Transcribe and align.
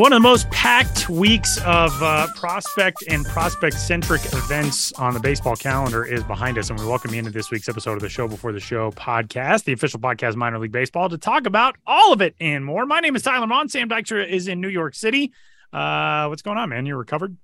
One 0.00 0.14
of 0.14 0.16
the 0.16 0.26
most 0.26 0.48
packed 0.48 1.10
weeks 1.10 1.58
of 1.58 2.02
uh, 2.02 2.26
prospect 2.34 3.04
and 3.06 3.22
prospect 3.26 3.78
centric 3.78 4.24
events 4.32 4.94
on 4.94 5.12
the 5.12 5.20
baseball 5.20 5.56
calendar 5.56 6.06
is 6.06 6.24
behind 6.24 6.56
us. 6.56 6.70
And 6.70 6.80
we 6.80 6.86
welcome 6.86 7.12
you 7.12 7.18
into 7.18 7.30
this 7.30 7.50
week's 7.50 7.68
episode 7.68 7.92
of 7.92 8.00
the 8.00 8.08
Show 8.08 8.26
Before 8.26 8.50
the 8.50 8.60
Show 8.60 8.92
podcast, 8.92 9.64
the 9.64 9.74
official 9.74 10.00
podcast 10.00 10.36
minor 10.36 10.58
league 10.58 10.72
baseball, 10.72 11.10
to 11.10 11.18
talk 11.18 11.44
about 11.44 11.76
all 11.86 12.14
of 12.14 12.22
it 12.22 12.34
and 12.40 12.64
more. 12.64 12.86
My 12.86 13.00
name 13.00 13.14
is 13.14 13.20
Tyler 13.20 13.46
Maun. 13.46 13.68
Sam 13.68 13.90
Dykstra 13.90 14.26
is 14.26 14.48
in 14.48 14.62
New 14.62 14.70
York 14.70 14.94
City. 14.94 15.34
Uh, 15.70 16.28
what's 16.28 16.40
going 16.40 16.56
on, 16.56 16.70
man? 16.70 16.86
You're 16.86 16.96
recovered? 16.96 17.36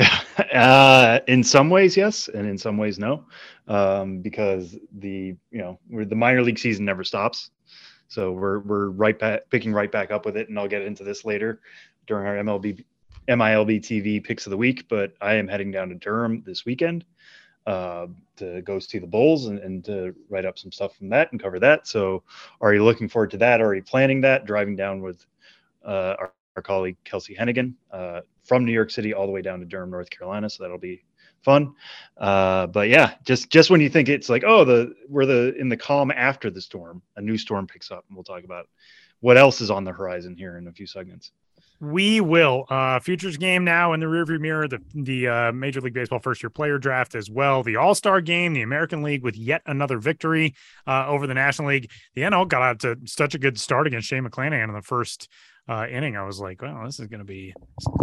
Uh, 0.52 1.20
in 1.28 1.44
some 1.44 1.68
ways, 1.68 1.94
yes, 1.94 2.28
and 2.28 2.48
in 2.48 2.56
some 2.56 2.78
ways, 2.78 2.98
no, 2.98 3.24
um, 3.68 4.18
because 4.18 4.76
the 4.98 5.36
you 5.50 5.58
know 5.58 5.78
the 5.90 6.16
minor 6.16 6.42
league 6.42 6.58
season 6.58 6.86
never 6.86 7.04
stops. 7.04 7.50
So 8.12 8.30
we're 8.30 8.58
we're 8.58 8.90
right 8.90 9.18
back 9.18 9.48
picking 9.48 9.72
right 9.72 9.90
back 9.90 10.10
up 10.10 10.26
with 10.26 10.36
it, 10.36 10.50
and 10.50 10.58
I'll 10.58 10.68
get 10.68 10.82
into 10.82 11.02
this 11.02 11.24
later 11.24 11.60
during 12.06 12.26
our 12.26 12.36
MLB 12.36 12.84
MILB 13.26 13.80
TV 13.80 14.22
picks 14.22 14.44
of 14.44 14.50
the 14.50 14.56
week. 14.58 14.86
But 14.90 15.14
I 15.22 15.34
am 15.34 15.48
heading 15.48 15.70
down 15.70 15.88
to 15.88 15.94
Durham 15.94 16.42
this 16.44 16.66
weekend 16.66 17.06
uh, 17.66 18.08
to 18.36 18.60
go 18.60 18.78
see 18.78 18.98
the 18.98 19.06
Bulls 19.06 19.46
and, 19.46 19.58
and 19.60 19.82
to 19.86 20.14
write 20.28 20.44
up 20.44 20.58
some 20.58 20.70
stuff 20.70 20.94
from 20.94 21.08
that 21.08 21.32
and 21.32 21.42
cover 21.42 21.58
that. 21.60 21.86
So 21.86 22.22
are 22.60 22.74
you 22.74 22.84
looking 22.84 23.08
forward 23.08 23.30
to 23.30 23.38
that? 23.38 23.62
Are 23.62 23.74
you 23.74 23.82
planning 23.82 24.20
that? 24.20 24.44
Driving 24.44 24.76
down 24.76 25.00
with 25.00 25.24
uh, 25.82 26.16
our, 26.18 26.32
our 26.56 26.62
colleague 26.62 26.98
Kelsey 27.04 27.34
Hennigan 27.34 27.72
uh, 27.92 28.20
from 28.44 28.66
New 28.66 28.72
York 28.72 28.90
City 28.90 29.14
all 29.14 29.24
the 29.24 29.32
way 29.32 29.40
down 29.40 29.58
to 29.60 29.64
Durham, 29.64 29.90
North 29.90 30.10
Carolina. 30.10 30.50
So 30.50 30.62
that'll 30.64 30.76
be 30.76 31.02
fun. 31.42 31.74
Uh, 32.16 32.66
but 32.68 32.88
yeah, 32.88 33.14
just 33.24 33.50
just 33.50 33.70
when 33.70 33.80
you 33.80 33.88
think 33.88 34.08
it's 34.08 34.28
like, 34.28 34.44
oh, 34.46 34.64
the 34.64 34.94
we're 35.08 35.26
the 35.26 35.54
in 35.58 35.68
the 35.68 35.76
calm 35.76 36.10
after 36.10 36.50
the 36.50 36.60
storm, 36.60 37.02
a 37.16 37.20
new 37.20 37.36
storm 37.36 37.66
picks 37.66 37.90
up, 37.90 38.04
and 38.08 38.16
we'll 38.16 38.24
talk 38.24 38.44
about 38.44 38.68
what 39.20 39.36
else 39.36 39.60
is 39.60 39.70
on 39.70 39.84
the 39.84 39.92
horizon 39.92 40.36
here 40.36 40.56
in 40.58 40.66
a 40.66 40.72
few 40.72 40.86
segments. 40.86 41.32
We 41.80 42.20
will. 42.20 42.66
Uh, 42.70 43.00
futures 43.00 43.36
game 43.36 43.64
now 43.64 43.92
in 43.92 43.98
the 43.98 44.06
rearview 44.06 44.38
mirror. 44.38 44.68
The 44.68 44.78
the 44.94 45.26
uh, 45.26 45.52
Major 45.52 45.80
League 45.80 45.94
Baseball 45.94 46.20
first 46.20 46.40
year 46.40 46.50
player 46.50 46.78
draft 46.78 47.16
as 47.16 47.28
well. 47.28 47.64
The 47.64 47.74
All 47.74 47.96
Star 47.96 48.20
game, 48.20 48.52
the 48.52 48.62
American 48.62 49.02
League 49.02 49.24
with 49.24 49.36
yet 49.36 49.62
another 49.66 49.98
victory 49.98 50.54
uh, 50.86 51.08
over 51.08 51.26
the 51.26 51.34
National 51.34 51.68
League. 51.68 51.90
The 52.14 52.22
NL 52.22 52.46
got 52.46 52.62
out 52.62 52.80
to 52.80 52.98
such 53.04 53.34
a 53.34 53.38
good 53.38 53.58
start 53.58 53.88
against 53.88 54.06
Shane 54.06 54.24
McClanahan 54.24 54.68
in 54.68 54.74
the 54.74 54.82
first 54.82 55.28
uh, 55.68 55.86
inning, 55.88 56.16
I 56.16 56.24
was 56.24 56.40
like, 56.40 56.60
well, 56.60 56.82
this 56.84 56.98
is 56.98 57.06
going 57.06 57.20
to 57.20 57.24
be 57.24 57.54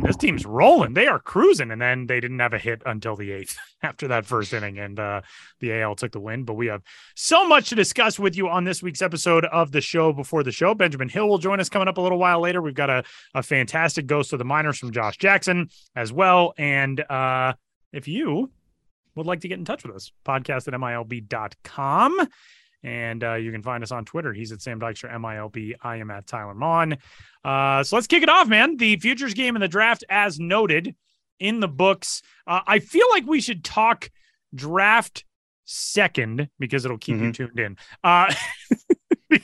this 0.01 0.15
team's 0.15 0.45
rolling. 0.45 0.93
They 0.93 1.07
are 1.07 1.19
cruising, 1.19 1.71
and 1.71 1.81
then 1.81 2.07
they 2.07 2.21
didn't 2.21 2.39
have 2.39 2.53
a 2.53 2.57
hit 2.57 2.81
until 2.85 3.15
the 3.15 3.31
eighth 3.31 3.57
after 3.83 4.07
that 4.07 4.25
first 4.25 4.53
inning, 4.53 4.79
and 4.79 4.99
uh, 4.99 5.21
the 5.59 5.81
AL 5.81 5.95
took 5.95 6.13
the 6.13 6.19
win. 6.19 6.43
But 6.45 6.53
we 6.53 6.67
have 6.67 6.81
so 7.15 7.47
much 7.47 7.69
to 7.69 7.75
discuss 7.75 8.17
with 8.17 8.37
you 8.37 8.47
on 8.47 8.63
this 8.63 8.81
week's 8.81 9.01
episode 9.01 9.45
of 9.45 9.71
the 9.71 9.81
show. 9.81 10.13
Before 10.13 10.43
the 10.43 10.51
show, 10.51 10.73
Benjamin 10.73 11.09
Hill 11.09 11.27
will 11.27 11.37
join 11.37 11.59
us 11.59 11.69
coming 11.69 11.87
up 11.87 11.97
a 11.97 12.01
little 12.01 12.17
while 12.17 12.39
later. 12.39 12.61
We've 12.61 12.73
got 12.73 12.89
a 12.89 13.03
a 13.33 13.43
fantastic 13.43 14.07
ghost 14.07 14.31
of 14.31 14.39
the 14.39 14.45
minors 14.45 14.77
from 14.77 14.91
Josh 14.91 15.17
Jackson 15.17 15.69
as 15.95 16.13
well, 16.13 16.53
and 16.57 17.01
uh, 17.09 17.53
if 17.91 18.07
you 18.07 18.51
would 19.15 19.25
like 19.25 19.41
to 19.41 19.47
get 19.49 19.59
in 19.59 19.65
touch 19.65 19.83
with 19.83 19.95
us, 19.95 20.11
podcast 20.25 20.67
at 20.67 20.73
milb.com. 20.73 22.27
And 22.83 23.23
uh, 23.23 23.33
you 23.35 23.51
can 23.51 23.61
find 23.61 23.83
us 23.83 23.91
on 23.91 24.05
Twitter. 24.05 24.31
He's 24.31 24.51
at 24.51 24.61
Sam 24.61 24.79
Dykstra, 24.79 25.11
MILB. 25.11 25.75
I 25.81 25.97
am 25.97 26.09
at 26.11 26.27
Tyler 26.27 26.53
Maun. 26.53 26.97
Uh, 27.43 27.83
so 27.83 27.95
let's 27.95 28.07
kick 28.07 28.23
it 28.23 28.29
off, 28.29 28.47
man. 28.47 28.77
The 28.77 28.97
futures 28.97 29.33
game 29.33 29.55
in 29.55 29.59
the 29.59 29.67
draft, 29.67 30.03
as 30.09 30.39
noted 30.39 30.95
in 31.39 31.59
the 31.59 31.67
books. 31.67 32.21
Uh, 32.47 32.61
I 32.65 32.79
feel 32.79 33.07
like 33.09 33.25
we 33.25 33.41
should 33.41 33.63
talk 33.63 34.09
draft 34.53 35.25
second 35.65 36.49
because 36.57 36.85
it'll 36.85 36.97
keep 36.97 37.15
mm-hmm. 37.15 37.25
you 37.25 37.31
tuned 37.33 37.59
in. 37.59 37.77
Uh, 38.03 38.33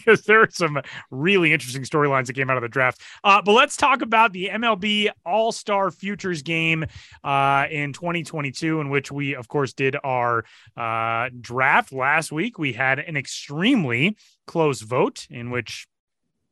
because 0.05 0.21
there 0.21 0.41
are 0.41 0.49
some 0.51 0.79
really 1.11 1.53
interesting 1.53 1.83
storylines 1.83 2.27
that 2.27 2.33
came 2.33 2.49
out 2.49 2.57
of 2.57 2.63
the 2.63 2.69
draft. 2.69 3.01
Uh, 3.23 3.41
but 3.41 3.53
let's 3.53 3.75
talk 3.75 4.01
about 4.01 4.33
the 4.33 4.49
MLB 4.51 5.09
All 5.25 5.51
Star 5.51 5.91
Futures 5.91 6.41
game 6.41 6.85
uh, 7.23 7.65
in 7.69 7.93
2022, 7.93 8.81
in 8.81 8.89
which 8.89 9.11
we, 9.11 9.35
of 9.35 9.47
course, 9.47 9.73
did 9.73 9.95
our 10.03 10.45
uh, 10.77 11.29
draft 11.39 11.91
last 11.91 12.31
week. 12.31 12.59
We 12.59 12.73
had 12.73 12.99
an 12.99 13.17
extremely 13.17 14.17
close 14.45 14.81
vote 14.81 15.27
in 15.29 15.49
which 15.49 15.87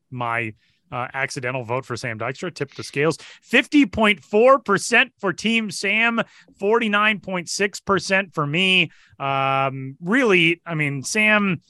my 0.09 0.53
uh, 0.91 1.07
accidental 1.13 1.63
vote 1.63 1.85
for 1.85 1.97
Sam 1.97 2.19
Dykstra 2.19 2.53
tipped 2.53 2.77
the 2.77 2.83
scales 2.83 3.17
50.4% 3.17 5.09
for 5.19 5.33
Team 5.33 5.71
Sam, 5.71 6.21
49.6% 6.61 8.33
for 8.33 8.45
me. 8.45 8.91
Um, 9.19 9.97
really, 9.99 10.61
I 10.65 10.75
mean, 10.75 11.01
Sam 11.01 11.61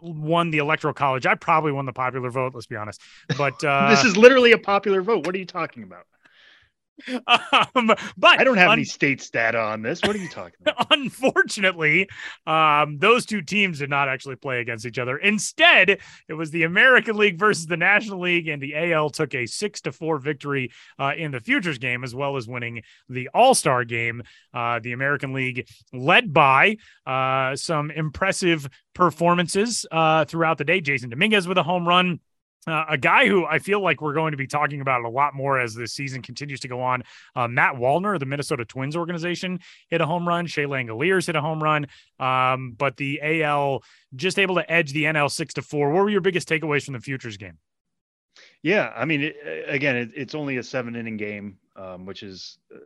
won 0.00 0.50
the 0.50 0.58
electoral 0.58 0.94
college. 0.94 1.26
I 1.26 1.34
probably 1.34 1.72
won 1.72 1.86
the 1.86 1.92
popular 1.92 2.30
vote. 2.30 2.54
Let's 2.54 2.66
be 2.66 2.76
honest. 2.76 3.00
But 3.36 3.62
uh, 3.64 3.90
this 3.90 4.04
is 4.04 4.16
literally 4.16 4.52
a 4.52 4.58
popular 4.58 5.02
vote. 5.02 5.26
What 5.26 5.34
are 5.34 5.38
you 5.38 5.46
talking 5.46 5.82
about? 5.82 6.06
Um, 7.74 7.92
but 8.16 8.40
I 8.40 8.44
don't 8.44 8.56
have 8.56 8.70
un- 8.70 8.78
any 8.78 8.84
states 8.84 9.30
data 9.30 9.58
on 9.58 9.82
this. 9.82 10.00
What 10.02 10.14
are 10.14 10.18
you 10.18 10.28
talking 10.28 10.54
about? 10.60 10.86
Unfortunately, 10.90 12.08
um, 12.46 12.98
those 12.98 13.26
two 13.26 13.42
teams 13.42 13.78
did 13.78 13.90
not 13.90 14.08
actually 14.08 14.36
play 14.36 14.60
against 14.60 14.86
each 14.86 14.98
other. 14.98 15.16
Instead, 15.18 15.98
it 16.28 16.34
was 16.34 16.50
the 16.50 16.64
American 16.64 17.16
League 17.16 17.38
versus 17.38 17.66
the 17.66 17.76
National 17.76 18.20
League, 18.20 18.48
and 18.48 18.62
the 18.62 18.74
AL 18.92 19.10
took 19.10 19.34
a 19.34 19.46
six 19.46 19.80
to 19.82 19.92
four 19.92 20.18
victory 20.18 20.70
uh, 20.98 21.12
in 21.16 21.30
the 21.30 21.40
futures 21.40 21.78
game, 21.78 22.04
as 22.04 22.14
well 22.14 22.36
as 22.36 22.48
winning 22.48 22.82
the 23.08 23.28
All 23.34 23.54
Star 23.54 23.84
game. 23.84 24.22
Uh, 24.52 24.80
the 24.80 24.92
American 24.92 25.32
League 25.32 25.68
led 25.92 26.32
by 26.32 26.76
uh, 27.06 27.56
some 27.56 27.90
impressive 27.90 28.68
performances 28.94 29.86
uh, 29.90 30.24
throughout 30.24 30.58
the 30.58 30.64
day. 30.64 30.80
Jasson 30.80 31.10
Dominguez 31.10 31.46
with 31.46 31.58
a 31.58 31.62
home 31.62 31.86
run. 31.86 32.20
Uh, 32.68 32.84
a 32.88 32.98
guy 32.98 33.26
who 33.26 33.46
I 33.46 33.58
feel 33.58 33.80
like 33.80 34.00
we're 34.00 34.14
going 34.14 34.32
to 34.32 34.36
be 34.36 34.46
talking 34.46 34.80
about 34.80 35.04
a 35.04 35.08
lot 35.08 35.34
more 35.34 35.58
as 35.58 35.74
this 35.74 35.92
season 35.92 36.22
continues 36.22 36.60
to 36.60 36.68
go 36.68 36.80
on. 36.80 37.02
Uh, 37.34 37.48
Matt 37.48 37.74
Wallner, 37.74 38.18
the 38.18 38.26
Minnesota 38.26 38.64
Twins 38.64 38.96
organization, 38.96 39.60
hit 39.88 40.00
a 40.00 40.06
home 40.06 40.26
run. 40.26 40.46
Shea 40.46 40.64
Langeliers 40.64 41.26
hit 41.26 41.36
a 41.36 41.40
home 41.40 41.62
run. 41.62 41.86
Um, 42.18 42.74
but 42.76 42.96
the 42.96 43.20
AL 43.22 43.82
just 44.14 44.38
able 44.38 44.56
to 44.56 44.70
edge 44.70 44.92
the 44.92 45.04
NL 45.04 45.30
six 45.30 45.54
to 45.54 45.62
four. 45.62 45.90
What 45.90 46.04
were 46.04 46.10
your 46.10 46.20
biggest 46.20 46.48
takeaways 46.48 46.84
from 46.84 46.94
the 46.94 47.00
futures 47.00 47.36
game? 47.36 47.58
Yeah, 48.62 48.92
I 48.94 49.04
mean, 49.04 49.22
it, 49.22 49.36
again, 49.66 49.96
it, 49.96 50.10
it's 50.14 50.34
only 50.34 50.56
a 50.56 50.62
seven 50.62 50.96
inning 50.96 51.16
game, 51.16 51.58
um, 51.76 52.06
which 52.06 52.22
is 52.22 52.58
uh, 52.74 52.78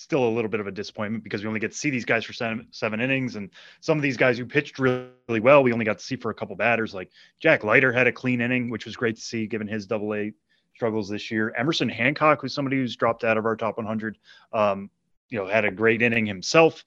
still 0.00 0.26
a 0.26 0.30
little 0.30 0.50
bit 0.50 0.60
of 0.60 0.66
a 0.66 0.72
disappointment 0.72 1.24
because 1.24 1.42
we 1.42 1.48
only 1.48 1.60
get 1.60 1.72
to 1.72 1.76
see 1.76 1.90
these 1.90 2.04
guys 2.04 2.24
for 2.24 2.32
seven, 2.32 2.66
seven 2.70 3.00
innings, 3.00 3.36
and 3.36 3.50
some 3.80 3.98
of 3.98 4.02
these 4.02 4.16
guys 4.16 4.38
who 4.38 4.46
pitched 4.46 4.78
really, 4.78 5.08
really 5.28 5.40
well, 5.40 5.62
we 5.62 5.72
only 5.72 5.84
got 5.84 5.98
to 5.98 6.04
see 6.04 6.16
for 6.16 6.30
a 6.30 6.34
couple 6.34 6.56
batters. 6.56 6.94
Like 6.94 7.10
Jack 7.40 7.64
Leiter 7.64 7.92
had 7.92 8.06
a 8.06 8.12
clean 8.12 8.40
inning, 8.40 8.70
which 8.70 8.84
was 8.84 8.96
great 8.96 9.16
to 9.16 9.22
see 9.22 9.46
given 9.46 9.66
his 9.66 9.86
Double 9.86 10.14
A 10.14 10.32
struggles 10.74 11.08
this 11.08 11.30
year. 11.30 11.54
Emerson 11.56 11.88
Hancock, 11.88 12.40
who's 12.40 12.54
somebody 12.54 12.76
who's 12.76 12.96
dropped 12.96 13.24
out 13.24 13.38
of 13.38 13.46
our 13.46 13.56
top 13.56 13.76
100, 13.76 14.18
um, 14.52 14.90
you 15.30 15.38
know, 15.38 15.46
had 15.46 15.64
a 15.64 15.70
great 15.70 16.02
inning 16.02 16.26
himself. 16.26 16.84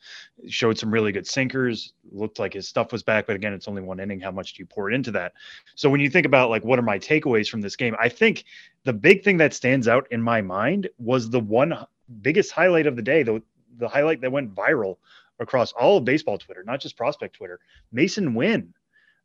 Showed 0.48 0.78
some 0.78 0.92
really 0.92 1.12
good 1.12 1.28
sinkers. 1.28 1.94
Looked 2.12 2.40
like 2.40 2.54
his 2.54 2.68
stuff 2.68 2.92
was 2.92 3.04
back, 3.04 3.28
but 3.28 3.36
again, 3.36 3.54
it's 3.54 3.68
only 3.68 3.82
one 3.82 4.00
inning. 4.00 4.20
How 4.20 4.32
much 4.32 4.54
do 4.54 4.62
you 4.62 4.66
pour 4.66 4.92
into 4.92 5.12
that? 5.12 5.34
So 5.76 5.90
when 5.90 6.00
you 6.00 6.10
think 6.10 6.26
about 6.26 6.50
like 6.50 6.64
what 6.64 6.80
are 6.80 6.84
my 6.84 7.00
takeaways 7.00 7.50
from 7.50 7.62
this 7.62 7.76
game, 7.76 7.96
I 8.00 8.10
think 8.10 8.46
the 8.84 8.94
big 8.94 9.24
thing 9.24 9.38
that 9.38 9.54
stands 9.54 9.88
out 9.88 10.08
in 10.12 10.22
my 10.22 10.42
mind 10.42 10.90
was 10.98 11.30
the 11.30 11.40
one 11.40 11.74
biggest 12.22 12.52
highlight 12.52 12.88
of 12.88 12.96
the 12.96 13.02
day, 13.02 13.24
the 13.24 13.42
the 13.78 13.88
highlight 13.88 14.22
that 14.22 14.32
went 14.32 14.56
viral 14.56 14.98
across 15.40 15.72
all 15.74 15.98
of 15.98 16.06
baseball 16.06 16.38
Twitter, 16.38 16.64
not 16.64 16.82
just 16.82 16.98
prospect 16.98 17.36
Twitter. 17.36 17.60
Masyn 17.94 18.34
Winn, 18.34 18.74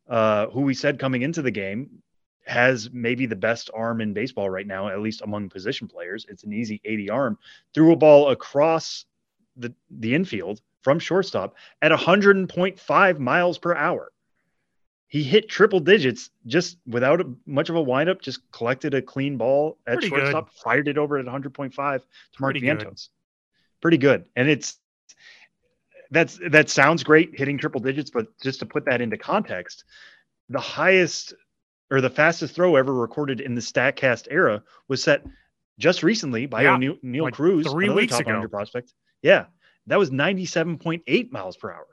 uh, 0.07 0.47
who 0.47 0.61
we 0.61 0.73
said 0.73 0.99
coming 0.99 1.23
into 1.23 1.41
the 1.41 1.51
game 1.51 2.03
has 2.45 2.89
maybe 2.91 3.25
the 3.25 3.35
best 3.35 3.69
arm 3.73 4.01
in 4.01 4.13
baseball 4.13 4.49
right 4.49 4.67
now, 4.67 4.89
at 4.89 4.99
least 4.99 5.21
among 5.21 5.49
position 5.49 5.87
players. 5.87 6.25
It's 6.29 6.43
an 6.43 6.53
easy 6.53 6.81
80 6.83 7.09
arm. 7.09 7.37
Threw 7.73 7.93
a 7.93 7.95
ball 7.95 8.29
across 8.29 9.05
the 9.55 9.73
the 9.89 10.13
infield 10.13 10.61
from 10.81 10.99
shortstop 10.99 11.55
at 11.81 11.91
100.5 11.91 13.19
miles 13.19 13.57
per 13.57 13.75
hour. 13.75 14.12
He 15.13 15.21
hit 15.21 15.47
triple 15.47 15.79
digits 15.79 16.31
just 16.47 16.79
without 16.87 17.21
a, 17.21 17.31
much 17.45 17.69
of 17.69 17.75
a 17.75 17.81
windup. 17.83 18.19
Just 18.19 18.39
collected 18.51 18.95
a 18.95 19.01
clean 19.03 19.37
ball 19.37 19.77
at 19.85 19.99
Pretty 19.99 20.09
shortstop, 20.09 20.49
good. 20.49 20.59
fired 20.63 20.87
it 20.87 20.97
over 20.97 21.19
at 21.19 21.25
100.5 21.27 21.71
to 21.75 22.03
Mark 22.39 22.55
Vientos. 22.55 23.09
Pretty 23.79 23.99
good, 23.99 24.25
and 24.35 24.49
it's 24.49 24.79
that's 26.09 26.39
that 26.49 26.67
sounds 26.71 27.03
great 27.03 27.37
hitting 27.37 27.59
triple 27.59 27.79
digits, 27.79 28.09
but 28.09 28.25
just 28.41 28.59
to 28.61 28.65
put 28.65 28.85
that 28.85 29.01
into 29.01 29.15
context, 29.15 29.83
the 30.49 30.59
highest 30.59 31.35
or 31.91 32.01
the 32.01 32.09
fastest 32.09 32.55
throw 32.55 32.75
ever 32.75 32.91
recorded 32.91 33.39
in 33.39 33.53
the 33.53 33.61
Statcast 33.61 34.27
era 34.31 34.63
was 34.87 35.03
set 35.03 35.23
just 35.77 36.01
recently 36.01 36.47
by 36.47 36.63
yeah, 36.63 36.75
Neil, 36.75 36.95
Neil 37.03 37.25
like 37.25 37.35
Cruz, 37.35 37.69
three 37.69 37.89
weeks 37.91 38.17
ago. 38.17 38.47
Prospect. 38.47 38.91
Yeah, 39.21 39.45
that 39.85 39.99
was 39.99 40.09
97.8 40.09 41.31
miles 41.31 41.55
per 41.55 41.71
hour. 41.71 41.85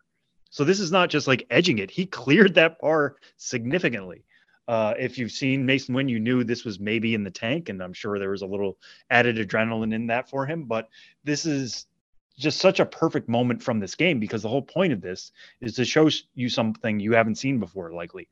So 0.50 0.64
this 0.64 0.80
is 0.80 0.92
not 0.92 1.10
just 1.10 1.26
like 1.26 1.46
edging 1.50 1.78
it. 1.78 1.90
He 1.90 2.06
cleared 2.06 2.54
that 2.54 2.78
bar 2.80 3.16
significantly. 3.36 4.24
Uh, 4.68 4.94
if 4.98 5.18
you've 5.18 5.32
seen 5.32 5.66
Masyn 5.66 5.94
Winn, 5.94 6.08
you 6.08 6.20
knew 6.20 6.44
this 6.44 6.64
was 6.64 6.78
maybe 6.78 7.14
in 7.14 7.24
the 7.24 7.30
tank, 7.30 7.68
and 7.68 7.82
I'm 7.82 7.92
sure 7.92 8.18
there 8.18 8.30
was 8.30 8.42
a 8.42 8.46
little 8.46 8.78
added 9.10 9.36
adrenaline 9.36 9.94
in 9.94 10.08
that 10.08 10.28
for 10.30 10.46
him. 10.46 10.64
But 10.64 10.88
this 11.24 11.46
is 11.46 11.86
just 12.38 12.60
such 12.60 12.80
a 12.80 12.86
perfect 12.86 13.28
moment 13.28 13.62
from 13.62 13.80
this 13.80 13.94
game 13.96 14.20
because 14.20 14.42
the 14.42 14.48
whole 14.48 14.62
point 14.62 14.92
of 14.92 15.00
this 15.00 15.32
is 15.60 15.74
to 15.74 15.84
show 15.84 16.08
you 16.34 16.48
something 16.48 17.00
you 17.00 17.12
haven't 17.12 17.34
seen 17.34 17.58
before, 17.58 17.92
likely. 17.92 18.28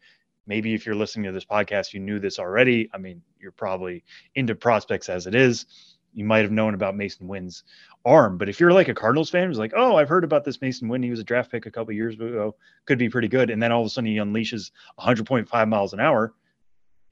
maybe 0.48 0.74
if 0.74 0.86
you're 0.86 0.96
listening 0.96 1.26
to 1.26 1.32
this 1.32 1.44
podcast, 1.44 1.92
you 1.92 2.00
knew 2.00 2.18
this 2.18 2.38
already. 2.40 2.88
I 2.92 2.98
mean, 2.98 3.22
you're 3.38 3.52
probably 3.52 4.02
into 4.34 4.54
prospects 4.54 5.08
as 5.08 5.26
it 5.26 5.34
is. 5.34 5.66
You 6.14 6.24
might 6.24 6.42
have 6.42 6.50
known 6.50 6.74
about 6.74 6.96
Masyn 6.96 7.26
Winn's 7.26 7.64
arm, 8.04 8.38
but 8.38 8.48
if 8.48 8.60
you're 8.60 8.72
like 8.72 8.88
a 8.88 8.94
Cardinals 8.94 9.30
fan 9.30 9.48
who's 9.48 9.58
like, 9.58 9.72
oh, 9.76 9.96
I've 9.96 10.08
heard 10.08 10.24
about 10.24 10.44
this 10.44 10.58
Masyn 10.58 10.88
Winn, 10.88 11.02
he 11.02 11.10
was 11.10 11.20
a 11.20 11.24
draft 11.24 11.50
pick 11.50 11.66
a 11.66 11.70
couple 11.70 11.92
years 11.92 12.14
ago, 12.14 12.56
could 12.86 12.98
be 12.98 13.08
pretty 13.08 13.28
good, 13.28 13.50
and 13.50 13.62
then 13.62 13.72
all 13.72 13.82
of 13.82 13.86
a 13.86 13.90
sudden 13.90 14.10
he 14.10 14.16
unleashes 14.16 14.70
100.5 14.98 15.68
miles 15.68 15.92
an 15.92 16.00
hour, 16.00 16.32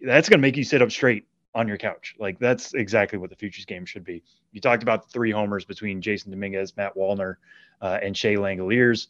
that's 0.00 0.28
going 0.28 0.38
to 0.38 0.43
make 0.43 0.56
you 0.56 0.64
sit 0.64 0.82
up 0.82 0.90
straight 0.90 1.26
on 1.54 1.66
your 1.66 1.78
couch. 1.78 2.14
Like 2.19 2.38
that's 2.38 2.75
exactly 2.75 3.19
what 3.19 3.31
the 3.31 3.37
futures 3.37 3.64
game 3.64 3.87
should 3.87 4.04
be. 4.04 4.22
You 4.52 4.60
talked 4.60 4.82
about 4.82 5.04
the 5.04 5.08
three 5.08 5.31
homers 5.31 5.64
between 5.64 6.02
Jasson 6.02 6.31
Dominguez, 6.31 6.76
Matt 6.76 6.94
Wallner, 6.94 7.37
uh, 7.81 7.99
and 8.02 8.16
Shea 8.16 8.34
Langeliers. 8.34 9.06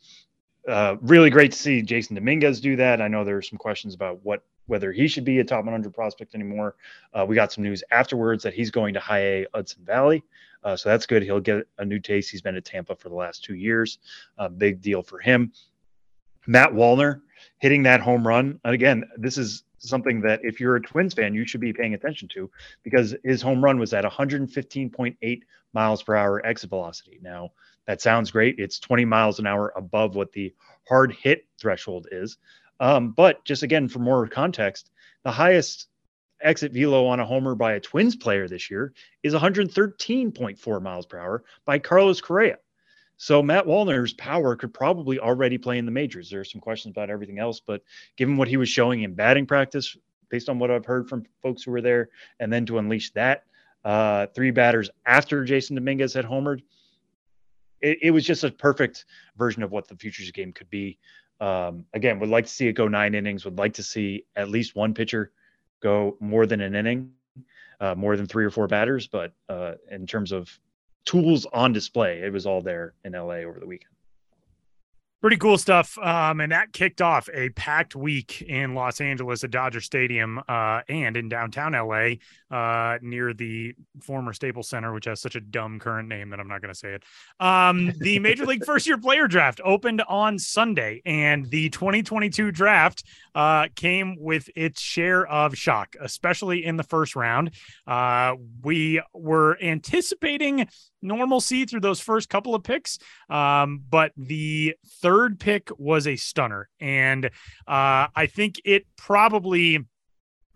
Uh, 0.67 0.97
really 1.01 1.31
great 1.31 1.53
to 1.53 1.59
see 1.59 1.83
Jasson 1.83 2.15
Dominguez 2.15 2.61
do 2.61 2.77
that. 2.77 3.03
I 3.03 3.09
know 3.09 3.25
there 3.25 3.37
are 3.37 3.43
some 3.43 3.59
questions 3.59 3.95
about 3.95 4.25
what 4.25 4.43
whether 4.67 4.93
he 4.93 5.09
should 5.09 5.25
be 5.25 5.39
a 5.39 5.45
top 5.45 5.65
100 5.65 5.93
prospect 5.95 6.35
anymore. 6.35 6.75
Uh, 7.13 7.25
we 7.27 7.35
got 7.35 7.53
some 7.53 7.65
news 7.65 7.83
afterwards 7.91 8.43
that 8.43 8.55
he's 8.55 8.71
going 8.71 8.95
to 8.95 9.01
high 9.01 9.21
A 9.21 9.47
Hudson 9.55 9.85
Valley. 9.85 10.23
Uh, 10.65 10.77
so 10.77 10.89
that's 10.89 11.07
good. 11.07 11.23
He'll 11.23 11.41
get 11.41 11.67
a 11.79 11.85
new 11.85 12.01
taste. 12.01 12.31
He's 12.31 12.43
been 12.43 12.57
at 12.57 12.65
Tampa 12.65 12.97
for 12.97 13.09
the 13.09 13.15
last 13.15 13.45
two 13.45 13.55
years. 13.55 13.99
Uh, 14.39 14.49
big 14.49 14.81
deal 14.81 15.03
for 15.03 15.19
him. 15.19 15.53
Matt 16.47 16.73
Wallner 16.73 17.21
hitting 17.59 17.83
that 17.85 18.01
home 18.01 18.27
run. 18.27 18.61
And 18.65 18.75
again, 18.75 19.05
this 19.17 19.39
is 19.39 19.65
something 19.79 20.21
that 20.23 20.41
if 20.43 20.61
you're 20.61 20.77
a 20.77 20.83
Twins 20.83 21.15
fan, 21.15 21.35
you 21.35 21.47
should 21.47 21.61
be 21.61 21.73
paying 21.73 21.95
attention 21.95 22.29
to 22.29 22.51
because 22.83 23.15
his 23.25 23.43
home 23.43 23.63
run 23.63 23.79
was 23.79 23.93
at 23.93 24.05
115.8 24.05 25.41
miles 25.73 26.03
per 26.03 26.15
hour 26.15 26.45
exit 26.45 26.71
velocity. 26.71 27.19
Now, 27.23 27.51
that 27.87 28.01
sounds 28.01 28.31
great. 28.31 28.57
It's 28.59 28.79
20 28.81 29.05
miles 29.05 29.39
an 29.39 29.47
hour 29.47 29.73
above 29.77 30.17
what 30.17 30.33
the 30.33 30.53
hard 30.89 31.13
hit 31.13 31.47
threshold 31.59 32.09
is. 32.11 32.39
Um, 32.81 33.11
but 33.11 33.45
just 33.45 33.63
again, 33.63 33.89
for 33.89 33.99
more 33.99 34.27
context, 34.27 34.91
the 35.25 35.31
highest 35.31 35.89
exit 36.43 36.73
velo 36.73 37.07
on 37.07 37.21
a 37.21 37.27
homer 37.27 37.55
by 37.55 37.73
a 37.73 37.81
Twins 37.81 38.15
player 38.15 38.47
this 38.49 38.71
year 38.71 38.93
is 39.23 39.33
113.4 39.33 40.83
miles 40.83 41.07
per 41.07 41.19
hour 41.19 41.45
by 41.65 41.79
Carlos 41.79 42.21
Correa. 42.21 42.59
So 43.17 43.43
Matt 43.43 43.65
Wallner's 43.65 44.13
power 44.13 44.57
could 44.57 44.75
probably 44.75 45.19
already 45.19 45.57
play 45.57 45.79
in 45.79 45.87
the 45.87 45.91
majors. 45.91 46.29
There 46.29 46.41
are 46.41 46.45
some 46.45 46.61
questions 46.61 46.93
about 46.93 47.09
everything 47.09 47.39
else, 47.39 47.61
but 47.61 47.83
given 48.17 48.37
what 48.37 48.49
he 48.49 48.59
was 48.59 48.69
showing 48.69 49.03
in 49.03 49.15
batting 49.15 49.47
practice, 49.47 49.97
based 50.29 50.51
on 50.51 50.59
what 50.59 50.71
I've 50.71 50.85
heard 50.85 51.09
from 51.09 51.25
folks 51.43 51.63
who 51.63 51.71
were 51.71 51.81
there, 51.81 52.11
and 52.41 52.53
then 52.53 52.67
to 52.67 52.79
unleash 52.79 53.13
that 53.13 53.45
uh, 53.87 54.27
three 54.35 54.51
batters 54.51 54.91
after 55.07 55.45
Jasson 55.45 55.77
Dominguez 55.77 56.13
had 56.13 56.25
homered, 56.25 56.61
it, 57.81 57.99
it, 58.03 58.11
was 58.11 58.27
just 58.27 58.43
a 58.43 58.51
perfect 58.51 59.05
version 59.37 59.63
of 59.63 59.71
what 59.71 59.87
the 59.87 59.95
futures 59.95 60.31
game 60.33 60.53
could 60.53 60.69
be. 60.71 60.99
Um, 61.41 61.85
again, 61.93 62.19
would 62.21 62.31
like 62.31 62.47
to 62.47 62.53
see 62.53 62.69
it 62.69 62.73
go 62.73 62.89
nine 62.89 63.15
innings. 63.15 63.45
Would 63.45 63.59
like 63.59 63.75
to 63.75 63.83
see 63.83 64.25
at 64.35 64.49
least 64.49 64.75
one 64.75 64.95
pitcher 64.95 65.33
go 65.83 66.17
more 66.21 66.47
than 66.47 66.61
an 66.61 66.75
inning, 66.75 67.13
uh, 67.81 67.95
more 67.95 68.17
than 68.17 68.27
three 68.27 68.45
or 68.45 68.51
four 68.51 68.67
batters. 68.67 69.07
But 69.07 69.33
uh, 69.49 69.75
in 69.91 70.07
terms 70.07 70.33
of 70.33 70.59
tools 71.07 71.47
on 71.53 71.73
display. 71.73 72.21
It 72.21 72.33
was 72.33 72.45
all 72.45 72.61
there 72.61 72.93
in 73.05 73.13
LA 73.13 73.37
over 73.37 73.59
the 73.59 73.67
weekend. 73.67 73.96
Pretty 75.23 75.39
cool 75.39 75.57
stuff. 75.57 75.97
Um, 75.99 76.41
and 76.41 76.53
that 76.53 76.75
kicked 76.75 77.01
off 77.01 77.29
a 77.33 77.49
packed 77.51 77.97
week 77.97 78.43
in 78.43 78.75
Los 78.75 79.01
Angeles 79.01 79.43
at 79.45 79.51
Dodger 79.51 79.81
Stadium 79.81 80.39
uh, 80.47 80.83
and 80.91 81.17
in 81.17 81.31
downtown 81.31 81.73
LA 81.73 82.17
uh, 82.55 82.99
near 83.01 83.33
the 83.33 83.75
former 84.03 84.35
Staples 84.35 84.69
Center, 84.69 84.93
which 84.93 85.07
has 85.07 85.21
such 85.23 85.35
a 85.35 85.41
dumb 85.41 85.79
current 85.79 86.09
name 86.09 86.31
that 86.31 86.39
I'm 86.39 86.49
not 86.49 86.61
going 86.61 86.73
to 86.73 86.79
say 86.79 86.93
it. 86.95 87.03
Um, 87.41 87.93
the 87.99 88.19
Major 88.19 88.45
League 88.45 88.65
First 88.67 88.87
Year 88.87 88.99
Player 88.99 89.27
Draft 89.27 89.61
opened 89.65 90.03
on 90.03 90.39
Sunday, 90.39 91.01
and 91.07 91.49
the 91.49 91.71
2022 91.71 92.51
draft 92.51 93.03
uh, 93.35 93.69
came 93.75 94.17
with 94.21 94.51
its 94.55 94.83
share 94.83 95.27
of 95.27 95.57
shock, 95.57 95.97
especially 95.99 96.63
in 96.63 96.77
the 96.77 96.85
first 96.85 97.17
round. 97.17 97.53
Uh, 97.87 98.35
we 98.63 99.01
were 99.15 99.57
anticipating 99.63 100.69
normalcy 101.07 101.65
through 101.65 101.81
those 101.81 102.01
first 102.01 102.29
couple 102.29 102.55
of 102.55 102.63
picks. 102.63 102.99
Um, 103.31 103.83
but 103.89 104.13
the 104.17 104.75
third 105.01 105.41
pick 105.41 105.71
was 105.79 106.07
a 106.07 106.17
stunner. 106.17 106.69
And 106.81 107.27
uh, 107.27 108.09
I 108.15 108.29
think 108.31 108.61
it 108.65 108.87
probably 108.97 109.85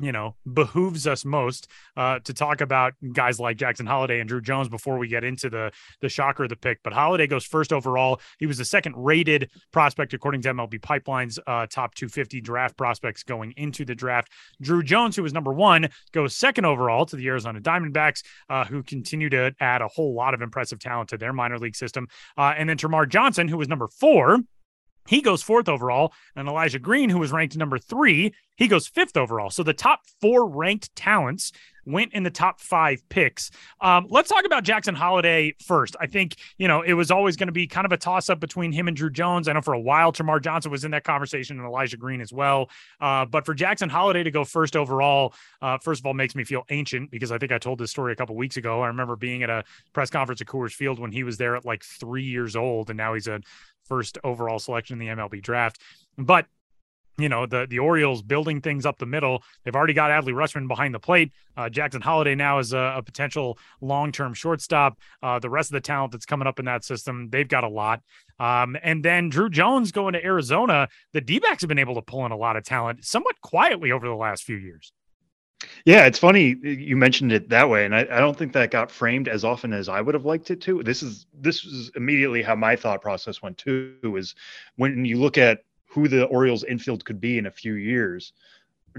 you 0.01 0.13
know, 0.13 0.35
behooves 0.51 1.07
us 1.07 1.25
most 1.25 1.69
uh, 1.97 2.19
to 2.21 2.33
talk 2.33 2.61
about 2.61 2.95
guys 3.13 3.39
like 3.39 3.57
Jackson 3.57 3.87
Holliday 3.87 4.19
and 4.19 4.29
Drew 4.29 4.41
Jones 4.41 4.69
before 4.69 4.99
we 4.99 5.09
get 5.09 5.25
into 5.25 5.51
the 5.51 5.71
the 6.01 6.09
shocker 6.09 6.45
of 6.45 6.49
the 6.49 6.57
pick. 6.57 6.83
But 6.83 6.93
Holliday 6.93 7.27
goes 7.27 7.45
first 7.45 7.73
overall. 7.73 8.21
He 8.39 8.47
was 8.47 8.59
the 8.59 8.65
second 8.65 8.95
rated 8.97 9.51
prospect 9.73 10.15
according 10.15 10.43
to 10.43 10.55
MLB 10.55 10.81
Pipeline's 10.81 11.39
uh, 11.47 11.67
top 11.67 11.95
250 11.95 12.41
draft 12.41 12.77
prospects 12.77 13.23
going 13.23 13.53
into 13.57 13.85
the 13.85 13.95
draft. 13.95 14.33
Drew 14.61 14.83
Jones, 14.83 15.17
who 15.17 15.23
was 15.23 15.35
number 15.35 15.53
one, 15.53 15.89
goes 16.13 16.35
second 16.35 16.65
overall 16.65 17.05
to 17.07 17.17
the 17.17 17.27
Arizona 17.29 17.61
Diamondbacks, 17.61 18.23
uh, 18.49 18.65
who 18.65 18.83
continue 18.83 19.29
to 19.29 19.55
add 19.61 19.83
a 19.83 19.89
whole 19.89 20.15
lot 20.15 20.35
of 20.35 20.41
impressive 20.41 20.79
talent 20.79 21.11
to 21.11 21.19
their 21.19 21.33
minor 21.33 21.59
league 21.59 21.77
system. 21.77 22.09
Uh, 22.39 22.55
and 22.57 22.69
then 22.69 22.79
Termarr 22.79 23.09
Johnson, 23.09 23.49
who 23.49 23.59
was 23.59 23.69
number 23.69 23.89
four 23.89 24.39
he 25.11 25.21
goes 25.21 25.43
fourth 25.43 25.69
overall, 25.69 26.13
and 26.37 26.47
Elijah 26.47 26.79
Green, 26.79 27.11
who 27.11 27.19
was 27.19 27.33
ranked 27.33 27.57
number 27.57 27.81
three, 27.81 28.33
he 28.55 28.69
goes 28.69 28.87
fifth 28.87 29.17
overall. 29.17 29.51
So 29.51 29.65
the 29.65 29.75
top 29.75 30.03
four 30.21 30.49
ranked 30.49 30.95
talents 30.95 31.51
went 31.85 32.13
in 32.13 32.23
the 32.23 32.31
top 32.31 32.61
five 32.61 33.03
picks. 33.09 33.51
Um, 33.81 34.07
let's 34.09 34.29
talk 34.29 34.45
about 34.45 34.63
Jackson 34.63 34.95
Holliday 34.95 35.57
first. 35.65 35.97
I 35.99 36.07
think, 36.07 36.37
you 36.59 36.69
know, 36.69 36.83
it 36.83 36.93
was 36.93 37.11
always 37.11 37.37
going 37.37 37.49
to 37.49 37.53
be 37.53 37.67
kind 37.67 37.87
of 37.87 37.91
a 37.91 37.97
toss 37.97 38.31
up 38.31 38.39
between 38.39 38.71
him 38.71 38.87
and 38.87 38.97
Drew 38.97 39.11
Jones. 39.11 39.49
I 39.49 39.53
know 39.55 39.63
for 39.63 39.75
a 39.75 39.81
while, 39.81 40.13
Termarr 40.13 40.41
Johnson 40.41 40.71
was 40.71 40.85
in 40.85 40.93
that 40.93 41.03
conversation 41.03 41.59
and 41.59 41.67
Elijah 41.67 41.97
Green 41.97 42.21
as 42.21 42.33
well. 42.33 42.71
Uh, 43.01 43.25
but 43.25 43.45
for 43.45 43.55
Jackson 43.55 43.89
Holliday 43.89 44.23
to 44.23 44.31
go 44.31 44.45
first 44.45 44.77
overall, 44.77 45.35
uh, 45.61 45.79
first 45.79 46.03
of 46.03 46.07
all, 46.07 46.15
makes 46.15 46.37
me 46.37 46.45
feel 46.45 46.63
ancient 46.71 47.11
because 47.11 47.33
I 47.33 47.39
think 47.39 47.51
I 47.51 47.59
told 47.59 47.81
this 47.81 47.91
story 47.91 48.13
a 48.13 48.17
couple 48.17 48.37
weeks 48.37 48.57
ago. 48.59 48.83
I 48.83 48.87
remember 48.87 49.17
being 49.17 49.43
at 49.43 49.51
a 49.51 49.65
press 49.93 50.11
conference 50.11 50.41
at 50.41 50.47
Coors 50.47 50.73
Field 50.73 51.01
when 51.01 51.11
he 51.11 51.25
was 51.25 51.37
there 51.37 51.57
at 51.57 51.65
like 51.65 51.83
three 51.83 52.25
years 52.25 52.55
old, 52.55 52.91
and 52.91 52.97
now 52.97 53.15
he's 53.15 53.27
a 53.27 53.41
first 53.91 54.17
overall 54.25 54.59
selection 54.59 54.99
in 54.99 55.07
the 55.07 55.15
MLB 55.15 55.43
draft. 55.43 55.79
But 56.17 56.47
you 57.19 57.29
know 57.29 57.45
the 57.45 57.67
the 57.69 57.79
Orioles 57.79 58.23
building 58.23 58.63
things 58.63 58.87
up 58.87 58.99
the 58.99 59.05
middle. 59.05 59.43
They've 59.65 59.77
already 59.77 59.93
got 59.93 60.11
Adley 60.11 60.33
Rutschman 60.33 60.69
behind 60.69 60.95
the 60.95 60.99
plate. 60.99 61.33
Uh, 61.57 61.69
Jackson 61.69 62.01
Holliday 62.01 62.35
now 62.35 62.59
is 62.59 62.73
a, 62.73 62.95
a 62.97 63.03
potential 63.03 63.59
long 63.83 64.11
term 64.11 64.33
shortstop. 64.33 64.99
Uh, 65.23 65.39
the 65.39 65.51
rest 65.51 65.71
of 65.71 65.75
the 65.75 65.81
talent 65.81 66.13
that's 66.13 66.25
coming 66.25 66.49
up 66.49 66.59
in 66.59 66.65
that 66.65 66.83
system, 66.85 67.29
they've 67.31 67.49
got 67.49 67.65
a 67.65 67.69
lot. 67.69 68.01
Um, 68.39 68.77
and 68.83 69.05
then 69.05 69.29
Drew 69.29 69.51
Jones 69.51 69.93
going 69.93 70.15
to 70.15 70.25
Arizona. 70.25 70.89
The 71.13 71.21
D 71.21 71.39
backs 71.41 71.63
have 71.63 71.69
been 71.69 71.79
able 71.79 71.97
to 71.97 72.03
pull 72.03 72.25
in 72.25 72.33
a 72.33 72.37
lot 72.37 72.57
of 72.57 72.65
talent 72.65 73.05
somewhat 73.05 73.39
quietly 73.43 73.93
over 73.93 74.09
the 74.09 74.15
last 74.15 74.45
few 74.45 74.57
years. 74.57 74.93
Yeah, 75.85 76.07
it's 76.07 76.19
funny 76.19 76.57
you 76.63 76.97
mentioned 76.97 77.33
it 77.33 77.49
that 77.51 77.69
way, 77.69 77.85
and 77.85 77.95
I, 77.95 78.01
I, 78.01 78.21
don't 78.21 78.37
think 78.37 78.53
that 78.55 78.71
got 78.71 78.91
framed 78.91 79.29
as 79.29 79.45
often 79.45 79.73
as 79.73 79.89
I 79.89 80.01
would 80.01 80.15
have 80.15 80.25
liked 80.25 80.51
it 80.51 80.61
to. 80.63 80.83
This 80.83 81.03
is 81.03 81.27
this 81.35 81.65
is 81.65 81.91
immediately 81.97 82.43
how 82.43 82.55
my 82.55 82.77
thought 82.77 83.03
process 83.03 83.43
went 83.43 83.59
too. 83.59 83.97
Is 84.17 84.35
when 84.77 85.05
you 85.05 85.19
look 85.19 85.37
at 85.37 85.65
who 85.87 86.09
the 86.09 86.25
Orioles 86.25 86.65
infield 86.65 87.05
could 87.05 87.21
be 87.21 87.37
in 87.37 87.47
a 87.47 87.51
few 87.51 87.75
years, 87.75 88.33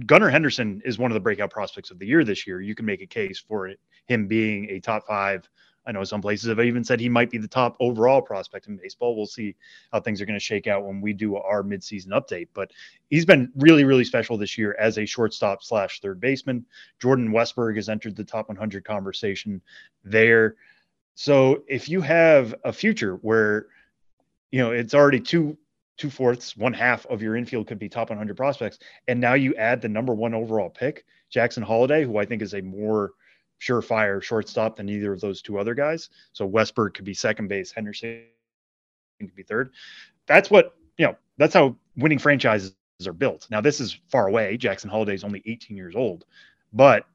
Gunnar 0.05 0.29
Henderson 0.29 0.81
is 0.85 0.99
one 0.99 1.11
of 1.11 1.15
the 1.15 1.19
breakout 1.19 1.49
prospects 1.49 1.89
of 1.89 1.99
the 1.99 2.07
year 2.07 2.23
this 2.23 2.45
year. 2.45 2.61
You 2.61 2.75
can 2.75 2.85
make 2.85 3.01
a 3.01 3.07
case 3.07 3.39
for 3.39 3.67
it, 3.67 3.79
him 4.07 4.27
being 4.27 4.69
a 4.69 4.79
top 4.79 5.07
five 5.07 5.49
I 5.85 5.91
know 5.91 6.03
some 6.03 6.21
places 6.21 6.49
have 6.49 6.59
even 6.59 6.83
said 6.83 6.99
he 6.99 7.09
might 7.09 7.31
be 7.31 7.37
the 7.37 7.47
top 7.47 7.75
overall 7.79 8.21
prospect 8.21 8.67
in 8.67 8.77
baseball. 8.77 9.15
We'll 9.15 9.25
see 9.25 9.55
how 9.91 9.99
things 9.99 10.21
are 10.21 10.25
going 10.25 10.37
to 10.37 10.43
shake 10.43 10.67
out 10.67 10.85
when 10.85 11.01
we 11.01 11.13
do 11.13 11.35
our 11.37 11.63
midseason 11.63 12.09
update. 12.09 12.49
But 12.53 12.71
he's 13.09 13.25
been 13.25 13.51
really, 13.55 13.83
really 13.83 14.03
special 14.03 14.37
this 14.37 14.57
year 14.57 14.75
as 14.79 14.97
a 14.97 15.05
shortstop 15.05 15.63
slash 15.63 15.99
third 15.99 16.19
baseman. 16.19 16.65
Jordan 16.99 17.31
Westburg 17.31 17.75
has 17.75 17.89
entered 17.89 18.15
the 18.15 18.23
top 18.23 18.47
100 18.47 18.85
conversation 18.85 19.61
there. 20.03 20.55
So 21.15 21.63
if 21.67 21.89
you 21.89 22.01
have 22.01 22.53
a 22.63 22.71
future 22.71 23.15
where, 23.15 23.67
you 24.51 24.59
know, 24.59 24.71
it's 24.71 24.93
already 24.93 25.19
two 25.19 25.57
two 25.97 26.09
fourths, 26.09 26.57
one 26.57 26.73
half 26.73 27.05
of 27.07 27.21
your 27.21 27.35
infield 27.35 27.67
could 27.67 27.77
be 27.77 27.87
top 27.87 28.09
100 28.09 28.35
prospects, 28.35 28.79
and 29.07 29.19
now 29.19 29.35
you 29.35 29.53
add 29.55 29.81
the 29.81 29.89
number 29.89 30.15
one 30.15 30.33
overall 30.33 30.69
pick, 30.69 31.05
Jackson 31.29 31.61
Holliday, 31.61 32.03
who 32.03 32.17
I 32.17 32.25
think 32.25 32.41
is 32.41 32.55
a 32.55 32.61
more 32.61 33.11
surefire 33.61 34.21
shortstop 34.21 34.75
than 34.75 34.89
either 34.89 35.13
of 35.13 35.21
those 35.21 35.41
two 35.41 35.59
other 35.59 35.75
guys. 35.75 36.09
So 36.33 36.49
Westburg 36.49 36.93
could 36.95 37.05
be 37.05 37.13
second 37.13 37.47
base, 37.47 37.71
Henderson 37.71 38.23
could 39.19 39.35
be 39.35 39.43
third. 39.43 39.71
That's 40.25 40.49
what, 40.49 40.75
you 40.97 41.05
know, 41.05 41.15
that's 41.37 41.53
how 41.53 41.75
winning 41.95 42.19
franchises 42.19 42.73
are 43.05 43.13
built. 43.13 43.47
Now, 43.49 43.61
this 43.61 43.79
is 43.79 43.99
far 44.09 44.27
away. 44.27 44.57
Jackson 44.57 44.89
Holliday 44.89 45.13
is 45.13 45.23
only 45.23 45.41
18 45.45 45.77
years 45.77 45.95
old, 45.95 46.25
but 46.73 47.05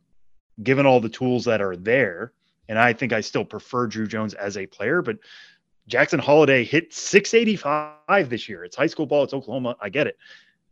given 0.62 0.86
all 0.86 1.00
the 1.00 1.08
tools 1.08 1.44
that 1.44 1.60
are 1.60 1.76
there, 1.76 2.32
and 2.68 2.78
I 2.78 2.92
think 2.92 3.12
I 3.12 3.20
still 3.20 3.44
prefer 3.44 3.86
Drew 3.86 4.06
Jones 4.06 4.34
as 4.34 4.56
a 4.56 4.66
player, 4.66 5.02
but 5.02 5.18
Jackson 5.86 6.18
Holliday 6.18 6.64
hit 6.64 6.92
685 6.92 8.28
this 8.28 8.48
year. 8.48 8.64
It's 8.64 8.74
high 8.74 8.88
school 8.88 9.06
ball. 9.06 9.24
It's 9.24 9.34
Oklahoma. 9.34 9.76
I 9.80 9.88
get 9.88 10.06
it. 10.06 10.16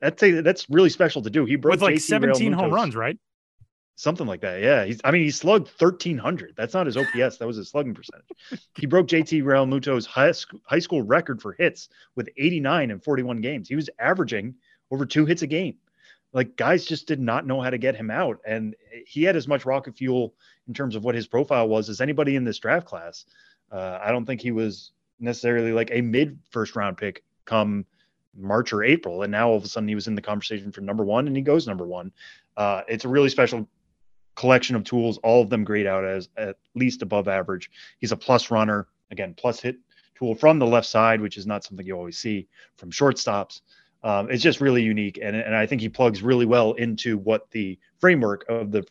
That's 0.00 0.22
a, 0.22 0.42
that's 0.42 0.68
really 0.68 0.90
special 0.90 1.22
to 1.22 1.30
do. 1.30 1.44
He 1.44 1.56
broke 1.56 1.72
with 1.72 1.82
like 1.82 1.94
JT 1.96 2.00
17 2.00 2.52
home 2.52 2.72
runs, 2.72 2.96
right? 2.96 3.18
Something 3.96 4.26
like 4.26 4.40
that. 4.40 4.60
Yeah. 4.60 4.84
He's, 4.84 5.00
I 5.04 5.10
mean, 5.12 5.22
he 5.22 5.30
slugged 5.30 5.68
1300. 5.68 6.54
That's 6.56 6.74
not 6.74 6.86
his 6.86 6.96
OPS. 6.96 7.36
That 7.38 7.46
was 7.46 7.56
his 7.56 7.68
slugging 7.68 7.94
percentage. 7.94 8.26
he 8.76 8.86
broke 8.86 9.06
JT 9.06 9.42
Realmuto's 9.44 10.04
high, 10.06 10.32
high 10.64 10.78
school 10.80 11.02
record 11.02 11.40
for 11.40 11.52
hits 11.52 11.88
with 12.16 12.28
89 12.36 12.90
in 12.90 13.00
41 13.00 13.40
games. 13.40 13.68
He 13.68 13.76
was 13.76 13.88
averaging 13.98 14.54
over 14.90 15.06
two 15.06 15.26
hits 15.26 15.42
a 15.42 15.46
game. 15.46 15.76
like 16.32 16.56
guys 16.56 16.84
just 16.84 17.06
did 17.06 17.20
not 17.20 17.46
know 17.46 17.60
how 17.60 17.70
to 17.70 17.78
get 17.78 17.94
him 17.96 18.10
out. 18.10 18.38
And 18.44 18.74
he 19.06 19.22
had 19.22 19.36
as 19.36 19.46
much 19.46 19.64
rocket 19.64 19.96
fuel 19.96 20.34
in 20.66 20.74
terms 20.74 20.96
of 20.96 21.04
what 21.04 21.14
his 21.14 21.26
profile 21.28 21.68
was 21.68 21.88
as 21.88 22.00
anybody 22.00 22.34
in 22.36 22.44
this 22.44 22.58
draft 22.58 22.86
class. 22.86 23.26
Uh, 23.70 23.98
I 24.02 24.10
don't 24.10 24.26
think 24.26 24.40
he 24.40 24.50
was 24.50 24.90
necessarily 25.20 25.72
like 25.72 25.90
a 25.92 26.00
mid 26.00 26.38
first 26.50 26.74
round 26.74 26.96
pick 26.98 27.22
come 27.44 27.86
March 28.36 28.72
or 28.72 28.82
April. 28.82 29.22
And 29.22 29.30
now 29.30 29.50
all 29.50 29.56
of 29.56 29.64
a 29.64 29.68
sudden 29.68 29.88
he 29.88 29.94
was 29.94 30.08
in 30.08 30.16
the 30.16 30.22
conversation 30.22 30.72
for 30.72 30.80
number 30.80 31.04
one 31.04 31.28
and 31.28 31.36
he 31.36 31.42
goes 31.42 31.68
number 31.68 31.86
one. 31.86 32.12
Uh, 32.56 32.82
it's 32.88 33.04
a 33.04 33.08
really 33.08 33.28
special 33.28 33.68
collection 34.34 34.76
of 34.76 34.84
tools, 34.84 35.18
all 35.18 35.42
of 35.42 35.50
them 35.50 35.64
grade 35.64 35.86
out 35.86 36.04
as 36.04 36.28
at 36.36 36.56
least 36.74 37.02
above 37.02 37.28
average. 37.28 37.70
He's 37.98 38.12
a 38.12 38.16
plus 38.16 38.50
runner, 38.50 38.86
again, 39.10 39.34
plus 39.36 39.60
hit 39.60 39.76
tool 40.14 40.34
from 40.34 40.58
the 40.58 40.66
left 40.66 40.86
side, 40.86 41.20
which 41.20 41.36
is 41.36 41.46
not 41.46 41.64
something 41.64 41.86
you 41.86 41.96
always 41.96 42.18
see 42.18 42.48
from 42.76 42.90
shortstops. 42.90 43.60
Um, 44.02 44.30
it's 44.30 44.42
just 44.42 44.60
really 44.60 44.82
unique, 44.82 45.18
and 45.22 45.34
and 45.34 45.56
I 45.56 45.66
think 45.66 45.80
he 45.80 45.88
plugs 45.88 46.22
really 46.22 46.46
well 46.46 46.72
into 46.74 47.16
what 47.16 47.50
the 47.50 47.78
framework 47.98 48.44
of 48.48 48.70
the 48.70 48.84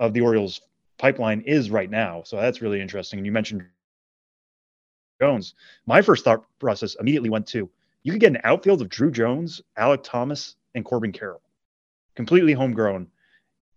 of 0.00 0.12
the 0.12 0.20
Orioles 0.20 0.60
pipeline 0.98 1.42
is 1.42 1.70
right 1.70 1.90
now. 1.90 2.22
So 2.24 2.36
that's 2.36 2.60
really 2.60 2.80
interesting. 2.80 3.18
And 3.18 3.26
you 3.26 3.32
mentioned 3.32 3.64
Jones. 5.20 5.54
My 5.86 6.02
first 6.02 6.24
thought 6.24 6.44
process 6.58 6.96
immediately 6.98 7.30
went 7.30 7.46
to 7.48 7.70
you 8.02 8.12
could 8.12 8.20
get 8.20 8.32
an 8.32 8.40
outfield 8.42 8.82
of 8.82 8.88
Drew 8.88 9.12
Jones, 9.12 9.62
Alek 9.78 10.02
Thomas, 10.02 10.56
and 10.74 10.84
Corbin 10.84 11.12
Carroll, 11.12 11.42
completely 12.16 12.52
homegrown. 12.52 13.06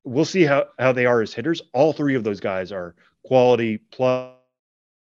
We'll 0.06 0.26
see 0.26 0.44
how 0.44 0.68
how 0.80 0.92
they 0.92 1.06
are 1.06 1.22
as 1.22 1.34
hitters. 1.34 1.62
All 1.74 1.92
three 1.92 2.16
of 2.16 2.24
those 2.24 2.40
guys 2.40 2.72
are 2.72 2.96
quality 3.24 3.80
plus 3.92 4.36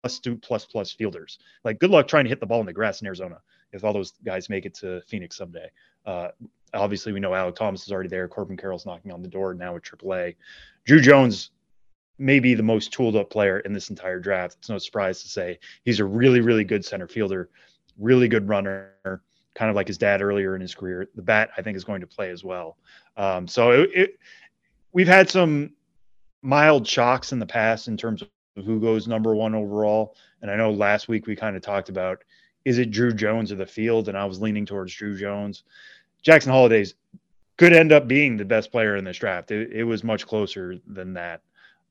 plus 0.03 0.19
two 0.19 0.37
plus 0.37 0.65
plus 0.65 0.93
fielders. 0.93 1.39
Like 1.65 1.79
good 1.79 1.91
luck 1.91 2.09
trying 2.09 2.25
to 2.25 2.29
hit 2.29 2.41
the 2.41 2.47
ball 2.47 2.61
in 2.61 2.67
the 2.67 2.73
grass 2.73 3.01
in 3.01 3.07
Arizona 3.07 3.41
if 3.73 3.85
all 3.85 3.93
those 3.93 4.15
guys 4.25 4.49
make 4.49 4.67
it 4.67 4.75
to 4.75 5.01
Phoenix 5.03 5.37
someday. 5.37 5.71
Uh, 6.05 6.29
obviously, 6.75 7.13
we 7.13 7.21
know 7.21 7.31
Alek 7.31 7.55
Thomas 7.55 7.87
is 7.87 7.93
already 7.93 8.09
there. 8.09 8.27
Corbin 8.27 8.57
Carroll's 8.57 8.87
knocking 8.87 9.13
on 9.13 9.23
the 9.23 9.29
door 9.29 9.55
now 9.55 9.77
at 9.77 9.83
AAA. 9.83 10.37
Drew 10.85 11.01
Jones 11.01 11.51
may 12.19 12.41
be 12.41 12.55
the 12.55 12.63
most 12.63 12.93
tooled 12.93 13.17
up 13.17 13.31
player 13.31 13.61
in 13.61 13.73
this 13.73 13.91
entire 13.91 14.19
draft. 14.19 14.57
It's 14.59 14.69
no 14.69 14.79
surprise 14.79 15.23
to 15.23 15.29
say 15.29 15.59
he's 15.85 16.01
a 16.01 16.05
really, 16.05 16.41
really 16.41 16.65
good 16.65 16.85
center 16.85 17.07
fielder, 17.07 17.49
really 17.99 18.29
good 18.29 18.49
runner, 18.49 19.23
kind 19.55 19.71
of 19.71 19.77
like 19.77 19.87
his 19.87 19.99
dad 19.99 20.21
earlier 20.21 20.55
in 20.55 20.61
his 20.61 20.75
career. 20.75 21.09
The 21.15 21.23
bat, 21.23 21.51
I 21.57 21.63
think, 21.63 21.77
is 21.77 21.85
going 21.85 22.01
to 22.01 22.07
play 22.07 22.31
as 22.31 22.43
well. 22.43 22.77
Um, 23.17 23.47
so 23.47 23.71
it, 23.71 23.91
it, 23.95 24.19
we've 24.93 25.09
had 25.09 25.31
some 25.31 25.71
mild 26.43 26.87
shocks 26.87 27.33
in 27.33 27.39
the 27.39 27.47
past 27.47 27.89
in 27.89 27.97
terms 27.97 28.23
of 28.23 28.29
who 28.65 28.81
goes 28.81 29.07
number 29.07 29.35
one 29.35 29.55
overall. 29.55 30.17
And 30.43 30.51
I 30.51 30.57
know 30.57 30.71
last 30.71 31.09
week 31.09 31.27
we 31.27 31.37
kind 31.37 31.57
of 31.57 31.63
talked 31.63 31.89
about 31.89 32.23
is 32.65 32.79
it 32.79 32.91
Drew 32.91 33.13
Jones 33.13 33.53
or 33.53 33.57
the 33.57 33.67
field? 33.67 34.09
And 34.09 34.19
I 34.19 34.25
was 34.27 34.41
leaning 34.41 34.67
towards 34.67 34.95
Drew 34.95 35.17
Jones. 35.17 35.65
Jackson 36.23 36.53
Holliday's 36.53 36.95
could 37.57 37.73
end 37.73 37.93
up 37.93 38.07
being 38.07 38.37
the 38.37 38.45
best 38.45 38.71
player 38.71 38.97
in 38.97 39.05
this 39.05 39.19
draft. 39.19 39.51
It, 39.51 39.73
it 39.73 39.85
was 39.85 40.05
much 40.05 40.27
closer 40.27 40.77
than 40.87 41.15
that. 41.15 41.43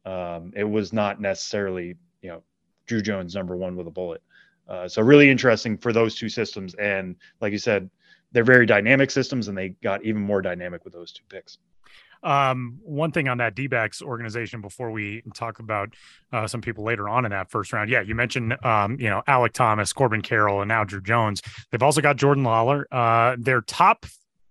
Um, 0.05 0.51
it 0.55 0.63
was 0.63 0.93
not 0.93 1.19
necessarily, 1.21 1.95
you 2.21 2.29
know, 2.29 2.43
Drew 2.85 3.01
Jones 3.01 3.35
number 3.35 3.55
one 3.55 3.75
with 3.75 3.87
a 3.87 3.91
bullet. 3.91 4.21
Uh, 4.67 4.87
so 4.87 5.01
really 5.01 5.29
interesting 5.29 5.77
for 5.77 5.91
those 5.91 6.15
two 6.15 6.29
systems. 6.29 6.75
And 6.75 7.15
like 7.41 7.51
you 7.51 7.57
said, 7.57 7.89
they're 8.31 8.43
very 8.43 8.67
dynamic 8.67 9.09
systems, 9.09 9.47
and 9.47 9.57
they 9.57 9.69
got 9.69 10.03
even 10.03 10.21
more 10.21 10.41
dynamic 10.41 10.83
with 10.83 10.93
those 10.93 11.11
two 11.11 11.23
picks. 11.29 11.57
Um, 12.23 12.79
one 12.83 13.11
thing 13.11 13.27
on 13.27 13.37
that 13.37 13.55
d 13.55 13.69
organization 14.01 14.61
before 14.61 14.91
we 14.91 15.23
talk 15.33 15.59
about 15.59 15.93
uh, 16.31 16.47
some 16.47 16.61
people 16.61 16.83
later 16.83 17.07
on 17.07 17.25
in 17.25 17.31
that 17.31 17.49
first 17.49 17.73
round. 17.73 17.89
Yeah, 17.89 18.01
you 18.01 18.15
mentioned 18.15 18.55
um, 18.65 18.99
you 18.99 19.09
know 19.09 19.21
Alek 19.27 19.53
Thomas, 19.53 19.93
Corbin 19.93 20.21
Carroll, 20.21 20.61
and 20.61 20.69
now 20.69 20.83
Drew 20.83 21.01
Jones. 21.01 21.41
They've 21.71 21.83
also 21.83 22.01
got 22.01 22.17
Jordan 22.17 22.43
Lawlar. 22.43 22.83
Uh, 22.91 23.35
their 23.39 23.61
top 23.61 24.05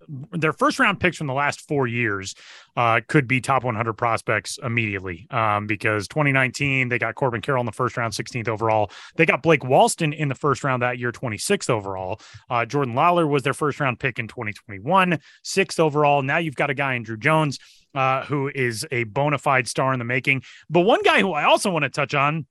their 0.08 0.52
first 0.52 0.78
round 0.78 1.00
picks 1.00 1.16
from 1.16 1.26
the 1.26 1.34
last 1.34 1.60
four 1.68 1.86
years 1.86 2.34
uh, 2.76 3.00
could 3.08 3.28
be 3.28 3.40
top 3.40 3.64
100 3.64 3.92
prospects 3.94 4.58
immediately 4.62 5.26
um, 5.30 5.66
because 5.66 6.08
2019 6.08 6.88
they 6.88 6.98
got 6.98 7.14
Corbin 7.14 7.40
Carroll 7.40 7.60
in 7.60 7.66
the 7.66 7.72
first 7.72 7.96
round, 7.96 8.12
16th 8.12 8.48
overall. 8.48 8.90
They 9.16 9.26
got 9.26 9.42
Blake 9.42 9.60
Walston 9.60 10.16
in 10.16 10.28
the 10.28 10.34
first 10.34 10.64
round 10.64 10.82
that 10.82 10.98
year, 10.98 11.12
26th 11.12 11.70
overall. 11.70 12.20
Uh, 12.48 12.64
Jordan 12.64 12.94
Lawlar 12.94 13.28
was 13.28 13.42
their 13.42 13.54
first 13.54 13.80
round 13.80 14.00
pick 14.00 14.18
in 14.18 14.28
2021, 14.28 15.18
sixth 15.42 15.78
overall. 15.80 16.22
Now 16.22 16.38
you've 16.38 16.56
got 16.56 16.70
a 16.70 16.74
guy 16.74 16.94
in 16.94 17.02
Drew 17.02 17.16
Jones 17.16 17.58
uh, 17.94 18.24
who 18.24 18.50
is 18.54 18.86
a 18.90 19.04
bona 19.04 19.38
fide 19.38 19.68
star 19.68 19.92
in 19.92 19.98
the 19.98 20.04
making. 20.04 20.42
But 20.70 20.80
one 20.80 21.02
guy 21.02 21.20
who 21.20 21.32
I 21.32 21.44
also 21.44 21.70
want 21.70 21.84
to 21.84 21.90
touch 21.90 22.14
on. 22.14 22.46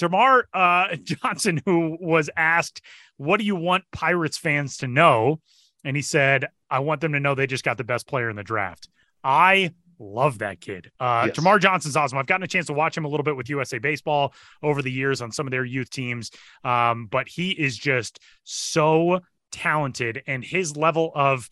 Termarr 0.00 0.44
uh, 0.54 0.96
Johnson, 1.02 1.60
who 1.64 1.96
was 2.00 2.30
asked, 2.36 2.80
What 3.16 3.38
do 3.38 3.44
you 3.44 3.56
want 3.56 3.84
Pirates 3.92 4.38
fans 4.38 4.76
to 4.78 4.86
know? 4.86 5.40
And 5.84 5.96
he 5.96 6.02
said, 6.02 6.46
I 6.70 6.80
want 6.80 7.00
them 7.00 7.12
to 7.12 7.20
know 7.20 7.34
they 7.34 7.46
just 7.46 7.64
got 7.64 7.78
the 7.78 7.84
best 7.84 8.06
player 8.06 8.30
in 8.30 8.36
the 8.36 8.42
draft. 8.42 8.88
I 9.24 9.72
love 9.98 10.38
that 10.38 10.60
kid. 10.60 10.90
Uh, 11.00 11.24
yes. 11.26 11.36
Termarr 11.36 11.60
Johnson's 11.60 11.96
awesome. 11.96 12.18
I've 12.18 12.26
gotten 12.26 12.44
a 12.44 12.48
chance 12.48 12.66
to 12.66 12.72
watch 12.72 12.96
him 12.96 13.04
a 13.04 13.08
little 13.08 13.24
bit 13.24 13.36
with 13.36 13.48
USA 13.48 13.78
Baseball 13.78 14.32
over 14.62 14.82
the 14.82 14.92
years 14.92 15.20
on 15.20 15.32
some 15.32 15.46
of 15.46 15.50
their 15.50 15.64
youth 15.64 15.90
teams, 15.90 16.30
um, 16.64 17.06
but 17.06 17.28
he 17.28 17.50
is 17.50 17.76
just 17.76 18.20
so 18.44 19.20
talented, 19.50 20.22
and 20.26 20.44
his 20.44 20.76
level 20.76 21.10
of 21.14 21.48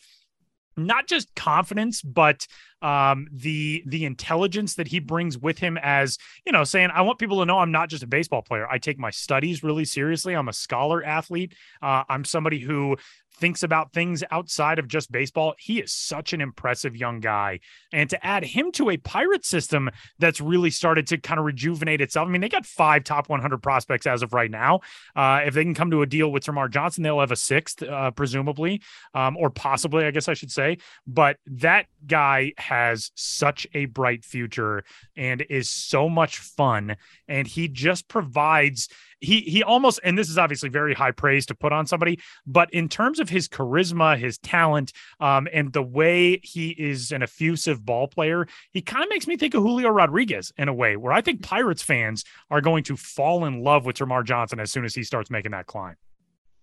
not 0.76 1.06
just 1.06 1.34
confidence, 1.34 2.02
but 2.02 2.46
um, 2.82 3.26
the 3.32 3.82
the 3.86 4.04
intelligence 4.04 4.74
that 4.74 4.88
he 4.88 4.98
brings 4.98 5.38
with 5.38 5.58
him 5.58 5.78
as 5.82 6.18
you 6.44 6.52
know 6.52 6.62
saying 6.62 6.90
i 6.92 7.00
want 7.00 7.18
people 7.18 7.40
to 7.40 7.46
know 7.46 7.58
i'm 7.58 7.72
not 7.72 7.88
just 7.88 8.02
a 8.02 8.06
baseball 8.06 8.42
player 8.42 8.68
i 8.68 8.76
take 8.76 8.98
my 8.98 9.10
studies 9.10 9.62
really 9.62 9.84
seriously 9.84 10.34
i'm 10.34 10.48
a 10.48 10.52
scholar 10.52 11.02
athlete 11.02 11.54
uh, 11.82 12.04
i'm 12.10 12.24
somebody 12.24 12.60
who 12.60 12.96
thinks 13.38 13.62
about 13.62 13.92
things 13.92 14.24
outside 14.30 14.78
of 14.78 14.88
just 14.88 15.12
baseball. 15.12 15.54
He 15.58 15.80
is 15.80 15.92
such 15.92 16.32
an 16.32 16.40
impressive 16.40 16.96
young 16.96 17.20
guy. 17.20 17.60
And 17.92 18.08
to 18.10 18.26
add 18.26 18.44
him 18.44 18.72
to 18.72 18.90
a 18.90 18.96
pirate 18.96 19.44
system 19.44 19.90
that's 20.18 20.40
really 20.40 20.70
started 20.70 21.06
to 21.08 21.18
kind 21.18 21.38
of 21.38 21.44
rejuvenate 21.44 22.00
itself. 22.00 22.28
I 22.28 22.30
mean, 22.30 22.40
they 22.40 22.48
got 22.48 22.66
five 22.66 23.04
top 23.04 23.28
100 23.28 23.62
prospects 23.62 24.06
as 24.06 24.22
of 24.22 24.32
right 24.32 24.50
now. 24.50 24.80
Uh, 25.14 25.40
if 25.44 25.54
they 25.54 25.64
can 25.64 25.74
come 25.74 25.90
to 25.90 26.02
a 26.02 26.06
deal 26.06 26.32
with 26.32 26.44
Termarr 26.44 26.70
Johnson, 26.70 27.02
they'll 27.02 27.20
have 27.20 27.32
a 27.32 27.36
sixth, 27.36 27.82
uh, 27.82 28.10
presumably, 28.10 28.82
um, 29.14 29.36
or 29.36 29.50
possibly, 29.50 30.04
I 30.04 30.10
guess 30.10 30.28
I 30.28 30.34
should 30.34 30.52
say. 30.52 30.78
But 31.06 31.36
that 31.46 31.86
guy 32.06 32.52
has 32.58 33.10
such 33.14 33.66
a 33.74 33.86
bright 33.86 34.24
future 34.24 34.84
and 35.16 35.44
is 35.48 35.68
so 35.68 36.08
much 36.08 36.38
fun. 36.38 36.96
And 37.28 37.46
he 37.46 37.68
just 37.68 38.08
provides 38.08 38.88
he 39.20 39.40
he 39.40 39.62
almost 39.62 39.98
and 40.04 40.16
this 40.18 40.28
is 40.28 40.38
obviously 40.38 40.68
very 40.68 40.94
high 40.94 41.10
praise 41.10 41.46
to 41.46 41.54
put 41.54 41.72
on 41.72 41.86
somebody 41.86 42.18
but 42.46 42.72
in 42.72 42.88
terms 42.88 43.18
of 43.18 43.28
his 43.28 43.48
charisma 43.48 44.18
his 44.18 44.38
talent 44.38 44.92
um, 45.20 45.48
and 45.52 45.72
the 45.72 45.82
way 45.82 46.38
he 46.42 46.70
is 46.70 47.12
an 47.12 47.22
effusive 47.22 47.84
ball 47.84 48.08
player 48.08 48.46
he 48.72 48.82
kind 48.82 49.02
of 49.02 49.10
makes 49.10 49.26
me 49.26 49.36
think 49.36 49.54
of 49.54 49.62
julio 49.62 49.88
rodriguez 49.88 50.52
in 50.58 50.68
a 50.68 50.74
way 50.74 50.96
where 50.96 51.12
i 51.12 51.20
think 51.20 51.42
pirates 51.42 51.82
fans 51.82 52.24
are 52.50 52.60
going 52.60 52.84
to 52.84 52.96
fall 52.96 53.44
in 53.44 53.62
love 53.62 53.86
with 53.86 53.96
termarr 53.96 54.24
johnson 54.24 54.60
as 54.60 54.70
soon 54.70 54.84
as 54.84 54.94
he 54.94 55.02
starts 55.02 55.30
making 55.30 55.52
that 55.52 55.66
climb. 55.66 55.96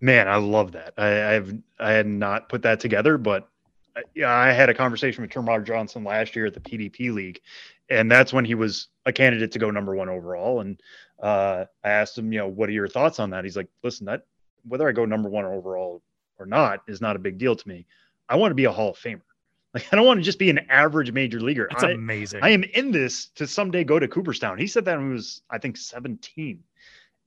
Man 0.01 0.27
i 0.27 0.35
love 0.35 0.73
that. 0.73 0.93
I 0.97 1.35
i've 1.35 1.55
i 1.79 1.91
had 1.91 2.07
not 2.07 2.49
put 2.49 2.63
that 2.63 2.79
together 2.79 3.17
but 3.17 3.49
uh, 3.95 4.01
yeah, 4.15 4.31
I 4.31 4.51
had 4.51 4.69
a 4.69 4.73
conversation 4.73 5.21
with 5.21 5.31
Termarr 5.31 5.65
Johnson 5.65 6.03
last 6.03 6.35
year 6.35 6.47
at 6.47 6.53
the 6.53 6.59
PDP 6.59 7.13
League, 7.13 7.41
and 7.89 8.09
that's 8.09 8.33
when 8.33 8.45
he 8.45 8.55
was 8.55 8.87
a 9.05 9.13
candidate 9.13 9.51
to 9.51 9.59
go 9.59 9.71
number 9.71 9.95
one 9.95 10.09
overall. 10.09 10.61
And 10.61 10.79
uh, 11.21 11.65
I 11.83 11.89
asked 11.89 12.17
him, 12.17 12.31
you 12.31 12.39
know, 12.39 12.47
what 12.47 12.69
are 12.69 12.73
your 12.73 12.87
thoughts 12.87 13.19
on 13.19 13.31
that? 13.31 13.43
He's 13.43 13.57
like, 13.57 13.69
listen, 13.83 14.05
that 14.05 14.23
whether 14.67 14.87
I 14.87 14.91
go 14.91 15.05
number 15.05 15.29
one 15.29 15.45
overall 15.45 16.01
or 16.39 16.45
not 16.45 16.81
is 16.87 17.01
not 17.01 17.15
a 17.15 17.19
big 17.19 17.37
deal 17.37 17.55
to 17.55 17.67
me. 17.67 17.85
I 18.29 18.35
want 18.35 18.51
to 18.51 18.55
be 18.55 18.65
a 18.65 18.71
Hall 18.71 18.91
of 18.91 18.97
Famer. 18.97 19.21
Like 19.73 19.87
I 19.91 19.95
don't 19.95 20.05
want 20.05 20.19
to 20.19 20.23
just 20.23 20.37
be 20.37 20.51
an 20.51 20.59
average 20.69 21.11
major 21.11 21.39
leaguer. 21.39 21.67
That's 21.71 21.83
I, 21.83 21.91
amazing. 21.93 22.41
I 22.43 22.49
am 22.49 22.63
in 22.63 22.91
this 22.91 23.29
to 23.29 23.47
someday 23.47 23.83
go 23.83 23.97
to 23.97 24.07
Cooperstown. 24.07 24.59
He 24.59 24.67
said 24.67 24.85
that 24.85 24.99
when 24.99 25.07
he 25.07 25.13
was, 25.13 25.41
I 25.49 25.57
think, 25.57 25.77
17. 25.77 26.63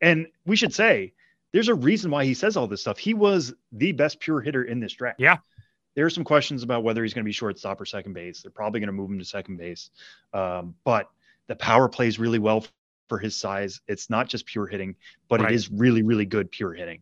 And 0.00 0.28
we 0.44 0.54
should 0.54 0.72
say 0.72 1.12
there's 1.50 1.66
a 1.66 1.74
reason 1.74 2.08
why 2.12 2.24
he 2.24 2.34
says 2.34 2.56
all 2.56 2.68
this 2.68 2.82
stuff. 2.82 2.98
He 2.98 3.14
was 3.14 3.52
the 3.72 3.90
best 3.90 4.20
pure 4.20 4.40
hitter 4.40 4.62
in 4.62 4.78
this 4.78 4.92
draft. 4.92 5.18
Yeah. 5.18 5.38
There 5.96 6.06
are 6.06 6.10
some 6.10 6.24
questions 6.24 6.62
about 6.62 6.84
whether 6.84 7.02
he's 7.02 7.14
going 7.14 7.24
to 7.24 7.28
be 7.28 7.32
shortstop 7.32 7.80
or 7.80 7.86
second 7.86 8.12
base. 8.12 8.42
They're 8.42 8.52
probably 8.52 8.78
going 8.80 8.88
to 8.88 8.92
move 8.92 9.10
him 9.10 9.18
to 9.18 9.24
second 9.24 9.56
base. 9.56 9.90
Um, 10.32 10.76
but 10.84 11.10
the 11.48 11.56
power 11.56 11.88
plays 11.88 12.18
really 12.18 12.38
well 12.38 12.64
for 13.08 13.18
his 13.18 13.34
size. 13.34 13.80
It's 13.88 14.10
not 14.10 14.28
just 14.28 14.46
pure 14.46 14.66
hitting, 14.66 14.94
but 15.28 15.40
right. 15.40 15.50
it 15.50 15.54
is 15.54 15.70
really, 15.70 16.02
really 16.02 16.26
good 16.26 16.50
pure 16.50 16.74
hitting. 16.74 17.00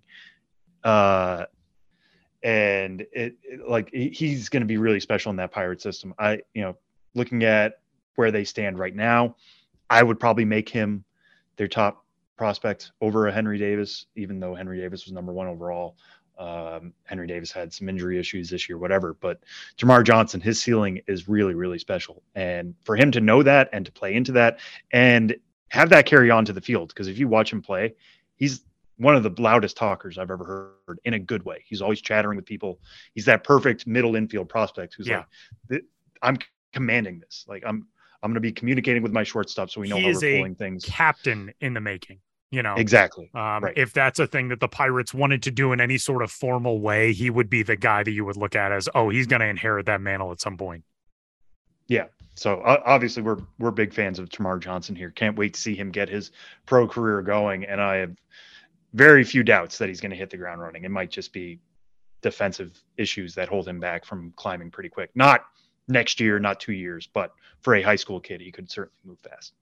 Uh, 0.85 1.47
and 2.43 3.01
it, 3.13 3.37
it 3.43 3.69
like 3.69 3.91
he's 3.93 4.49
going 4.49 4.61
to 4.61 4.67
be 4.67 4.77
really 4.77 5.01
special 5.01 5.31
in 5.31 5.37
that 5.37 5.51
pirate 5.51 5.81
system. 5.81 6.15
I, 6.19 6.43
you 6.53 6.63
know, 6.63 6.77
looking 7.15 7.43
at 7.43 7.81
where 8.17 8.31
they 8.31 8.45
stand 8.45 8.79
right 8.79 8.95
now, 8.95 9.37
I 9.91 10.03
would 10.03 10.21
probably 10.21 10.45
make 10.45 10.69
him 10.69 11.05
their 11.57 11.69
top 11.69 12.05
prospect 12.37 12.93
over 13.01 13.27
a 13.27 13.33
Henry 13.33 13.59
Davis, 13.59 14.07
even 14.17 14.41
though 14.41 14.55
Henry 14.55 14.79
Davis 14.79 15.05
was 15.05 15.13
number 15.13 15.33
one 15.33 15.47
overall. 15.47 15.97
Um, 16.39 16.93
Henry 17.05 17.27
Davis 17.27 17.53
had 17.53 17.73
some 17.73 17.89
injury 17.89 18.19
issues 18.19 18.51
this 18.51 18.69
year, 18.69 18.79
whatever. 18.79 19.15
But 19.15 19.41
Jamar 19.79 20.05
Johnson, 20.05 20.41
his 20.41 20.61
ceiling 20.61 21.01
is 21.07 21.29
really, 21.29 21.55
really 21.55 21.79
special. 21.79 22.23
And 22.35 22.75
for 22.85 22.97
him 22.97 23.11
to 23.13 23.21
know 23.21 23.43
that 23.43 23.69
and 23.73 23.87
to 23.87 23.93
play 23.93 24.15
into 24.15 24.33
that, 24.33 24.59
and 24.93 25.37
have 25.69 25.91
that 25.91 26.07
carry 26.07 26.31
on 26.31 26.45
to 26.45 26.53
the 26.53 26.61
field 26.61 26.89
because 26.89 27.09
if 27.09 27.19
you 27.19 27.29
watch 27.29 27.53
him 27.53 27.61
play, 27.61 27.95
he's 28.37 28.65
one 28.97 29.17
of 29.17 29.23
the 29.23 29.43
loudest 29.43 29.77
talkers 29.77 30.19
I've 30.19 30.31
ever 30.31 30.77
heard 30.87 31.01
in 31.05 31.15
a 31.15 31.19
good 31.19 31.45
way. 31.45 31.65
He's 31.67 31.83
always 31.83 32.01
chattering 32.01 32.37
with 32.37 32.47
people. 32.47 32.79
He's 33.15 33.25
that 33.25 33.43
perfect 33.43 33.87
middle 33.87 34.15
infield 34.15 34.49
prospect 34.49 34.95
who's 34.95 35.09
yeah. 35.09 35.25
like, 35.69 35.83
I'm 36.23 36.39
commanding 36.73 37.19
this. 37.19 37.45
Like 37.49 37.65
I'm 37.67 37.87
I'm 38.23 38.31
going 38.31 38.35
to 38.35 38.41
be 38.41 38.53
communicating 38.53 39.03
with 39.03 39.13
my 39.13 39.23
shortstop 39.23 39.69
so 39.69 39.81
we 39.81 39.89
know 39.89 39.97
he 39.97 40.03
how 40.05 40.19
we're 40.19 40.39
pulling 40.39 40.55
things. 40.55 40.85
Captain 40.85 41.53
in 41.61 41.75
the 41.75 41.81
making. 41.81 42.21
You 42.55 42.63
know 42.63 42.77
exactly. 42.77 43.29
Um, 43.35 43.65
right. 43.65 43.77
If 43.77 43.93
that's 43.93 44.21
a 44.21 44.29
thing 44.29 44.47
that 44.51 44.61
the 44.61 44.69
Pirates 44.69 45.13
wanted 45.13 45.43
to 45.43 45.51
do 45.51 45.73
in 45.73 45.81
any 45.81 45.99
sort 45.99 46.23
of 46.23 46.31
formal 46.31 46.81
way, 46.81 47.13
he 47.13 47.29
would 47.29 47.51
be 47.51 47.65
the 47.65 47.75
guy 47.75 48.05
that 48.05 48.13
you 48.13 48.25
would 48.25 48.37
look 48.37 48.55
at 48.55 48.71
as, 48.71 48.89
oh, 48.95 49.09
he's 49.09 49.27
going 49.27 49.41
to 49.41 49.47
inherit 49.47 49.87
that 49.87 50.01
mantle 50.01 50.31
at 50.31 50.41
some 50.41 50.57
point. 50.57 50.85
Yeah. 51.89 52.05
So 52.37 52.61
uh, 52.61 52.81
obviously 52.87 53.25
we're 53.25 53.39
we're 53.59 53.73
big 53.73 53.93
fans 53.93 54.21
of 54.21 54.29
Termarr 54.29 54.61
Johnson 54.61 54.95
here. 54.95 55.11
Can't 55.11 55.37
wait 55.37 55.55
to 55.55 55.61
see 55.61 55.75
him 55.75 55.91
get 55.91 56.09
his 56.09 56.31
pro 56.65 56.87
career 56.87 57.23
going, 57.23 57.65
and 57.65 57.81
I 57.81 57.97
have 57.97 58.15
very 58.93 59.25
few 59.25 59.43
doubts 59.43 59.77
that 59.79 59.89
he's 59.89 60.01
going 60.01 60.13
to 60.13 60.17
hit 60.17 60.31
the 60.31 60.37
ground 60.37 60.61
running. 60.61 60.85
It 60.85 60.93
might 60.93 61.11
just 61.11 61.33
be 61.33 61.59
defensive 62.23 62.81
issues 62.97 63.35
that 63.35 63.49
hold 63.49 63.67
him 63.67 63.81
back 63.81 64.05
from 64.05 64.33
climbing 64.37 64.71
pretty 64.71 64.91
quick. 64.91 65.11
Not 65.17 65.45
next 65.89 66.21
year, 66.21 66.39
not 66.39 66.61
two 66.61 66.73
years, 66.73 67.09
but 67.13 67.33
for 67.63 67.75
a 67.75 67.83
high 67.83 67.97
school 67.97 68.21
kid, 68.21 68.41
he 68.41 68.53
could 68.53 68.71
certainly 68.71 69.01
move 69.05 69.19
fast. 69.19 69.55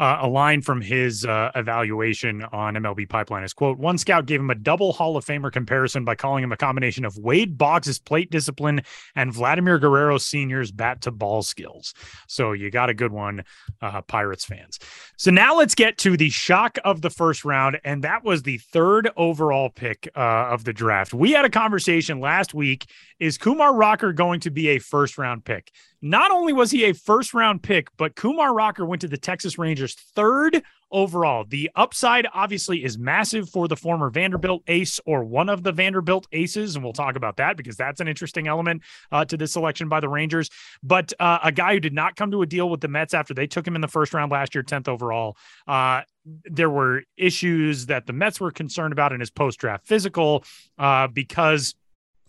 Uh, 0.00 0.20
a 0.22 0.26
line 0.26 0.62
from 0.62 0.80
his 0.80 1.26
uh, 1.26 1.50
evaluation 1.54 2.42
on 2.52 2.72
MLB 2.72 3.06
Pipeline 3.06 3.44
is 3.44 3.52
quote 3.52 3.76
one 3.76 3.98
scout 3.98 4.24
gave 4.24 4.40
him 4.40 4.48
a 4.48 4.54
double 4.54 4.94
Hall 4.94 5.14
of 5.14 5.26
Famer 5.26 5.52
comparison 5.52 6.06
by 6.06 6.14
calling 6.14 6.42
him 6.42 6.52
a 6.52 6.56
combination 6.56 7.04
of 7.04 7.18
Wade 7.18 7.58
Boggs' 7.58 7.98
plate 7.98 8.30
discipline 8.30 8.80
and 9.14 9.30
Vladimir 9.30 9.78
Guerrero 9.78 10.16
Sr.'s 10.16 10.72
bat 10.72 11.02
to 11.02 11.10
ball 11.10 11.42
skills. 11.42 11.92
So 12.28 12.52
you 12.52 12.70
got 12.70 12.88
a 12.88 12.94
good 12.94 13.12
one, 13.12 13.44
uh, 13.82 14.00
Pirates 14.00 14.46
fans. 14.46 14.78
So 15.18 15.30
now 15.30 15.58
let's 15.58 15.74
get 15.74 15.98
to 15.98 16.16
the 16.16 16.30
shock 16.30 16.78
of 16.82 17.02
the 17.02 17.10
first 17.10 17.44
round, 17.44 17.78
and 17.84 18.02
that 18.02 18.24
was 18.24 18.42
the 18.42 18.56
third 18.56 19.10
overall 19.18 19.68
pick 19.68 20.08
uh, 20.16 20.48
of 20.48 20.64
the 20.64 20.72
draft. 20.72 21.12
We 21.12 21.32
had 21.32 21.44
a 21.44 21.50
conversation 21.50 22.20
last 22.20 22.54
week. 22.54 22.86
Is 23.18 23.36
Kumar 23.36 23.74
Rocker 23.74 24.14
going 24.14 24.40
to 24.40 24.50
be 24.50 24.68
a 24.68 24.78
first 24.78 25.18
round 25.18 25.44
pick? 25.44 25.70
Not 26.02 26.30
only 26.30 26.52
was 26.52 26.70
he 26.70 26.84
a 26.84 26.94
first 26.94 27.34
round 27.34 27.62
pick, 27.62 27.88
but 27.96 28.16
Kumar 28.16 28.54
Rocker 28.54 28.86
went 28.86 29.02
to 29.02 29.08
the 29.08 29.18
Texas 29.18 29.58
Rangers 29.58 29.94
third 29.94 30.62
overall. 30.90 31.44
The 31.46 31.70
upside 31.76 32.26
obviously 32.32 32.84
is 32.84 32.98
massive 32.98 33.48
for 33.48 33.68
the 33.68 33.76
former 33.76 34.10
Vanderbilt 34.10 34.62
ace 34.66 34.98
or 35.06 35.24
one 35.24 35.48
of 35.48 35.62
the 35.62 35.72
Vanderbilt 35.72 36.26
aces. 36.32 36.74
And 36.74 36.82
we'll 36.82 36.92
talk 36.92 37.16
about 37.16 37.36
that 37.36 37.56
because 37.56 37.76
that's 37.76 38.00
an 38.00 38.08
interesting 38.08 38.48
element 38.48 38.82
uh, 39.12 39.24
to 39.26 39.36
this 39.36 39.52
selection 39.52 39.88
by 39.88 40.00
the 40.00 40.08
Rangers. 40.08 40.50
But 40.82 41.12
uh, 41.20 41.38
a 41.44 41.52
guy 41.52 41.74
who 41.74 41.80
did 41.80 41.94
not 41.94 42.16
come 42.16 42.30
to 42.32 42.42
a 42.42 42.46
deal 42.46 42.68
with 42.68 42.80
the 42.80 42.88
Mets 42.88 43.14
after 43.14 43.34
they 43.34 43.46
took 43.46 43.66
him 43.66 43.74
in 43.74 43.80
the 43.80 43.88
first 43.88 44.14
round 44.14 44.32
last 44.32 44.54
year, 44.54 44.64
10th 44.64 44.88
overall. 44.88 45.36
Uh, 45.66 46.02
there 46.44 46.70
were 46.70 47.02
issues 47.16 47.86
that 47.86 48.06
the 48.06 48.12
Mets 48.12 48.40
were 48.40 48.50
concerned 48.50 48.92
about 48.92 49.12
in 49.12 49.20
his 49.20 49.30
post 49.30 49.58
draft 49.58 49.86
physical 49.86 50.44
uh, 50.78 51.06
because 51.08 51.74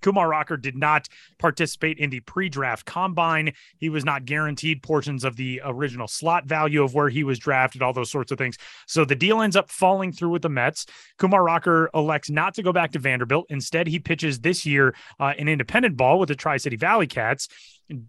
Kumar 0.02 0.30
Rocker 0.30 0.58
did 0.58 0.76
not 0.76 1.08
participate 1.40 1.98
in 1.98 2.10
the 2.10 2.20
pre 2.22 2.50
draft 2.50 2.86
combine. 2.86 3.54
He 3.78 3.90
was 3.90 4.06
not 4.06 4.26
guaranteed 4.26 4.84
portions 4.84 5.24
of 5.24 5.36
the 5.36 5.62
original 5.64 6.08
slot 6.08 6.46
value 6.46 6.84
of 6.84 6.94
where 6.94 7.10
he 7.10 7.24
was 7.24 7.40
drafted, 7.40 7.82
all 7.82 7.94
those 7.94 8.12
sorts 8.12 8.32
of 8.32 8.38
things. 8.38 8.58
So 8.88 9.06
the 9.06 9.16
deal 9.16 9.42
ends 9.42 9.56
up 9.56 9.70
falling 9.70 10.12
through 10.12 10.30
with 10.30 10.42
the 10.42 10.50
Mets. 10.50 10.86
Kumar 11.18 11.44
Rocker 11.44 11.90
elects 11.94 12.30
not 12.30 12.54
to 12.56 12.64
go 12.64 12.74
back 12.74 12.92
to 12.92 13.00
Vanderbilt. 13.00 13.46
Instead, 13.50 13.88
he 13.88 14.00
pitches 14.00 14.40
this 14.40 14.66
year 14.66 14.96
uh, 15.20 15.34
in 15.38 15.48
independent 15.48 15.98
ball 15.98 16.20
with 16.20 16.30
the 16.30 16.36
Tri 16.36 16.58
City 16.58 16.76
Valley 16.76 17.08
Cats 17.08 17.48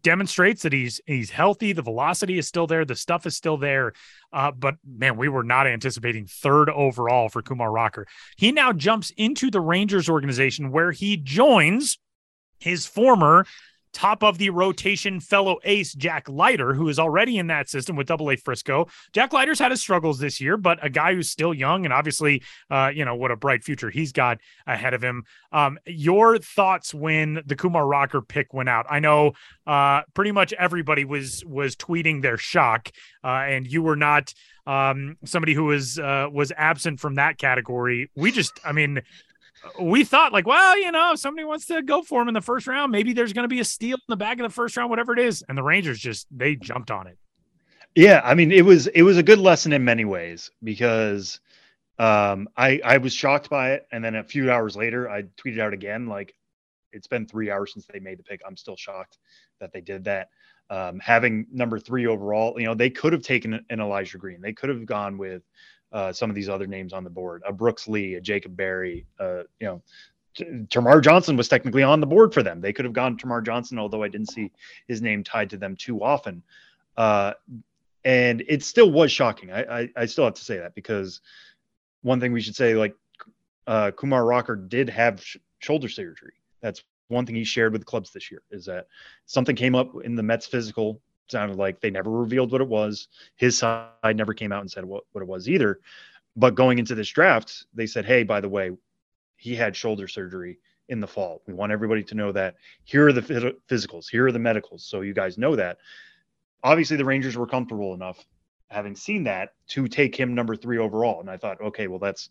demonstrates 0.02 0.62
that 0.62 0.72
he's 0.72 1.00
he's 1.06 1.30
healthy. 1.30 1.72
The 1.72 1.82
velocity 1.82 2.38
is 2.38 2.46
still 2.46 2.66
there. 2.66 2.84
The 2.84 2.96
stuff 2.96 3.26
is 3.26 3.36
still 3.36 3.56
there. 3.56 3.92
Uh, 4.32 4.50
but 4.52 4.76
man, 4.86 5.16
we 5.16 5.28
were 5.28 5.42
not 5.42 5.66
anticipating 5.66 6.26
third 6.26 6.70
overall 6.70 7.28
for 7.28 7.42
Kumar 7.42 7.70
Rocker. 7.70 8.06
He 8.36 8.52
now 8.52 8.72
jumps 8.72 9.12
into 9.16 9.50
the 9.50 9.60
Rangers 9.60 10.08
organization 10.08 10.70
where 10.70 10.92
he 10.92 11.16
joins 11.16 11.98
his 12.58 12.86
former 12.86 13.46
top 13.92 14.22
of 14.22 14.38
the 14.38 14.50
rotation 14.50 15.20
fellow 15.20 15.58
ace 15.64 15.92
Jack 15.92 16.28
Leiter, 16.28 16.74
who 16.74 16.88
is 16.88 16.98
already 16.98 17.38
in 17.38 17.46
that 17.48 17.68
system 17.68 17.96
with 17.96 18.06
Double 18.06 18.30
A 18.30 18.36
Frisco. 18.36 18.86
Jack 19.12 19.32
Leiter's 19.32 19.58
had 19.58 19.70
his 19.70 19.80
struggles 19.80 20.18
this 20.18 20.40
year, 20.40 20.56
but 20.56 20.78
a 20.84 20.90
guy 20.90 21.14
who's 21.14 21.30
still 21.30 21.54
young 21.54 21.84
and 21.84 21.92
obviously, 21.92 22.42
uh, 22.70 22.90
you 22.94 23.04
know, 23.04 23.14
what 23.14 23.30
a 23.30 23.36
bright 23.36 23.62
future 23.62 23.90
he's 23.90 24.12
got 24.12 24.38
ahead 24.66 24.94
of 24.94 25.02
him. 25.02 25.24
Um, 25.52 25.78
your 25.86 26.38
thoughts 26.38 26.94
when 26.94 27.42
the 27.46 27.56
Kumar 27.56 27.86
Rocker 27.86 28.20
pick 28.20 28.52
went 28.52 28.68
out? 28.68 28.86
I 28.88 29.00
know 29.00 29.32
uh, 29.66 30.02
pretty 30.14 30.32
much 30.32 30.52
everybody 30.54 31.04
was 31.04 31.44
was 31.44 31.76
tweeting 31.76 32.22
their 32.22 32.36
shock, 32.36 32.90
uh, 33.22 33.28
and 33.28 33.66
you 33.66 33.82
were 33.82 33.96
not 33.96 34.32
um, 34.66 35.16
somebody 35.24 35.54
who 35.54 35.64
was 35.64 35.98
uh, 35.98 36.28
was 36.32 36.52
absent 36.56 37.00
from 37.00 37.16
that 37.16 37.38
category. 37.38 38.10
We 38.14 38.32
just, 38.32 38.60
I 38.64 38.72
mean, 38.72 39.02
we 39.80 40.04
thought 40.04 40.32
like, 40.32 40.46
well, 40.46 40.78
you 40.78 40.90
know, 40.92 41.12
if 41.12 41.20
somebody 41.20 41.44
wants 41.44 41.66
to 41.66 41.82
go 41.82 42.02
for 42.02 42.22
him 42.22 42.28
in 42.28 42.34
the 42.34 42.40
first 42.40 42.66
round, 42.66 42.92
maybe 42.92 43.12
there's 43.12 43.32
going 43.32 43.44
to 43.44 43.48
be 43.48 43.60
a 43.60 43.64
steal 43.64 43.96
in 43.96 44.00
the 44.08 44.16
back 44.16 44.38
of 44.38 44.44
the 44.44 44.54
first 44.54 44.76
round, 44.76 44.90
whatever 44.90 45.12
it 45.12 45.18
is. 45.18 45.44
And 45.48 45.56
the 45.56 45.62
Rangers 45.62 45.98
just 45.98 46.26
they 46.30 46.56
jumped 46.56 46.90
on 46.90 47.06
it. 47.06 47.18
Yeah, 47.94 48.22
I 48.24 48.34
mean, 48.34 48.52
it 48.52 48.64
was 48.64 48.86
it 48.88 49.02
was 49.02 49.18
a 49.18 49.22
good 49.22 49.38
lesson 49.38 49.72
in 49.72 49.84
many 49.84 50.04
ways 50.04 50.50
because 50.64 51.40
um, 51.98 52.48
I 52.56 52.80
I 52.84 52.98
was 52.98 53.12
shocked 53.12 53.50
by 53.50 53.72
it, 53.72 53.86
and 53.92 54.04
then 54.04 54.14
a 54.14 54.24
few 54.24 54.50
hours 54.50 54.76
later, 54.76 55.10
I 55.10 55.22
tweeted 55.22 55.60
out 55.60 55.74
again 55.74 56.06
like, 56.06 56.34
it's 56.92 57.06
been 57.06 57.26
three 57.26 57.50
hours 57.50 57.72
since 57.72 57.86
they 57.86 58.00
made 58.00 58.18
the 58.18 58.22
pick. 58.22 58.40
I'm 58.46 58.56
still 58.56 58.76
shocked 58.76 59.18
that 59.60 59.72
they 59.72 59.80
did 59.80 60.04
that. 60.04 60.28
Um, 60.70 61.00
having 61.00 61.46
number 61.52 61.78
three 61.78 62.06
overall, 62.06 62.58
you 62.58 62.64
know, 62.64 62.74
they 62.74 62.88
could 62.88 63.12
have 63.12 63.22
taken 63.22 63.64
an 63.68 63.80
Elijah 63.80 64.16
Green. 64.16 64.40
They 64.40 64.54
could 64.54 64.70
have 64.70 64.86
gone 64.86 65.18
with 65.18 65.42
uh, 65.92 66.12
some 66.12 66.30
of 66.30 66.36
these 66.36 66.48
other 66.48 66.66
names 66.66 66.92
on 66.92 67.04
the 67.04 67.10
board, 67.10 67.42
a 67.46 67.52
Brooks 67.52 67.86
Lee, 67.88 68.14
a 68.14 68.20
Jacob 68.20 68.56
Berry, 68.56 69.06
uh, 69.20 69.42
you 69.60 69.66
know, 69.66 69.82
Termarr 70.34 71.02
Johnson 71.02 71.36
was 71.36 71.48
technically 71.48 71.82
on 71.82 72.00
the 72.00 72.06
board 72.06 72.32
for 72.32 72.42
them. 72.42 72.60
They 72.60 72.72
could 72.72 72.86
have 72.86 72.94
gone 72.94 73.18
Termarr 73.18 73.44
Johnson, 73.44 73.78
although 73.78 74.02
I 74.02 74.08
didn't 74.08 74.30
see 74.30 74.50
his 74.88 75.02
name 75.02 75.22
tied 75.22 75.50
to 75.50 75.58
them 75.58 75.76
too 75.76 76.02
often. 76.02 76.42
Uh, 76.96 77.34
and 78.04 78.42
it 78.48 78.64
still 78.64 78.90
was 78.90 79.12
shocking. 79.12 79.52
I, 79.52 79.80
I, 79.80 79.88
I, 79.96 80.06
still 80.06 80.24
have 80.24 80.34
to 80.34 80.44
say 80.44 80.58
that 80.58 80.74
because 80.74 81.20
one 82.02 82.20
thing 82.20 82.32
we 82.32 82.40
should 82.40 82.56
say, 82.56 82.74
like 82.74 82.94
uh, 83.66 83.92
Kumar 83.92 84.24
Rocker 84.24 84.56
did 84.56 84.88
have 84.90 85.22
sh- 85.22 85.36
shoulder 85.60 85.88
surgery. 85.88 86.34
That's 86.60 86.82
one 87.08 87.26
thing 87.26 87.36
he 87.36 87.44
shared 87.44 87.72
with 87.72 87.86
clubs 87.86 88.10
this 88.10 88.30
year 88.30 88.42
is 88.50 88.64
that 88.66 88.88
something 89.26 89.54
came 89.54 89.74
up 89.74 89.92
in 90.04 90.14
the 90.16 90.22
Mets 90.22 90.46
physical 90.46 91.00
sounded 91.28 91.56
like 91.56 91.80
they 91.80 91.90
never 91.90 92.10
revealed 92.10 92.52
what 92.52 92.60
it 92.60 92.68
was. 92.68 93.08
His 93.36 93.58
side 93.58 94.16
never 94.16 94.34
came 94.34 94.52
out 94.52 94.60
and 94.60 94.70
said 94.70 94.84
what, 94.84 95.04
what 95.12 95.22
it 95.22 95.28
was 95.28 95.48
either. 95.48 95.80
But 96.36 96.54
going 96.54 96.78
into 96.78 96.94
this 96.94 97.08
draft, 97.08 97.66
they 97.74 97.86
said, 97.86 98.04
hey, 98.04 98.22
by 98.22 98.40
the 98.40 98.48
way, 98.48 98.72
he 99.36 99.54
had 99.54 99.76
shoulder 99.76 100.08
surgery 100.08 100.58
in 100.88 101.00
the 101.00 101.06
fall. 101.06 101.42
We 101.46 101.54
want 101.54 101.72
everybody 101.72 102.02
to 102.04 102.14
know 102.14 102.32
that 102.32 102.56
here 102.84 103.08
are 103.08 103.12
the 103.12 103.54
physicals, 103.68 104.08
here 104.08 104.26
are 104.26 104.32
the 104.32 104.38
medicals. 104.38 104.84
So 104.84 105.00
you 105.00 105.14
guys 105.14 105.38
know 105.38 105.56
that. 105.56 105.78
Obviously, 106.62 106.96
the 106.96 107.04
Rangers 107.04 107.36
were 107.36 107.46
comfortable 107.46 107.94
enough 107.94 108.24
having 108.70 108.96
seen 108.96 109.24
that 109.24 109.50
to 109.68 109.86
take 109.88 110.16
him 110.16 110.34
number 110.34 110.56
three 110.56 110.78
overall. 110.78 111.20
And 111.20 111.30
I 111.30 111.36
thought, 111.36 111.60
okay, 111.60 111.88
well, 111.88 111.98
that's 111.98 112.30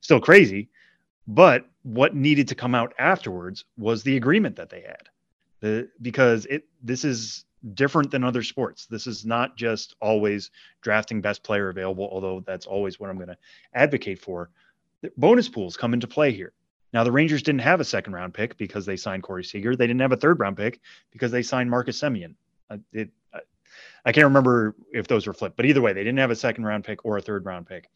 still 0.00 0.20
crazy. 0.20 0.68
But 1.28 1.66
what 1.82 2.14
needed 2.14 2.48
to 2.48 2.54
come 2.54 2.74
out 2.74 2.94
afterwards 2.98 3.64
was 3.76 4.02
the 4.02 4.16
agreement 4.16 4.56
that 4.56 4.70
they 4.70 4.80
had. 4.80 5.08
The, 5.60 5.88
because 6.02 6.46
it 6.46 6.64
this 6.82 7.04
is 7.04 7.44
different 7.74 8.10
than 8.10 8.24
other 8.24 8.42
sports. 8.42 8.86
This 8.86 9.06
is 9.06 9.24
not 9.24 9.56
just 9.56 9.96
always 10.00 10.50
drafting 10.82 11.20
best 11.20 11.42
player 11.42 11.68
available, 11.68 12.08
although 12.10 12.40
that's 12.40 12.66
always 12.66 13.00
what 13.00 13.10
I'm 13.10 13.16
going 13.16 13.28
to 13.28 13.38
advocate 13.74 14.20
for. 14.20 14.50
Bonus 15.16 15.48
pools 15.48 15.76
come 15.76 15.94
into 15.94 16.06
play 16.06 16.32
here. 16.32 16.52
Now, 16.92 17.04
the 17.04 17.12
Rangers 17.12 17.42
didn't 17.42 17.60
have 17.60 17.80
a 17.80 17.84
second 17.84 18.12
round 18.12 18.34
pick 18.34 18.56
because 18.56 18.86
they 18.86 18.96
signed 18.96 19.22
Corey 19.22 19.44
Seager. 19.44 19.76
They 19.76 19.86
didn't 19.86 20.00
have 20.00 20.12
a 20.12 20.16
third 20.16 20.40
round 20.40 20.56
pick 20.56 20.80
because 21.10 21.30
they 21.30 21.42
signed 21.42 21.70
Marcus. 21.70 22.02
Uh, 22.02 22.78
it, 22.92 23.10
uh, 23.34 23.40
I 24.04 24.12
can't 24.12 24.24
remember 24.24 24.74
if 24.92 25.08
those 25.08 25.26
were 25.26 25.32
flipped, 25.32 25.56
but 25.56 25.66
either 25.66 25.80
way, 25.80 25.92
they 25.92 26.04
didn't 26.04 26.18
have 26.18 26.30
a 26.30 26.36
second 26.36 26.64
round 26.64 26.84
pick 26.84 27.04
or 27.04 27.18
a 27.18 27.22
third 27.22 27.44
round 27.44 27.66
pick. 27.66 27.90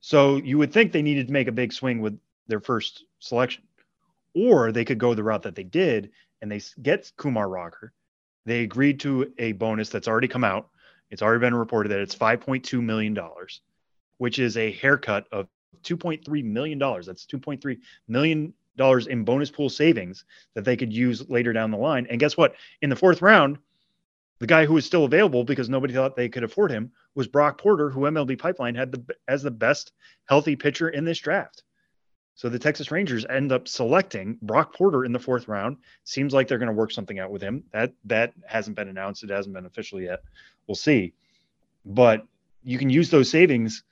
So 0.00 0.36
you 0.36 0.56
would 0.58 0.72
think 0.72 0.92
they 0.92 1.02
needed 1.02 1.26
to 1.26 1.32
make 1.32 1.48
a 1.48 1.52
big 1.52 1.72
swing 1.72 2.00
with 2.00 2.18
their 2.46 2.60
first 2.60 3.04
selection, 3.18 3.64
or 4.34 4.72
they 4.72 4.84
could 4.84 4.98
go 4.98 5.14
the 5.14 5.22
route 5.22 5.42
that 5.42 5.54
they 5.54 5.64
did 5.64 6.10
and 6.40 6.50
they 6.50 6.62
get 6.80 7.12
Kumar 7.16 7.48
Rocker 7.48 7.92
they 8.46 8.62
agreed 8.62 9.00
to 9.00 9.32
a 9.38 9.52
bonus 9.52 9.88
that's 9.88 10.08
already 10.08 10.28
come 10.28 10.44
out. 10.44 10.68
It's 11.10 11.22
already 11.22 11.40
been 11.40 11.54
reported 11.54 11.90
that 11.90 12.00
it's 12.00 12.14
$5.2 12.14 12.82
million, 12.82 13.18
which 14.18 14.38
is 14.38 14.56
a 14.56 14.72
haircut 14.72 15.26
of 15.32 15.48
$2.3 15.82 16.44
million. 16.44 16.78
That's 16.78 17.26
$2.3 17.26 17.78
million 18.08 18.54
in 19.08 19.24
bonus 19.24 19.50
pool 19.50 19.68
savings 19.68 20.24
that 20.54 20.64
they 20.64 20.76
could 20.76 20.92
use 20.92 21.28
later 21.28 21.52
down 21.52 21.70
the 21.70 21.76
line. 21.76 22.06
And 22.08 22.20
guess 22.20 22.36
what? 22.36 22.54
In 22.80 22.90
the 22.90 22.96
fourth 22.96 23.22
round, 23.22 23.58
the 24.38 24.46
guy 24.46 24.64
who 24.64 24.74
was 24.74 24.86
still 24.86 25.04
available 25.04 25.44
because 25.44 25.68
nobody 25.68 25.92
thought 25.92 26.16
they 26.16 26.28
could 26.28 26.44
afford 26.44 26.70
him 26.70 26.92
was 27.14 27.28
Brock 27.28 27.58
Porter, 27.58 27.90
who 27.90 28.00
MLB 28.00 28.38
Pipeline 28.38 28.74
had 28.74 28.90
the, 28.90 29.16
as 29.28 29.42
the 29.42 29.50
best 29.50 29.92
healthy 30.26 30.56
pitcher 30.56 30.88
in 30.88 31.04
this 31.04 31.18
draft. 31.18 31.62
So 32.40 32.48
the 32.48 32.58
Texas 32.58 32.90
Rangers 32.90 33.26
end 33.28 33.52
up 33.52 33.68
selecting 33.68 34.38
Brock 34.40 34.72
Porter 34.72 35.04
in 35.04 35.12
the 35.12 35.18
fourth 35.18 35.46
round. 35.46 35.76
Seems 36.04 36.32
like 36.32 36.48
they're 36.48 36.56
going 36.56 36.68
to 36.68 36.72
work 36.72 36.90
something 36.90 37.18
out 37.18 37.30
with 37.30 37.42
him. 37.42 37.64
That 37.70 37.92
that 38.06 38.32
hasn't 38.46 38.76
been 38.76 38.88
announced. 38.88 39.22
It 39.22 39.28
hasn't 39.28 39.54
been 39.54 39.66
official 39.66 40.00
yet. 40.00 40.22
We'll 40.66 40.74
see. 40.74 41.12
But 41.84 42.26
you 42.64 42.78
can 42.78 42.88
use 42.88 43.10
those 43.10 43.28
savings 43.28 43.84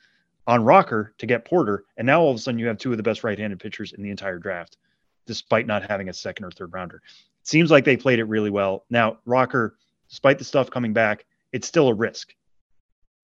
on 0.46 0.64
Rocker 0.64 1.12
to 1.18 1.26
get 1.26 1.44
Porter, 1.44 1.84
and 1.98 2.06
now 2.06 2.22
all 2.22 2.30
of 2.30 2.36
a 2.36 2.38
sudden 2.38 2.58
you 2.58 2.68
have 2.68 2.78
two 2.78 2.90
of 2.90 2.96
the 2.96 3.02
best 3.02 3.22
right-handed 3.22 3.60
pitchers 3.60 3.92
in 3.92 4.02
the 4.02 4.08
entire 4.08 4.38
draft, 4.38 4.78
despite 5.26 5.66
not 5.66 5.82
having 5.82 6.08
a 6.08 6.14
second 6.14 6.46
or 6.46 6.50
third 6.50 6.72
rounder. 6.72 7.02
It 7.42 7.46
seems 7.46 7.70
like 7.70 7.84
they 7.84 7.98
played 7.98 8.18
it 8.18 8.24
really 8.24 8.48
well. 8.48 8.86
Now 8.88 9.18
Rocker, 9.26 9.76
despite 10.08 10.38
the 10.38 10.44
stuff 10.44 10.70
coming 10.70 10.94
back, 10.94 11.26
it's 11.52 11.68
still 11.68 11.88
a 11.88 11.94
risk. 11.94 12.34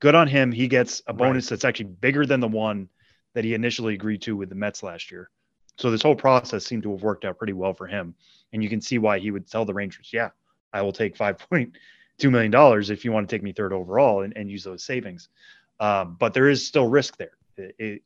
Good 0.00 0.14
on 0.14 0.28
him. 0.28 0.52
He 0.52 0.68
gets 0.68 1.00
a 1.06 1.14
bonus 1.14 1.46
right. 1.46 1.48
that's 1.48 1.64
actually 1.64 1.87
bigger 1.87 2.26
than 2.26 2.40
the 2.40 2.48
one 2.48 2.90
that 3.35 3.44
he 3.44 3.55
initially 3.55 3.94
agreed 3.94 4.23
to 4.23 4.37
with 4.37 4.49
the 4.49 4.55
Mets 4.55 4.83
last 4.83 5.11
year. 5.11 5.31
So 5.77 5.90
this 5.90 6.03
whole 6.03 6.14
process 6.14 6.64
seemed 6.64 6.85
to 6.85 6.92
have 6.92 7.03
worked 7.03 7.25
out 7.25 7.38
pretty 7.38 7.53
well 7.53 7.75
for 7.75 7.87
him. 7.87 8.14
And 8.53 8.62
you 8.62 8.68
can 8.68 8.81
see 8.81 8.99
why 8.99 9.18
he 9.18 9.31
would 9.31 9.49
tell 9.49 9.64
the 9.64 9.75
Rangers, 9.75 10.11
yeah, 10.12 10.31
I 10.73 10.83
will 10.83 10.92
take 10.92 11.16
$5.2 11.16 11.73
million 12.31 12.83
if 12.90 13.05
you 13.05 13.12
want 13.12 13.29
to 13.29 13.35
take 13.35 13.42
me 13.42 13.53
third 13.53 13.73
overall 13.73 14.23
and, 14.23 14.37
and 14.37 14.51
use 14.51 14.62
those 14.64 14.85
savings. 14.85 15.29
Um, 15.81 16.16
but 16.18 16.33
there 16.33 16.49
is 16.49 16.66
still 16.66 16.88
risk 16.88 17.16
there. 17.16 17.37
It, 17.57 17.75
it, 17.79 18.03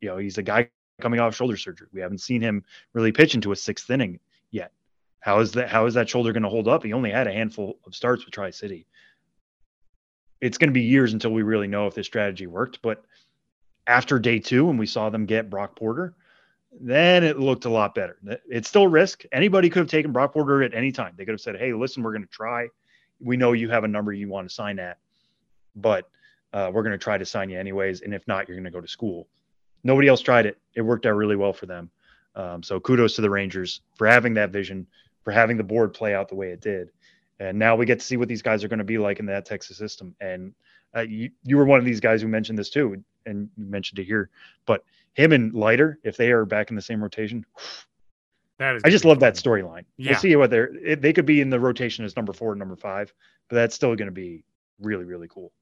you 0.00 0.08
know, 0.08 0.16
he's 0.16 0.38
a 0.38 0.42
guy 0.42 0.70
coming 1.00 1.20
off 1.20 1.34
shoulder 1.34 1.56
surgery. 1.56 1.88
We 1.92 2.00
haven't 2.00 2.20
seen 2.20 2.40
him 2.40 2.64
really 2.92 3.12
pitch 3.12 3.34
into 3.34 3.52
a 3.52 3.56
sixth 3.56 3.90
inning 3.90 4.20
yet. 4.50 4.72
How 5.20 5.40
is 5.40 5.52
that? 5.52 5.68
How 5.68 5.86
is 5.86 5.94
that 5.94 6.08
shoulder 6.08 6.32
going 6.32 6.44
to 6.44 6.48
hold 6.48 6.68
up? 6.68 6.84
He 6.84 6.92
only 6.92 7.10
had 7.10 7.26
a 7.26 7.32
handful 7.32 7.78
of 7.84 7.94
starts 7.94 8.24
with 8.24 8.34
Tri 8.34 8.50
City. 8.50 8.86
It's 10.40 10.58
going 10.58 10.68
to 10.68 10.74
be 10.74 10.82
years 10.82 11.12
until 11.12 11.32
we 11.32 11.42
really 11.42 11.66
know 11.66 11.88
if 11.88 11.94
this 11.94 12.06
strategy 12.06 12.46
worked. 12.46 12.80
But 12.82 13.04
after 13.88 14.18
day 14.18 14.38
two, 14.38 14.66
when 14.66 14.76
we 14.76 14.86
saw 14.86 15.10
them 15.10 15.26
get 15.26 15.50
Brock 15.50 15.74
Porter, 15.74 16.14
then 16.80 17.24
it 17.24 17.38
looked 17.38 17.64
a 17.64 17.70
lot 17.70 17.94
better. 17.94 18.18
It's 18.46 18.68
still 18.68 18.86
risk. 18.86 19.24
Anybody 19.32 19.70
could 19.70 19.80
have 19.80 19.88
taken 19.88 20.12
Brock 20.12 20.32
Porter 20.32 20.62
at 20.62 20.74
any 20.74 20.92
time. 20.92 21.14
They 21.16 21.24
could 21.24 21.32
have 21.32 21.40
said, 21.40 21.56
"Hey, 21.56 21.72
listen, 21.72 22.02
we're 22.02 22.12
going 22.12 22.22
to 22.22 22.28
try. 22.28 22.68
We 23.20 23.36
know 23.36 23.52
you 23.52 23.70
have 23.70 23.84
a 23.84 23.88
number 23.88 24.12
you 24.12 24.28
want 24.28 24.48
to 24.48 24.54
sign 24.54 24.78
at, 24.78 24.98
but 25.74 26.08
uh, 26.52 26.70
we're 26.72 26.82
going 26.82 26.92
to 26.92 26.98
try 26.98 27.18
to 27.18 27.24
sign 27.24 27.50
you 27.50 27.58
anyways. 27.58 28.02
And 28.02 28.14
if 28.14 28.26
not, 28.28 28.46
you're 28.46 28.56
going 28.56 28.64
to 28.64 28.70
go 28.70 28.80
to 28.80 28.88
school. 28.88 29.26
Nobody 29.82 30.08
else 30.08 30.20
tried 30.20 30.46
it. 30.46 30.58
It 30.74 30.82
worked 30.82 31.06
out 31.06 31.16
really 31.16 31.36
well 31.36 31.52
for 31.52 31.66
them. 31.66 31.90
Um, 32.34 32.62
so 32.62 32.78
kudos 32.78 33.16
to 33.16 33.22
the 33.22 33.30
Rangers 33.30 33.80
for 33.96 34.06
having 34.06 34.34
that 34.34 34.50
vision, 34.50 34.86
for 35.24 35.32
having 35.32 35.56
the 35.56 35.64
board 35.64 35.92
play 35.94 36.14
out 36.14 36.28
the 36.28 36.34
way 36.34 36.50
it 36.50 36.60
did. 36.60 36.90
And 37.40 37.58
now 37.58 37.76
we 37.76 37.86
get 37.86 38.00
to 38.00 38.04
see 38.04 38.16
what 38.16 38.28
these 38.28 38.42
guys 38.42 38.64
are 38.64 38.68
going 38.68 38.78
to 38.78 38.84
be 38.84 38.98
like 38.98 39.18
in 39.18 39.26
that 39.26 39.44
Texas 39.44 39.76
system. 39.76 40.14
And 40.20 40.52
uh, 40.96 41.00
you, 41.00 41.30
you 41.44 41.56
were 41.56 41.64
one 41.64 41.78
of 41.78 41.84
these 41.84 42.00
guys 42.00 42.22
who 42.22 42.28
mentioned 42.28 42.58
this 42.58 42.70
too, 42.70 43.02
and 43.28 43.48
you 43.56 43.66
mentioned 43.66 43.98
it 43.98 44.04
here. 44.04 44.30
But 44.66 44.84
him 45.14 45.32
and 45.32 45.54
Leiter, 45.54 45.98
if 46.02 46.16
they 46.16 46.32
are 46.32 46.44
back 46.44 46.70
in 46.70 46.76
the 46.76 46.82
same 46.82 47.02
rotation, 47.02 47.44
that 48.58 48.76
is 48.76 48.82
I 48.84 48.90
just 48.90 49.04
love 49.04 49.20
that 49.20 49.34
storyline. 49.34 49.84
Yeah. 49.96 50.12
We'll 50.12 50.20
see 50.20 50.36
what 50.36 50.50
they're. 50.50 50.96
They 50.96 51.12
could 51.12 51.26
be 51.26 51.40
in 51.40 51.50
the 51.50 51.60
rotation 51.60 52.04
as 52.04 52.16
number 52.16 52.32
four, 52.32 52.54
number 52.54 52.76
five, 52.76 53.12
but 53.48 53.56
that's 53.56 53.74
still 53.74 53.94
going 53.94 54.08
to 54.08 54.12
be 54.12 54.44
really, 54.80 55.04
really 55.04 55.28
cool. 55.28 55.52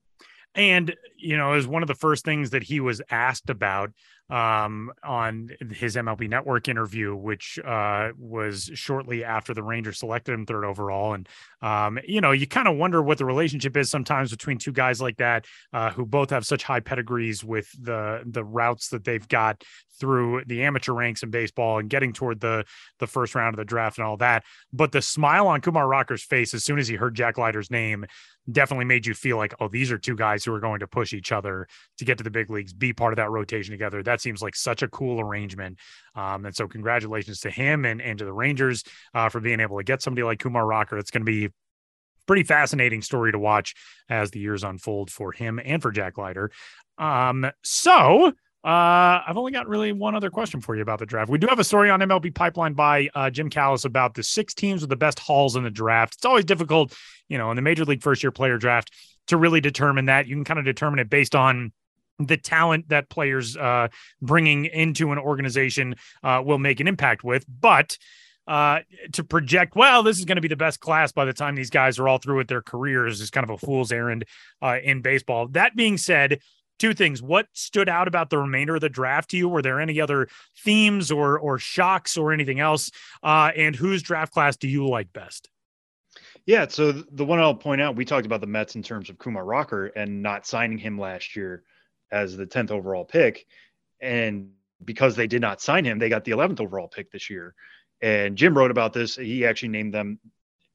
And, 0.54 0.96
you 1.18 1.36
know, 1.36 1.52
as 1.52 1.66
one 1.66 1.82
of 1.82 1.88
the 1.88 1.94
first 1.94 2.24
things 2.24 2.50
that 2.50 2.62
he 2.62 2.80
was 2.80 3.02
asked 3.10 3.50
about 3.50 3.92
um, 4.28 4.90
on 5.04 5.50
his 5.70 5.96
MLB 5.96 6.28
Network 6.28 6.68
interview, 6.68 7.14
which 7.14 7.58
uh, 7.64 8.10
was 8.18 8.70
shortly 8.74 9.24
after 9.24 9.54
the 9.54 9.62
Rangers 9.62 9.98
selected 9.98 10.32
him 10.32 10.46
third 10.46 10.64
overall. 10.64 11.14
And, 11.14 11.28
um, 11.62 11.98
you 12.06 12.20
know, 12.20 12.32
you 12.32 12.46
kind 12.46 12.66
of 12.66 12.76
wonder 12.76 13.02
what 13.02 13.18
the 13.18 13.24
relationship 13.24 13.76
is 13.76 13.90
sometimes 13.90 14.30
between 14.30 14.58
two 14.58 14.72
guys 14.72 15.00
like 15.00 15.18
that 15.18 15.46
uh, 15.72 15.90
who 15.90 16.04
both 16.04 16.30
have 16.30 16.44
such 16.44 16.64
high 16.64 16.80
pedigrees 16.80 17.44
with 17.44 17.70
the 17.80 18.22
the 18.26 18.44
routes 18.44 18.88
that 18.88 19.04
they've 19.04 19.26
got 19.28 19.62
through 19.98 20.42
the 20.46 20.62
amateur 20.62 20.92
ranks 20.92 21.22
in 21.22 21.30
baseball 21.30 21.78
and 21.78 21.88
getting 21.88 22.12
toward 22.12 22.40
the 22.40 22.64
the 22.98 23.06
first 23.06 23.34
round 23.34 23.54
of 23.54 23.58
the 23.58 23.64
draft 23.64 23.98
and 23.98 24.06
all 24.06 24.16
that. 24.16 24.44
But 24.72 24.92
the 24.92 25.02
smile 25.02 25.46
on 25.46 25.60
Kumar 25.60 25.86
Rocker's 25.86 26.24
face 26.24 26.52
as 26.52 26.64
soon 26.64 26.78
as 26.78 26.88
he 26.88 26.96
heard 26.96 27.14
Jack 27.14 27.38
Leiter's 27.38 27.70
name 27.70 28.06
definitely 28.50 28.84
made 28.84 29.06
you 29.06 29.14
feel 29.14 29.36
like, 29.36 29.54
oh, 29.60 29.68
these 29.68 29.90
are 29.90 29.98
two 29.98 30.14
guys 30.14 30.44
who 30.44 30.54
are 30.54 30.60
going 30.60 30.80
to 30.80 30.86
push 30.86 31.12
each 31.12 31.32
other 31.32 31.66
to 31.98 32.04
get 32.04 32.18
to 32.18 32.24
the 32.24 32.30
big 32.30 32.50
leagues, 32.50 32.72
be 32.72 32.92
part 32.92 33.12
of 33.12 33.16
that 33.16 33.30
rotation 33.30 33.72
together. 33.72 34.02
That 34.16 34.22
seems 34.22 34.40
like 34.40 34.56
such 34.56 34.82
a 34.82 34.88
cool 34.88 35.20
arrangement. 35.20 35.78
Um, 36.14 36.46
and 36.46 36.56
so, 36.56 36.66
congratulations 36.66 37.40
to 37.40 37.50
him 37.50 37.84
and, 37.84 38.00
and 38.00 38.18
to 38.18 38.24
the 38.24 38.32
Rangers 38.32 38.82
uh, 39.12 39.28
for 39.28 39.40
being 39.40 39.60
able 39.60 39.76
to 39.76 39.84
get 39.84 40.00
somebody 40.00 40.22
like 40.22 40.38
Kumar 40.38 40.64
Rocker. 40.64 40.96
It's 40.96 41.10
going 41.10 41.20
to 41.20 41.30
be 41.30 41.50
pretty 42.26 42.42
fascinating 42.42 43.02
story 43.02 43.30
to 43.30 43.38
watch 43.38 43.74
as 44.08 44.30
the 44.30 44.40
years 44.40 44.64
unfold 44.64 45.10
for 45.10 45.32
him 45.32 45.60
and 45.62 45.82
for 45.82 45.90
Jack 45.90 46.16
Leiter. 46.16 46.50
Um, 46.96 47.44
so 47.62 48.28
uh, 48.64 49.20
I've 49.26 49.36
only 49.36 49.52
got 49.52 49.68
really 49.68 49.92
one 49.92 50.14
other 50.14 50.30
question 50.30 50.62
for 50.62 50.74
you 50.74 50.80
about 50.80 50.98
the 50.98 51.04
draft. 51.04 51.30
We 51.30 51.36
do 51.36 51.46
have 51.46 51.58
a 51.58 51.64
story 51.64 51.90
on 51.90 52.00
MLB 52.00 52.34
Pipeline 52.34 52.72
by 52.72 53.10
uh, 53.14 53.28
Jim 53.28 53.50
Callis 53.50 53.84
about 53.84 54.14
the 54.14 54.22
six 54.22 54.54
teams 54.54 54.80
with 54.80 54.88
the 54.88 54.96
best 54.96 55.18
hauls 55.18 55.56
in 55.56 55.62
the 55.62 55.70
draft. 55.70 56.14
It's 56.14 56.24
always 56.24 56.46
difficult, 56.46 56.94
you 57.28 57.36
know, 57.36 57.50
in 57.50 57.56
the 57.56 57.62
Major 57.62 57.84
League 57.84 58.02
First 58.02 58.22
Year 58.22 58.30
Player 58.30 58.56
Draft 58.56 58.92
to 59.26 59.36
really 59.36 59.60
determine 59.60 60.06
that. 60.06 60.26
You 60.26 60.36
can 60.36 60.44
kind 60.44 60.58
of 60.58 60.64
determine 60.64 61.00
it 61.00 61.10
based 61.10 61.34
on 61.34 61.70
the 62.18 62.36
talent 62.36 62.88
that 62.88 63.08
players 63.08 63.56
uh, 63.56 63.88
bringing 64.22 64.66
into 64.66 65.12
an 65.12 65.18
organization 65.18 65.96
uh, 66.22 66.42
will 66.44 66.58
make 66.58 66.80
an 66.80 66.88
impact 66.88 67.24
with, 67.24 67.44
but 67.48 67.98
uh, 68.46 68.80
to 69.12 69.24
project, 69.24 69.74
well, 69.74 70.02
this 70.02 70.18
is 70.18 70.24
going 70.24 70.36
to 70.36 70.42
be 70.42 70.48
the 70.48 70.56
best 70.56 70.78
class 70.80 71.10
by 71.10 71.24
the 71.24 71.32
time 71.32 71.56
these 71.56 71.70
guys 71.70 71.98
are 71.98 72.08
all 72.08 72.18
through 72.18 72.36
with 72.36 72.48
their 72.48 72.62
careers 72.62 73.20
is 73.20 73.30
kind 73.30 73.44
of 73.44 73.50
a 73.50 73.58
fool's 73.58 73.90
errand 73.90 74.24
uh, 74.62 74.78
in 74.82 75.02
baseball. 75.02 75.48
That 75.48 75.74
being 75.74 75.98
said, 75.98 76.38
two 76.78 76.94
things. 76.94 77.20
What 77.20 77.48
stood 77.52 77.88
out 77.88 78.06
about 78.06 78.30
the 78.30 78.38
remainder 78.38 78.76
of 78.76 78.82
the 78.82 78.88
draft 78.88 79.30
to 79.30 79.36
you? 79.36 79.48
Were 79.48 79.62
there 79.62 79.80
any 79.80 80.00
other 80.00 80.28
themes 80.64 81.10
or 81.10 81.38
or 81.38 81.58
shocks 81.58 82.16
or 82.16 82.32
anything 82.32 82.60
else? 82.60 82.90
Uh, 83.22 83.50
and 83.56 83.74
whose 83.74 84.02
draft 84.02 84.32
class 84.32 84.56
do 84.56 84.68
you 84.68 84.86
like 84.86 85.12
best? 85.12 85.48
Yeah 86.44 86.68
so 86.68 86.92
the 86.92 87.24
one 87.24 87.40
i'll 87.40 87.54
point 87.54 87.80
out 87.80 87.96
we 87.96 88.04
talked 88.04 88.24
about 88.24 88.40
the 88.40 88.46
mets 88.46 88.76
in 88.76 88.82
terms 88.82 89.10
of 89.10 89.18
kumar 89.18 89.44
rocker 89.44 89.86
and 89.86 90.22
not 90.22 90.46
signing 90.46 90.78
him 90.78 90.98
last 90.98 91.34
year 91.34 91.64
as 92.10 92.36
the 92.36 92.46
10th 92.46 92.70
overall 92.70 93.04
pick. 93.04 93.46
And 94.00 94.50
because 94.84 95.16
they 95.16 95.26
did 95.26 95.40
not 95.40 95.62
sign 95.62 95.84
him 95.84 95.98
they 95.98 96.10
got 96.10 96.24
the 96.24 96.32
11th 96.32 96.60
overall 96.60 96.88
pick 96.88 97.10
this 97.10 97.30
year. 97.30 97.54
And 98.02 98.36
jim 98.36 98.56
wrote 98.56 98.70
about 98.70 98.92
this. 98.92 99.16
He 99.16 99.46
actually 99.46 99.70
named 99.70 99.94
them 99.94 100.18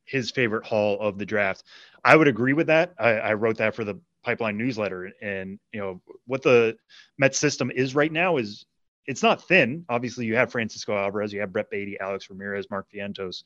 his 0.06 0.32
favorite 0.32 0.66
haul 0.66 1.00
of 1.00 1.18
the 1.18 1.26
draft. 1.26 1.64
I 2.04 2.16
would 2.16 2.28
agree 2.28 2.54
with 2.54 2.68
that. 2.68 2.94
I, 2.98 3.12
I 3.12 3.34
wrote 3.34 3.58
that 3.58 3.76
for 3.76 3.84
the 3.84 4.00
pipeline 4.24 4.58
newsletter. 4.58 5.12
And 5.22 5.60
you 5.72 5.80
know 5.80 6.02
what 6.26 6.42
the 6.42 6.78
Met 7.18 7.36
system 7.36 7.72
is 7.72 7.96
right 7.96 8.12
now 8.12 8.38
is 8.38 8.66
it's 9.06 9.24
not 9.24 9.48
thin. 9.48 9.86
Obviously, 9.90 10.26
you 10.26 10.36
have 10.36 10.52
Francisco 10.52 10.96
Alvarez, 10.96 11.34
you 11.34 11.42
have 11.42 11.52
Brett 11.52 11.70
Baty, 11.70 12.00
Alex 12.00 12.30
Ramirez, 12.30 12.70
Mark 12.70 12.88
Vientos, 12.94 13.44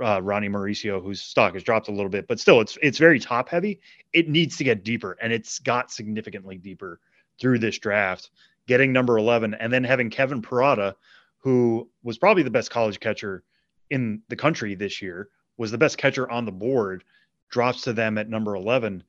uh, 0.00 0.20
Ronny 0.22 0.48
Mauricio, 0.48 1.02
whose 1.02 1.20
stock 1.20 1.54
has 1.54 1.62
dropped 1.62 1.88
a 1.88 1.92
little 1.92 2.08
bit, 2.08 2.26
but 2.28 2.40
still, 2.40 2.60
it's 2.60 2.78
it's 2.82 2.98
very 2.98 3.18
top 3.18 3.48
heavy. 3.48 3.80
It 4.12 4.28
needs 4.28 4.56
to 4.58 4.64
get 4.64 4.84
deeper, 4.84 5.16
and 5.20 5.32
it's 5.32 5.58
got 5.58 5.90
significantly 5.90 6.56
deeper 6.56 7.00
through 7.40 7.58
this 7.58 7.78
draft. 7.78 8.30
Getting 8.66 8.92
number 8.92 9.18
eleven, 9.18 9.54
and 9.54 9.72
then 9.72 9.84
having 9.84 10.10
Kevin 10.10 10.42
Parada, 10.42 10.94
who 11.38 11.88
was 12.02 12.18
probably 12.18 12.42
the 12.42 12.50
best 12.50 12.70
college 12.70 13.00
catcher 13.00 13.42
in 13.90 14.22
the 14.28 14.36
country 14.36 14.74
this 14.74 15.00
year, 15.00 15.28
was 15.56 15.70
the 15.70 15.78
best 15.78 15.98
catcher 15.98 16.30
on 16.30 16.44
the 16.44 16.52
board, 16.52 17.04
drops 17.50 17.82
to 17.82 17.92
them 17.92 18.18
at 18.18 18.28
number 18.28 18.54
eleven 18.54 19.02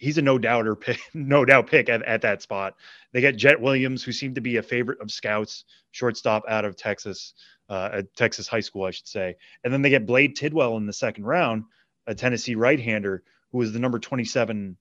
he's 0.00 0.18
a 0.18 0.22
no 0.22 0.38
doubter 0.38 0.74
pick, 0.74 0.98
no 1.14 1.44
doubt 1.44 1.68
pick 1.68 1.88
at, 1.88 2.02
at 2.02 2.22
that 2.22 2.42
spot. 2.42 2.74
They 3.12 3.20
get 3.20 3.36
Jett 3.36 3.60
Williams, 3.60 4.02
who 4.02 4.10
seemed 4.10 4.34
to 4.34 4.40
be 4.40 4.56
a 4.56 4.62
favorite 4.62 5.00
of 5.00 5.10
scouts, 5.10 5.64
shortstop 5.92 6.42
out 6.48 6.64
of 6.64 6.76
Texas, 6.76 7.34
uh, 7.68 7.90
at 7.92 8.16
Texas 8.16 8.48
high 8.48 8.60
school, 8.60 8.84
I 8.84 8.90
should 8.90 9.06
say. 9.06 9.36
And 9.62 9.72
then 9.72 9.82
they 9.82 9.90
get 9.90 10.06
Blade 10.06 10.34
Tidwell 10.34 10.76
in 10.78 10.86
the 10.86 10.92
second 10.92 11.24
round, 11.24 11.64
a 12.06 12.14
Tennessee 12.14 12.56
right-hander 12.56 13.22
who 13.52 13.58
was 13.58 13.72
the 13.72 13.78
number 13.78 13.98
27 13.98 14.76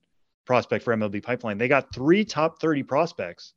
prospect 0.45 0.83
for 0.83 0.95
MLB 0.95 1.21
Pipeline. 1.21 1.57
They 1.57 1.67
got 1.67 1.93
three 1.93 2.23
top 2.23 2.59
30 2.61 2.83
prospects, 2.83 3.53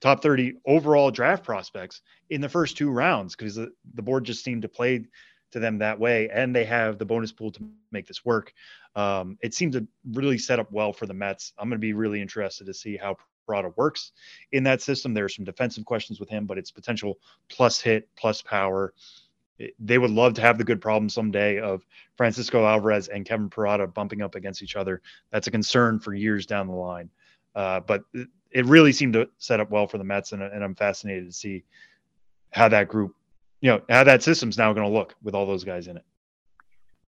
top 0.00 0.22
30 0.22 0.54
overall 0.66 1.10
draft 1.10 1.44
prospects 1.44 2.02
in 2.30 2.40
the 2.40 2.48
first 2.48 2.76
two 2.76 2.90
rounds 2.90 3.34
because 3.34 3.54
the, 3.54 3.72
the 3.94 4.02
board 4.02 4.24
just 4.24 4.44
seemed 4.44 4.62
to 4.62 4.68
play 4.68 5.06
to 5.52 5.58
them 5.58 5.78
that 5.78 5.98
way, 5.98 6.28
and 6.28 6.54
they 6.54 6.64
have 6.64 6.98
the 6.98 7.04
bonus 7.04 7.32
pool 7.32 7.50
to 7.52 7.62
make 7.90 8.06
this 8.06 8.24
work. 8.24 8.52
Um, 8.94 9.38
it 9.40 9.54
seems 9.54 9.76
to 9.76 9.86
really 10.12 10.38
set 10.38 10.58
up 10.58 10.70
well 10.72 10.92
for 10.92 11.06
the 11.06 11.14
Mets. 11.14 11.52
I'm 11.58 11.68
going 11.68 11.78
to 11.78 11.86
be 11.86 11.92
really 11.92 12.20
interested 12.20 12.66
to 12.66 12.74
see 12.74 12.96
how 12.96 13.16
Parada 13.48 13.74
works 13.76 14.12
in 14.52 14.64
that 14.64 14.82
system. 14.82 15.14
There 15.14 15.24
are 15.24 15.28
some 15.28 15.44
defensive 15.44 15.84
questions 15.84 16.20
with 16.20 16.28
him, 16.28 16.46
but 16.46 16.58
it's 16.58 16.70
potential 16.70 17.18
plus 17.48 17.80
hit, 17.80 18.08
plus 18.16 18.42
power. 18.42 18.92
They 19.80 19.98
would 19.98 20.10
love 20.10 20.34
to 20.34 20.40
have 20.40 20.58
the 20.58 20.64
good 20.64 20.80
problem 20.80 21.08
someday 21.08 21.58
of 21.58 21.84
Francisco 22.16 22.64
Alvarez 22.64 23.08
and 23.08 23.24
Kevin 23.24 23.50
Parada 23.50 23.92
bumping 23.92 24.22
up 24.22 24.34
against 24.34 24.62
each 24.62 24.76
other. 24.76 25.02
That's 25.30 25.46
a 25.46 25.50
concern 25.50 25.98
for 25.98 26.14
years 26.14 26.46
down 26.46 26.68
the 26.68 26.74
line. 26.74 27.10
Uh, 27.54 27.80
but 27.80 28.04
it 28.50 28.66
really 28.66 28.92
seemed 28.92 29.14
to 29.14 29.28
set 29.38 29.60
up 29.60 29.70
well 29.70 29.86
for 29.86 29.98
the 29.98 30.04
Mets, 30.04 30.32
and, 30.32 30.42
and 30.42 30.62
I'm 30.62 30.74
fascinated 30.74 31.26
to 31.26 31.32
see 31.32 31.64
how 32.50 32.68
that 32.68 32.88
group 32.88 33.14
you 33.60 33.70
know 33.70 33.80
how 33.88 34.04
that 34.04 34.22
system's 34.22 34.58
now 34.58 34.72
going 34.72 34.86
to 34.86 34.92
look 34.92 35.14
with 35.22 35.34
all 35.34 35.46
those 35.46 35.64
guys 35.64 35.88
in 35.88 35.96
it. 35.96 36.04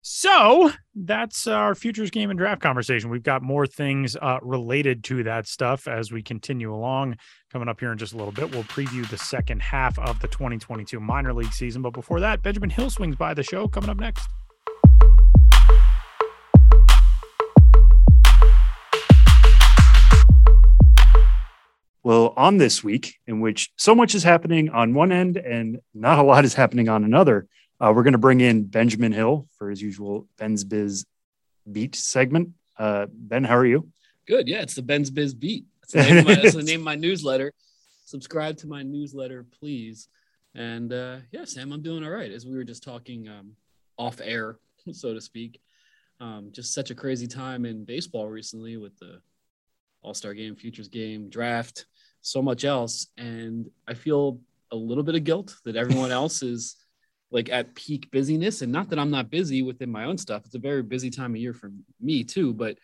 So 0.08 0.72
that's 0.94 1.48
our 1.48 1.74
futures 1.74 2.12
game 2.12 2.30
and 2.30 2.38
draft 2.38 2.62
conversation. 2.62 3.10
We've 3.10 3.24
got 3.24 3.42
more 3.42 3.66
things 3.66 4.16
uh, 4.16 4.38
related 4.44 5.04
to 5.06 5.24
that 5.24 5.48
stuff 5.48 5.88
as 5.88 6.12
we 6.12 6.22
continue 6.22 6.72
along. 6.72 7.18
Coming 7.52 7.68
up 7.68 7.80
here 7.80 7.92
in 7.92 7.98
just 7.98 8.14
a 8.14 8.18
little 8.18 8.32
bit, 8.32 8.52
we'll 8.52 8.66
preview 8.66 9.10
the 9.10 9.18
second 9.18 9.64
half 9.64 9.98
of 9.98 10.20
the 10.20 10.28
2022 10.28 11.00
minor 11.00 11.34
league 11.34 11.52
season. 11.52 11.82
But 11.82 11.94
before 11.94 12.20
that, 12.20 12.44
Benjamin 12.44 12.70
Hill 12.70 12.92
swings 12.92 13.16
by 13.16 13.34
the 13.34 13.42
show. 13.42 13.68
Coming 13.68 13.90
up 13.90 13.98
next. 13.98 14.30
Well, 22.06 22.36
on 22.38 22.58
this 22.58 22.84
week, 22.84 23.16
in 23.26 23.40
which 23.40 23.72
so 23.78 23.96
much 23.96 24.14
is 24.14 24.22
happening 24.22 24.70
on 24.70 24.94
one 24.94 25.12
end 25.12 25.38
and 25.38 25.80
not 25.96 26.20
a 26.20 26.22
lot 26.22 26.46
is 26.46 26.54
happening 26.54 26.88
on 26.88 27.04
another, 27.04 27.48
uh, 27.82 27.92
we're 27.96 28.04
going 28.04 28.12
to 28.12 28.20
bring 28.20 28.42
in 28.42 28.66
Benjamin 28.66 29.12
Hill 29.12 29.48
for 29.58 29.72
his 29.72 29.82
usual 29.82 30.28
Ben's 30.38 30.64
Biz 30.64 31.04
beat 31.72 31.96
segment. 31.96 32.50
Uh, 32.78 33.08
ben, 33.12 33.44
how 33.44 33.58
are 33.58 33.66
you? 33.66 33.90
Good. 34.28 34.48
Yeah, 34.48 34.62
it's 34.62 34.76
the 34.76 34.84
Ben's 34.84 35.10
Biz 35.10 35.34
beat. 35.34 35.66
That's 35.82 35.94
the 35.94 36.04
name, 36.04 36.18
of 36.20 36.26
my, 36.26 36.36
that's 36.36 36.54
the 36.54 36.62
name 36.62 36.82
of 36.82 36.86
my 36.86 36.94
newsletter. 36.94 37.52
Subscribe 38.06 38.58
to 38.58 38.68
my 38.68 38.84
newsletter, 38.84 39.44
please. 39.60 40.08
And 40.54 40.94
uh, 40.94 41.18
yeah, 41.32 41.46
Sam, 41.46 41.72
I'm 41.72 41.82
doing 41.82 42.04
all 42.04 42.12
right. 42.12 42.32
As 42.32 42.46
we 42.46 42.56
were 42.56 42.64
just 42.64 42.84
talking 42.84 43.28
um, 43.28 43.54
off 43.98 44.22
air, 44.24 44.60
so 44.92 45.16
to 45.16 45.22
speak, 45.22 45.60
um, 46.20 46.50
just 46.52 46.72
such 46.72 46.92
a 46.92 46.96
crazy 46.96 47.26
time 47.26 47.66
in 47.66 47.84
baseball 47.84 48.28
recently 48.28 48.78
with 48.78 48.96
the 49.00 49.22
All 50.04 50.14
Star 50.14 50.36
game, 50.36 50.56
Futures 50.56 50.88
game, 50.88 51.32
draft, 51.32 51.88
so 52.26 52.42
much 52.42 52.66
else. 52.66 53.08
And 53.18 53.70
I 53.88 53.94
feel 53.94 54.40
a 54.72 54.76
little 54.76 55.04
bit 55.04 55.16
of 55.16 55.24
guilt 55.24 55.56
that 55.64 55.76
everyone 55.76 56.12
else 56.22 56.42
is 56.42 56.76
like 57.32 57.50
at 57.50 57.76
peak 57.76 58.10
busyness. 58.12 58.62
And 58.62 58.72
not 58.72 58.90
that 58.90 59.00
I'm 59.00 59.12
not 59.12 59.30
busy 59.30 59.62
within 59.62 59.92
my 59.92 60.06
own 60.06 60.18
stuff, 60.18 60.44
it's 60.46 60.56
a 60.56 60.60
very 60.60 60.82
busy 60.82 61.10
time 61.10 61.36
of 61.36 61.42
year 61.42 61.54
for 61.54 61.72
me 62.02 62.24
too. 62.24 62.54
But 62.54 62.78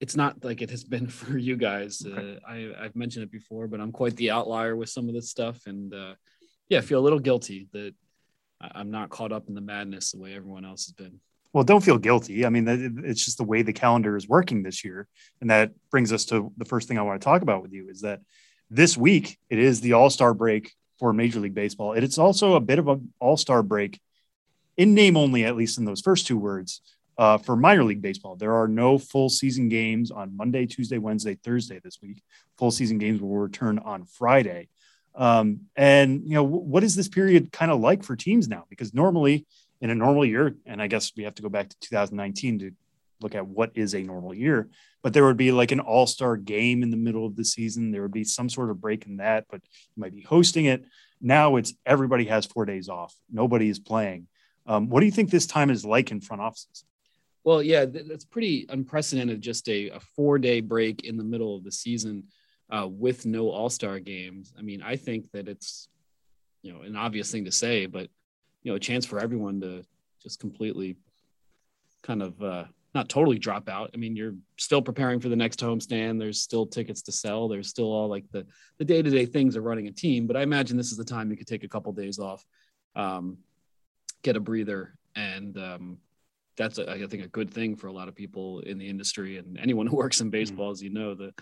it's 0.00 0.16
not 0.16 0.44
like 0.44 0.62
it 0.62 0.70
has 0.70 0.84
been 0.84 1.06
for 1.20 1.36
you 1.36 1.56
guys. 1.56 2.04
Uh, 2.06 2.36
I, 2.46 2.72
I've 2.78 2.96
mentioned 2.96 3.24
it 3.24 3.32
before, 3.32 3.66
but 3.66 3.80
I'm 3.80 3.92
quite 3.92 4.16
the 4.16 4.30
outlier 4.30 4.76
with 4.76 4.88
some 4.88 5.08
of 5.08 5.14
this 5.14 5.28
stuff. 5.28 5.66
And 5.66 5.92
uh, 5.92 6.14
yeah, 6.68 6.78
I 6.78 6.82
feel 6.82 7.00
a 7.00 7.06
little 7.06 7.18
guilty 7.18 7.68
that 7.72 7.94
I'm 8.60 8.90
not 8.90 9.10
caught 9.10 9.32
up 9.32 9.48
in 9.48 9.54
the 9.54 9.60
madness 9.60 10.12
the 10.12 10.18
way 10.18 10.34
everyone 10.34 10.64
else 10.64 10.86
has 10.86 10.92
been. 10.92 11.20
Well, 11.52 11.64
don't 11.64 11.82
feel 11.82 11.98
guilty. 11.98 12.46
I 12.46 12.48
mean, 12.48 13.02
it's 13.04 13.24
just 13.24 13.38
the 13.38 13.44
way 13.44 13.62
the 13.62 13.72
calendar 13.72 14.16
is 14.16 14.28
working 14.28 14.62
this 14.62 14.84
year. 14.84 15.08
And 15.40 15.50
that 15.50 15.72
brings 15.90 16.12
us 16.12 16.24
to 16.26 16.52
the 16.56 16.64
first 16.64 16.86
thing 16.86 16.98
I 16.98 17.02
want 17.02 17.20
to 17.20 17.24
talk 17.24 17.42
about 17.42 17.62
with 17.62 17.72
you 17.72 17.88
is 17.88 18.02
that 18.02 18.20
this 18.70 18.96
week 18.96 19.38
it 19.48 19.58
is 19.58 19.80
the 19.80 19.94
All 19.94 20.10
Star 20.10 20.32
break 20.32 20.72
for 20.98 21.12
Major 21.12 21.40
League 21.40 21.54
Baseball. 21.54 21.94
It's 21.94 22.18
also 22.18 22.54
a 22.54 22.60
bit 22.60 22.78
of 22.78 22.86
an 22.86 23.12
All 23.18 23.36
Star 23.36 23.62
break 23.62 24.00
in 24.76 24.94
name 24.94 25.16
only, 25.16 25.44
at 25.44 25.56
least 25.56 25.78
in 25.78 25.84
those 25.84 26.00
first 26.00 26.26
two 26.26 26.38
words, 26.38 26.80
uh, 27.18 27.36
for 27.36 27.56
minor 27.56 27.84
league 27.84 28.00
baseball. 28.00 28.36
There 28.36 28.54
are 28.54 28.66
no 28.66 28.96
full 28.96 29.28
season 29.28 29.68
games 29.68 30.10
on 30.10 30.36
Monday, 30.36 30.64
Tuesday, 30.64 30.98
Wednesday, 30.98 31.34
Thursday 31.34 31.80
this 31.82 31.98
week. 32.00 32.22
Full 32.56 32.70
season 32.70 32.96
games 32.96 33.20
will 33.20 33.36
return 33.36 33.78
on 33.78 34.04
Friday. 34.04 34.68
Um, 35.14 35.62
and 35.76 36.22
you 36.24 36.34
know, 36.34 36.44
what 36.44 36.82
is 36.84 36.94
this 36.94 37.08
period 37.08 37.52
kind 37.52 37.70
of 37.70 37.80
like 37.80 38.04
for 38.04 38.16
teams 38.16 38.48
now? 38.48 38.64
Because 38.70 38.94
normally 38.94 39.46
in 39.80 39.90
a 39.90 39.94
normal 39.94 40.24
year, 40.24 40.54
and 40.66 40.80
I 40.80 40.86
guess 40.86 41.12
we 41.16 41.24
have 41.24 41.34
to 41.36 41.42
go 41.42 41.48
back 41.48 41.68
to 41.68 41.76
2019 41.80 42.58
to 42.60 42.72
look 43.20 43.34
at 43.34 43.46
what 43.46 43.72
is 43.74 43.94
a 43.94 44.02
normal 44.02 44.34
year, 44.34 44.68
but 45.02 45.12
there 45.12 45.24
would 45.24 45.36
be 45.36 45.52
like 45.52 45.72
an 45.72 45.80
all-star 45.80 46.36
game 46.36 46.82
in 46.82 46.90
the 46.90 46.96
middle 46.96 47.26
of 47.26 47.36
the 47.36 47.44
season. 47.44 47.90
There 47.90 48.02
would 48.02 48.12
be 48.12 48.24
some 48.24 48.48
sort 48.48 48.70
of 48.70 48.80
break 48.80 49.06
in 49.06 49.18
that, 49.18 49.46
but 49.50 49.60
you 49.64 50.00
might 50.00 50.14
be 50.14 50.22
hosting 50.22 50.66
it. 50.66 50.84
Now 51.20 51.56
it's 51.56 51.74
everybody 51.84 52.24
has 52.26 52.46
four 52.46 52.64
days 52.64 52.88
off. 52.88 53.14
Nobody 53.30 53.68
is 53.68 53.78
playing. 53.78 54.26
Um, 54.66 54.88
what 54.88 55.00
do 55.00 55.06
you 55.06 55.12
think 55.12 55.30
this 55.30 55.46
time 55.46 55.70
is 55.70 55.84
like 55.84 56.10
in 56.10 56.20
front 56.20 56.42
offices? 56.42 56.84
Well, 57.44 57.62
yeah, 57.62 57.86
that's 57.86 58.24
pretty 58.24 58.66
unprecedented. 58.68 59.40
Just 59.40 59.68
a, 59.68 59.90
a 59.90 60.00
four-day 60.00 60.60
break 60.60 61.04
in 61.04 61.16
the 61.16 61.24
middle 61.24 61.56
of 61.56 61.64
the 61.64 61.72
season 61.72 62.24
uh, 62.70 62.86
with 62.86 63.26
no 63.26 63.50
All 63.50 63.70
Star 63.70 63.98
games. 63.98 64.52
I 64.58 64.62
mean, 64.62 64.82
I 64.82 64.96
think 64.96 65.30
that 65.32 65.48
it's 65.48 65.88
you 66.62 66.72
know 66.72 66.82
an 66.82 66.96
obvious 66.96 67.30
thing 67.30 67.46
to 67.46 67.52
say, 67.52 67.86
but 67.86 68.08
you 68.62 68.70
know, 68.70 68.76
a 68.76 68.80
chance 68.80 69.06
for 69.06 69.20
everyone 69.20 69.60
to 69.60 69.82
just 70.22 70.40
completely 70.40 70.96
kind 72.02 72.22
of 72.22 72.42
uh, 72.42 72.64
not 72.94 73.08
totally 73.08 73.38
drop 73.38 73.68
out. 73.68 73.90
I 73.94 73.96
mean, 73.96 74.16
you're 74.16 74.34
still 74.56 74.82
preparing 74.82 75.20
for 75.20 75.28
the 75.28 75.36
next 75.36 75.60
homestand. 75.60 76.18
There's 76.18 76.40
still 76.40 76.66
tickets 76.66 77.02
to 77.02 77.12
sell. 77.12 77.48
There's 77.48 77.68
still 77.68 77.92
all 77.92 78.08
like 78.08 78.24
the 78.32 78.46
the 78.78 78.84
day 78.84 79.00
to 79.02 79.10
day 79.10 79.26
things 79.26 79.56
of 79.56 79.64
running 79.64 79.86
a 79.86 79.92
team. 79.92 80.26
But 80.26 80.36
I 80.36 80.42
imagine 80.42 80.76
this 80.76 80.90
is 80.90 80.98
the 80.98 81.04
time 81.04 81.30
you 81.30 81.36
could 81.36 81.46
take 81.46 81.64
a 81.64 81.68
couple 81.68 81.92
days 81.92 82.18
off, 82.18 82.44
um, 82.96 83.38
get 84.22 84.36
a 84.36 84.40
breather, 84.40 84.94
and 85.14 85.56
um, 85.56 85.98
that's 86.56 86.78
a, 86.78 86.90
I 86.90 87.06
think 87.06 87.24
a 87.24 87.28
good 87.28 87.50
thing 87.50 87.76
for 87.76 87.86
a 87.86 87.92
lot 87.92 88.08
of 88.08 88.14
people 88.14 88.60
in 88.60 88.78
the 88.78 88.88
industry 88.88 89.38
and 89.38 89.58
anyone 89.58 89.86
who 89.86 89.96
works 89.96 90.20
in 90.20 90.26
mm-hmm. 90.26 90.32
baseball. 90.32 90.66
Mm-hmm. 90.66 90.72
As 90.72 90.82
you 90.82 90.90
know, 90.90 91.14
the 91.14 91.32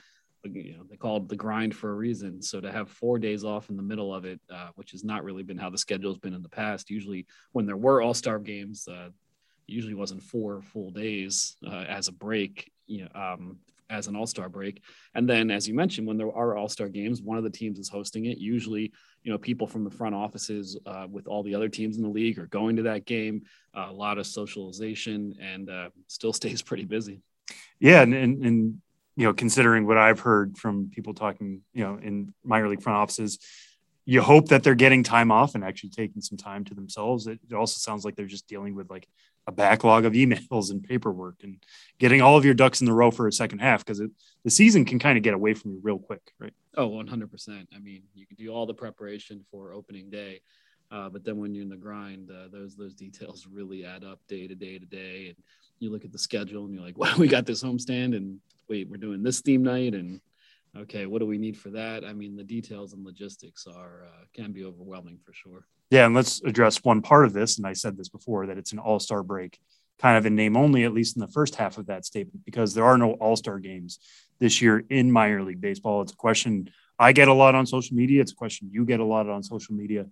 you 0.44 0.77
know 0.77 0.85
they 0.88 0.96
call 0.96 1.18
it 1.18 1.29
the 1.29 1.37
grind 1.37 1.74
for 1.74 1.90
a 1.90 1.94
reason. 1.94 2.42
So 2.42 2.61
to 2.61 2.72
have 2.72 2.90
four 2.90 3.18
days 3.18 3.44
off 3.44 3.70
in 3.70 3.77
the 3.77 3.83
middle 3.83 4.14
of 4.14 4.24
it 4.24 4.40
uh, 4.51 4.68
which 4.74 4.92
has 4.92 5.05
not 5.05 5.24
really 5.24 5.42
been 5.42 5.59
how 5.59 5.70
the 5.70 5.79
schedule 5.79 6.11
has 6.11 6.18
been 6.18 6.35
in 6.35 6.42
the 6.42 6.48
past 6.48 6.90
usually 6.90 7.27
when 7.53 7.66
there 7.66 7.77
were 7.77 8.03
all-star 8.03 8.38
games 8.38 8.87
uh, 8.88 9.09
usually 9.66 9.94
wasn't 9.94 10.22
four 10.22 10.62
full 10.62 10.90
days 10.90 11.57
uh, 11.66 11.85
as 11.88 12.09
a 12.09 12.12
break 12.12 12.70
you 12.87 13.03
know 13.03 13.20
um, 13.20 13.59
as 13.90 14.07
an 14.07 14.16
all-star 14.16 14.48
break. 14.48 14.83
And 15.14 15.29
then 15.29 15.51
as 15.51 15.66
you 15.66 15.74
mentioned 15.74 16.07
when 16.07 16.18
there 16.18 16.33
are 16.33 16.57
all-star 16.57 16.88
games 16.88 17.22
one 17.22 17.38
of 17.38 17.44
the 17.44 17.51
teams 17.51 17.79
is 17.79 17.88
hosting 17.88 18.27
it. 18.27 18.38
Usually 18.38 18.92
you 19.22 19.33
know 19.33 19.38
people 19.38 19.66
from 19.66 19.85
the 19.85 19.90
front 19.90 20.14
offices 20.14 20.79
uh, 20.87 21.07
with 21.11 21.27
all 21.27 21.42
the 21.42 21.55
other 21.55 21.68
teams 21.68 21.96
in 21.96 22.03
the 22.03 22.09
league 22.09 22.38
are 22.38 22.46
going 22.46 22.77
to 22.77 22.83
that 22.83 23.07
game. 23.07 23.42
A 23.74 23.92
lot 23.92 24.18
of 24.18 24.27
socialization 24.27 25.35
and 25.40 25.70
uh, 25.70 25.88
still 26.07 26.33
stays 26.40 26.62
pretty 26.62 26.85
busy. 26.85 27.20
Yeah 27.81 28.03
and, 28.03 28.14
and, 28.14 28.44
and 28.44 28.81
you 29.18 29.24
know, 29.24 29.35
considering 29.35 29.85
what 29.85 29.98
I've 29.98 30.20
heard 30.20 30.57
from 30.57 30.90
people 30.90 31.12
talking, 31.12 31.62
you 31.74 31.83
know, 31.83 31.98
in 32.00 32.33
minor 32.44 32.68
league 32.68 32.83
front 32.83 32.98
offices, 32.98 33.40
you 34.04 34.22
hope 34.22 34.46
that 34.50 34.62
they're 34.62 34.76
getting 34.76 35.02
time 35.02 35.33
off 35.33 35.57
and 35.57 35.64
actually 35.64 35.90
taking 35.90 36.22
some 36.22 36.38
time 36.38 36.64
to 36.66 36.74
themselves. 36.74 37.26
It, 37.26 37.40
it, 37.50 37.52
also 37.52 37.78
sounds 37.78 38.04
like 38.04 38.14
they're 38.14 38.26
just 38.26 38.46
dealing 38.46 38.76
with 38.76 38.88
like 38.88 39.09
a 39.48 39.52
backlog 39.52 40.04
of 40.04 40.12
emails 40.22 40.70
and 40.70 40.85
paperwork 40.85 41.35
and 41.42 41.57
getting 41.98 42.22
all 42.22 42.37
of 42.37 42.44
your 42.44 42.54
ducks 42.54 42.81
in 42.81 42.87
the 42.87 42.92
row 42.92 43.11
for 43.11 43.26
a 43.26 43.33
second 43.33 43.59
half 43.59 43.85
because 43.85 44.00
the 44.44 44.50
season 44.50 44.85
can 44.85 45.00
kind 45.00 45.18
of 45.18 45.24
get 45.24 45.35
away 45.35 45.52
from 45.52 45.72
you 45.72 45.81
real 45.83 45.98
quick, 45.98 46.22
right? 46.38 46.54
Oh, 46.76 46.88
100%. 46.88 47.66
I 47.74 47.78
mean, 47.81 48.04
you 48.14 48.24
can 48.24 48.37
do 48.37 48.50
all 48.50 48.66
the 48.66 48.74
preparation 48.74 49.44
for 49.50 49.72
opening 49.72 50.11
day. 50.11 50.42
Uh, 50.90 51.09
but 51.09 51.24
then 51.24 51.37
when 51.37 51.55
you're 51.55 51.62
in 51.62 51.68
the 51.68 51.77
grind, 51.77 52.31
uh, 52.31 52.48
those 52.51 52.77
those 52.77 52.94
details 52.94 53.46
really 53.53 53.85
add 53.85 54.05
up 54.05 54.20
day 54.29 54.46
to 54.46 54.55
day 54.55 54.79
to 54.79 54.87
day. 54.87 55.29
And 55.29 55.37
you 55.79 55.90
look 55.90 56.05
at 56.05 56.12
the 56.12 56.18
schedule 56.18 56.64
and 56.64 56.74
you're 56.74 56.83
like, 56.83 56.98
well, 56.98 57.16
we 57.18 57.29
got 57.29 57.46
this 57.46 57.62
homestand 57.62 58.16
and 58.16 58.40
wait, 58.68 58.88
we're 58.88 58.96
doing 58.96 59.22
this 59.22 59.40
theme 59.40 59.62
night 59.62 59.94
and 59.94 60.20
okay, 60.77 61.07
what 61.07 61.20
do 61.20 61.27
we 61.27 61.38
need 61.38 61.57
for 61.57 61.70
that? 61.70 62.05
I 62.05 62.12
mean, 62.12 62.37
the 62.37 62.44
details 62.44 62.92
and 62.92 63.05
logistics 63.05 63.66
are 63.66 64.07
uh, 64.07 64.24
can 64.35 64.53
be 64.53 64.64
overwhelming 64.64 65.18
for 65.24 65.33
sure. 65.33 65.66
Yeah, 65.90 66.07
and 66.07 66.14
let's 66.14 66.42
address 66.42 66.85
one 66.85 67.01
part 67.01 67.24
of 67.24 67.33
this. 67.33 67.57
And 67.57 67.66
I 67.66 67.72
said 67.72 67.96
this 67.96 68.09
before 68.09 68.46
that 68.46 68.59
it's 68.59 68.72
an 68.72 68.79
All 68.79 69.01
Star 69.01 69.22
break, 69.22 69.59
kind 69.98 70.18
of 70.18 70.27
in 70.27 70.35
name 70.35 70.57
only, 70.57 70.85
at 70.85 70.92
least 70.92 71.16
in 71.16 71.20
the 71.20 71.29
first 71.29 71.55
half 71.55 71.79
of 71.79 71.87
that 71.87 72.05
statement, 72.05 72.44
because 72.44 72.74
there 72.74 72.85
are 72.85 72.98
no 72.98 73.12
All 73.12 73.37
Star 73.37 73.59
games 73.59 73.98
this 74.38 74.61
year 74.61 74.85
in 74.90 75.11
minor 75.11 75.42
league 75.42 75.61
baseball. 75.61 76.03
It's 76.03 76.12
a 76.12 76.16
question 76.16 76.70
I 76.98 77.12
get 77.12 77.29
a 77.29 77.33
lot 77.33 77.55
on 77.55 77.66
social 77.66 77.96
media. 77.96 78.20
It's 78.20 78.33
a 78.33 78.37
question 78.37 78.70
you 78.72 78.85
get 78.85 79.01
a 79.01 79.05
lot 79.05 79.29
on 79.29 79.42
social 79.42 79.74
media. 79.74 80.07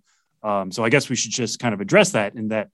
Um, 0.46 0.70
so 0.70 0.85
I 0.85 0.90
guess 0.90 1.09
we 1.09 1.16
should 1.16 1.32
just 1.32 1.59
kind 1.59 1.74
of 1.74 1.80
address 1.80 2.12
that 2.12 2.37
in 2.37 2.48
that 2.48 2.68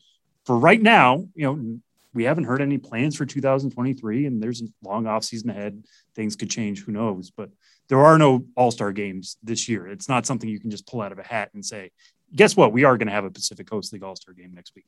for 0.45 0.59
right 0.59 0.81
now, 0.81 1.27
you 1.35 1.47
know, 1.47 1.79
we 2.13 2.25
haven't 2.25 2.45
heard 2.45 2.61
any 2.61 2.77
plans 2.77 3.17
for 3.17 3.25
2023 3.25 4.27
and 4.27 4.43
there's 4.43 4.61
a 4.61 4.67
long 4.83 5.07
off 5.07 5.25
season 5.25 5.49
ahead. 5.49 5.83
Things 6.15 6.37
could 6.37 6.51
change. 6.51 6.85
Who 6.85 6.93
knows? 6.93 7.31
But 7.31 7.49
there 7.89 8.05
are 8.05 8.19
no 8.19 8.45
all-star 8.57 8.93
games 8.93 9.39
this 9.43 9.71
year. 9.71 9.87
It's 9.87 10.07
not 10.07 10.27
something 10.27 10.51
you 10.51 10.61
can 10.61 10.71
just 10.71 10.87
pull 10.87 11.01
out 11.01 11.13
of 11.13 11.19
a 11.19 11.23
hat 11.23 11.49
and 11.55 11.65
say 11.65 11.93
guess 12.35 12.55
what? 12.55 12.73
We 12.73 12.85
are 12.85 12.99
going 12.99 13.09
to 13.09 13.15
have 13.15 13.25
a 13.25 13.31
pacific 13.31 13.67
coast 13.67 13.93
league 13.93 14.03
all-star 14.03 14.35
game 14.35 14.53
next 14.55 14.75
week. 14.75 14.85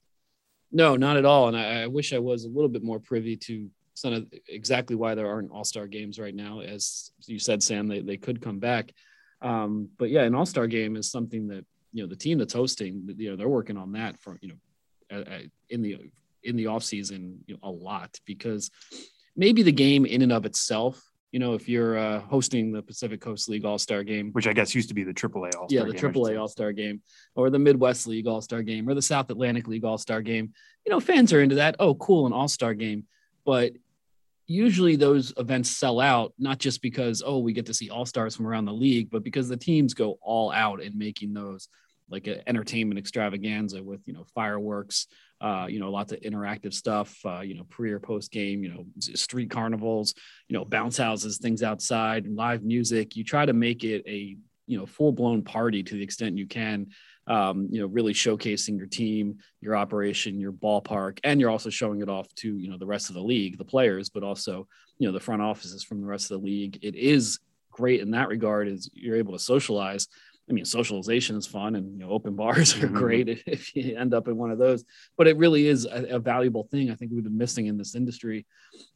No 0.71 0.97
not 0.97 1.17
at 1.17 1.25
all. 1.25 1.49
And 1.49 1.57
I, 1.57 1.85
I, 1.85 1.87
wish 1.87 2.13
i 2.13 2.19
was 2.19 2.45
a 2.45 2.49
little 2.49 2.69
bit 2.69 2.83
more 2.83 3.01
privy 3.01 3.37
to 3.37 3.71
some 3.95 4.13
of 4.13 4.27
exactly 4.47 4.97
why 4.97 5.15
there 5.15 5.31
aren't 5.31 5.53
all-star 5.53 5.87
games 5.87 6.19
right 6.19 6.35
now. 6.35 6.61
As 6.61 7.13
you 7.27 7.39
said 7.39 7.63
sam 7.63 7.89
they, 7.89 8.01
they 8.01 8.19
could 8.19 8.43
come 8.43 8.59
back. 8.59 8.93
Um, 9.41 9.89
but 9.99 10.11
yeah 10.11 10.25
an 10.25 10.35
all-star 10.35 10.67
game 10.67 10.97
is 10.97 11.11
something 11.11 11.49
that 11.49 11.65
you 11.95 12.03
know 12.03 12.09
the 12.09 12.17
team 12.17 12.37
that's 12.37 12.53
hosting 12.53 13.09
you 13.17 13.31
know 13.31 13.37
they're 13.37 13.49
working 13.49 13.79
on 13.79 13.93
that 13.93 14.21
for 14.21 14.39
you 14.43 14.49
know 14.49 15.25
in 15.71 15.81
the 15.81 15.99
in 16.43 16.57
the 16.57 16.67
off 16.67 16.85
season 16.85 17.39
you 17.47 17.55
know, 17.55 17.61
a 17.63 17.71
lot 17.71 18.19
because 18.27 18.71
maybe 19.37 19.63
the 19.63 19.73
game 19.73 20.05
in 20.05 20.21
and 20.21 20.33
of 20.33 20.45
itself 20.45 21.03
you 21.35 21.41
know, 21.41 21.55
if 21.55 21.69
you're 21.69 21.99
uh, 21.99 22.21
hosting 22.21 22.71
the 22.71 22.81
Pacific 22.81 23.21
Coast 23.21 23.49
League 23.49 23.65
All 23.65 23.77
Star 23.77 24.05
Game, 24.05 24.31
which 24.35 24.47
I 24.47 24.53
guess 24.53 24.73
used 24.73 24.87
to 24.91 24.95
be 24.95 25.03
the 25.03 25.13
AAA 25.13 25.57
All 25.57 25.69
Star. 25.69 25.69
Yeah, 25.69 25.83
the 25.83 25.93
AAA 25.93 26.41
All 26.41 26.47
Star 26.47 26.71
Game, 26.71 27.03
or 27.35 27.51
the 27.51 27.59
Midwest 27.59 28.07
League 28.07 28.29
All 28.29 28.41
Star 28.41 28.63
Game, 28.63 28.89
or 28.89 28.95
the 28.95 29.03
South 29.03 29.29
Atlantic 29.31 29.67
League 29.67 29.85
All 29.85 29.99
Star 29.99 30.23
Game. 30.23 30.53
You 30.87 30.93
know, 30.93 31.01
fans 31.01 31.33
are 31.33 31.43
into 31.43 31.57
that. 31.57 31.75
Oh, 31.81 31.97
cool, 31.97 32.29
an 32.29 32.33
All 32.33 32.47
Star 32.47 32.73
Game. 32.73 33.07
But 33.45 33.73
usually 34.47 34.95
those 34.95 35.33
events 35.37 35.71
sell 35.71 35.99
out 35.99 36.33
not 36.39 36.59
just 36.59 36.81
because 36.81 37.21
oh 37.27 37.39
we 37.39 37.53
get 37.53 37.67
to 37.67 37.75
see 37.75 37.91
all 37.91 38.07
stars 38.07 38.37
from 38.37 38.47
around 38.47 38.67
the 38.67 38.73
league, 38.73 39.11
but 39.11 39.25
because 39.25 39.49
the 39.49 39.57
teams 39.57 39.93
go 39.93 40.19
all 40.23 40.53
out 40.53 40.81
in 40.81 40.97
making 40.97 41.35
those 41.35 41.69
like 42.11 42.27
an 42.27 42.41
entertainment 42.47 42.99
extravaganza 42.99 43.83
with 43.83 44.07
you 44.07 44.13
know 44.13 44.25
fireworks 44.35 45.07
uh, 45.41 45.67
you 45.69 45.81
know 45.81 45.91
lots 45.91 46.13
of 46.13 46.21
interactive 46.21 46.73
stuff 46.73 47.17
uh, 47.25 47.41
you 47.41 47.55
know 47.55 47.65
pre 47.65 47.91
or 47.91 48.01
post 48.01 48.31
game 48.31 48.63
you 48.63 48.71
know 48.71 48.85
street 48.99 49.51
carnivals 49.51 50.15
you 50.49 50.57
know 50.57 50.65
bounce 50.65 50.97
houses 50.97 51.39
things 51.39 51.63
outside 51.63 52.27
live 52.27 52.63
music 52.63 53.17
you 53.17 53.25
try 53.25 53.45
to 53.47 53.53
make 53.53 53.85
it 53.85 54.03
a 54.07 54.37
you 54.67 54.79
know 54.79 54.87
full 54.87 55.13
blown 55.13 55.43
party 55.43 55.83
to 55.83 55.95
the 55.95 56.03
extent 56.03 56.39
you 56.39 56.47
can 56.47 56.87
um, 57.27 57.69
you 57.71 57.81
know 57.81 57.87
really 57.87 58.13
showcasing 58.13 58.77
your 58.77 58.87
team 58.87 59.39
your 59.61 59.77
operation 59.77 60.39
your 60.41 60.53
ballpark 60.53 61.19
and 61.25 61.41
you're 61.41 61.51
also 61.51 61.71
showing 61.71 62.01
it 62.01 62.09
off 62.09 62.33
to 62.35 62.57
you 62.59 62.71
know 62.71 62.79
the 62.79 62.87
rest 62.87 63.09
of 63.09 63.15
the 63.15 63.23
league 63.23 63.59
the 63.59 63.65
players 63.65 64.09
but 64.09 64.23
also 64.23 64.67
you 64.99 65.07
know 65.07 65.13
the 65.13 65.21
front 65.21 65.43
offices 65.43 65.83
from 65.83 66.01
the 66.01 66.07
rest 66.07 66.31
of 66.31 66.41
the 66.41 66.47
league 66.47 66.79
it 66.83 66.95
is 66.95 67.41
great 67.75 68.01
in 68.01 68.13
that 68.13 68.29
regard 68.29 68.69
is 68.69 68.89
you're 68.95 69.17
able 69.17 69.33
to 69.33 69.39
socialize. 69.39 70.07
I 70.49 70.53
mean, 70.53 70.65
socialization 70.65 71.37
is 71.37 71.47
fun, 71.47 71.75
and 71.75 71.99
you 71.99 72.05
know, 72.05 72.11
open 72.11 72.37
bars 72.37 72.75
are 72.75 72.87
mm-hmm. 72.87 72.97
great 72.97 73.29
if 73.47 73.75
you 73.75 73.97
end 73.97 74.15
up 74.15 74.29
in 74.29 74.37
one 74.37 74.51
of 74.51 74.59
those. 74.59 74.85
But 75.17 75.27
it 75.27 75.37
really 75.37 75.67
is 75.67 75.87
a, 75.87 76.17
a 76.17 76.19
valuable 76.19 76.65
thing. 76.65 76.91
I 76.91 76.95
think 76.95 77.13
we've 77.13 77.25
been 77.25 77.39
missing 77.39 77.67
in 77.67 77.79
this 77.79 77.95
industry 77.95 78.47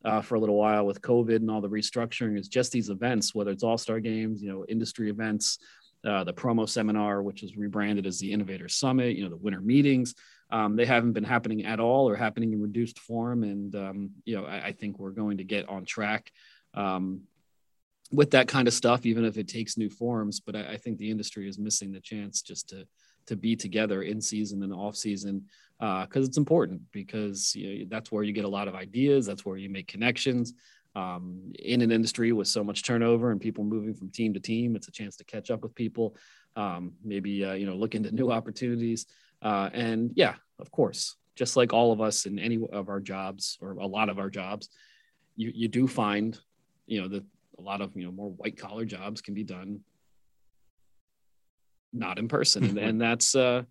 uh, 0.04 0.20
for 0.20 0.34
a 0.34 0.40
little 0.40 0.56
while 0.56 0.84
with 0.86 1.00
COVID 1.00 1.36
and 1.36 1.50
all 1.50 1.60
the 1.60 1.68
restructuring. 1.68 2.38
Is 2.38 2.48
just 2.48 2.72
these 2.72 2.90
events, 2.90 3.34
whether 3.34 3.50
it's 3.50 3.62
All 3.62 3.78
Star 3.78 4.00
games, 4.00 4.42
you 4.42 4.50
know, 4.50 4.64
industry 4.68 5.10
events, 5.10 5.58
uh, 6.06 6.24
the 6.24 6.32
promo 6.32 6.68
seminar, 6.68 7.22
which 7.22 7.42
was 7.42 7.56
rebranded 7.56 8.06
as 8.06 8.18
the 8.18 8.32
Innovator 8.32 8.68
Summit, 8.68 9.16
you 9.16 9.24
know, 9.24 9.30
the 9.30 9.36
winter 9.36 9.60
meetings. 9.60 10.14
Um, 10.50 10.76
they 10.76 10.86
haven't 10.86 11.12
been 11.12 11.24
happening 11.24 11.66
at 11.66 11.80
all 11.80 12.08
or 12.08 12.16
happening 12.16 12.52
in 12.52 12.62
reduced 12.62 12.98
form. 13.00 13.42
And, 13.42 13.74
um, 13.74 14.10
you 14.24 14.36
know, 14.36 14.46
I, 14.46 14.68
I, 14.68 14.72
think 14.72 14.98
we're 14.98 15.10
going 15.10 15.38
to 15.38 15.44
get 15.44 15.68
on 15.68 15.84
track 15.84 16.32
um, 16.72 17.22
with 18.10 18.30
that 18.30 18.48
kind 18.48 18.66
of 18.66 18.74
stuff, 18.74 19.04
even 19.04 19.24
if 19.24 19.36
it 19.36 19.48
takes 19.48 19.76
new 19.76 19.90
forms. 19.90 20.40
But 20.40 20.56
I, 20.56 20.72
I, 20.72 20.76
think 20.76 20.98
the 20.98 21.10
industry 21.10 21.48
is 21.48 21.58
missing 21.58 21.92
the 21.92 22.00
chance 22.00 22.40
just 22.40 22.68
to, 22.70 22.86
to 23.26 23.36
be 23.36 23.54
together 23.54 24.02
in 24.02 24.20
season 24.20 24.62
and 24.62 24.72
off 24.72 24.96
season 24.96 25.44
because 25.78 26.24
uh, 26.24 26.26
it's 26.26 26.38
important 26.38 26.80
because 26.90 27.54
you 27.54 27.80
know, 27.80 27.86
that's 27.88 28.10
where 28.10 28.24
you 28.24 28.32
get 28.32 28.44
a 28.44 28.48
lot 28.48 28.66
of 28.66 28.74
ideas. 28.74 29.26
That's 29.26 29.44
where 29.44 29.56
you 29.56 29.68
make 29.68 29.86
connections 29.86 30.54
um, 30.94 31.52
in 31.58 31.82
an 31.82 31.92
industry 31.92 32.32
with 32.32 32.48
so 32.48 32.64
much 32.64 32.82
turnover 32.82 33.30
and 33.30 33.40
people 33.40 33.64
moving 33.64 33.94
from 33.94 34.10
team 34.10 34.34
to 34.34 34.40
team. 34.40 34.74
It's 34.74 34.88
a 34.88 34.92
chance 34.92 35.16
to 35.16 35.24
catch 35.24 35.50
up 35.50 35.62
with 35.62 35.74
people, 35.74 36.16
um, 36.56 36.92
maybe 37.04 37.44
uh, 37.44 37.52
you 37.52 37.66
know 37.66 37.76
look 37.76 37.94
into 37.94 38.10
new 38.12 38.30
opportunities, 38.30 39.06
uh, 39.42 39.70
and 39.72 40.10
yeah, 40.14 40.34
of 40.58 40.70
course, 40.70 41.16
just 41.36 41.56
like 41.56 41.72
all 41.72 41.92
of 41.92 42.00
us 42.00 42.26
in 42.26 42.38
any 42.38 42.58
of 42.72 42.88
our 42.88 43.00
jobs 43.00 43.58
or 43.60 43.72
a 43.72 43.86
lot 43.86 44.08
of 44.08 44.18
our 44.18 44.30
jobs, 44.30 44.70
you 45.36 45.52
you 45.54 45.68
do 45.68 45.86
find 45.86 46.38
you 46.86 47.00
know 47.00 47.08
that 47.08 47.24
a 47.58 47.62
lot 47.62 47.80
of 47.80 47.96
you 47.96 48.04
know 48.04 48.12
more 48.12 48.30
white 48.30 48.56
collar 48.56 48.84
jobs 48.84 49.20
can 49.20 49.34
be 49.34 49.44
done 49.44 49.80
not 51.92 52.18
in 52.18 52.28
person, 52.28 52.64
and, 52.64 52.78
and 52.88 53.00
that's. 53.00 53.34
Uh, 53.34 53.62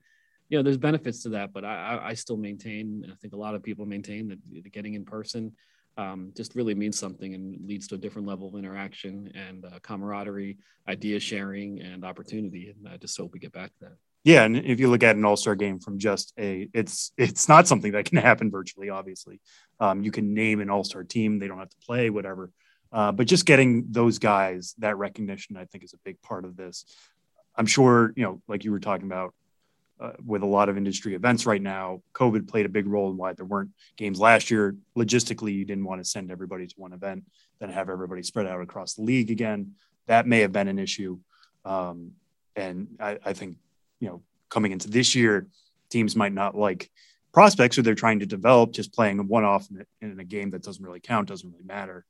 you 0.49 0.57
know, 0.57 0.63
there's 0.63 0.77
benefits 0.77 1.23
to 1.23 1.29
that, 1.29 1.51
but 1.51 1.65
I, 1.65 1.99
I 2.01 2.13
still 2.13 2.37
maintain, 2.37 3.01
and 3.03 3.11
I 3.11 3.15
think 3.15 3.33
a 3.33 3.37
lot 3.37 3.53
of 3.53 3.61
people 3.61 3.85
maintain 3.85 4.29
that 4.29 4.71
getting 4.71 4.93
in 4.93 5.03
person 5.03 5.51
um, 5.97 6.31
just 6.37 6.55
really 6.55 6.73
means 6.73 6.97
something 6.97 7.33
and 7.33 7.67
leads 7.67 7.85
to 7.89 7.95
a 7.95 7.97
different 7.97 8.29
level 8.29 8.47
of 8.47 8.55
interaction 8.55 9.29
and 9.35 9.65
uh, 9.65 9.79
camaraderie, 9.81 10.57
idea 10.87 11.19
sharing, 11.19 11.81
and 11.81 12.05
opportunity. 12.05 12.69
And 12.69 12.87
I 12.87 12.95
just 12.95 13.17
hope 13.17 13.33
we 13.33 13.39
get 13.39 13.51
back 13.51 13.73
to 13.73 13.79
that. 13.81 13.97
Yeah, 14.23 14.43
and 14.43 14.57
if 14.57 14.79
you 14.79 14.89
look 14.89 15.03
at 15.03 15.17
an 15.17 15.25
All 15.25 15.35
Star 15.35 15.55
game 15.55 15.79
from 15.79 15.99
just 15.99 16.33
a, 16.37 16.69
it's 16.73 17.11
it's 17.17 17.49
not 17.49 17.67
something 17.67 17.91
that 17.93 18.05
can 18.05 18.17
happen 18.17 18.49
virtually. 18.49 18.89
Obviously, 18.89 19.41
um, 19.79 20.01
you 20.03 20.11
can 20.11 20.33
name 20.33 20.61
an 20.61 20.69
All 20.69 20.83
Star 20.83 21.03
team; 21.03 21.39
they 21.39 21.47
don't 21.47 21.59
have 21.59 21.69
to 21.69 21.85
play, 21.85 22.09
whatever. 22.09 22.51
Uh, 22.91 23.11
but 23.11 23.27
just 23.27 23.45
getting 23.45 23.85
those 23.89 24.19
guys 24.19 24.75
that 24.77 24.97
recognition, 24.97 25.57
I 25.57 25.65
think, 25.65 25.83
is 25.83 25.93
a 25.93 25.99
big 26.03 26.21
part 26.21 26.45
of 26.45 26.55
this. 26.55 26.85
I'm 27.55 27.65
sure, 27.65 28.13
you 28.15 28.23
know, 28.23 28.41
like 28.47 28.63
you 28.63 28.71
were 28.71 28.79
talking 28.79 29.05
about, 29.05 29.33
uh, 29.99 30.11
with 30.23 30.43
a 30.43 30.45
lot 30.45 30.69
of 30.69 30.77
industry 30.77 31.15
events 31.15 31.47
right 31.47 31.61
now. 31.61 32.01
COVID 32.13 32.47
played 32.47 32.67
a 32.67 32.69
big 32.69 32.85
role 32.85 33.09
in 33.09 33.17
why 33.17 33.33
there 33.33 33.45
weren't 33.45 33.71
games 33.95 34.19
last 34.19 34.51
year. 34.51 34.75
Logistically, 34.95 35.55
you 35.55 35.65
didn't 35.65 35.85
want 35.85 36.03
to 36.03 36.07
send 36.07 36.31
everybody 36.31 36.67
to 36.67 36.75
one 36.77 36.93
event, 36.93 37.23
then 37.59 37.69
have 37.69 37.89
everybody 37.89 38.21
spread 38.21 38.45
out 38.45 38.61
across 38.61 38.93
the 38.93 39.01
league 39.01 39.31
again. 39.31 39.73
That 40.05 40.27
may 40.27 40.41
have 40.41 40.51
been 40.51 40.67
an 40.67 40.77
issue. 40.77 41.17
Um, 41.65 42.11
and 42.55 42.87
I, 42.99 43.17
I, 43.25 43.33
think, 43.33 43.57
you 43.99 44.07
know, 44.07 44.21
coming 44.49 44.71
into 44.71 44.89
this 44.89 45.15
year, 45.15 45.47
teams 45.89 46.15
might 46.15 46.33
not 46.33 46.55
like 46.55 46.91
prospects 47.33 47.75
who 47.75 47.81
they're 47.81 47.95
trying 47.95 48.19
to 48.19 48.25
develop, 48.27 48.71
just 48.73 48.93
playing 48.93 49.19
a 49.19 49.23
one 49.23 49.43
off 49.43 49.67
in, 49.71 49.83
in 49.99 50.19
a 50.19 50.23
game 50.23 50.51
that 50.51 50.61
doesn't 50.61 50.83
really 50.83 50.99
count, 50.99 51.27
doesn't 51.27 51.51
really 51.51 51.65
matter 51.65 52.05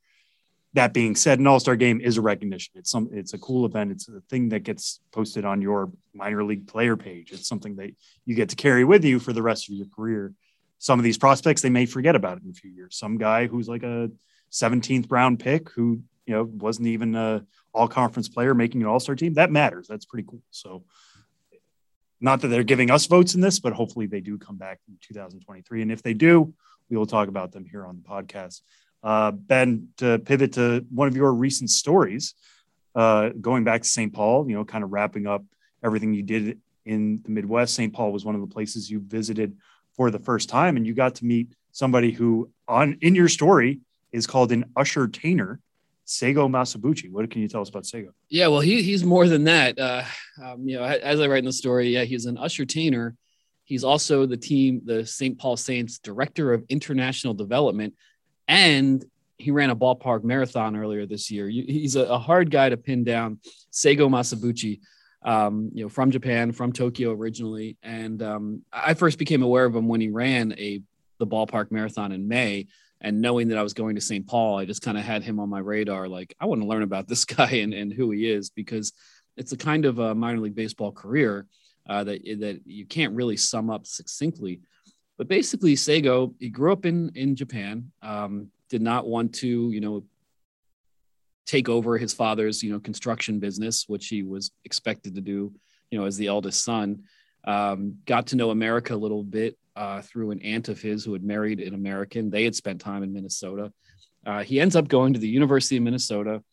that 0.73 0.93
being 0.93 1.15
said, 1.15 1.39
an 1.39 1.47
All 1.47 1.59
Star 1.59 1.75
Game 1.75 2.01
is 2.01 2.17
a 2.17 2.21
recognition. 2.21 2.73
It's 2.75 2.91
some. 2.91 3.09
It's 3.11 3.33
a 3.33 3.37
cool 3.37 3.65
event. 3.65 3.91
It's 3.91 4.07
a 4.09 4.21
thing 4.29 4.49
that 4.49 4.63
gets 4.63 4.99
posted 5.11 5.45
on 5.45 5.61
your 5.61 5.91
minor 6.13 6.43
league 6.43 6.67
player 6.67 6.97
page. 6.97 7.31
It's 7.31 7.47
something 7.47 7.75
that 7.77 7.91
you 8.25 8.35
get 8.35 8.49
to 8.49 8.55
carry 8.55 8.83
with 8.83 9.03
you 9.03 9.19
for 9.19 9.33
the 9.33 9.41
rest 9.41 9.69
of 9.69 9.75
your 9.75 9.87
career. 9.87 10.33
Some 10.79 10.99
of 10.99 11.03
these 11.03 11.17
prospects 11.17 11.61
they 11.61 11.69
may 11.69 11.85
forget 11.85 12.15
about 12.15 12.37
it 12.37 12.43
in 12.43 12.51
a 12.51 12.53
few 12.53 12.69
years. 12.69 12.97
Some 12.97 13.17
guy 13.17 13.47
who's 13.47 13.67
like 13.67 13.83
a 13.83 14.11
17th 14.51 15.07
round 15.09 15.39
pick 15.39 15.69
who 15.71 16.01
you 16.25 16.33
know 16.33 16.43
wasn't 16.43 16.87
even 16.87 17.15
a 17.15 17.45
All 17.73 17.87
Conference 17.87 18.29
player 18.29 18.53
making 18.53 18.81
an 18.81 18.87
All 18.87 18.99
Star 18.99 19.15
team. 19.15 19.33
That 19.35 19.51
matters. 19.51 19.87
That's 19.87 20.05
pretty 20.05 20.27
cool. 20.29 20.41
So. 20.51 20.83
Not 22.19 22.41
that 22.41 22.47
they're 22.47 22.63
giving 22.63 22.89
us 22.89 23.05
votes 23.05 23.35
in 23.35 23.41
this, 23.41 23.59
but 23.59 23.73
hopefully 23.73 24.07
they 24.07 24.21
do 24.21 24.39
come 24.39 24.57
back 24.57 24.79
in 24.87 24.97
2023. 25.03 25.83
And 25.83 25.91
if 25.91 26.01
they 26.01 26.15
do, 26.15 26.51
we 26.89 26.97
will 26.97 27.05
talk 27.05 27.27
about 27.27 27.51
them 27.51 27.65
here 27.65 27.85
on 27.85 27.97
the 27.97 28.01
podcast. 28.01 28.61
Uh, 29.03 29.31
ben, 29.31 29.89
to 29.97 30.19
pivot 30.19 30.53
to 30.53 30.85
one 30.89 31.07
of 31.07 31.15
your 31.15 31.33
recent 31.33 31.69
stories, 31.69 32.33
uh, 32.95 33.29
going 33.39 33.63
back 33.63 33.83
to 33.83 33.87
St. 33.87 34.11
Paul, 34.11 34.49
you 34.49 34.55
know, 34.55 34.65
kind 34.65 34.83
of 34.83 34.91
wrapping 34.91 35.27
up 35.27 35.43
everything 35.83 36.13
you 36.13 36.23
did 36.23 36.59
in 36.85 37.21
the 37.23 37.29
Midwest. 37.29 37.75
St. 37.75 37.93
Paul 37.93 38.11
was 38.11 38.25
one 38.25 38.35
of 38.35 38.41
the 38.41 38.47
places 38.47 38.89
you 38.89 38.99
visited 38.99 39.55
for 39.95 40.09
the 40.09 40.19
first 40.19 40.49
time, 40.49 40.77
and 40.77 40.87
you 40.87 40.93
got 40.93 41.15
to 41.15 41.25
meet 41.25 41.53
somebody 41.71 42.11
who, 42.11 42.49
on 42.67 42.97
in 43.01 43.13
your 43.13 43.29
story, 43.29 43.81
is 44.11 44.25
called 44.25 44.51
an 44.51 44.65
usher 44.75 45.07
tainer. 45.07 45.59
Seigo 46.07 46.49
Masabuchi. 46.49 47.11
What 47.11 47.29
can 47.29 47.41
you 47.41 47.49
tell 47.49 47.61
us 47.61 47.67
about 47.67 47.83
Seigo? 47.83 48.11
Yeah, 48.29 48.47
well, 48.47 48.61
he, 48.61 48.81
he's 48.81 49.03
more 49.03 49.27
than 49.27 49.43
that. 49.43 49.77
Uh, 49.77 50.03
um, 50.41 50.67
you 50.67 50.77
know, 50.77 50.83
as 50.85 51.19
I 51.19 51.27
write 51.27 51.39
in 51.39 51.45
the 51.45 51.51
story, 51.51 51.89
yeah, 51.89 52.05
he's 52.05 52.25
an 52.25 52.37
usher 52.37 52.65
tainer. 52.65 53.17
He's 53.65 53.83
also 53.83 54.25
the 54.25 54.37
team, 54.37 54.81
the 54.85 55.05
St. 55.05 55.37
Paul 55.37 55.57
Saints 55.57 55.99
director 55.99 56.53
of 56.53 56.63
international 56.69 57.33
development 57.33 57.93
and 58.47 59.03
he 59.37 59.51
ran 59.51 59.69
a 59.69 59.75
ballpark 59.75 60.23
marathon 60.23 60.75
earlier 60.75 61.05
this 61.05 61.29
year. 61.29 61.47
He's 61.47 61.95
a, 61.95 62.17
hard 62.17 62.49
guy 62.49 62.69
to 62.69 62.77
pin 62.77 63.03
down. 63.03 63.39
Seigo 63.71 64.09
Masabuchi, 64.09 64.79
um, 65.23 65.69
you 65.73 65.83
know, 65.83 65.89
from 65.89 66.09
Japan, 66.09 66.51
from 66.51 66.73
Tokyo 66.73 67.11
originally, 67.11 67.77
and 67.83 68.21
um, 68.23 68.61
I 68.73 68.95
first 68.95 69.19
became 69.19 69.43
aware 69.43 69.65
of 69.65 69.75
him 69.75 69.87
when 69.87 70.01
he 70.01 70.09
ran 70.09 70.53
a 70.57 70.81
the 71.19 71.27
ballpark 71.27 71.71
marathon 71.71 72.11
in 72.11 72.27
May. 72.27 72.67
And 72.99 73.21
knowing 73.21 73.49
that 73.49 73.57
I 73.57 73.63
was 73.63 73.73
going 73.73 73.95
to 73.95 74.01
St. 74.01 74.25
Paul, 74.25 74.57
I 74.57 74.65
just 74.65 74.81
kind 74.81 74.97
of 74.97 75.03
had 75.03 75.23
him 75.23 75.39
on 75.39 75.49
my 75.49 75.59
radar. 75.59 76.07
Like, 76.07 76.35
I 76.39 76.45
want 76.47 76.61
to 76.61 76.67
learn 76.67 76.81
about 76.81 77.07
this 77.07 77.25
guy 77.25 77.51
and, 77.51 77.73
and 77.73 77.93
who 77.93 78.11
he 78.11 78.29
is 78.29 78.49
because 78.49 78.93
it's 79.35 79.51
a 79.51 79.57
kind 79.57 79.85
of 79.85 79.99
a 79.99 80.15
minor 80.15 80.39
league 80.39 80.55
baseball 80.55 80.91
career 80.91 81.45
uh, 81.87 82.03
that 82.03 82.21
that 82.39 82.61
you 82.65 82.85
can't 82.85 83.13
really 83.13 83.37
sum 83.37 83.69
up 83.69 83.85
succinctly. 83.85 84.61
But 85.17 85.27
basically, 85.27 85.75
Seigo, 85.75 86.33
he 86.39 86.49
grew 86.49 86.71
up 86.71 86.85
in 86.85 87.11
in 87.15 87.35
Japan. 87.35 87.91
Um, 88.01 88.51
did 88.69 88.81
not 88.81 89.07
want 89.07 89.33
to, 89.35 89.71
you 89.71 89.79
know, 89.79 90.03
take 91.45 91.69
over 91.69 91.97
his 91.97 92.13
father's, 92.13 92.61
you 92.61 92.71
know, 92.71 92.79
construction 92.79 93.39
business, 93.39 93.85
which 93.87 94.07
he 94.07 94.23
was 94.23 94.51
expected 94.65 95.15
to 95.15 95.21
do, 95.21 95.53
you 95.89 95.97
know, 95.97 96.05
as 96.05 96.17
the 96.17 96.27
eldest 96.27 96.63
son. 96.63 97.03
Um, 97.45 97.99
got 98.05 98.27
to 98.27 98.35
know 98.35 98.49
America 98.51 98.93
a 98.93 98.97
little 98.97 99.23
bit 99.23 99.57
uh, 99.75 100.01
through 100.01 100.31
an 100.31 100.41
aunt 100.41 100.67
of 100.67 100.81
his 100.81 101.05
who 101.05 101.13
had 101.13 101.23
married 101.23 101.61
an 101.61 101.73
American. 101.73 102.29
They 102.29 102.43
had 102.43 102.55
spent 102.55 102.81
time 102.81 103.03
in 103.03 103.13
Minnesota. 103.13 103.71
Uh, 104.25 104.43
he 104.43 104.59
ends 104.59 104.75
up 104.75 104.89
going 104.89 105.13
to 105.13 105.19
the 105.19 105.29
University 105.29 105.77
of 105.77 105.83
Minnesota, 105.83 106.43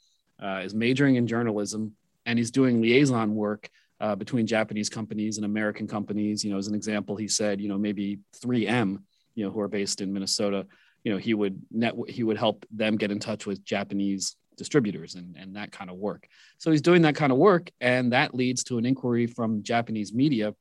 uh, 0.40 0.61
is 0.62 0.74
majoring 0.74 1.16
in 1.16 1.27
journalism, 1.27 1.96
and 2.24 2.38
he's 2.38 2.53
doing 2.53 2.81
liaison 2.81 3.35
work 3.35 3.68
uh, 4.00 4.14
between 4.14 4.46
Japanese 4.46 4.88
companies 4.88 5.37
and 5.37 5.44
American 5.44 5.87
companies. 5.87 6.44
You 6.44 6.50
know, 6.50 6.59
as 6.59 6.68
an 6.68 6.74
example, 6.74 7.16
he 7.16 7.28
said, 7.28 7.61
you 7.61 7.68
know, 7.68 7.78
maybe 7.78 8.18
3M, 8.42 8.98
you 9.35 9.44
know, 9.44 9.50
who 9.50 9.61
are 9.61 9.68
based 9.68 10.00
in 10.00 10.12
Minnesota, 10.12 10.66
you 11.04 11.12
know, 11.12 11.18
he 11.18 11.35
would 11.35 11.61
net 11.70 11.94
he 12.09 12.22
would 12.22 12.38
help 12.38 12.64
them 12.70 12.96
get 12.96 13.11
in 13.11 13.18
touch 13.18 13.46
with 13.46 13.64
Japanese 13.64 14.37
distributors 14.57 15.16
and, 15.16 15.37
and 15.37 15.57
that 15.57 15.72
kind 15.72 15.90
of 15.90 15.96
work. 15.96 16.26
So 16.59 16.70
he's 16.70 16.83
doing 16.83 17.02
that 17.02 17.14
kind 17.14 17.33
of 17.33 17.38
work, 17.38 17.70
and 17.80 18.12
that 18.12 18.35
leads 18.35 18.64
to 18.64 18.78
an 18.78 18.87
inquiry 18.87 19.26
from 19.26 19.62
Japanese 19.62 20.14
media 20.14 20.54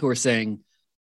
who 0.00 0.06
are 0.06 0.14
saying, 0.14 0.60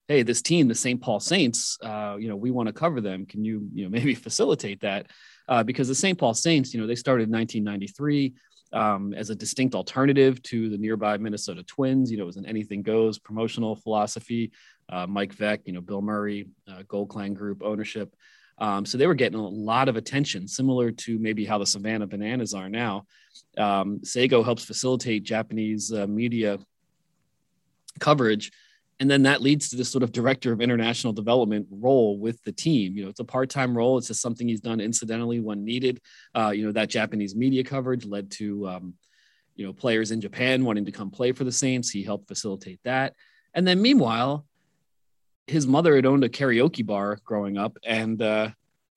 "Hey, 0.06 0.22
this 0.22 0.40
team, 0.40 0.68
the 0.68 0.74
St. 0.74 1.00
Paul 1.00 1.18
Saints, 1.18 1.78
uh, 1.82 2.16
you 2.18 2.28
know, 2.28 2.36
we 2.36 2.52
want 2.52 2.68
to 2.68 2.72
cover 2.72 3.00
them. 3.00 3.26
Can 3.26 3.44
you, 3.44 3.68
you 3.74 3.84
know, 3.84 3.90
maybe 3.98 4.14
facilitate 4.14 4.80
that?" 4.80 5.08
Uh, 5.48 5.62
because 5.62 5.88
the 5.88 5.94
St. 5.94 6.16
Paul 6.16 6.34
Saints, 6.34 6.72
you 6.72 6.80
know, 6.80 6.86
they 6.86 6.94
started 6.94 7.24
in 7.24 7.32
1993 7.32 8.34
um, 8.74 9.14
as 9.14 9.30
a 9.30 9.34
distinct 9.34 9.74
alternative 9.74 10.42
to 10.42 10.68
the 10.68 10.76
nearby 10.76 11.16
Minnesota 11.16 11.62
Twins. 11.62 12.10
You 12.10 12.18
know, 12.18 12.24
it 12.24 12.26
was 12.26 12.36
an 12.36 12.46
anything 12.46 12.82
goes 12.82 13.18
promotional 13.18 13.76
philosophy. 13.76 14.52
Uh, 14.88 15.06
Mike 15.06 15.34
Veeck, 15.34 15.60
you 15.64 15.72
know, 15.72 15.80
Bill 15.80 16.02
Murray, 16.02 16.48
uh, 16.68 16.82
Goldklang 16.82 17.34
Group 17.34 17.62
ownership. 17.62 18.14
Um, 18.58 18.84
so 18.84 18.98
they 18.98 19.06
were 19.06 19.14
getting 19.14 19.38
a 19.38 19.48
lot 19.48 19.88
of 19.88 19.96
attention, 19.96 20.46
similar 20.46 20.90
to 20.92 21.18
maybe 21.18 21.44
how 21.44 21.58
the 21.58 21.66
Savannah 21.66 22.06
Bananas 22.06 22.54
are 22.54 22.68
now. 22.68 23.06
Um, 23.56 24.00
Seigo 24.00 24.44
helps 24.44 24.64
facilitate 24.64 25.24
Japanese 25.24 25.92
uh, 25.92 26.06
media 26.06 26.58
coverage 27.98 28.52
and 29.00 29.10
then 29.10 29.22
that 29.24 29.42
leads 29.42 29.68
to 29.68 29.76
this 29.76 29.90
sort 29.90 30.02
of 30.02 30.12
director 30.12 30.52
of 30.52 30.60
international 30.60 31.12
development 31.12 31.66
role 31.70 32.18
with 32.18 32.42
the 32.44 32.52
team 32.52 32.96
you 32.96 33.02
know 33.02 33.10
it's 33.10 33.20
a 33.20 33.24
part-time 33.24 33.76
role 33.76 33.98
it's 33.98 34.08
just 34.08 34.22
something 34.22 34.48
he's 34.48 34.60
done 34.60 34.80
incidentally 34.80 35.40
when 35.40 35.64
needed 35.64 36.00
uh, 36.34 36.50
you 36.50 36.64
know 36.64 36.72
that 36.72 36.88
japanese 36.88 37.34
media 37.34 37.64
coverage 37.64 38.04
led 38.04 38.30
to 38.30 38.66
um, 38.68 38.94
you 39.56 39.66
know 39.66 39.72
players 39.72 40.10
in 40.10 40.20
japan 40.20 40.64
wanting 40.64 40.84
to 40.84 40.92
come 40.92 41.10
play 41.10 41.32
for 41.32 41.44
the 41.44 41.52
saints 41.52 41.90
he 41.90 42.02
helped 42.02 42.28
facilitate 42.28 42.80
that 42.84 43.14
and 43.54 43.66
then 43.66 43.80
meanwhile 43.80 44.44
his 45.46 45.66
mother 45.66 45.94
had 45.94 46.06
owned 46.06 46.24
a 46.24 46.28
karaoke 46.28 46.84
bar 46.84 47.18
growing 47.24 47.58
up 47.58 47.76
and 47.84 48.22
uh, 48.22 48.48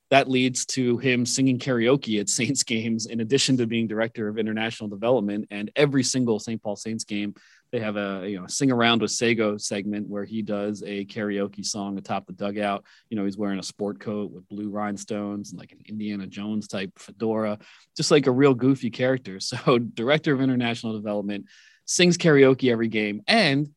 that 0.10 0.30
leads 0.30 0.66
to 0.66 0.98
him 0.98 1.26
singing 1.26 1.60
karaoke 1.60 2.20
at 2.20 2.30
Saints 2.38 2.64
games, 2.64 3.06
in 3.06 3.20
addition 3.20 3.58
to 3.58 3.68
being 3.68 3.88
director 3.88 4.28
of 4.28 4.38
international 4.38 4.90
development. 4.90 5.48
And 5.52 5.72
every 5.76 6.04
single 6.04 6.40
St. 6.40 6.62
Paul 6.62 6.76
Saints 6.76 7.04
game, 7.04 7.36
they 7.72 7.80
have 7.80 7.98
a 7.98 8.24
you 8.28 8.40
know 8.40 8.48
sing 8.48 8.72
around 8.72 9.02
with 9.02 9.12
Seigo 9.12 9.60
segment 9.60 10.08
where 10.08 10.24
he 10.24 10.42
does 10.42 10.84
a 10.84 11.06
karaoke 11.06 11.66
song 11.66 11.98
atop 11.98 12.26
the 12.26 12.34
dugout. 12.34 12.86
You 13.10 13.18
know, 13.18 13.26
he's 13.26 13.38
wearing 13.38 13.60
a 13.60 13.64
sport 13.64 14.00
coat 14.00 14.32
with 14.32 14.48
blue 14.48 14.70
rhinestones 14.70 15.52
and 15.52 15.60
like 15.60 15.72
an 15.72 15.82
Indiana 15.86 16.28
Jones 16.28 16.68
type 16.68 16.92
fedora, 16.98 17.60
just 17.96 18.12
like 18.12 18.28
a 18.28 18.32
real 18.32 18.54
goofy 18.54 18.90
character. 18.90 19.40
So, 19.48 19.80
director 19.80 20.34
of 20.34 20.42
international 20.42 20.94
development 20.94 21.46
sings 21.86 22.18
karaoke 22.18 22.72
every 22.72 22.90
game. 22.90 23.22
And 23.28 23.70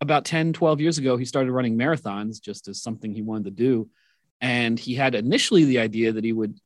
about 0.00 0.24
10, 0.24 0.52
12 0.52 0.80
years 0.80 0.98
ago, 0.98 1.16
he 1.16 1.24
started 1.24 1.52
running 1.52 1.76
marathons 1.76 2.40
just 2.40 2.68
as 2.68 2.80
something 2.80 3.12
he 3.12 3.22
wanted 3.22 3.44
to 3.44 3.50
do. 3.50 3.90
And 4.40 4.78
he 4.78 4.94
had 4.94 5.14
initially 5.14 5.64
the 5.64 5.80
idea 5.80 6.12
that 6.12 6.24
he 6.24 6.32
would 6.32 6.58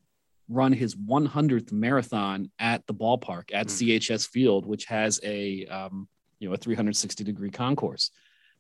run 0.49 0.73
his 0.73 0.95
100th 0.95 1.73
marathon 1.73 2.51
at 2.59 2.87
the 2.87 2.95
ballpark 2.95 3.53
at 3.53 3.69
mm. 3.69 3.99
CHS 3.99 4.29
Field, 4.29 4.67
which 4.67 4.85
has 4.87 5.19
a 5.23 5.67
um, 5.67 6.09
you 6.45 6.51
know 6.51 6.55
a 6.55 6.59
360 6.59 7.25
degree 7.25 7.51
concourse. 7.51 8.11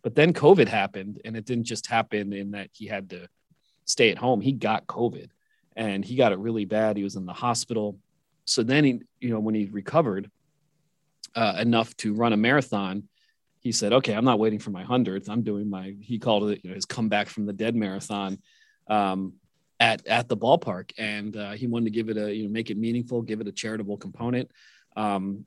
But 0.02 0.14
then 0.14 0.32
COVID 0.32 0.68
happened, 0.68 1.20
and 1.24 1.36
it 1.36 1.44
didn't 1.44 1.64
just 1.64 1.86
happen 1.86 2.32
in 2.32 2.52
that 2.52 2.70
he 2.72 2.86
had 2.86 3.10
to 3.10 3.28
stay 3.84 4.10
at 4.10 4.16
home. 4.16 4.40
He 4.40 4.52
got 4.52 4.86
COVID, 4.86 5.28
and 5.76 6.02
he 6.02 6.16
got 6.16 6.32
it 6.32 6.38
really 6.38 6.64
bad. 6.64 6.96
He 6.96 7.04
was 7.04 7.16
in 7.16 7.26
the 7.26 7.34
hospital. 7.34 7.98
So 8.46 8.62
then 8.62 8.84
he, 8.84 9.00
you 9.20 9.30
know, 9.30 9.40
when 9.40 9.54
he 9.54 9.66
recovered 9.66 10.30
uh, 11.34 11.56
enough 11.58 11.94
to 11.98 12.14
run 12.14 12.32
a 12.32 12.38
marathon, 12.38 13.08
he 13.60 13.70
said, 13.70 13.92
"Okay, 13.92 14.14
I'm 14.14 14.24
not 14.24 14.38
waiting 14.38 14.58
for 14.58 14.70
my 14.70 14.82
hundredth. 14.82 15.28
I'm 15.28 15.42
doing 15.42 15.68
my." 15.68 15.94
He 16.00 16.18
called 16.18 16.50
it, 16.50 16.60
you 16.64 16.70
know, 16.70 16.74
his 16.74 16.86
comeback 16.86 17.28
from 17.28 17.44
the 17.44 17.52
dead 17.52 17.76
marathon. 17.76 18.38
Um, 18.88 19.34
at 19.80 20.06
at 20.06 20.28
the 20.28 20.36
ballpark, 20.36 20.92
and 20.96 21.36
uh, 21.36 21.52
he 21.52 21.66
wanted 21.66 21.86
to 21.86 21.90
give 21.90 22.08
it 22.08 22.16
a 22.16 22.34
you 22.34 22.44
know 22.44 22.50
make 22.50 22.70
it 22.70 22.78
meaningful, 22.78 23.20
give 23.20 23.40
it 23.40 23.48
a 23.48 23.52
charitable 23.52 23.98
component. 23.98 24.50
Um, 24.96 25.44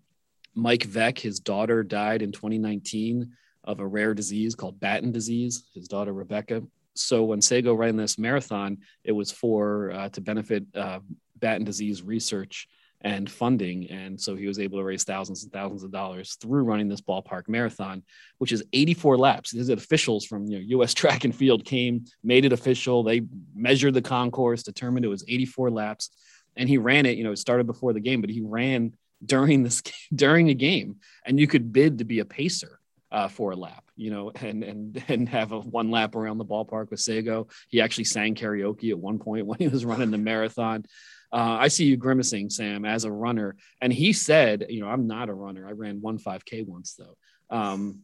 Mike 0.58 0.88
Veeck, 0.88 1.20
his 1.20 1.40
daughter 1.40 1.84
died 1.84 2.22
in 2.22 2.32
2019 2.32 3.32
of 3.64 3.80
a 3.80 3.86
rare 3.86 4.14
disease 4.14 4.56
called 4.56 4.80
Batten 4.80 5.12
disease. 5.12 5.66
His 5.76 5.88
daughter 5.88 6.12
Rebecca. 6.12 6.64
So 6.96 7.24
when 7.26 7.42
Seigo 7.42 7.78
ran 7.78 7.96
this 7.96 8.18
marathon, 8.18 8.80
it 9.04 9.12
was 9.12 9.32
for 9.32 9.92
uh, 9.92 10.10
to 10.10 10.22
benefit 10.22 10.66
uh, 10.76 11.00
Batten 11.38 11.64
disease 11.64 12.02
research 12.02 12.68
and 13.02 13.30
funding. 13.30 13.92
And 13.92 14.20
so 14.20 14.36
he 14.36 14.48
was 14.48 14.58
able 14.58 14.80
to 14.80 14.84
raise 14.84 15.04
thousands 15.04 15.44
and 15.44 15.54
thousands 15.54 15.84
of 15.84 15.92
dollars 15.92 16.36
through 16.42 16.64
running 16.64 16.88
this 16.88 17.02
ballpark 17.02 17.48
marathon, 17.48 18.02
which 18.40 18.52
is 18.52 18.64
84 18.74 19.18
laps. 19.18 19.52
These 19.52 19.70
officials 19.70 20.26
from 20.26 20.48
you 20.48 20.58
know, 20.58 20.64
U.S. 20.70 20.94
Track 20.96 21.24
and 21.24 21.36
Field 21.36 21.66
came, 21.66 22.06
made 22.24 22.46
it 22.46 22.54
official. 22.54 23.04
They 23.04 23.22
measured 23.56 23.94
the 23.94 24.02
concourse, 24.02 24.64
determined 24.64 25.06
it 25.06 25.10
was 25.10 25.24
84 25.28 25.70
laps, 25.70 26.10
and 26.56 26.68
he 26.68 26.80
ran 26.80 27.06
it. 27.06 27.18
You 27.18 27.24
know, 27.24 27.32
it 27.32 27.38
started 27.38 27.68
before 27.68 27.94
the 27.94 28.00
game, 28.00 28.22
but 28.22 28.32
he 28.32 28.42
ran 28.42 28.94
during 29.26 29.64
this 29.64 29.82
during 30.16 30.50
a 30.50 30.54
game, 30.54 30.98
and 31.26 31.40
you 31.40 31.48
could 31.48 31.72
bid 31.72 32.00
to 32.00 32.06
be 32.06 32.20
a 32.20 32.26
pacer. 32.26 32.80
Uh, 33.10 33.30
for 33.30 33.52
a 33.52 33.56
lap, 33.56 33.86
you 33.96 34.12
know, 34.12 34.34
and 34.42 34.66
and 34.66 35.02
and 35.08 35.30
have 35.30 35.54
a 35.54 35.62
one 35.62 35.90
lap 35.90 36.14
around 36.14 36.40
the 36.40 36.46
ballpark 36.46 36.90
with 36.90 37.00
Seigo. 37.00 37.50
He 37.70 37.80
actually 37.80 38.04
sang 38.04 38.36
karaoke 38.36 38.90
at 38.90 39.00
one 39.00 39.18
point 39.18 39.46
when 39.48 39.60
he 39.60 39.70
was 39.70 39.86
running 39.86 40.12
the 40.12 40.18
marathon. 40.18 40.84
Uh, 41.32 41.58
I 41.60 41.68
see 41.68 41.86
you 41.86 41.98
grimacing, 41.98 42.50
Sam, 42.50 42.86
as 42.86 43.04
a 43.04 43.12
runner. 43.12 43.56
And 43.82 43.92
he 43.92 44.14
said, 44.14 44.66
you 44.70 44.82
know, 44.82 44.88
I'm 44.88 45.08
not 45.08 45.30
a 45.30 45.34
runner. 45.34 45.68
I 45.68 45.72
ran 45.72 46.02
one 46.02 46.18
5K 46.18 46.66
once, 46.66 46.96
though. 46.96 47.18
Um, 47.50 48.02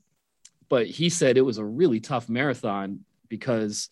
but 0.70 0.88
he 0.88 1.10
said 1.10 1.38
it 1.38 1.42
was 1.42 1.58
a 1.58 1.66
really 1.66 2.00
tough 2.00 2.28
marathon 2.30 3.02
because 3.30 3.90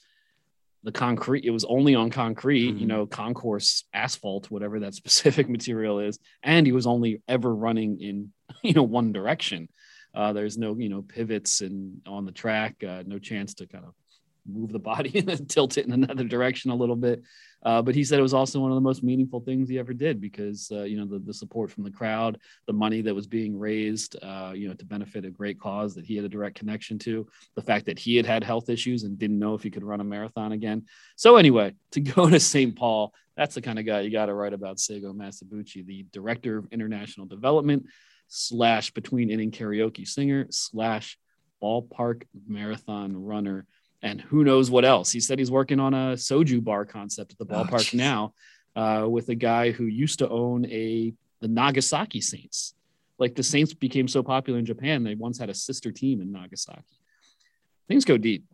the 0.84 0.92
concrete, 0.92 1.46
it 1.46 1.52
was 1.52 1.66
only 1.66 1.96
on 1.96 2.10
concrete, 2.10 2.70
mm-hmm. 2.72 2.80
you 2.80 2.86
know, 2.88 3.06
concourse 3.06 3.84
asphalt, 3.94 4.50
whatever 4.50 4.80
that 4.82 4.96
specific 5.02 5.50
material 5.50 6.00
is. 6.00 6.20
And 6.44 6.66
he 6.66 6.72
was 6.72 6.88
only 6.88 7.22
ever 7.28 7.54
running 7.54 8.00
in, 8.02 8.34
you 8.64 8.74
know, 8.74 8.84
one 8.84 9.12
direction. 9.12 9.70
Uh, 10.14 10.34
there's 10.34 10.58
no, 10.58 10.76
you 10.78 10.90
know, 10.90 11.02
pivots 11.02 11.62
and 11.62 12.02
on 12.06 12.26
the 12.26 12.32
track, 12.32 12.84
uh, 12.84 13.04
no 13.06 13.18
chance 13.18 13.54
to 13.56 13.68
kind 13.68 13.86
of 13.86 13.94
move 14.48 14.72
the 14.72 14.80
body 14.80 15.12
and 15.28 15.50
tilt 15.50 15.78
it 15.78 15.86
in 15.86 15.92
another 15.92 16.24
direction 16.24 16.72
a 16.72 16.76
little 16.76 16.96
bit. 16.96 17.24
Uh, 17.64 17.82
but 17.82 17.94
he 17.94 18.04
said 18.04 18.18
it 18.18 18.24
was 18.24 18.34
also 18.34 18.60
one 18.60 18.72
of 18.72 18.76
the 18.76 18.82
most 18.82 19.04
meaningful 19.04 19.40
things 19.40 19.70
he 19.70 19.78
ever 19.78 19.94
did 19.94 20.20
because 20.20 20.72
uh, 20.72 20.82
you 20.82 20.98
know 20.98 21.06
the, 21.06 21.20
the 21.20 21.34
support 21.34 21.70
from 21.70 21.84
the 21.84 21.92
crowd, 21.92 22.40
the 22.66 22.74
money 22.74 23.02
that 23.02 23.14
was 23.14 23.28
being 23.28 23.58
raised, 23.58 24.16
uh, 24.24 24.52
you 24.56 24.68
know, 24.68 24.74
to 24.74 24.86
benefit 24.86 25.26
a 25.26 25.30
great 25.30 25.60
cause 25.60 25.94
that 25.94 26.06
he 26.06 26.16
had 26.16 26.26
a 26.26 26.30
direct 26.30 26.58
connection 26.58 26.98
to, 26.98 27.28
the 27.56 27.62
fact 27.62 27.86
that 27.86 28.00
he 28.00 28.16
had 28.16 28.26
had 28.26 28.44
health 28.44 28.70
issues 28.70 29.04
and 29.04 29.20
didn't 29.20 29.38
know 29.38 29.54
if 29.54 29.62
he 29.62 29.70
could 29.70 29.84
run 29.84 30.02
a 30.02 30.04
marathon 30.04 30.54
again. 30.54 30.86
So 31.16 31.36
anyway, 31.36 31.74
to 31.92 32.02
go 32.02 32.30
to 32.30 32.40
St. 32.40 32.76
Paul, 32.76 33.14
that's 33.38 33.56
the 33.56 33.62
kind 33.62 33.78
of 33.78 33.86
guy 33.86 34.02
you 34.02 34.12
got 34.12 34.26
to 34.26 34.34
write 34.34 34.54
about 34.54 34.78
Seigo 34.78 35.16
Masabuchi, 35.16 35.86
the 35.86 36.06
director 36.12 36.58
of 36.58 36.68
international 36.72 37.28
development 37.28 37.86
slash 38.28 38.92
between 38.92 39.30
inning 39.30 39.52
karaoke 39.52 40.08
singer 40.08 40.48
slash 40.50 41.18
ballpark 41.62 42.24
marathon 42.48 43.16
runner 43.16 43.68
and 44.02 44.22
who 44.22 44.44
knows 44.44 44.72
what 44.72 44.86
else. 44.86 45.12
He 45.12 45.20
said 45.20 45.40
he's 45.40 45.52
working 45.52 45.80
on 45.80 45.94
a 45.94 46.14
soju 46.14 46.64
bar 46.64 46.86
concept 46.86 47.34
at 47.34 47.48
the 47.48 47.56
oh, 47.56 47.64
ballpark 47.64 47.94
oh, 47.94 47.98
now 47.98 48.34
uh, 48.76 49.08
with 49.08 49.30
a 49.30 49.36
guy 49.36 49.72
who 49.72 49.86
used 49.86 50.20
to 50.20 50.30
own 50.30 50.66
a 50.66 51.14
the 51.42 51.48
Nagasaki 51.48 52.22
Saints. 52.22 52.76
Like 53.18 53.36
the 53.36 53.44
Saints 53.44 53.74
became 53.74 54.08
so 54.08 54.24
popular 54.24 54.60
in 54.60 54.66
Japan, 54.66 55.04
they 55.04 55.16
once 55.16 55.38
had 55.38 55.50
a 55.50 55.54
sister 55.54 55.92
team 55.92 56.22
in 56.22 56.32
Nagasaki. 56.32 56.84
Things 57.88 58.06
go 58.06 58.18
deep. 58.18 58.46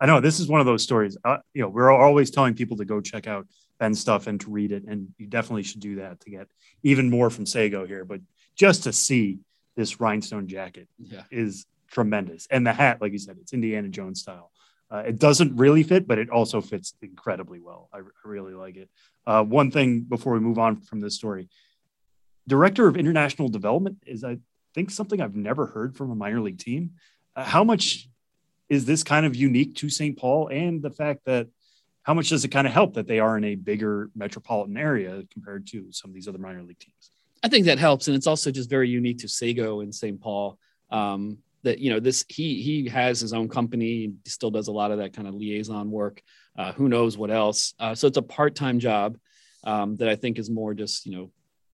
I 0.00 0.06
know 0.06 0.20
this 0.20 0.38
is 0.38 0.48
one 0.48 0.60
of 0.60 0.66
those 0.66 0.82
stories. 0.82 1.16
Uh, 1.24 1.38
you 1.54 1.62
know, 1.62 1.68
we're 1.68 1.90
always 1.90 2.30
telling 2.30 2.54
people 2.54 2.76
to 2.76 2.84
go 2.84 3.00
check 3.00 3.26
out 3.26 3.46
Ben's 3.80 3.98
stuff 3.98 4.26
and 4.26 4.40
to 4.40 4.50
read 4.50 4.72
it, 4.72 4.84
and 4.84 5.08
you 5.18 5.26
definitely 5.26 5.64
should 5.64 5.80
do 5.80 5.96
that 5.96 6.20
to 6.20 6.30
get 6.30 6.48
even 6.82 7.10
more 7.10 7.30
from 7.30 7.44
Seigo 7.44 7.86
here. 7.86 8.04
But 8.04 8.20
just 8.54 8.84
to 8.84 8.92
see 8.92 9.40
this 9.76 10.00
rhinestone 10.00 10.46
jacket 10.46 10.88
yeah. 10.98 11.22
is 11.30 11.66
tremendous, 11.88 12.46
and 12.50 12.66
the 12.66 12.72
hat, 12.72 13.00
like 13.00 13.12
you 13.12 13.18
said, 13.18 13.38
it's 13.40 13.52
Indiana 13.52 13.88
Jones 13.88 14.20
style. 14.20 14.52
Uh, 14.90 14.98
it 15.06 15.18
doesn't 15.18 15.54
really 15.56 15.82
fit, 15.82 16.06
but 16.06 16.18
it 16.18 16.30
also 16.30 16.60
fits 16.60 16.94
incredibly 17.02 17.60
well. 17.60 17.88
I, 17.92 17.98
I 17.98 18.02
really 18.24 18.54
like 18.54 18.76
it. 18.76 18.88
Uh, 19.26 19.44
one 19.44 19.70
thing 19.70 20.00
before 20.00 20.32
we 20.32 20.40
move 20.40 20.58
on 20.58 20.80
from 20.80 21.00
this 21.00 21.14
story 21.14 21.48
director 22.48 22.88
of 22.88 22.96
international 22.96 23.48
development 23.48 23.98
is, 24.06 24.24
I 24.24 24.38
think, 24.74 24.90
something 24.90 25.20
I've 25.20 25.36
never 25.36 25.66
heard 25.66 25.94
from 25.96 26.10
a 26.10 26.14
minor 26.14 26.40
league 26.40 26.58
team. 26.58 26.92
Uh, 27.36 27.44
how 27.44 27.62
much 27.62 28.08
is 28.68 28.86
this 28.86 29.04
kind 29.04 29.24
of 29.24 29.36
unique 29.36 29.76
to 29.76 29.88
St. 29.88 30.18
Paul 30.18 30.48
and 30.48 30.82
the 30.82 30.90
fact 30.90 31.20
that 31.26 31.46
how 32.02 32.14
much 32.14 32.30
does 32.30 32.44
it 32.44 32.48
kind 32.48 32.66
of 32.66 32.72
help 32.72 32.94
that 32.94 33.06
they 33.06 33.18
are 33.18 33.36
in 33.36 33.44
a 33.44 33.54
bigger 33.54 34.10
metropolitan 34.16 34.78
area 34.78 35.22
compared 35.30 35.66
to 35.68 35.92
some 35.92 36.10
of 36.10 36.14
these 36.14 36.26
other 36.26 36.38
minor 36.38 36.62
league 36.62 36.78
teams? 36.78 37.10
I 37.42 37.48
think 37.48 37.66
that 37.66 37.78
helps. 37.78 38.08
And 38.08 38.16
it's 38.16 38.26
also 38.26 38.50
just 38.50 38.70
very 38.70 38.88
unique 38.88 39.18
to 39.18 39.26
Seigo 39.26 39.82
and 39.82 39.94
St. 39.94 40.18
Paul. 40.20 40.58
Um, 40.90 41.38
that 41.62 41.78
you 41.78 41.90
know 41.90 42.00
this 42.00 42.24
he 42.28 42.62
he 42.62 42.88
has 42.88 43.20
his 43.20 43.32
own 43.32 43.48
company. 43.48 43.86
He 44.24 44.30
still 44.30 44.50
does 44.50 44.68
a 44.68 44.72
lot 44.72 44.90
of 44.90 44.98
that 44.98 45.12
kind 45.12 45.28
of 45.28 45.34
liaison 45.34 45.90
work. 45.90 46.22
Uh, 46.56 46.72
who 46.72 46.88
knows 46.88 47.16
what 47.16 47.30
else? 47.30 47.74
Uh, 47.78 47.94
so 47.94 48.06
it's 48.06 48.16
a 48.16 48.22
part-time 48.22 48.78
job 48.78 49.16
um, 49.64 49.96
that 49.96 50.08
i 50.08 50.16
think 50.16 50.38
is 50.38 50.50
more 50.50 50.72
just 50.74 51.06
you 51.06 51.12
know 51.12 51.30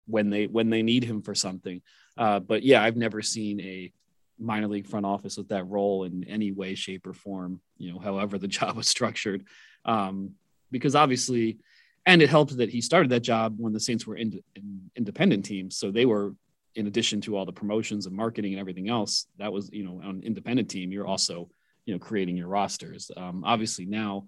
when 0.06 0.30
they 0.30 0.46
when 0.46 0.70
they 0.70 0.82
need 0.82 1.04
him 1.04 1.22
for 1.22 1.34
something. 1.34 1.80
Uh, 2.16 2.38
but 2.38 2.62
yeah 2.62 2.82
i've 2.82 2.96
never 2.96 3.22
seen 3.22 3.60
a 3.60 3.92
minor 4.38 4.68
league 4.68 4.86
front 4.86 5.06
office 5.06 5.36
with 5.36 5.48
that 5.48 5.66
role 5.66 6.04
in 6.04 6.24
any 6.24 6.52
way 6.52 6.74
shape 6.74 7.06
or 7.06 7.12
form 7.12 7.60
you 7.78 7.92
know 7.92 7.98
however 7.98 8.38
the 8.38 8.48
job 8.58 8.76
was 8.76 8.88
structured. 8.88 9.44
Um, 9.84 10.32
because 10.70 10.94
obviously 10.94 11.58
and 12.06 12.20
it 12.20 12.28
helped 12.28 12.56
that 12.58 12.70
he 12.70 12.80
started 12.80 13.10
that 13.10 13.20
job 13.20 13.54
when 13.58 13.72
the 13.72 13.80
saints 13.80 14.06
were 14.06 14.16
in, 14.16 14.42
in 14.54 14.90
independent 14.94 15.44
teams. 15.44 15.76
So 15.76 15.90
they 15.90 16.04
were 16.04 16.34
in 16.74 16.86
addition 16.86 17.20
to 17.22 17.36
all 17.36 17.44
the 17.44 17.52
promotions 17.52 18.06
and 18.06 18.16
marketing 18.16 18.52
and 18.52 18.60
everything 18.60 18.88
else, 18.88 19.26
that 19.38 19.52
was, 19.52 19.70
you 19.72 19.84
know, 19.84 20.00
on 20.04 20.22
independent 20.22 20.68
team, 20.68 20.90
you're 20.90 21.06
also, 21.06 21.48
you 21.86 21.94
know, 21.94 21.98
creating 21.98 22.36
your 22.36 22.48
rosters. 22.48 23.10
Um, 23.16 23.44
obviously 23.44 23.86
now, 23.86 24.26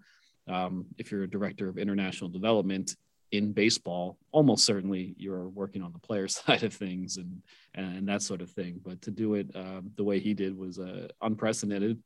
um, 0.49 0.86
if 0.99 1.11
you're 1.11 1.24
a 1.24 1.30
director 1.30 1.68
of 1.68 1.78
international 1.78 2.30
development 2.30 2.97
in 3.32 3.53
baseball, 3.53 4.16
almost 4.30 4.64
certainly 4.64 5.14
you're 5.18 5.49
working 5.49 5.82
on 5.82 5.92
the 5.92 5.99
player 5.99 6.28
side 6.28 6.62
of 6.62 6.72
things 6.72 7.16
and, 7.16 7.42
and 7.74 8.09
that 8.09 8.22
sort 8.22 8.42
of 8.42 8.51
thing. 8.51 8.80
But 8.84 9.03
to 9.03 9.11
do 9.11 9.34
it 9.34 9.49
uh, 9.55 9.80
the 9.97 10.05
way 10.05 10.20
he 10.20 10.34
did 10.34 10.57
was 10.57 10.78
uh, 10.78 11.09
unprecedented 11.20 12.03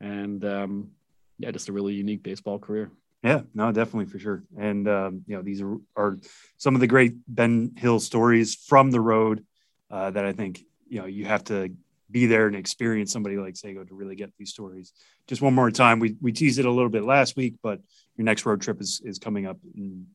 and 0.00 0.44
um, 0.44 0.90
yeah, 1.38 1.50
just 1.50 1.68
a 1.68 1.72
really 1.72 1.94
unique 1.94 2.22
baseball 2.22 2.58
career. 2.58 2.90
Yeah, 3.22 3.42
no, 3.52 3.72
definitely 3.72 4.06
for 4.06 4.18
sure. 4.18 4.44
And 4.56 4.88
um, 4.88 5.24
you 5.26 5.36
know, 5.36 5.42
these 5.42 5.60
are, 5.60 5.76
are 5.96 6.18
some 6.56 6.74
of 6.74 6.80
the 6.80 6.86
great 6.86 7.14
Ben 7.26 7.72
Hill 7.76 7.98
stories 7.98 8.54
from 8.54 8.90
the 8.90 9.00
road 9.00 9.44
uh, 9.90 10.10
that 10.10 10.24
I 10.24 10.32
think 10.32 10.64
you 10.88 11.00
know 11.00 11.06
you 11.06 11.24
have 11.24 11.44
to 11.44 11.70
be 12.10 12.26
there 12.26 12.46
and 12.46 12.56
experience 12.56 13.12
somebody 13.12 13.36
like 13.36 13.54
Seigo 13.54 13.86
to 13.86 13.94
really 13.94 14.16
get 14.16 14.30
these 14.38 14.50
stories. 14.50 14.92
Just 15.26 15.42
one 15.42 15.54
more 15.54 15.70
time, 15.70 15.98
we 16.00 16.16
we 16.20 16.32
teased 16.32 16.58
it 16.58 16.64
a 16.64 16.70
little 16.70 16.88
bit 16.90 17.04
last 17.04 17.36
week, 17.36 17.54
but 17.62 17.80
your 18.16 18.24
next 18.24 18.46
road 18.46 18.60
trip 18.60 18.80
is 18.80 19.00
is 19.04 19.18
coming 19.18 19.46
up 19.46 19.58
in 19.74 20.06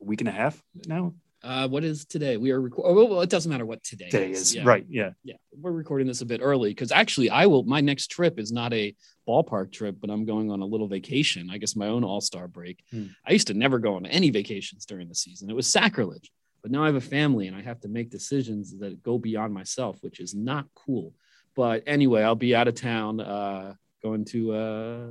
a 0.00 0.04
week 0.04 0.20
and 0.20 0.28
a 0.28 0.32
half 0.32 0.62
now. 0.86 1.14
Uh, 1.44 1.66
what 1.66 1.82
is 1.82 2.04
today? 2.04 2.36
We 2.36 2.52
are 2.52 2.60
recording. 2.60 2.96
Oh, 2.96 3.04
well, 3.04 3.20
it 3.20 3.28
doesn't 3.28 3.50
matter 3.50 3.66
what 3.66 3.82
today, 3.82 4.08
Today 4.08 4.30
is 4.30 4.54
Yeah. 4.54 4.62
right. 4.64 4.86
Yeah. 4.88 5.10
Yeah, 5.24 5.34
we're 5.60 5.72
recording 5.72 6.06
this 6.06 6.20
a 6.20 6.24
bit 6.26 6.40
early 6.40 6.70
because 6.70 6.92
actually, 6.92 7.30
I 7.30 7.46
will. 7.46 7.64
My 7.64 7.80
next 7.80 8.12
trip 8.12 8.38
is 8.38 8.52
not 8.52 8.72
a 8.72 8.94
ballpark 9.28 9.72
trip, 9.72 9.96
but 10.00 10.08
I'm 10.08 10.24
going 10.24 10.52
on 10.52 10.60
a 10.60 10.64
little 10.64 10.86
vacation. 10.86 11.50
I 11.50 11.58
guess 11.58 11.74
my 11.74 11.88
own 11.88 12.04
All 12.04 12.20
Star 12.20 12.46
break. 12.46 12.84
Hmm. 12.92 13.06
I 13.26 13.32
used 13.32 13.48
to 13.48 13.54
never 13.54 13.80
go 13.80 13.96
on 13.96 14.06
any 14.06 14.30
vacations 14.30 14.86
during 14.86 15.08
the 15.08 15.16
season. 15.16 15.50
It 15.50 15.56
was 15.56 15.66
sacrilege. 15.66 16.30
But 16.62 16.70
now 16.70 16.82
I 16.84 16.86
have 16.86 16.94
a 16.94 17.00
family 17.00 17.48
and 17.48 17.56
I 17.56 17.62
have 17.62 17.80
to 17.80 17.88
make 17.88 18.10
decisions 18.10 18.78
that 18.78 19.02
go 19.02 19.18
beyond 19.18 19.52
myself, 19.52 19.98
which 20.02 20.20
is 20.20 20.34
not 20.34 20.66
cool. 20.74 21.12
But 21.54 21.82
anyway, 21.86 22.22
I'll 22.22 22.34
be 22.34 22.54
out 22.54 22.68
of 22.68 22.74
town, 22.76 23.20
uh, 23.20 23.74
going 24.02 24.24
to 24.26 24.52
uh, 24.54 25.06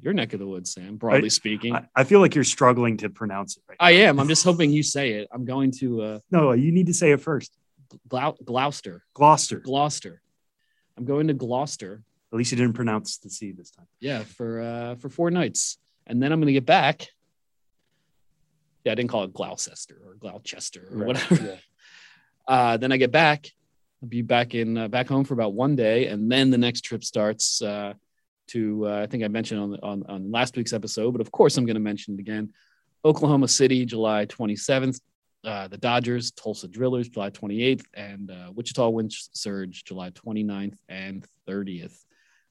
your 0.00 0.12
neck 0.12 0.32
of 0.32 0.40
the 0.40 0.46
woods, 0.46 0.72
Sam. 0.72 0.96
Broadly 0.96 1.30
speaking, 1.30 1.74
I, 1.74 1.86
I 1.94 2.04
feel 2.04 2.20
like 2.20 2.34
you're 2.34 2.44
struggling 2.44 2.96
to 2.98 3.10
pronounce 3.10 3.56
it 3.56 3.62
right. 3.68 3.76
I 3.80 3.92
now. 3.92 3.98
am. 4.10 4.20
I'm 4.20 4.28
just 4.28 4.44
hoping 4.44 4.70
you 4.70 4.82
say 4.82 5.12
it. 5.12 5.28
I'm 5.32 5.44
going 5.44 5.70
to 5.78 6.02
uh, 6.02 6.18
No, 6.30 6.52
you 6.52 6.72
need 6.72 6.88
to 6.88 6.94
say 6.94 7.12
it 7.12 7.20
first. 7.20 7.56
Glou- 8.08 8.36
Gloucester. 8.44 9.04
Gloucester. 9.14 9.60
Gloucester. 9.60 10.20
I'm 10.96 11.04
going 11.04 11.28
to 11.28 11.34
Gloucester. 11.34 12.02
At 12.32 12.36
least 12.36 12.50
you 12.52 12.58
didn't 12.58 12.74
pronounce 12.74 13.18
the 13.18 13.30
C 13.30 13.52
this 13.52 13.70
time. 13.70 13.86
Yeah, 14.00 14.24
for 14.24 14.60
uh, 14.60 14.94
for 14.96 15.08
four 15.08 15.30
nights, 15.30 15.78
and 16.06 16.22
then 16.22 16.32
I'm 16.32 16.40
going 16.40 16.48
to 16.48 16.52
get 16.52 16.66
back. 16.66 17.06
Yeah, 18.88 18.92
I 18.92 18.94
didn't 18.94 19.10
call 19.10 19.24
it 19.24 19.34
Gloucester 19.34 19.98
or 20.02 20.14
Gloucester 20.14 20.88
or 20.90 20.96
Right, 20.96 21.06
whatever. 21.06 21.34
yeah. 21.34 21.56
Uh, 22.48 22.78
then 22.78 22.90
I 22.92 22.96
get 22.96 23.12
back. 23.12 23.50
I'll 24.02 24.08
be 24.08 24.22
back 24.22 24.54
in 24.54 24.78
uh, 24.78 24.88
back 24.88 25.06
home 25.06 25.24
for 25.24 25.34
about 25.34 25.52
one 25.52 25.76
day, 25.76 26.06
and 26.06 26.32
then 26.32 26.48
the 26.50 26.56
next 26.56 26.80
trip 26.80 27.04
starts. 27.04 27.60
Uh, 27.60 27.92
to 28.46 28.86
uh, 28.88 29.02
I 29.02 29.06
think 29.06 29.22
I 29.22 29.28
mentioned 29.28 29.60
on, 29.60 29.78
on 29.82 30.02
on 30.08 30.30
last 30.32 30.56
week's 30.56 30.72
episode, 30.72 31.12
but 31.12 31.20
of 31.20 31.30
course 31.30 31.58
I'm 31.58 31.66
going 31.66 31.74
to 31.74 31.80
mention 31.80 32.14
it 32.14 32.20
again. 32.20 32.54
Oklahoma 33.04 33.48
City, 33.48 33.84
July 33.84 34.24
27th. 34.24 34.98
Uh, 35.44 35.68
the 35.68 35.76
Dodgers, 35.76 36.30
Tulsa 36.30 36.66
Drillers, 36.68 37.10
July 37.10 37.28
28th, 37.28 37.84
and 37.92 38.30
uh, 38.30 38.50
Wichita 38.54 38.88
Wind 38.88 39.12
Surge, 39.12 39.84
July 39.84 40.10
29th 40.12 40.78
and 40.88 41.26
30th. 41.46 41.96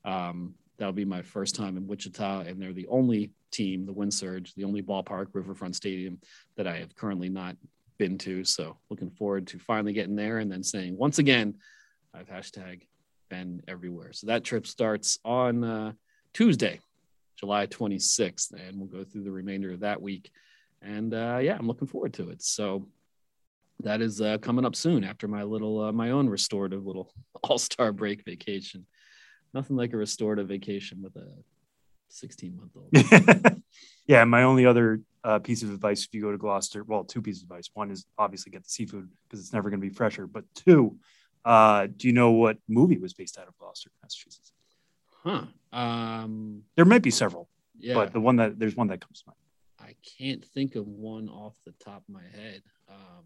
Um, 0.05 0.53
that'll 0.77 0.93
be 0.93 1.05
my 1.05 1.23
first 1.23 1.55
time 1.55 1.75
in 1.75 1.87
Wichita, 1.87 2.41
and 2.41 2.61
they're 2.61 2.71
the 2.71 2.87
only 2.87 3.31
team, 3.51 3.85
the 3.85 3.93
Wind 3.93 4.13
Surge, 4.13 4.53
the 4.55 4.63
only 4.63 4.81
ballpark, 4.81 5.27
Riverfront 5.33 5.75
Stadium, 5.75 6.19
that 6.55 6.67
I 6.67 6.77
have 6.77 6.95
currently 6.95 7.29
not 7.29 7.55
been 7.97 8.17
to. 8.19 8.43
So 8.43 8.77
looking 8.89 9.09
forward 9.09 9.47
to 9.47 9.59
finally 9.59 9.93
getting 9.93 10.15
there 10.15 10.39
and 10.39 10.51
then 10.51 10.63
saying 10.63 10.97
once 10.97 11.19
again, 11.19 11.55
I've 12.13 12.29
hashtag 12.29 12.81
been 13.29 13.61
everywhere. 13.67 14.13
So 14.13 14.27
that 14.27 14.43
trip 14.43 14.65
starts 14.65 15.19
on 15.25 15.63
uh, 15.63 15.91
Tuesday, 16.33 16.79
July 17.35 17.67
26th, 17.67 18.53
and 18.53 18.77
we'll 18.77 18.87
go 18.87 19.03
through 19.03 19.23
the 19.23 19.31
remainder 19.31 19.71
of 19.71 19.81
that 19.81 20.01
week. 20.01 20.31
And 20.81 21.13
uh, 21.13 21.39
yeah, 21.41 21.57
I'm 21.57 21.67
looking 21.67 21.87
forward 21.87 22.13
to 22.15 22.29
it. 22.29 22.41
So 22.41 22.87
that 23.83 24.01
is 24.01 24.21
uh, 24.21 24.37
coming 24.39 24.65
up 24.65 24.75
soon 24.75 25.03
after 25.03 25.27
my 25.27 25.43
little, 25.43 25.81
uh, 25.85 25.91
my 25.91 26.11
own 26.11 26.29
restorative 26.29 26.85
little 26.85 27.11
all 27.43 27.57
star 27.57 27.91
break 27.91 28.23
vacation. 28.23 28.85
Nothing 29.53 29.75
like 29.75 29.93
a 29.93 29.97
restorative 29.97 30.47
vacation 30.47 31.01
with 31.01 31.15
a 31.15 31.27
16 32.09 32.55
month 32.57 32.71
old. 32.75 33.61
yeah, 34.07 34.23
my 34.25 34.43
only 34.43 34.65
other 34.65 35.01
uh, 35.23 35.39
piece 35.39 35.63
of 35.63 35.71
advice 35.71 36.03
if 36.05 36.13
you 36.13 36.21
go 36.21 36.31
to 36.31 36.37
Gloucester, 36.37 36.83
well, 36.83 37.03
two 37.03 37.21
pieces 37.21 37.43
of 37.43 37.49
advice. 37.49 37.69
One 37.73 37.91
is 37.91 38.05
obviously 38.17 38.51
get 38.51 38.63
the 38.63 38.69
seafood 38.69 39.09
because 39.27 39.39
it's 39.43 39.53
never 39.53 39.69
going 39.69 39.81
to 39.81 39.87
be 39.87 39.93
fresher. 39.93 40.25
But 40.27 40.45
two, 40.55 40.97
uh, 41.45 41.87
do 41.95 42.07
you 42.07 42.13
know 42.13 42.31
what 42.31 42.57
movie 42.67 42.97
was 42.97 43.13
based 43.13 43.37
out 43.37 43.47
of 43.47 43.57
Gloucester, 43.57 43.91
Massachusetts? 44.01 44.51
Huh. 45.23 45.45
Um, 45.73 46.63
There 46.75 46.85
might 46.85 47.01
be 47.01 47.11
several, 47.11 47.49
yeah. 47.77 47.95
but 47.95 48.13
the 48.13 48.21
one 48.21 48.37
that 48.37 48.57
there's 48.57 48.75
one 48.75 48.87
that 48.87 49.01
comes 49.01 49.21
to 49.21 49.27
mind. 49.29 49.37
I 49.79 49.95
can't 50.17 50.43
think 50.43 50.75
of 50.75 50.87
one 50.87 51.29
off 51.29 51.55
the 51.65 51.73
top 51.83 52.03
of 52.07 52.13
my 52.13 52.23
head. 52.23 52.61
Um, 52.89 53.25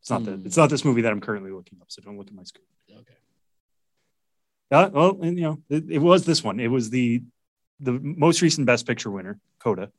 It's 0.00 0.10
not 0.10 0.24
the 0.24 0.32
Hmm. 0.32 0.46
it's 0.46 0.56
not 0.56 0.68
this 0.70 0.84
movie 0.84 1.02
that 1.02 1.12
I'm 1.12 1.20
currently 1.20 1.50
looking 1.52 1.78
up, 1.80 1.90
so 1.90 2.02
don't 2.02 2.18
look 2.18 2.28
at 2.28 2.34
my 2.34 2.42
screen. 2.44 2.66
okay. 2.90 3.14
Uh, 4.72 4.90
well, 4.92 5.18
and, 5.22 5.36
you 5.38 5.44
know, 5.44 5.58
it, 5.68 5.84
it 5.90 5.98
was 5.98 6.24
this 6.24 6.42
one. 6.42 6.58
It 6.58 6.68
was 6.68 6.90
the 6.90 7.22
the 7.80 7.92
most 7.92 8.42
recent 8.42 8.66
Best 8.66 8.86
Picture 8.86 9.10
winner, 9.10 9.38
Coda, 9.58 9.90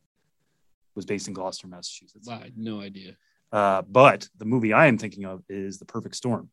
was 0.95 1.05
based 1.05 1.28
in 1.28 1.34
Gloucester, 1.34 1.67
Massachusetts. 1.67 2.28
Wow, 2.28 2.39
I 2.39 2.45
had 2.45 2.57
no 2.57 2.80
idea. 2.82 3.15
Uh, 3.51 3.82
but 3.84 4.28
the 4.38 4.45
movie 4.45 4.74
I 4.74 4.88
am 4.88 4.97
thinking 4.97 5.26
of 5.26 5.43
is 5.49 5.78
The 5.80 5.86
Perfect 5.86 6.15
Storm, 6.15 6.49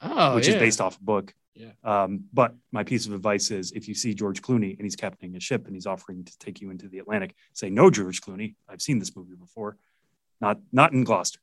Oh, 0.00 0.34
which 0.34 0.48
yeah. 0.48 0.54
is 0.54 0.60
based 0.60 0.80
off 0.80 0.98
a 0.98 1.02
book. 1.02 1.34
Yeah. 1.54 1.72
Um, 1.84 2.24
but 2.32 2.54
my 2.72 2.82
piece 2.84 3.06
of 3.06 3.12
advice 3.12 3.50
is 3.50 3.72
if 3.72 3.86
you 3.86 3.94
see 3.94 4.14
George 4.14 4.40
Clooney 4.40 4.74
and 4.76 4.82
he's 4.82 4.96
captaining 4.96 5.36
a 5.36 5.40
ship 5.40 5.66
and 5.66 5.74
he's 5.76 5.86
offering 5.86 6.24
to 6.24 6.38
take 6.38 6.60
you 6.62 6.70
into 6.70 6.88
the 6.88 6.98
Atlantic, 6.98 7.34
say 7.52 7.68
no, 7.70 7.90
George 7.90 8.22
Clooney. 8.22 8.54
I've 8.68 8.80
seen 8.82 8.98
this 8.98 9.14
movie 9.14 9.34
before. 9.36 9.76
Not 10.40 10.58
not 10.72 10.92
in 10.92 11.04
Gloucester. 11.04 11.38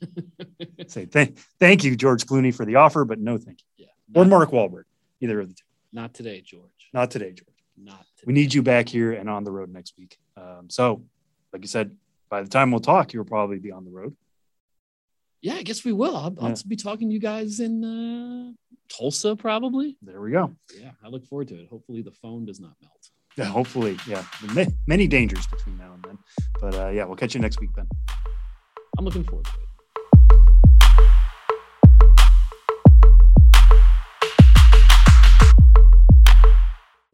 Say 0.88 1.04
thank 1.06 1.36
thank 1.60 1.84
you, 1.84 1.94
George 1.96 2.26
Clooney, 2.26 2.52
for 2.54 2.64
the 2.64 2.76
offer, 2.76 3.04
but 3.04 3.18
no 3.20 3.38
thank 3.38 3.58
you. 3.76 3.86
yeah. 3.86 4.20
Or 4.20 4.24
Mark 4.24 4.50
Wahlberg. 4.50 4.84
Either 5.22 5.40
of 5.40 5.48
the 5.48 5.54
two. 5.54 5.64
not 5.92 6.12
today, 6.14 6.40
George. 6.44 6.88
Not 6.92 7.10
today, 7.10 7.32
George. 7.32 7.48
Not 7.76 7.98
today. 8.16 8.24
We 8.26 8.32
need 8.32 8.52
you 8.52 8.62
back 8.62 8.88
here 8.88 9.12
and 9.12 9.30
on 9.30 9.44
the 9.44 9.52
road 9.52 9.70
next 9.72 9.94
week. 9.96 10.18
Um, 10.36 10.68
so, 10.68 11.02
like 11.52 11.62
you 11.62 11.68
said, 11.68 11.96
by 12.28 12.42
the 12.42 12.48
time 12.48 12.70
we'll 12.70 12.80
talk, 12.80 13.12
you'll 13.12 13.24
probably 13.24 13.58
be 13.58 13.70
on 13.72 13.84
the 13.84 13.90
road. 13.90 14.16
Yeah, 15.40 15.54
I 15.54 15.62
guess 15.62 15.84
we 15.84 15.92
will. 15.92 16.16
I'll, 16.16 16.34
I'll 16.40 16.56
be 16.68 16.76
talking 16.76 17.08
to 17.08 17.12
you 17.14 17.20
guys 17.20 17.60
in 17.60 17.84
uh, 17.84 18.52
Tulsa, 18.88 19.34
probably. 19.36 19.96
There 20.02 20.20
we 20.20 20.30
go. 20.32 20.54
Yeah, 20.78 20.90
I 21.04 21.08
look 21.08 21.24
forward 21.26 21.48
to 21.48 21.54
it. 21.60 21.68
Hopefully, 21.68 22.02
the 22.02 22.12
phone 22.12 22.44
does 22.44 22.60
not 22.60 22.74
melt. 22.80 23.10
Yeah, 23.36 23.46
hopefully, 23.46 23.96
yeah. 24.06 24.24
Many 24.86 25.06
dangers 25.08 25.46
between 25.46 25.78
now 25.78 25.92
and 25.94 26.04
then, 26.04 26.18
but 26.60 26.74
uh, 26.74 26.88
yeah, 26.88 27.04
we'll 27.04 27.16
catch 27.16 27.34
you 27.34 27.40
next 27.40 27.60
week, 27.60 27.70
Ben. 27.74 27.88
I'm 28.98 29.04
looking 29.04 29.24
forward 29.24 29.46
to 29.46 29.52
it. 29.52 29.68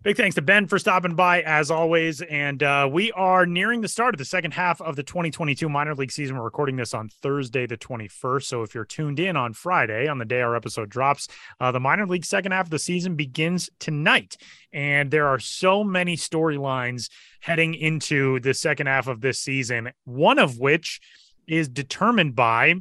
Big 0.09 0.17
thanks 0.17 0.37
to 0.37 0.41
Ben 0.41 0.67
for 0.67 0.79
stopping 0.79 1.15
by 1.15 1.43
as 1.43 1.71
always. 1.71 2.23
And 2.23 2.63
uh, 2.63 2.89
we 2.91 3.13
are 3.13 3.45
nearing 3.45 3.83
the 3.83 3.89
start 3.89 4.15
of 4.15 4.19
the 4.19 4.25
second 4.25 4.53
half 4.53 4.81
of 4.81 4.97
the 4.97 5.03
2022 5.03 5.69
minor 5.69 5.95
league 5.95 6.11
season. 6.11 6.39
We're 6.39 6.45
recording 6.45 6.77
this 6.77 6.95
on 6.95 7.11
Thursday, 7.11 7.67
the 7.67 7.77
21st. 7.77 8.45
So 8.45 8.63
if 8.63 8.75
you're 8.75 8.87
tuned 8.87 9.21
in 9.21 9.37
on 9.37 9.53
Friday, 9.53 10.09
on 10.09 10.17
the 10.17 10.25
day 10.25 10.41
our 10.41 10.57
episode 10.57 10.89
drops, 10.89 11.29
uh, 11.61 11.73
the 11.73 11.81
minor 11.81 12.07
league 12.07 12.25
second 12.25 12.53
half 12.53 12.69
of 12.69 12.71
the 12.71 12.79
season 12.79 13.17
begins 13.17 13.69
tonight. 13.81 14.39
And 14.73 15.11
there 15.11 15.27
are 15.27 15.39
so 15.39 15.85
many 15.85 16.17
storylines 16.17 17.11
heading 17.41 17.75
into 17.75 18.41
the 18.41 18.55
second 18.55 18.87
half 18.87 19.09
of 19.09 19.21
this 19.21 19.39
season, 19.39 19.91
one 20.05 20.39
of 20.39 20.59
which 20.59 21.01
is 21.47 21.69
determined 21.69 22.35
by 22.35 22.77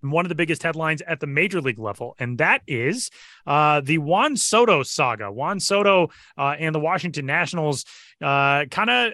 one 0.00 0.24
of 0.24 0.28
the 0.28 0.34
biggest 0.34 0.62
headlines 0.62 1.02
at 1.02 1.20
the 1.20 1.26
major 1.26 1.60
league 1.60 1.78
level, 1.78 2.14
and 2.18 2.38
that 2.38 2.62
is 2.66 3.10
uh, 3.46 3.80
the 3.80 3.98
Juan 3.98 4.36
Soto 4.36 4.82
saga. 4.82 5.30
Juan 5.30 5.60
Soto 5.60 6.10
uh, 6.36 6.54
and 6.58 6.74
the 6.74 6.80
Washington 6.80 7.26
Nationals 7.26 7.84
uh, 8.22 8.64
kind 8.70 8.88
of 8.88 9.12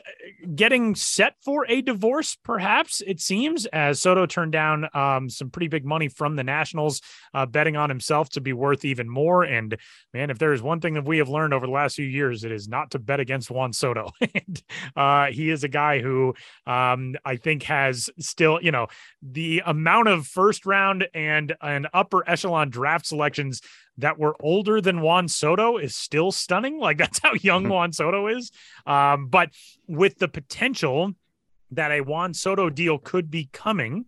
getting 0.55 0.95
set 0.95 1.35
for 1.45 1.67
a 1.69 1.83
divorce, 1.83 2.37
perhaps 2.45 3.03
it 3.05 3.21
seems, 3.21 3.67
as 3.67 4.01
Soto 4.01 4.27
turned 4.27 4.53
down 4.53 4.89
um, 4.95 5.29
some 5.29 5.51
pretty 5.51 5.67
big 5.67 5.85
money 5.85 6.09
from 6.09 6.37
the 6.37 6.45
Nationals, 6.45 7.01
uh, 7.35 7.45
betting 7.45 7.77
on 7.77 7.89
himself 7.89 8.29
to 8.31 8.41
be 8.41 8.53
worth 8.53 8.85
even 8.85 9.09
more. 9.09 9.43
And 9.43 9.77
man, 10.15 10.31
if 10.31 10.39
there 10.39 10.53
is 10.53 10.63
one 10.63 10.81
thing 10.81 10.95
that 10.95 11.05
we 11.05 11.19
have 11.19 11.29
learned 11.29 11.53
over 11.53 11.67
the 11.67 11.73
last 11.73 11.97
few 11.97 12.07
years, 12.07 12.45
it 12.45 12.53
is 12.53 12.69
not 12.69 12.93
to 12.93 13.01
bet 13.01 13.19
against 13.19 13.51
Juan 13.51 13.73
Soto. 13.73 14.13
and 14.21 14.63
uh, 14.95 15.27
he 15.27 15.51
is 15.51 15.65
a 15.65 15.69
guy 15.69 16.01
who 16.01 16.35
um, 16.67 17.17
I 17.25 17.37
think 17.37 17.65
has 17.65 18.09
still, 18.21 18.61
you 18.63 18.71
know, 18.71 18.87
the 19.21 19.63
amount 19.67 20.09
of 20.09 20.27
first 20.29 20.65
round 20.65 21.09
and 21.13 21.57
an 21.61 21.89
upper 21.93 22.29
echelon 22.29 22.71
draft 22.71 23.07
selections 23.07 23.63
that 24.03 24.19
were 24.19 24.37
older 24.41 24.81
than 24.81 25.01
Juan 25.01 25.29
Soto 25.29 25.79
is 25.79 25.95
still 25.95 26.31
stunning. 26.31 26.79
Like 26.79 26.99
that's 26.99 27.21
how 27.21 27.33
young 27.35 27.69
Juan 27.69 27.93
Soto 27.93 28.27
is. 28.27 28.51
Um, 28.87 29.29
but 29.29 29.51
with 29.89 30.19
the 30.19 30.29
potential 30.29 31.15
that 31.71 31.91
a 31.91 32.03
Juan 32.03 32.35
Soto 32.35 32.69
deal 32.69 32.99
could 32.99 33.31
be 33.31 33.49
coming, 33.53 34.05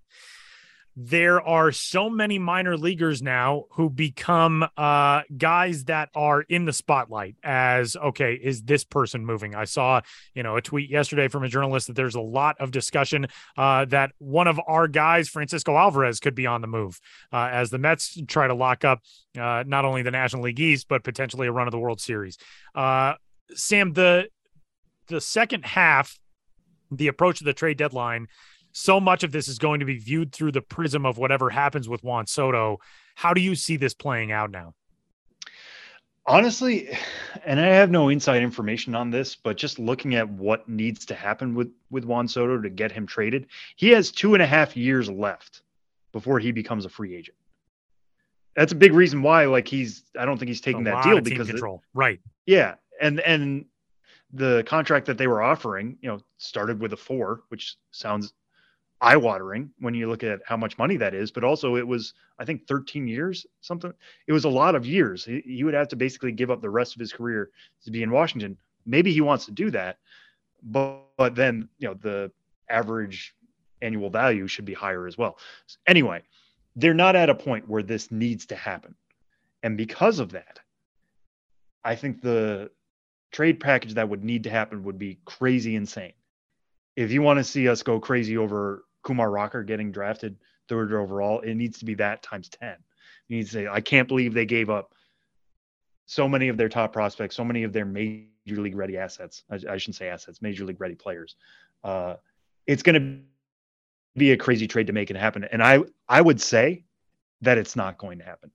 there 0.97 1.42
are 1.42 1.72
so 1.72 2.09
many 2.09 2.38
minor 2.38 2.76
leaguers 2.76 3.20
now 3.20 3.64
who 3.72 3.90
become 3.90 4.64
uh, 4.76 5.22
guys 5.36 5.84
that 5.84 6.09
are 6.14 6.42
in 6.42 6.66
the 6.66 6.72
spotlight 6.72 7.36
as 7.42 7.97
okay 7.97 8.34
is 8.34 8.62
this 8.62 8.84
person 8.84 9.26
moving? 9.26 9.55
I 9.55 9.64
saw 9.64 10.03
you 10.34 10.42
know 10.42 10.57
a 10.57 10.62
tweet 10.62 10.90
yesterday 10.90 11.28
from 11.28 11.42
a 11.42 11.49
journalist 11.49 11.88
that 11.88 11.97
there's 11.97 12.14
a 12.14 12.20
lot 12.20 12.57
of 12.61 12.70
discussion 12.70 13.26
uh, 13.57 13.86
that 13.86 14.12
one 14.18 14.47
of 14.47 14.61
our 14.66 14.86
guys 14.86 15.28
francisco 15.28 15.76
alvarez 15.76 16.20
could 16.20 16.34
be 16.34 16.47
on 16.47 16.61
the 16.61 16.68
move 16.68 17.01
uh, 17.32 17.49
as 17.51 17.70
the 17.70 17.78
mets 17.78 18.16
try 18.28 18.47
to 18.47 18.55
lock 18.55 18.84
up 18.84 19.01
uh, 19.38 19.64
not 19.66 19.84
only 19.84 20.03
the 20.03 20.11
national 20.11 20.42
league 20.42 20.61
east 20.61 20.86
but 20.88 21.03
potentially 21.03 21.47
a 21.49 21.53
run 21.53 21.66
of 21.66 21.72
the 21.72 21.78
world 21.78 22.01
series. 22.01 22.38
Uh, 22.74 23.14
sam 23.55 23.92
the 23.95 24.28
the 25.09 25.20
second 25.20 25.64
half 25.64 26.18
the 26.90 27.09
approach 27.09 27.40
of 27.40 27.47
the 27.47 27.53
trade 27.53 27.76
deadline 27.76 28.28
so 28.75 29.01
much 29.01 29.22
of 29.22 29.33
this 29.33 29.49
is 29.49 29.59
going 29.59 29.81
to 29.81 29.87
be 29.87 29.97
viewed 29.99 30.33
through 30.33 30.53
the 30.53 30.61
prism 30.61 31.07
of 31.07 31.16
whatever 31.16 31.49
happens 31.49 31.89
with 31.89 32.03
Juan 32.05 32.27
Soto. 32.27 32.79
How 33.14 33.33
do 33.33 33.41
you 33.41 33.55
see 33.55 33.77
this 33.77 33.95
playing 33.95 34.33
out 34.33 34.51
now? 34.51 34.75
honestly, 36.27 36.89
and 37.45 37.61
I 37.61 37.66
have 37.66 37.91
no 37.91 38.09
inside 38.09 38.43
information 38.43 38.95
on 38.95 39.11
this, 39.11 39.37
but 39.37 39.57
just 39.57 39.79
looking 39.79 40.14
at 40.14 40.29
what 40.29 40.68
needs 40.68 41.07
to 41.07 41.14
happen 41.14 41.55
with 41.55 41.70
with 41.91 42.05
Juan 42.05 42.29
Soto 42.29 42.61
to 42.61 42.70
get 42.70 42.93
him 42.93 43.07
traded, 43.07 43.47
he 43.77 43.91
has 43.91 44.11
two 44.11 44.35
and 44.35 44.43
a 44.43 44.47
half 44.47 44.77
years 44.77 45.11
left 45.11 45.62
before 46.12 46.39
he 46.39 46.53
becomes 46.53 46.85
a 46.85 46.89
free 46.89 47.14
agent. 47.14 47.37
That's 48.57 48.72
a 48.72 48.77
big 48.77 48.93
reason 48.93 49.22
why, 49.22 49.47
like 49.47 49.66
he's, 49.66 50.05
I 50.18 50.25
don't 50.25 50.39
think 50.39 50.49
he's 50.49 50.61
taking 50.61 50.83
A 50.83 50.85
that 50.85 51.05
deal 51.05 51.20
because, 51.20 51.49
it- 51.49 51.61
right. 51.93 52.20
yeah, 52.47 52.75
and 53.01 53.20
and 53.20 53.66
the 54.33 54.64
contract 54.66 55.07
that 55.07 55.18
they 55.18 55.27
were 55.27 55.43
offering, 55.43 55.99
you 56.01 56.09
know, 56.09 56.20
started 56.39 56.81
with 56.81 56.93
a 56.93 56.97
four, 56.97 57.43
which 57.49 57.77
sounds 57.91 58.33
eye-watering 59.05 59.70
when 59.80 59.94
you 59.94 60.09
look 60.09 60.24
at 60.24 60.40
how 60.46 60.57
much 60.57 60.78
money 60.78 60.96
that 60.96 61.14
is. 61.14 61.30
But 61.30 61.44
also, 61.44 61.76
it 61.76 61.86
was, 61.86 62.14
I 62.38 62.44
think, 62.44 62.66
13 62.66 63.07
years, 63.07 63.46
something. 63.61 63.92
It 64.26 64.32
was 64.32 64.44
a 64.44 64.48
lot 64.48 64.74
of 64.74 64.86
years. 64.86 65.24
He, 65.24 65.42
he 65.44 65.64
would 65.64 65.74
have 65.74 65.88
to 65.88 65.96
basically 65.96 66.32
give 66.32 66.50
up 66.50 66.62
the 66.62 66.70
rest 66.70 66.94
of 66.94 67.00
his 67.00 67.12
career 67.12 67.50
to 67.84 67.90
be 67.90 68.02
in 68.02 68.11
Washington. 68.11 68.57
Maybe 68.86 69.12
he 69.12 69.20
wants 69.20 69.44
to 69.46 69.52
do 69.52 69.70
that, 69.70 69.98
but 70.62 71.05
but 71.16 71.34
then 71.34 71.68
you 71.78 71.88
know 71.88 71.94
the 71.94 72.32
average 72.68 73.34
annual 73.82 74.11
value 74.11 74.46
should 74.46 74.64
be 74.64 74.74
higher 74.74 75.07
as 75.07 75.16
well. 75.16 75.38
Anyway, 75.86 76.22
they're 76.76 76.94
not 76.94 77.16
at 77.16 77.30
a 77.30 77.34
point 77.34 77.68
where 77.68 77.82
this 77.82 78.11
needs 78.11 78.46
to 78.46 78.57
happen, 78.57 78.94
and 79.62 79.76
because 79.76 80.18
of 80.18 80.32
that, 80.32 80.61
I 81.84 81.94
think 81.94 82.20
the 82.20 82.70
trade 83.32 83.61
package 83.61 83.94
that 83.94 84.09
would 84.09 84.24
need 84.24 84.44
to 84.44 84.50
happen 84.50 84.84
would 84.84 84.98
be 84.98 85.18
crazy 85.24 85.76
insane. 85.76 86.12
If 86.96 87.11
you 87.11 87.22
want 87.22 87.38
to 87.38 87.44
see 87.44 87.68
us 87.68 87.82
go 87.82 87.98
crazy 88.00 88.36
over 88.36 88.84
Kumar 89.05 89.30
Rocker 89.30 89.62
getting 89.62 89.92
drafted 89.92 90.36
third 90.68 90.92
overall, 90.92 91.40
it 91.40 91.55
needs 91.55 91.78
to 91.78 91.84
be 91.84 91.94
that 91.94 92.22
times 92.22 92.48
10. 92.48 92.74
You 93.28 93.36
need 93.36 93.44
to 93.44 93.50
say, 93.50 93.68
I 93.68 93.80
can't 93.80 94.09
believe 94.09 94.34
they 94.34 94.46
gave 94.46 94.70
up 94.70 94.94
so 96.07 96.28
many 96.28 96.48
of 96.48 96.57
their 96.57 96.68
top 96.68 96.92
prospects, 96.92 97.36
so 97.36 97.44
many 97.44 97.62
of 97.62 97.72
their 97.72 97.84
major 97.84 98.26
league 98.46 98.76
ready 98.76 98.98
assets. 98.98 99.44
I, 99.50 99.55
I 99.55 99.76
shouldn't 99.76 99.96
say 99.96 100.09
assets, 100.09 100.42
major 100.42 100.64
league 100.64 100.80
ready 100.80 100.94
players. 100.94 101.36
Uh, 101.82 102.16
it's 102.66 102.82
going 102.82 103.00
to 103.00 104.18
be 104.18 104.32
a 104.32 104.36
crazy 104.36 104.66
trade 104.66 104.86
to 104.88 104.92
make 104.92 105.11
it 105.11 105.16
happen. 105.16 105.44
And 105.44 105.62
I, 105.62 105.80
I 106.09 106.20
would 106.20 106.40
say 106.40 106.84
that 107.40 107.59
it's 107.59 107.76
not 107.76 107.98
going 107.98 108.18
to 108.18 108.24
happen. 108.24 108.50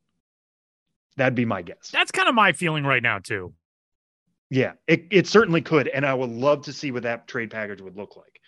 That'd 1.18 1.36
be 1.36 1.46
my 1.46 1.62
guess. 1.62 1.90
That's 1.92 2.12
kind 2.12 2.30
of 2.30 2.36
my 2.36 2.54
feeling 2.54 2.86
right 2.86 3.04
now 3.04 3.20
too. 3.20 3.54
Yeah, 4.50 4.74
it, 4.88 5.06
it 5.12 5.28
certainly 5.28 5.62
could. 5.62 5.88
And 5.88 6.06
I 6.06 6.14
would 6.14 6.30
love 6.30 6.64
to 6.64 6.74
see 6.74 6.92
what 6.92 7.04
that 7.04 7.28
trade 7.28 7.52
package 7.52 7.82
would 7.82 7.96
look 7.96 8.16
like. 8.16 8.40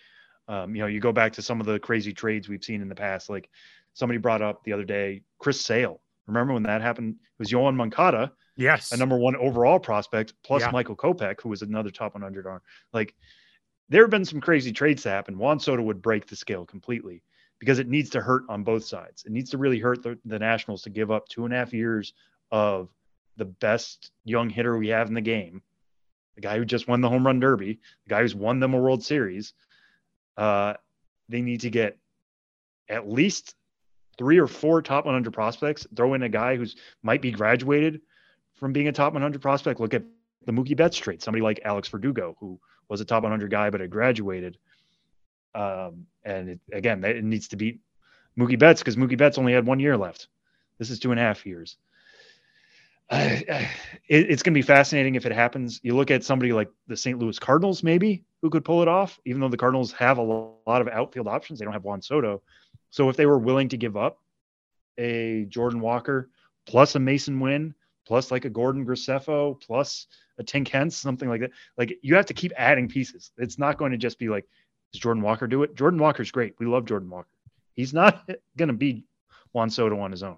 Um, 0.48 0.74
you 0.74 0.82
know, 0.82 0.88
you 0.88 1.00
go 1.00 1.12
back 1.12 1.32
to 1.34 1.42
some 1.42 1.60
of 1.60 1.66
the 1.66 1.78
crazy 1.78 2.12
trades 2.12 2.48
we've 2.48 2.64
seen 2.64 2.82
in 2.82 2.88
the 2.88 2.94
past. 2.94 3.30
Like 3.30 3.48
somebody 3.94 4.18
brought 4.18 4.42
up 4.42 4.64
the 4.64 4.72
other 4.72 4.84
day, 4.84 5.22
Chris 5.38 5.60
Sale. 5.60 6.00
Remember 6.26 6.52
when 6.54 6.64
that 6.64 6.82
happened? 6.82 7.14
It 7.14 7.38
was 7.38 7.50
Yoan 7.50 7.74
Moncada, 7.76 8.32
Yes. 8.56 8.92
a 8.92 8.96
number 8.96 9.16
one 9.16 9.36
overall 9.36 9.78
prospect, 9.78 10.34
plus 10.44 10.62
Yeah. 10.62 10.70
Michael 10.70 10.96
Kopech, 10.96 11.40
who 11.42 11.48
was 11.48 11.62
another 11.62 11.90
top 11.90 12.14
100 12.14 12.46
arm. 12.46 12.60
Like 12.92 13.14
there 13.88 14.02
have 14.02 14.10
been 14.10 14.24
some 14.24 14.40
crazy 14.40 14.72
trades 14.72 15.02
to 15.02 15.10
happen. 15.10 15.38
Juan 15.38 15.58
Soto 15.58 15.82
would 15.82 16.00
break 16.02 16.26
the 16.26 16.36
scale 16.36 16.64
completely 16.64 17.22
because 17.58 17.78
it 17.78 17.88
needs 17.88 18.10
to 18.10 18.20
hurt 18.20 18.42
on 18.48 18.62
both 18.64 18.84
sides. 18.84 19.24
It 19.24 19.32
needs 19.32 19.50
to 19.50 19.58
really 19.58 19.78
hurt 19.78 20.02
the, 20.02 20.18
the 20.24 20.38
Nationals 20.38 20.82
to 20.82 20.90
give 20.90 21.10
up 21.10 21.28
two 21.28 21.44
and 21.44 21.52
a 21.54 21.56
half 21.56 21.72
years 21.72 22.14
of 22.50 22.88
the 23.36 23.44
best 23.44 24.10
young 24.24 24.50
hitter 24.50 24.76
we 24.76 24.88
have 24.88 25.08
in 25.08 25.14
the 25.14 25.20
game, 25.20 25.62
the 26.34 26.40
guy 26.40 26.56
who 26.58 26.64
just 26.64 26.88
won 26.88 27.00
the 27.00 27.08
home 27.08 27.26
run 27.26 27.40
derby, 27.40 27.80
the 28.04 28.10
guy 28.10 28.20
who's 28.22 28.34
won 28.34 28.60
them 28.60 28.74
a 28.74 28.78
World 28.78 29.02
Series. 29.04 29.54
Uh, 30.36 30.74
they 31.28 31.42
need 31.42 31.60
to 31.62 31.70
get 31.70 31.98
at 32.88 33.08
least 33.08 33.54
three 34.18 34.38
or 34.38 34.46
four 34.46 34.82
top 34.82 35.04
100 35.04 35.32
prospects. 35.32 35.86
Throw 35.94 36.14
in 36.14 36.22
a 36.22 36.28
guy 36.28 36.56
who's 36.56 36.76
might 37.02 37.22
be 37.22 37.30
graduated 37.30 38.00
from 38.54 38.72
being 38.72 38.88
a 38.88 38.92
top 38.92 39.12
100 39.12 39.40
prospect. 39.40 39.80
Look 39.80 39.94
at 39.94 40.04
the 40.44 40.52
Mookie 40.52 40.76
Betts 40.76 40.96
trade. 40.96 41.22
Somebody 41.22 41.42
like 41.42 41.60
Alex 41.64 41.88
Verdugo, 41.88 42.36
who 42.40 42.60
was 42.88 43.00
a 43.00 43.04
top 43.04 43.22
100 43.22 43.50
guy 43.50 43.70
but 43.70 43.80
had 43.80 43.90
graduated. 43.90 44.58
Um, 45.54 46.06
and 46.24 46.50
it, 46.50 46.60
again, 46.72 47.04
it 47.04 47.24
needs 47.24 47.48
to 47.48 47.56
beat 47.56 47.80
Mookie 48.38 48.58
Betts 48.58 48.80
because 48.80 48.96
Mookie 48.96 49.18
Betts 49.18 49.38
only 49.38 49.52
had 49.52 49.66
one 49.66 49.80
year 49.80 49.96
left. 49.96 50.28
This 50.78 50.90
is 50.90 50.98
two 50.98 51.10
and 51.10 51.20
a 51.20 51.22
half 51.22 51.46
years. 51.46 51.76
I- 53.10 53.44
I- 53.48 53.70
it, 54.08 54.30
it's 54.30 54.42
going 54.42 54.54
to 54.54 54.58
be 54.58 54.62
fascinating 54.62 55.14
if 55.14 55.26
it 55.26 55.32
happens. 55.32 55.80
You 55.82 55.94
look 55.96 56.10
at 56.10 56.24
somebody 56.24 56.52
like 56.52 56.70
the 56.86 56.96
St. 56.96 57.18
Louis 57.18 57.38
Cardinals, 57.38 57.82
maybe 57.82 58.24
who 58.40 58.50
could 58.50 58.64
pull 58.64 58.82
it 58.82 58.88
off, 58.88 59.20
even 59.24 59.40
though 59.40 59.48
the 59.48 59.56
Cardinals 59.56 59.92
have 59.92 60.18
a 60.18 60.22
lot 60.22 60.80
of 60.80 60.88
outfield 60.88 61.28
options. 61.28 61.58
They 61.58 61.64
don't 61.64 61.74
have 61.74 61.84
Juan 61.84 62.02
Soto. 62.02 62.42
So 62.90 63.08
if 63.08 63.16
they 63.16 63.26
were 63.26 63.38
willing 63.38 63.68
to 63.70 63.76
give 63.76 63.96
up 63.96 64.18
a 64.98 65.46
Jordan 65.48 65.80
Walker 65.80 66.28
plus 66.66 66.94
a 66.94 66.98
Masyn 66.98 67.40
Winn 67.40 67.74
plus 68.06 68.30
like 68.30 68.44
a 68.44 68.50
Gordon 68.50 68.84
Graceffo 68.84 69.60
plus 69.60 70.06
a 70.38 70.44
Tink 70.44 70.68
Hence, 70.68 70.96
something 70.96 71.28
like 71.28 71.40
that, 71.40 71.50
like 71.78 71.98
you 72.02 72.16
have 72.16 72.26
to 72.26 72.34
keep 72.34 72.52
adding 72.56 72.88
pieces. 72.88 73.30
It's 73.38 73.58
not 73.58 73.78
going 73.78 73.92
to 73.92 73.98
just 73.98 74.18
be 74.18 74.28
like, 74.28 74.46
does 74.92 75.00
Jordan 75.00 75.22
Walker 75.22 75.46
do 75.46 75.62
it? 75.62 75.74
Jordan 75.74 76.00
Walker's 76.00 76.30
great. 76.30 76.54
We 76.58 76.66
love 76.66 76.84
Jordan 76.84 77.08
Walker. 77.08 77.28
He's 77.74 77.94
not 77.94 78.28
going 78.56 78.68
to 78.68 78.74
be 78.74 79.04
Juan 79.52 79.70
Soto 79.70 79.98
on 80.00 80.10
his 80.10 80.22
own 80.22 80.36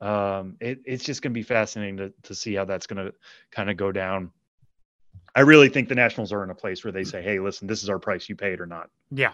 um, 0.00 0.56
it, 0.60 0.80
it's 0.84 1.04
just 1.04 1.22
going 1.22 1.32
to 1.32 1.34
be 1.38 1.42
fascinating 1.42 1.96
to, 1.98 2.12
to 2.24 2.34
see 2.34 2.54
how 2.54 2.64
that's 2.64 2.86
going 2.86 3.04
to 3.04 3.14
kind 3.50 3.70
of 3.70 3.76
go 3.76 3.92
down. 3.92 4.30
I 5.34 5.40
really 5.40 5.68
think 5.68 5.88
the 5.88 5.94
Nationals 5.94 6.32
are 6.32 6.42
in 6.44 6.50
a 6.50 6.54
place 6.54 6.84
where 6.84 6.92
they 6.92 7.04
say, 7.04 7.22
"Hey, 7.22 7.38
listen, 7.38 7.66
this 7.66 7.82
is 7.82 7.88
our 7.88 7.98
price. 7.98 8.28
You 8.28 8.36
pay 8.36 8.52
it 8.52 8.60
or 8.60 8.66
not." 8.66 8.90
yeah. 9.10 9.32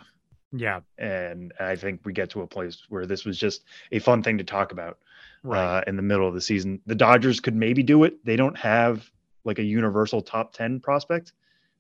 Yeah. 0.55 0.81
And 0.99 1.51
I 1.59 1.77
think 1.77 2.03
we 2.05 2.13
get 2.13 2.29
to 2.31 2.43
a 2.43 2.47
place 2.47 2.83
where 2.91 3.07
this 3.07 3.25
was 3.25 3.39
just 3.39 3.65
a 3.91 3.99
fun 3.99 4.23
thing 4.23 4.37
to 4.37 4.45
talk 4.45 4.71
about 4.71 4.99
Right. 5.43 5.79
uh, 5.79 5.83
in 5.87 5.97
the 5.97 6.03
middle 6.03 6.29
of 6.29 6.35
the 6.35 6.43
season. 6.43 6.79
The 6.85 6.95
Dodgers 6.95 7.41
could 7.41 7.57
maybe 7.57 7.83
do 7.83 8.05
it. 8.05 8.23
They 8.23 8.37
don't 8.37 8.59
have 8.59 9.11
like 9.45 9.59
a 9.59 9.63
universal 9.63 10.21
top 10.21 10.53
ten 10.53 10.79
prospect 10.79 11.33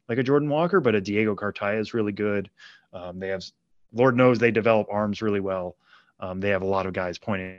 like 0.09 0.19
a 0.19 0.23
Jordan 0.23 0.49
Walker, 0.49 0.81
but 0.81 0.95
a 0.95 1.01
Diego 1.01 1.35
Cartaya 1.35 1.79
is 1.79 1.95
really 1.95 2.13
good. 2.13 2.51
Um, 2.93 3.19
they 3.19 3.29
have, 3.29 3.45
Lord 3.93 4.17
knows, 4.17 4.39
they 4.39 4.51
develop 4.51 4.89
arms 4.91 5.23
really 5.23 5.41
well. 5.41 5.77
Um, 6.21 6.41
they 6.41 6.49
have 6.51 6.63
a 6.63 6.67
lot 6.67 6.87
of 6.87 6.93
guys 6.93 7.19
pointing 7.19 7.59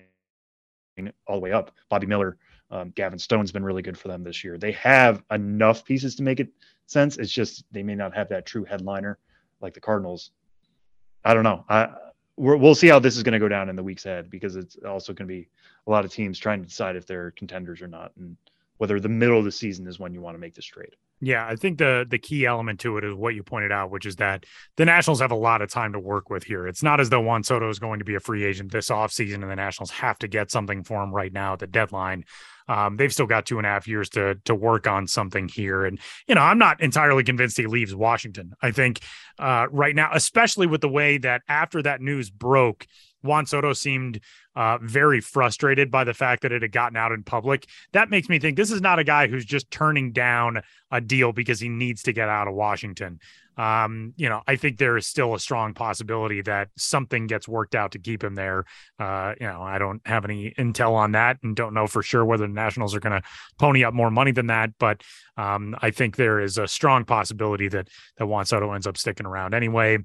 all 1.28 1.36
the 1.36 1.42
way 1.42 1.52
up. 1.52 1.72
Bobby 1.90 2.08
Miller, 2.08 2.38
um, 2.72 2.92
Gavin 2.96 3.20
Stone's 3.20 3.52
been 3.52 3.64
really 3.64 3.82
good 3.82 3.98
for 3.98 4.08
them 4.08 4.24
this 4.24 4.44
year. 4.44 4.58
They 4.58 4.72
have 4.74 5.24
enough 5.32 5.86
pieces 5.86 6.16
to 6.16 6.24
make 6.24 6.40
it 6.40 6.50
sense. 6.86 7.18
It's 7.18 7.32
just 7.32 7.64
they 7.72 7.84
may 7.84 7.96
not 7.96 8.16
have 8.16 8.30
that 8.30 8.46
true 8.46 8.64
headliner 8.64 9.20
like 9.62 9.74
the 9.74 9.80
Cardinals. 9.80 10.32
I 11.24 11.34
don't 11.34 11.44
know. 11.44 11.66
I 11.70 11.90
we're, 12.36 12.58
we'll 12.58 12.76
see 12.76 12.88
how 12.88 13.00
this 13.00 13.16
is 13.16 13.24
going 13.24 13.34
to 13.34 13.40
go 13.40 13.48
down 13.48 13.70
in 13.70 13.76
the 13.76 13.84
weeks 13.84 14.06
ahead 14.06 14.30
because 14.30 14.56
it's 14.56 14.76
also 14.88 15.14
going 15.14 15.28
to 15.28 15.34
be 15.34 15.48
a 15.86 15.92
lot 15.92 16.04
of 16.06 16.12
teams 16.12 16.40
trying 16.40 16.62
to 16.62 16.68
decide 16.68 16.96
if 16.96 17.06
they're 17.06 17.32
contenders 17.32 17.82
or 17.82 17.88
not, 17.88 18.12
and 18.18 18.36
whether 18.84 19.00
the 19.00 19.08
middle 19.08 19.40
of 19.40 19.46
the 19.46 19.52
season 19.52 19.88
is 19.88 19.98
when 19.98 20.14
you 20.14 20.20
want 20.20 20.36
to 20.36 20.40
make 20.40 20.54
this 20.54 20.66
trade. 20.66 20.94
Yeah, 21.22 21.48
I 21.48 21.56
think 21.56 21.78
the 21.78 22.06
the 22.06 22.18
key 22.18 22.46
element 22.46 22.82
to 22.82 22.98
it 22.98 23.06
is 23.06 23.14
what 23.14 23.34
you 23.34 23.42
pointed 23.42 23.72
out, 23.72 23.92
which 23.92 24.06
is 24.06 24.18
that 24.18 24.46
the 24.76 24.84
Nationals 24.84 25.22
have 25.22 25.32
a 25.32 25.36
lot 25.36 25.62
of 25.62 25.72
time 25.72 25.94
to 25.94 26.00
work 26.00 26.30
with 26.30 26.44
here. 26.44 26.68
It's 26.68 26.84
not 26.84 27.00
as 27.00 27.10
though 27.10 27.22
Juan 27.22 27.44
Soto 27.44 27.70
is 27.70 27.80
going 27.80 28.00
to 28.00 28.06
be 28.06 28.16
a 28.16 28.20
free 28.20 28.44
agent 28.44 28.74
this 28.74 28.90
offseason 28.90 29.36
and 29.36 29.50
the 29.50 29.56
Nationals 29.56 29.90
have 29.92 30.20
to 30.20 30.28
get 30.28 30.52
something 30.52 30.84
for 30.84 31.02
him 31.02 31.16
right 31.16 31.32
now 31.32 31.54
at 31.54 31.60
the 31.60 31.68
deadline. 31.68 32.26
Um, 32.68 32.98
they've 32.98 33.14
still 33.14 33.26
got 33.26 33.46
two 33.46 33.58
and 33.58 33.66
a 33.66 33.70
half 33.70 33.88
years 33.88 34.10
to 34.10 34.36
to 34.44 34.54
work 34.54 34.86
on 34.86 35.08
something 35.08 35.48
here. 35.48 35.86
And, 35.86 35.98
you 36.28 36.36
know, 36.36 36.42
I'm 36.42 36.58
not 36.58 36.82
entirely 36.82 37.24
convinced 37.24 37.56
he 37.56 37.68
leaves 37.68 37.96
Washington. 37.96 38.52
I 38.62 38.72
think 38.72 39.00
uh, 39.40 39.68
right 39.72 39.96
now, 39.96 40.10
especially 40.12 40.68
with 40.68 40.82
the 40.82 40.90
way 40.90 41.20
that 41.20 41.42
after 41.48 41.82
that 41.84 42.02
news 42.02 42.30
broke, 42.30 42.86
Juan 43.24 43.46
Soto 43.46 43.74
seemed 43.74 44.20
uh, 44.56 44.78
very 44.82 45.22
frustrated 45.22 45.90
by 45.90 46.04
the 46.04 46.14
fact 46.14 46.44
that 46.44 46.52
it 46.52 46.62
had 46.62 46.72
gotten 46.72 46.98
out 46.98 47.12
in 47.12 47.24
public. 47.24 47.68
That 47.94 48.10
makes 48.10 48.30
me 48.30 48.40
think 48.40 48.56
this 48.58 48.72
is 48.72 48.82
not 48.82 49.00
a 49.00 49.04
guy 49.04 49.28
who's 49.28 49.46
just 49.46 49.72
turning 49.72 50.12
down 50.12 50.62
a 50.92 51.02
deal 51.02 51.32
because 51.32 51.60
he 51.60 51.70
needs 51.70 52.04
to 52.04 52.14
get 52.14 52.30
out 52.30 52.48
of 52.48 52.54
Washington. 52.54 53.20
Um, 53.56 54.14
you 54.18 54.30
know, 54.30 54.42
I 54.48 54.56
think 54.56 54.78
there 54.78 54.98
is 54.98 55.06
still 55.06 55.36
a 55.36 55.40
strong 55.40 55.74
possibility 55.74 56.42
that 56.42 56.70
something 56.76 57.28
gets 57.28 57.48
worked 57.48 57.76
out 57.76 57.92
to 57.92 58.00
keep 58.00 58.24
him 58.24 58.36
there. 58.36 58.66
Uh, 59.00 59.34
you 59.40 59.48
know, 59.48 59.62
I 59.62 59.78
don't 59.78 60.02
have 60.06 60.26
any 60.26 60.54
intel 60.58 60.94
on 60.94 61.12
that 61.12 61.38
and 61.44 61.56
don't 61.56 61.74
know 61.74 61.88
for 61.88 62.02
sure 62.02 62.26
whether 62.26 62.48
the 62.48 62.54
Nationals 62.54 62.96
are 62.96 63.00
going 63.00 63.22
to 63.22 63.28
pony 63.60 63.84
up 63.84 63.94
more 63.94 64.10
money 64.10 64.32
than 64.32 64.48
that. 64.48 64.72
But 64.80 65.02
um, 65.38 65.76
I 65.82 65.92
think 65.92 66.16
there 66.16 66.40
is 66.40 66.58
a 66.58 66.68
strong 66.68 67.06
possibility 67.06 67.68
that 67.70 67.90
that 68.18 68.26
Juan 68.26 68.46
Soto 68.46 68.74
ends 68.74 68.88
up 68.88 68.98
sticking 68.98 69.26
around 69.26 69.54
anyway 69.54 70.00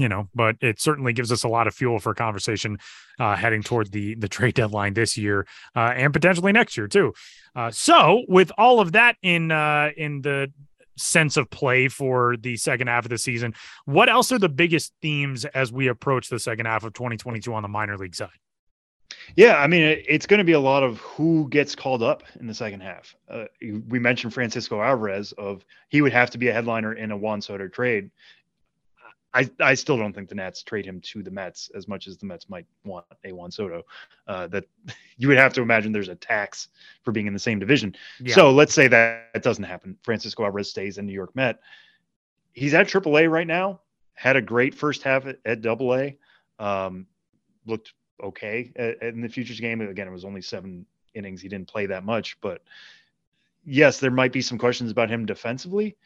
you 0.00 0.08
know, 0.08 0.30
but 0.34 0.56
it 0.62 0.80
certainly 0.80 1.12
gives 1.12 1.30
us 1.30 1.44
a 1.44 1.48
lot 1.48 1.66
of 1.66 1.74
fuel 1.74 1.98
for 1.98 2.14
conversation 2.14 2.78
uh, 3.18 3.36
heading 3.36 3.62
toward 3.62 3.92
the 3.92 4.14
the 4.14 4.28
trade 4.28 4.54
deadline 4.54 4.94
this 4.94 5.18
year 5.18 5.46
uh, 5.76 5.92
and 5.94 6.14
potentially 6.14 6.52
next 6.52 6.74
year 6.74 6.88
too. 6.88 7.12
Uh, 7.54 7.70
so, 7.70 8.22
with 8.26 8.50
all 8.56 8.80
of 8.80 8.92
that 8.92 9.16
in 9.22 9.52
uh, 9.52 9.90
in 9.98 10.22
the 10.22 10.50
sense 10.96 11.36
of 11.36 11.50
play 11.50 11.88
for 11.88 12.36
the 12.38 12.56
second 12.56 12.86
half 12.86 13.04
of 13.04 13.10
the 13.10 13.18
season, 13.18 13.52
what 13.84 14.08
else 14.08 14.32
are 14.32 14.38
the 14.38 14.48
biggest 14.48 14.94
themes 15.02 15.44
as 15.44 15.70
we 15.70 15.86
approach 15.86 16.30
the 16.30 16.38
second 16.38 16.64
half 16.64 16.82
of 16.82 16.94
2022 16.94 17.52
on 17.52 17.60
the 17.62 17.68
minor 17.68 17.98
league 17.98 18.14
side? 18.14 18.30
Yeah, 19.36 19.56
I 19.56 19.66
mean, 19.66 20.02
it's 20.08 20.26
going 20.26 20.38
to 20.38 20.44
be 20.44 20.52
a 20.52 20.60
lot 20.60 20.82
of 20.82 20.98
who 21.00 21.48
gets 21.50 21.74
called 21.74 22.02
up 22.02 22.22
in 22.38 22.46
the 22.46 22.54
second 22.54 22.80
half. 22.80 23.14
Uh, 23.28 23.44
we 23.88 23.98
mentioned 23.98 24.32
Francisco 24.32 24.80
Alvarez 24.80 25.32
of 25.32 25.64
he 25.88 26.00
would 26.00 26.12
have 26.12 26.30
to 26.30 26.38
be 26.38 26.48
a 26.48 26.52
headliner 26.52 26.94
in 26.94 27.10
a 27.10 27.16
Juan 27.16 27.40
Soto 27.40 27.68
trade. 27.68 28.10
I, 29.32 29.48
I 29.60 29.74
still 29.74 29.96
don't 29.96 30.12
think 30.12 30.28
the 30.28 30.34
Nats 30.34 30.62
trade 30.62 30.84
him 30.84 31.00
to 31.02 31.22
the 31.22 31.30
Mets 31.30 31.70
as 31.74 31.86
much 31.86 32.08
as 32.08 32.16
the 32.16 32.26
Mets 32.26 32.48
might 32.48 32.66
want 32.84 33.06
a 33.24 33.32
Juan 33.32 33.50
Soto. 33.50 33.82
Uh, 34.26 34.48
that 34.48 34.64
you 35.18 35.28
would 35.28 35.38
have 35.38 35.52
to 35.54 35.62
imagine 35.62 35.92
there's 35.92 36.08
a 36.08 36.16
tax 36.16 36.68
for 37.02 37.12
being 37.12 37.26
in 37.26 37.32
the 37.32 37.38
same 37.38 37.58
division. 37.58 37.94
Yeah. 38.20 38.34
So 38.34 38.50
let's 38.50 38.74
say 38.74 38.88
that 38.88 39.30
it 39.34 39.42
doesn't 39.42 39.64
happen. 39.64 39.96
Francisco 40.02 40.44
Alvarez 40.44 40.70
stays 40.70 40.98
in 40.98 41.06
New 41.06 41.12
York 41.12 41.34
Met. 41.36 41.60
He's 42.52 42.74
at 42.74 42.88
AAA 42.88 43.30
right 43.30 43.46
now. 43.46 43.80
Had 44.14 44.36
a 44.36 44.42
great 44.42 44.74
first 44.74 45.02
half 45.02 45.26
at, 45.26 45.38
at 45.44 45.64
AA. 45.64 46.10
Um, 46.58 47.06
looked 47.66 47.92
okay 48.22 48.72
at, 48.76 49.00
in 49.02 49.20
the 49.20 49.28
futures 49.28 49.60
game. 49.60 49.80
Again, 49.80 50.08
it 50.08 50.12
was 50.12 50.24
only 50.24 50.42
seven 50.42 50.84
innings. 51.14 51.40
He 51.40 51.48
didn't 51.48 51.68
play 51.68 51.86
that 51.86 52.04
much, 52.04 52.36
but 52.40 52.62
yes, 53.64 54.00
there 54.00 54.10
might 54.10 54.32
be 54.32 54.42
some 54.42 54.58
questions 54.58 54.90
about 54.90 55.10
him 55.10 55.24
defensively. 55.24 55.96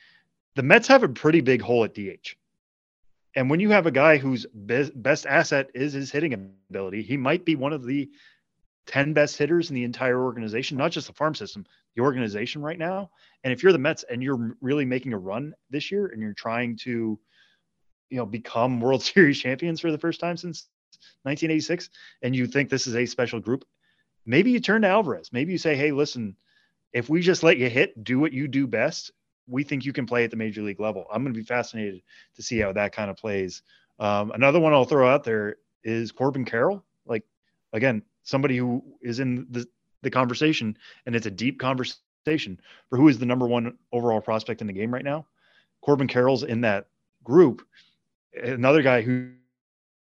The 0.54 0.62
Mets 0.62 0.88
have 0.88 1.02
a 1.02 1.08
pretty 1.08 1.40
big 1.40 1.62
hole 1.62 1.84
at 1.84 1.94
DH. 1.94 2.36
And 3.36 3.50
when 3.50 3.60
you 3.60 3.70
have 3.70 3.86
a 3.86 3.90
guy 3.90 4.16
whose 4.16 4.46
be- 4.46 4.90
best 4.94 5.26
asset 5.26 5.70
is 5.74 5.92
his 5.92 6.10
hitting 6.10 6.34
ability, 6.34 7.02
he 7.02 7.16
might 7.16 7.44
be 7.44 7.56
one 7.56 7.72
of 7.72 7.84
the 7.84 8.08
10 8.86 9.12
best 9.12 9.36
hitters 9.36 9.70
in 9.70 9.74
the 9.74 9.84
entire 9.84 10.22
organization, 10.22 10.76
not 10.76 10.92
just 10.92 11.06
the 11.06 11.12
farm 11.12 11.34
system, 11.34 11.64
the 11.96 12.02
organization 12.02 12.62
right 12.62 12.78
now. 12.78 13.10
And 13.42 13.52
if 13.52 13.62
you're 13.62 13.72
the 13.72 13.78
Mets 13.78 14.04
and 14.04 14.22
you're 14.22 14.56
really 14.60 14.84
making 14.84 15.12
a 15.12 15.18
run 15.18 15.54
this 15.70 15.90
year 15.90 16.06
and 16.06 16.20
you're 16.20 16.34
trying 16.34 16.76
to, 16.78 17.18
you 18.10 18.16
know, 18.16 18.26
become 18.26 18.80
World 18.80 19.02
Series 19.02 19.40
champions 19.40 19.80
for 19.80 19.90
the 19.90 19.98
first 19.98 20.20
time 20.20 20.36
since 20.36 20.68
1986, 21.22 21.90
and 22.22 22.36
you 22.36 22.46
think 22.46 22.68
this 22.68 22.86
is 22.86 22.94
a 22.94 23.06
special 23.06 23.40
group, 23.40 23.64
maybe 24.26 24.50
you 24.50 24.60
turn 24.60 24.82
to 24.82 24.88
Alvarez. 24.88 25.30
Maybe 25.32 25.52
you 25.52 25.58
say, 25.58 25.74
hey, 25.74 25.92
listen, 25.92 26.36
if 26.92 27.08
we 27.08 27.20
just 27.20 27.42
let 27.42 27.58
you 27.58 27.68
hit, 27.68 28.04
do 28.04 28.20
what 28.20 28.32
you 28.32 28.46
do 28.46 28.66
best, 28.66 29.10
we 29.46 29.62
think 29.62 29.84
you 29.84 29.92
can 29.92 30.06
play 30.06 30.24
at 30.24 30.30
the 30.30 30.36
major 30.36 30.62
league 30.62 30.80
level. 30.80 31.06
I'm 31.12 31.22
going 31.22 31.34
to 31.34 31.38
be 31.38 31.44
fascinated 31.44 32.02
to 32.36 32.42
see 32.42 32.58
how 32.58 32.72
that 32.72 32.92
kind 32.92 33.10
of 33.10 33.16
plays. 33.16 33.62
Um, 33.98 34.30
another 34.32 34.60
one 34.60 34.72
I'll 34.72 34.84
throw 34.84 35.08
out 35.08 35.24
there 35.24 35.56
is 35.82 36.12
Corbin 36.12 36.44
Carroll. 36.44 36.84
Like, 37.06 37.24
again, 37.72 38.02
somebody 38.22 38.56
who 38.56 38.82
is 39.02 39.20
in 39.20 39.46
the, 39.50 39.66
the 40.02 40.10
conversation, 40.10 40.76
and 41.06 41.14
it's 41.14 41.26
a 41.26 41.30
deep 41.30 41.58
conversation 41.58 42.60
for 42.88 42.96
who 42.96 43.08
is 43.08 43.18
the 43.18 43.26
number 43.26 43.46
one 43.46 43.76
overall 43.92 44.20
prospect 44.20 44.60
in 44.60 44.66
the 44.66 44.72
game 44.72 44.92
right 44.92 45.04
now. 45.04 45.26
Corbin 45.82 46.08
Carroll's 46.08 46.42
in 46.42 46.62
that 46.62 46.86
group. 47.22 47.66
Another 48.42 48.82
guy 48.82 49.02
who 49.02 49.30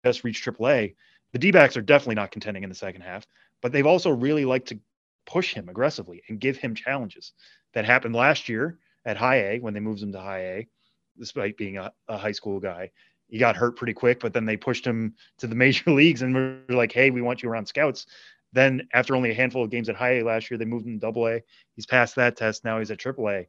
just 0.05 0.23
reached 0.23 0.45
AAA. 0.45 0.95
The 1.31 1.39
D 1.39 1.51
backs 1.51 1.77
are 1.77 1.81
definitely 1.81 2.15
not 2.15 2.31
contending 2.31 2.63
in 2.63 2.69
the 2.69 2.75
second 2.75 3.01
half, 3.01 3.25
but 3.61 3.71
they've 3.71 3.85
also 3.85 4.09
really 4.09 4.43
liked 4.43 4.67
to 4.69 4.79
push 5.25 5.53
him 5.53 5.69
aggressively 5.69 6.21
and 6.27 6.39
give 6.39 6.57
him 6.57 6.75
challenges. 6.75 7.31
That 7.73 7.85
happened 7.85 8.15
last 8.15 8.49
year 8.49 8.77
at 9.05 9.17
high 9.17 9.53
A 9.53 9.59
when 9.59 9.73
they 9.73 9.79
moved 9.79 10.01
him 10.01 10.11
to 10.11 10.19
high 10.19 10.39
A, 10.39 10.67
despite 11.17 11.57
being 11.57 11.77
a, 11.77 11.91
a 12.07 12.17
high 12.17 12.31
school 12.31 12.59
guy. 12.59 12.91
He 13.27 13.37
got 13.37 13.55
hurt 13.55 13.77
pretty 13.77 13.93
quick, 13.93 14.19
but 14.19 14.33
then 14.33 14.45
they 14.45 14.57
pushed 14.57 14.85
him 14.85 15.15
to 15.39 15.47
the 15.47 15.55
major 15.63 15.91
leagues 15.91 16.21
and 16.21 16.35
were 16.35 16.59
like, 16.69 16.91
hey, 16.91 17.09
we 17.09 17.21
want 17.21 17.43
you 17.43 17.49
around 17.49 17.67
scouts. 17.67 18.05
Then 18.53 18.87
after 18.93 19.15
only 19.15 19.31
a 19.31 19.35
handful 19.35 19.63
of 19.63 19.69
games 19.69 19.87
at 19.87 19.95
high 19.95 20.19
A 20.19 20.25
last 20.25 20.51
year, 20.51 20.57
they 20.57 20.65
moved 20.65 20.85
him 20.85 20.93
to 20.93 20.99
double 20.99 21.27
A. 21.27 21.41
He's 21.75 21.85
passed 21.85 22.15
that 22.15 22.35
test. 22.35 22.65
Now 22.65 22.79
he's 22.79 22.91
at 22.91 22.99
triple 22.99 23.29
A. 23.29 23.47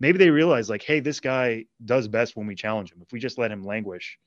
Maybe 0.00 0.18
they 0.18 0.30
realize 0.30 0.70
like, 0.70 0.82
hey, 0.82 1.00
this 1.00 1.20
guy 1.20 1.66
does 1.84 2.08
best 2.08 2.36
when 2.36 2.46
we 2.46 2.54
challenge 2.54 2.92
him. 2.92 3.02
If 3.02 3.12
we 3.12 3.18
just 3.18 3.36
let 3.36 3.50
him 3.50 3.64
languish, 3.64 4.18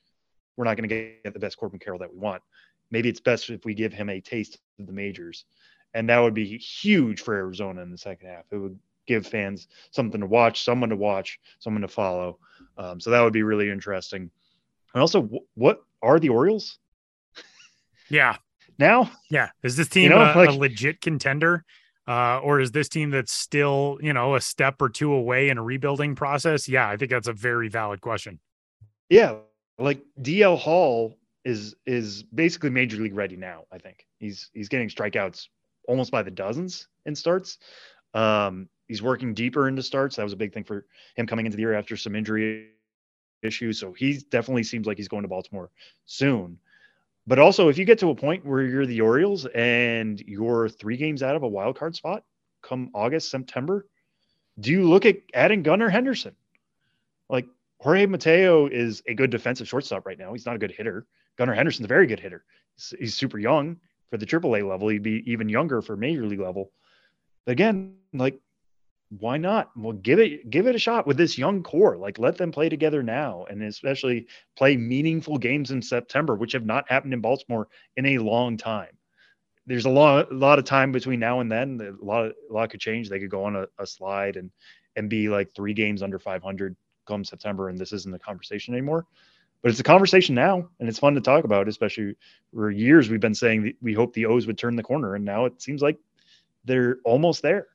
we're 0.57 0.65
not 0.65 0.78
going 0.78 0.89
to 0.89 1.13
get 1.24 1.34
the 1.34 1.39
best 1.39 1.57
Corbin 1.57 1.80
Carroll 1.80 1.99
that 1.99 2.13
we 2.13 2.19
want. 2.19 2.43
Maybe 2.91 3.09
it's 3.09 3.22
best 3.22 3.49
if 3.49 3.63
we 3.63 3.74
give 3.74 3.93
him 3.93 4.09
a 4.09 4.19
taste 4.19 4.59
of 4.80 4.86
the 4.86 4.91
majors. 4.91 5.45
And 5.93 6.09
that 6.09 6.19
would 6.19 6.34
be 6.34 6.57
huge 6.57 7.22
for 7.22 7.34
Arizona 7.34 7.82
in 7.82 7.91
the 7.91 7.97
second 7.97 8.28
half. 8.28 8.43
It 8.51 8.57
would 8.57 8.78
give 9.08 9.26
fans 9.26 9.68
something 9.91 10.22
to 10.22 10.28
watch, 10.28 10.64
someone 10.64 10.89
to 10.89 10.95
watch, 10.95 11.39
someone 11.60 11.82
to 11.82 11.88
follow. 11.88 12.39
Um, 12.78 12.99
so 12.99 13.10
that 13.10 13.22
would 13.22 13.34
be 13.34 13.43
really 13.43 13.70
interesting. 13.70 14.30
And 14.93 15.02
also, 15.02 15.30
what 15.56 15.82
are 16.02 16.20
the 16.20 16.30
Orioles? 16.30 16.78
Yeah. 18.10 18.36
Now? 18.78 19.10
Yeah. 19.30 19.52
Is 19.64 19.78
this 19.78 19.88
team 19.88 20.04
you 20.04 20.10
know, 20.10 20.18
a, 20.18 20.36
like, 20.36 20.49
a, 20.49 20.52
legit 20.52 20.99
contender? 20.99 21.64
Uh, 22.06 22.39
or 22.39 22.60
is 22.60 22.72
this 22.72 22.89
team 22.89 23.10
that's 23.10 23.32
still, 23.32 23.97
you 24.02 24.12
know, 24.12 24.36
a 24.36 24.41
step 24.41 24.82
or 24.82 24.89
two 24.89 25.14
away 25.14 25.47
in 25.47 25.58
a 25.58 25.64
rebuilding 25.64 26.14
process? 26.14 26.68
Yeah, 26.68 26.89
I 26.89 26.97
think 26.97 27.10
that's 27.10 27.30
a 27.30 27.34
very 27.34 27.70
valid 27.70 28.02
question. 28.02 28.41
Yeah. 29.10 29.36
Like 29.80 30.02
DL 30.22 30.58
Hall 30.58 31.16
is 31.45 31.76
is 31.86 32.24
basically 32.24 32.70
major 32.70 32.97
league 32.97 33.16
ready 33.16 33.38
now, 33.38 33.64
I 33.72 33.78
think. 33.78 34.06
He's 34.20 34.49
he's 34.54 34.68
getting 34.68 34.89
strikeouts 34.89 35.47
almost 35.88 36.12
by 36.12 36.24
the 36.24 36.32
dozens 36.32 36.88
in 37.06 37.16
starts. 37.16 37.58
Um, 38.14 38.68
he's 38.92 39.02
working 39.02 39.34
deeper 39.34 39.70
into 39.70 39.82
starts. 39.82 40.18
That 40.18 40.24
was 40.24 40.34
a 40.34 40.36
big 40.36 40.54
thing 40.54 40.66
for 40.66 40.86
him 41.16 41.26
coming 41.26 41.46
into 41.46 41.56
the 41.56 41.62
year 41.62 41.74
after 41.74 41.96
some 41.96 42.14
injury 42.14 42.72
issues. 43.42 43.80
So 43.80 43.94
he 43.94 44.18
definitely 44.18 44.64
seems 44.64 44.86
like 44.86 44.98
he's 44.98 45.08
going 45.08 45.22
to 45.22 45.30
Baltimore 45.30 45.72
soon. 46.06 46.60
But 47.26 47.39
also, 47.39 47.70
if 47.70 47.78
you 47.78 47.86
get 47.86 48.00
to 48.00 48.10
a 48.10 48.16
point 48.16 48.46
where 48.46 48.64
you're 48.64 48.86
the 48.86 49.00
Orioles 49.00 49.46
and 49.46 50.20
you're 50.28 50.68
three 50.68 50.98
games 50.98 51.24
out 51.24 51.38
of 51.38 51.44
a 51.44 51.48
wild 51.48 51.78
card 51.78 51.96
spot 51.96 52.26
come 52.62 52.89
August, 52.94 53.32
September, 53.32 53.88
do 54.60 54.72
you 54.72 54.84
look 54.84 55.06
at 55.06 55.20
adding 55.34 55.64
Gunnar 55.64 55.88
Henderson? 55.88 56.36
Like 57.30 57.48
Jorge 57.80 58.08
Mateo 58.08 58.68
is 58.68 59.02
a 59.08 59.14
good 59.14 59.30
defensive 59.30 59.70
shortstop 59.70 60.06
right 60.06 60.20
now. 60.20 60.34
He's 60.34 60.46
not 60.46 60.58
a 60.58 60.60
good 60.60 60.72
hitter. 60.72 61.08
Gunnar 61.38 61.54
Henderson's 61.54 61.86
a 61.86 61.88
very 61.88 62.08
good 62.08 62.20
hitter. 62.20 62.44
He's, 62.76 62.94
he's 63.00 63.16
super 63.16 63.39
young 63.39 63.78
for 64.10 64.18
the 64.18 64.26
AAA 64.26 64.68
level. 64.68 64.89
He'd 64.89 65.02
be 65.02 65.24
even 65.32 65.48
younger 65.48 65.82
for 65.82 65.96
major 65.96 66.26
league 66.26 66.42
level. 66.42 66.74
But 67.46 67.54
again, 67.54 67.96
like 68.14 68.38
why 69.20 69.38
not? 69.38 69.72
Well, 69.76 69.93
give 69.93 70.20
it 70.20 70.49
give 70.49 70.68
it 70.68 70.76
a 70.76 70.80
shot 70.80 71.05
with 71.05 71.18
this 71.18 71.38
young 71.38 71.64
core. 71.64 71.97
Like 71.97 72.18
let 72.18 72.38
them 72.38 72.51
play 72.51 72.70
together 72.70 73.03
now, 73.03 73.45
and 73.49 73.62
especially 73.62 74.28
play 74.55 74.78
meaningful 74.78 75.38
games 75.38 75.72
in 75.72 75.82
September, 75.82 76.36
which 76.36 76.53
have 76.53 76.66
not 76.66 76.89
happened 76.89 77.14
in 77.14 77.20
Baltimore 77.20 77.68
in 77.97 78.05
a 78.05 78.20
long 78.20 78.55
time. 78.55 78.97
There's 79.68 79.86
a 79.86 79.89
lot 79.89 80.32
a 80.32 80.36
lot 80.36 80.59
of 80.59 80.66
time 80.66 80.93
between 80.93 81.20
now 81.20 81.41
and 81.41 81.51
then. 81.51 81.97
A 82.01 82.05
lot 82.05 82.28
a 82.28 82.53
lot 82.53 82.70
could 82.70 82.80
change. 82.80 83.09
They 83.09 83.20
could 83.20 83.30
go 83.30 83.43
on 83.43 83.57
a, 83.57 83.68
a 83.78 83.86
slide 83.86 84.38
and 84.38 84.49
and 84.95 85.09
be 85.09 85.28
like 85.28 85.53
three 85.53 85.74
games 85.74 86.01
under 86.01 86.18
500 86.18 86.76
come 87.05 87.26
September, 87.26 87.68
and 87.68 87.78
this 87.78 87.91
isn't 87.91 88.16
a 88.16 88.20
conversation 88.20 88.74
anymore. 88.74 89.05
But 89.62 89.72
it's 89.72 89.80
a 89.80 89.84
conversation 89.84 90.36
now, 90.36 90.70
and 90.80 90.88
it's 90.88 90.99
fun 90.99 91.16
to 91.16 91.22
talk 91.22 91.43
about. 91.43 91.68
Especially 91.68 92.16
for 92.53 92.72
years, 92.72 93.09
we've 93.09 93.20
been 93.20 93.36
saying 93.36 93.74
we 93.82 93.93
hope 93.93 94.14
the 94.14 94.26
O's 94.26 94.47
would 94.47 94.57
turn 94.57 94.78
the 94.78 94.84
corner, 94.84 95.16
and 95.16 95.26
now 95.26 95.45
it 95.45 95.62
seems 95.62 95.82
like 95.82 95.97
they're 96.64 96.99
almost 97.03 97.41
there. 97.41 97.68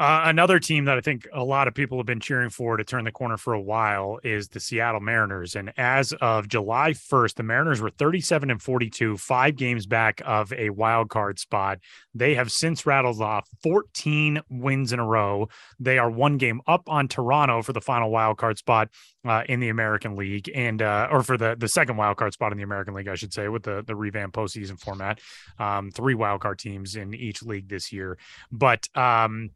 Uh, 0.00 0.22
another 0.24 0.58
team 0.58 0.86
that 0.86 0.96
I 0.96 1.02
think 1.02 1.28
a 1.30 1.44
lot 1.44 1.68
of 1.68 1.74
people 1.74 1.98
have 1.98 2.06
been 2.06 2.20
cheering 2.20 2.48
for 2.48 2.78
to 2.78 2.84
turn 2.84 3.04
the 3.04 3.12
corner 3.12 3.36
for 3.36 3.52
a 3.52 3.60
while 3.60 4.18
is 4.24 4.48
the 4.48 4.58
Seattle 4.58 5.02
Mariners. 5.02 5.54
And 5.54 5.74
as 5.76 6.14
of 6.22 6.48
July 6.48 6.92
1st, 6.92 7.34
the 7.34 7.42
Mariners 7.42 7.82
were 7.82 7.90
37 7.90 8.50
and 8.50 8.62
42, 8.62 9.18
five 9.18 9.56
games 9.56 9.84
back 9.84 10.22
of 10.24 10.54
a 10.54 10.70
wild 10.70 11.10
card 11.10 11.38
spot. 11.38 11.80
They 12.14 12.34
have 12.34 12.50
since 12.50 12.86
rattled 12.86 13.20
off 13.20 13.46
14 13.62 14.40
wins 14.48 14.94
in 14.94 15.00
a 15.00 15.06
row. 15.06 15.50
They 15.78 15.98
are 15.98 16.10
one 16.10 16.38
game 16.38 16.62
up 16.66 16.88
on 16.88 17.06
Toronto 17.06 17.60
for 17.60 17.74
the 17.74 17.82
final 17.82 18.10
wild 18.10 18.38
card 18.38 18.56
spot 18.56 18.88
uh, 19.26 19.42
in 19.50 19.60
the 19.60 19.68
American 19.68 20.16
League, 20.16 20.50
and 20.54 20.80
uh, 20.80 21.08
or 21.10 21.22
for 21.22 21.36
the 21.36 21.54
the 21.58 21.68
second 21.68 21.98
wild 21.98 22.16
card 22.16 22.32
spot 22.32 22.52
in 22.52 22.58
the 22.58 22.64
American 22.64 22.94
League, 22.94 23.08
I 23.08 23.16
should 23.16 23.34
say, 23.34 23.48
with 23.48 23.64
the 23.64 23.84
the 23.86 23.94
revamped 23.94 24.34
postseason 24.34 24.80
format. 24.80 25.20
Um, 25.58 25.90
three 25.90 26.14
wild 26.14 26.40
card 26.40 26.58
teams 26.58 26.96
in 26.96 27.12
each 27.12 27.42
league 27.42 27.68
this 27.68 27.92
year, 27.92 28.16
but 28.50 28.88
um, 28.96 29.50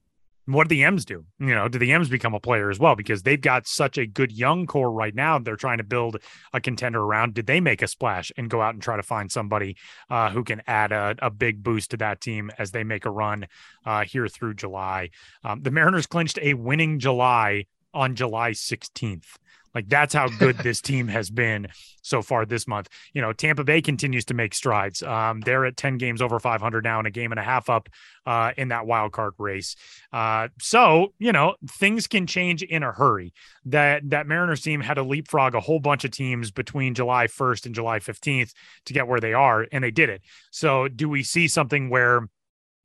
what 0.47 0.69
do 0.69 0.75
the 0.75 0.85
M's 0.85 1.05
do? 1.05 1.25
You 1.39 1.55
know, 1.55 1.69
do 1.69 1.79
the 1.79 1.93
M's 1.93 2.09
become 2.09 2.35
a 2.35 2.41
player 2.41 2.71
as 2.71 2.79
well? 2.79 2.95
Because 2.95 3.23
they've 3.23 3.41
got 3.41 3.67
such 3.67 3.97
a 3.97 4.07
good 4.07 4.31
young 4.31 4.67
core 4.67 4.93
right 4.93 5.15
now. 5.15 5.39
They're 5.39 5.57
trying 5.57 5.79
to 5.79 5.85
build 5.85 6.19
a 6.53 6.61
contender 6.61 7.01
around. 7.01 7.35
Did 7.35 7.47
they 7.47 7.61
make 7.61 7.83
a 7.83 7.89
splash 7.89 8.31
and 8.37 8.51
go 8.51 8.61
out 8.61 8.75
and 8.75 8.83
try 8.83 8.97
to 8.97 9.03
find 9.03 9.33
somebody 9.33 9.77
uh, 10.11 10.31
who 10.31 10.45
can 10.45 10.63
add 10.67 10.93
a, 10.93 11.15
a, 11.21 11.31
big 11.31 11.63
boost 11.63 11.91
to 11.91 11.97
that 11.99 12.21
team 12.21 12.51
as 12.59 12.71
they 12.71 12.85
make 12.85 13.07
a 13.07 13.11
run 13.11 13.47
uh, 13.87 14.05
here 14.05 14.29
through 14.29 14.55
July? 14.55 15.11
Um, 15.43 15.63
the 15.63 15.71
Mariners 15.71 16.07
clinched 16.07 16.39
a 16.43 16.55
winning 16.55 16.99
July 16.99 17.65
on 17.95 18.15
July 18.15 18.51
16th. 18.51 19.37
Like 19.75 19.89
that's 19.89 20.15
how 20.15 20.29
good 20.29 20.59
this 20.59 20.81
team 20.81 21.09
has 21.09 21.31
been 21.31 21.69
so 22.03 22.23
far 22.23 22.47
this 22.47 22.69
month. 22.69 22.89
You 23.13 23.23
know, 23.23 23.33
Tampa 23.33 23.65
Bay 23.65 23.83
continues 23.83 24.25
to 24.27 24.35
make 24.35 24.55
strides. 24.55 25.03
Um, 25.03 25.41
they're 25.41 25.65
at 25.65 25.77
10 25.77 25.99
games 25.99 26.23
over 26.23 26.39
500 26.39 26.85
now 26.85 26.99
and 26.99 27.07
a 27.07 27.11
game 27.11 27.33
and 27.33 27.41
a 27.41 27.43
half 27.43 27.69
up 27.69 27.89
uh, 28.27 28.53
in 28.57 28.69
that 28.69 28.87
wild 28.87 29.13
card 29.13 29.35
race. 29.39 29.77
Uh, 30.13 30.49
so, 30.61 31.13
you 31.19 31.33
know, 31.33 31.55
things 31.69 32.07
can 32.07 32.27
change 32.27 32.63
in 32.63 32.83
a 32.83 32.93
hurry. 32.93 33.33
That 33.67 34.11
that 34.11 34.27
Mariners 34.27 34.61
team 34.61 34.81
had 34.81 34.95
to 34.95 35.03
leapfrog 35.03 35.55
a 35.55 35.61
whole 35.61 35.81
bunch 35.81 36.05
of 36.05 36.11
teams 36.11 36.51
between 36.51 36.95
July 36.95 37.27
1st 37.27 37.67
and 37.67 37.75
July 37.75 37.99
15th 37.99 38.53
to 38.85 38.93
get 38.93 39.09
where 39.09 39.21
they 39.21 39.33
are, 39.33 39.67
and 39.73 39.83
they 39.83 39.91
did 39.91 40.11
it. 40.11 40.23
So, 40.51 40.89
do 40.89 41.09
we 41.09 41.23
see 41.23 41.49
something 41.49 41.89
where 41.89 42.29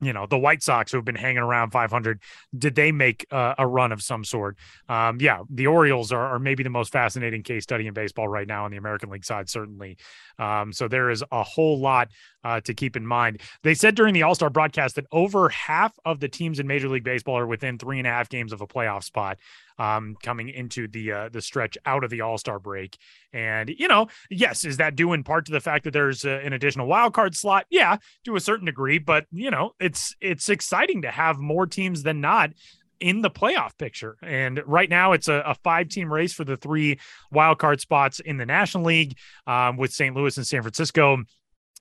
you 0.02 0.14
know 0.14 0.26
the 0.26 0.38
White 0.38 0.64
Sox 0.64 0.92
who 0.92 0.98
have 0.98 1.06
been 1.06 1.16
hanging 1.16 1.40
around 1.40 1.72
500 1.72 2.22
did 2.58 2.76
they 2.76 2.92
make 2.92 3.26
uh, 3.32 3.56
a 3.58 3.68
run 3.68 3.92
of 3.92 4.02
some 4.02 4.24
sort? 4.24 4.58
Um, 4.88 5.18
yeah 5.20 5.42
the 5.50 5.68
Orioles 5.68 6.12
are, 6.12 6.36
are, 6.36 6.40
maybe 6.40 6.64
the 6.64 6.70
most 6.70 6.92
fascinating 6.92 7.44
case 7.44 7.64
study 7.64 7.88
in 7.88 7.94
baseball 7.94 8.28
right 8.28 8.48
now 8.48 8.66
on 8.66 8.72
the 8.72 8.78
American 8.78 9.10
League 9.10 9.26
side 9.26 9.50
certainly. 9.50 9.98
Um, 10.38 10.72
so 10.72 10.88
there 10.88 11.10
is 11.10 11.24
a 11.32 11.44
whole 11.44 11.80
lot 11.80 12.10
uh, 12.44 12.62
to 12.62 12.74
keep 12.74 12.96
in 12.96 13.06
mind. 13.06 13.42
They 13.64 13.74
said 13.74 13.96
during 13.96 14.14
the 14.14 14.24
All 14.24 14.36
Star 14.36 14.50
broadcast 14.50 14.96
that 14.96 15.06
over 15.12 15.50
half 15.50 15.98
of 16.06 16.20
the 16.20 16.28
teams 16.28 16.60
in 16.60 16.68
Major 16.68 16.90
League 16.90 17.04
Baseball 17.04 17.38
are 17.38 17.48
within 17.48 17.78
three 17.78 17.98
and 17.98 18.08
a 18.08 18.12
half 18.12 18.30
games 18.30 18.54
of 18.54 18.62
a 18.62 18.68
playoff 18.68 19.04
spot 19.04 19.38
um, 19.78 20.16
coming 20.22 20.50
into 20.50 20.88
the 20.88 21.12
uh, 21.12 21.30
the 21.30 21.42
stretch 21.42 21.78
out 21.86 22.04
of 22.04 22.10
the 22.10 22.22
All 22.22 22.38
Star 22.38 22.60
break. 22.60 22.98
And 23.34 23.70
you 23.70 23.88
know, 23.88 24.08
yes, 24.30 24.66
is 24.66 24.78
that 24.78 24.96
due 24.96 25.14
in 25.14 25.24
part 25.24 25.46
to 25.46 25.52
the 25.52 25.62
fact 25.62 25.84
that 25.86 25.92
there's 25.92 26.26
uh, 26.26 26.42
an 26.44 26.54
additional 26.54 26.88
wild 26.88 27.14
card 27.14 27.36
slot? 27.36 27.66
Yeah, 27.70 27.98
to 28.26 28.36
a 28.36 28.40
certain 28.40 28.66
degree. 28.66 29.00
But 29.00 29.26
you 29.32 29.52
know, 29.52 29.72
it's 29.80 30.16
it's 30.22 30.50
exciting 30.50 31.02
to 31.04 31.12
have 31.12 31.40
more 31.40 31.66
teams 31.66 32.04
than 32.04 32.22
not 32.22 32.52
in 33.00 33.22
the 33.22 33.30
playoff 33.30 33.78
picture. 33.78 34.18
And 34.22 34.62
right 34.66 34.90
now, 34.90 35.14
it's 35.14 35.28
a, 35.28 35.42
a 35.46 35.56
five 35.56 35.90
team 35.90 36.12
race 36.12 36.34
for 36.34 36.44
the 36.44 36.58
three 36.58 37.00
wild 37.32 37.60
card 37.60 37.80
spots 37.80 38.20
in 38.20 38.38
the 38.38 38.46
National 38.46 38.84
League 38.84 39.18
um, 39.48 39.78
with 39.78 39.94
St. 39.94 40.16
Louis 40.16 40.36
and 40.38 40.46
San 40.46 40.62
Francisco 40.62 41.24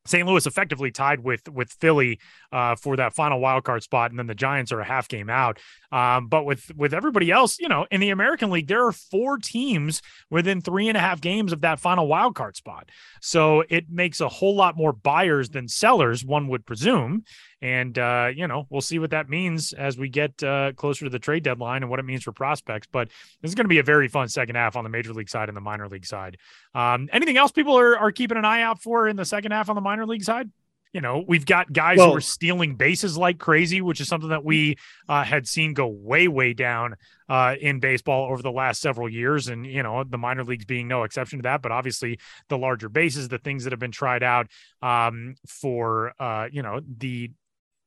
St. 0.06 0.26
Louis 0.26 0.46
effectively 0.46 0.90
tied 0.90 1.20
with 1.20 1.48
with 1.48 1.70
Philly 1.70 2.18
uh, 2.52 2.76
for 2.76 2.96
that 2.96 3.14
final 3.14 3.40
wild 3.40 3.64
card 3.64 3.82
spot, 3.82 4.10
and 4.10 4.18
then 4.18 4.26
the 4.26 4.34
Giants 4.34 4.72
are 4.72 4.80
a 4.80 4.84
half 4.84 5.08
game 5.08 5.28
out. 5.28 5.58
Um, 5.92 6.28
but 6.28 6.44
with 6.44 6.70
with 6.76 6.94
everybody 6.94 7.30
else, 7.30 7.58
you 7.58 7.68
know, 7.68 7.86
in 7.90 8.00
the 8.00 8.10
American 8.10 8.50
League, 8.50 8.68
there 8.68 8.86
are 8.86 8.92
four 8.92 9.38
teams 9.38 10.00
within 10.30 10.60
three 10.60 10.88
and 10.88 10.96
a 10.96 11.00
half 11.00 11.20
games 11.20 11.52
of 11.52 11.60
that 11.60 11.80
final 11.80 12.06
wild 12.06 12.34
card 12.34 12.56
spot. 12.56 12.88
So 13.20 13.64
it 13.68 13.90
makes 13.90 14.20
a 14.20 14.28
whole 14.28 14.56
lot 14.56 14.76
more 14.76 14.92
buyers 14.92 15.50
than 15.50 15.68
sellers, 15.68 16.24
one 16.24 16.48
would 16.48 16.64
presume. 16.66 17.24
And, 17.60 17.98
uh, 17.98 18.30
you 18.34 18.46
know, 18.46 18.66
we'll 18.70 18.80
see 18.80 18.98
what 18.98 19.10
that 19.10 19.28
means 19.28 19.72
as 19.72 19.98
we 19.98 20.08
get 20.08 20.42
uh, 20.42 20.72
closer 20.76 21.04
to 21.06 21.10
the 21.10 21.18
trade 21.18 21.42
deadline 21.42 21.82
and 21.82 21.90
what 21.90 21.98
it 21.98 22.04
means 22.04 22.22
for 22.22 22.32
prospects. 22.32 22.86
But 22.90 23.08
this 23.42 23.50
is 23.50 23.54
going 23.54 23.64
to 23.64 23.68
be 23.68 23.78
a 23.78 23.82
very 23.82 24.08
fun 24.08 24.28
second 24.28 24.54
half 24.54 24.76
on 24.76 24.84
the 24.84 24.90
major 24.90 25.12
league 25.12 25.28
side 25.28 25.48
and 25.48 25.56
the 25.56 25.60
minor 25.60 25.88
league 25.88 26.06
side. 26.06 26.36
Um, 26.74 27.08
anything 27.12 27.36
else 27.36 27.50
people 27.50 27.76
are, 27.76 27.98
are 27.98 28.12
keeping 28.12 28.38
an 28.38 28.44
eye 28.44 28.62
out 28.62 28.80
for 28.80 29.08
in 29.08 29.16
the 29.16 29.24
second 29.24 29.52
half 29.52 29.68
on 29.68 29.74
the 29.74 29.80
minor 29.80 30.06
league 30.06 30.24
side? 30.24 30.50
you 30.92 31.00
know, 31.00 31.24
we've 31.26 31.44
got 31.44 31.72
guys 31.72 31.98
well, 31.98 32.10
who 32.10 32.16
are 32.16 32.20
stealing 32.20 32.74
bases 32.74 33.16
like 33.16 33.38
crazy, 33.38 33.80
which 33.80 34.00
is 34.00 34.08
something 34.08 34.30
that 34.30 34.44
we 34.44 34.76
uh, 35.08 35.22
had 35.22 35.46
seen 35.46 35.74
go 35.74 35.86
way, 35.86 36.28
way 36.28 36.54
down 36.54 36.96
uh, 37.28 37.54
in 37.60 37.78
baseball 37.78 38.30
over 38.32 38.42
the 38.42 38.50
last 38.50 38.80
several 38.80 39.08
years. 39.08 39.48
And, 39.48 39.66
you 39.66 39.82
know, 39.82 40.02
the 40.04 40.18
minor 40.18 40.44
leagues 40.44 40.64
being 40.64 40.88
no 40.88 41.02
exception 41.02 41.40
to 41.40 41.42
that. 41.42 41.62
But 41.62 41.72
obviously, 41.72 42.18
the 42.48 42.56
larger 42.56 42.88
bases, 42.88 43.28
the 43.28 43.38
things 43.38 43.64
that 43.64 43.72
have 43.72 43.80
been 43.80 43.92
tried 43.92 44.22
out 44.22 44.48
um, 44.80 45.34
for, 45.46 46.14
uh, 46.18 46.48
you 46.50 46.62
know, 46.62 46.80
the 46.98 47.30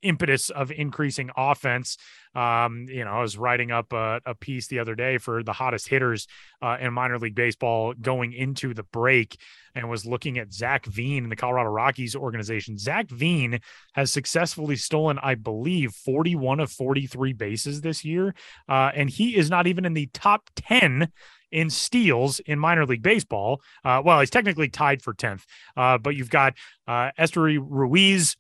impetus 0.02 0.50
of 0.50 0.72
increasing 0.72 1.30
offense. 1.36 1.98
Um, 2.34 2.86
you 2.88 3.04
know, 3.04 3.12
I 3.12 3.22
was 3.22 3.38
writing 3.38 3.72
up 3.72 3.92
a, 3.92 4.22
a, 4.26 4.34
piece 4.34 4.68
the 4.68 4.80
other 4.80 4.96
day 4.96 5.18
for 5.18 5.44
the 5.44 5.52
hottest 5.52 5.90
hitters 5.90 6.28
uh, 6.62 6.78
in 6.80 6.94
minor 6.94 7.20
league 7.20 7.36
baseball 7.36 7.94
going 7.94 8.32
into 8.32 8.74
the 8.74 8.84
break 8.84 9.38
and 9.76 9.90
was 9.90 10.06
looking 10.06 10.38
at 10.38 10.54
Zach 10.54 10.86
Veen 10.86 11.26
in 11.26 11.30
the 11.30 11.36
Colorado 11.36 11.70
Rockies 11.70 12.16
organization. 12.16 12.78
Zach 12.78 13.10
Veen 13.10 13.60
has 13.96 14.14
successfully 14.14 14.78
stolen, 14.78 15.20
I 15.22 15.36
believe, 15.36 15.92
41 15.92 16.62
of 16.62 16.72
43 16.72 17.34
bases 17.34 17.82
this 17.82 18.06
year. 18.06 18.34
Uh, 18.70 18.92
and 18.96 19.10
he 19.10 19.36
is 19.36 19.50
not 19.50 19.68
even 19.68 19.84
in 19.84 19.94
the 19.94 20.10
top 20.14 20.50
10 20.56 21.12
in 21.52 21.70
steals 21.70 22.40
in 22.40 22.58
minor 22.60 22.86
league 22.86 23.02
baseball. 23.04 23.62
Uh, 23.84 24.02
well, 24.04 24.20
he's 24.20 24.30
technically 24.30 24.70
tied 24.70 25.02
for 25.02 25.14
10th, 25.14 25.44
uh, 25.76 25.98
but 25.98 26.16
you've 26.16 26.30
got 26.30 26.54
uh, 26.88 27.12
Esteury 27.20 27.60
Ruiz, 27.62 28.36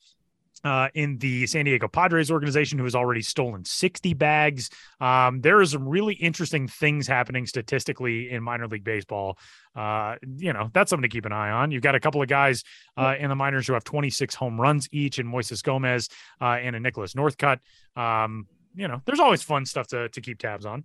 uh, 0.63 0.89
in 0.93 1.17
the 1.17 1.47
San 1.47 1.65
Diego 1.65 1.87
Padres 1.87 2.31
organization 2.31 2.77
who 2.77 2.83
has 2.83 2.95
already 2.95 3.21
stolen 3.21 3.65
60 3.65 4.13
bags. 4.13 4.69
Um, 4.99 5.41
there 5.41 5.59
are 5.59 5.65
some 5.65 5.87
really 5.87 6.13
interesting 6.15 6.67
things 6.67 7.07
happening 7.07 7.45
statistically 7.45 8.29
in 8.29 8.43
minor 8.43 8.67
league 8.67 8.83
baseball. 8.83 9.37
Uh, 9.75 10.15
you 10.37 10.53
know, 10.53 10.69
that's 10.73 10.89
something 10.89 11.09
to 11.09 11.13
keep 11.13 11.25
an 11.25 11.31
eye 11.31 11.51
on. 11.51 11.71
You've 11.71 11.83
got 11.83 11.95
a 11.95 11.99
couple 11.99 12.21
of 12.21 12.27
guys 12.27 12.63
uh, 12.97 13.15
in 13.17 13.29
the 13.29 13.35
minors 13.35 13.67
who 13.67 13.73
have 13.73 13.83
26 13.83 14.35
home 14.35 14.59
runs 14.59 14.87
each, 14.91 15.19
and 15.19 15.31
Moises 15.31 15.63
Gomez 15.63 16.09
uh, 16.39 16.57
and 16.61 16.75
a 16.75 16.79
Nicholas 16.79 17.13
Northcutt. 17.13 17.59
Um, 17.95 18.47
you 18.75 18.87
know, 18.87 19.01
there's 19.05 19.19
always 19.19 19.43
fun 19.43 19.65
stuff 19.65 19.87
to, 19.87 20.09
to 20.09 20.21
keep 20.21 20.39
tabs 20.39 20.65
on. 20.65 20.83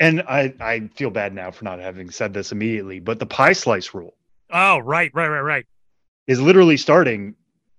And 0.00 0.22
I, 0.22 0.54
I 0.58 0.88
feel 0.94 1.10
bad 1.10 1.34
now 1.34 1.50
for 1.50 1.64
not 1.64 1.78
having 1.78 2.10
said 2.10 2.34
this 2.34 2.50
immediately, 2.50 2.98
but 2.98 3.18
the 3.18 3.26
pie 3.26 3.52
slice 3.52 3.94
rule. 3.94 4.14
Oh, 4.50 4.78
right, 4.78 5.10
right, 5.14 5.28
right, 5.28 5.40
right. 5.40 5.66
Is 6.26 6.40
literally 6.40 6.76
starting 6.76 7.34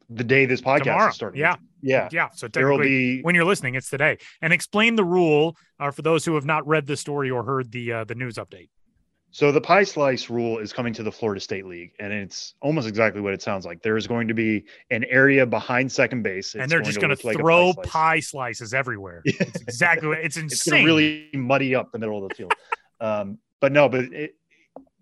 the 0.09 0.23
day 0.23 0.45
this 0.45 0.61
podcast 0.61 0.83
Tomorrow. 0.83 1.09
is 1.09 1.15
starting. 1.15 1.39
Yeah. 1.39 1.55
Yeah. 1.81 2.09
Yeah. 2.11 2.29
So 2.33 2.47
technically, 2.47 3.17
be... 3.17 3.21
when 3.21 3.35
you're 3.35 3.45
listening, 3.45 3.75
it's 3.75 3.89
today. 3.89 4.17
And 4.41 4.53
explain 4.53 4.95
the 4.95 5.03
rule 5.03 5.57
uh, 5.79 5.91
for 5.91 6.01
those 6.01 6.25
who 6.25 6.35
have 6.35 6.45
not 6.45 6.65
read 6.67 6.87
the 6.87 6.97
story 6.97 7.29
or 7.29 7.43
heard 7.43 7.71
the 7.71 7.91
uh, 7.91 8.03
the 8.05 8.15
news 8.15 8.35
update. 8.35 8.69
So 9.33 9.51
the 9.51 9.59
pie 9.59 9.83
slice 9.83 10.29
rule 10.29 10.59
is 10.59 10.71
coming 10.71 10.93
to 10.93 11.01
the 11.01 11.11
Florida 11.11 11.41
State 11.41 11.65
League, 11.65 11.93
and 11.99 12.13
it's 12.13 12.53
almost 12.61 12.87
exactly 12.87 13.19
what 13.19 13.33
it 13.33 13.41
sounds 13.41 13.65
like. 13.65 13.81
There 13.81 13.97
is 13.97 14.05
going 14.05 14.27
to 14.27 14.35
be 14.35 14.65
an 14.91 15.03
area 15.05 15.43
behind 15.43 15.91
second 15.91 16.21
base, 16.21 16.53
and 16.53 16.69
they're 16.69 16.81
just 16.81 17.01
going 17.01 17.09
to 17.09 17.15
throw 17.15 17.69
like 17.69 17.77
pie, 17.77 17.83
pie, 17.87 18.19
slices 18.19 18.75
everywhere. 18.75 19.23
It's 19.25 19.61
exactly 19.61 20.17
it's 20.21 20.37
insane. 20.37 20.45
it's 20.45 20.69
going 20.69 20.81
to 20.83 20.85
really 20.85 21.29
muddy 21.33 21.73
up 21.73 21.91
the 21.91 21.97
middle 21.97 22.21
of 22.21 22.29
the 22.29 22.35
field. 22.35 22.53
um, 23.01 23.39
but 23.59 23.71
no, 23.71 23.89
but 23.89 24.01
it, 24.13 24.35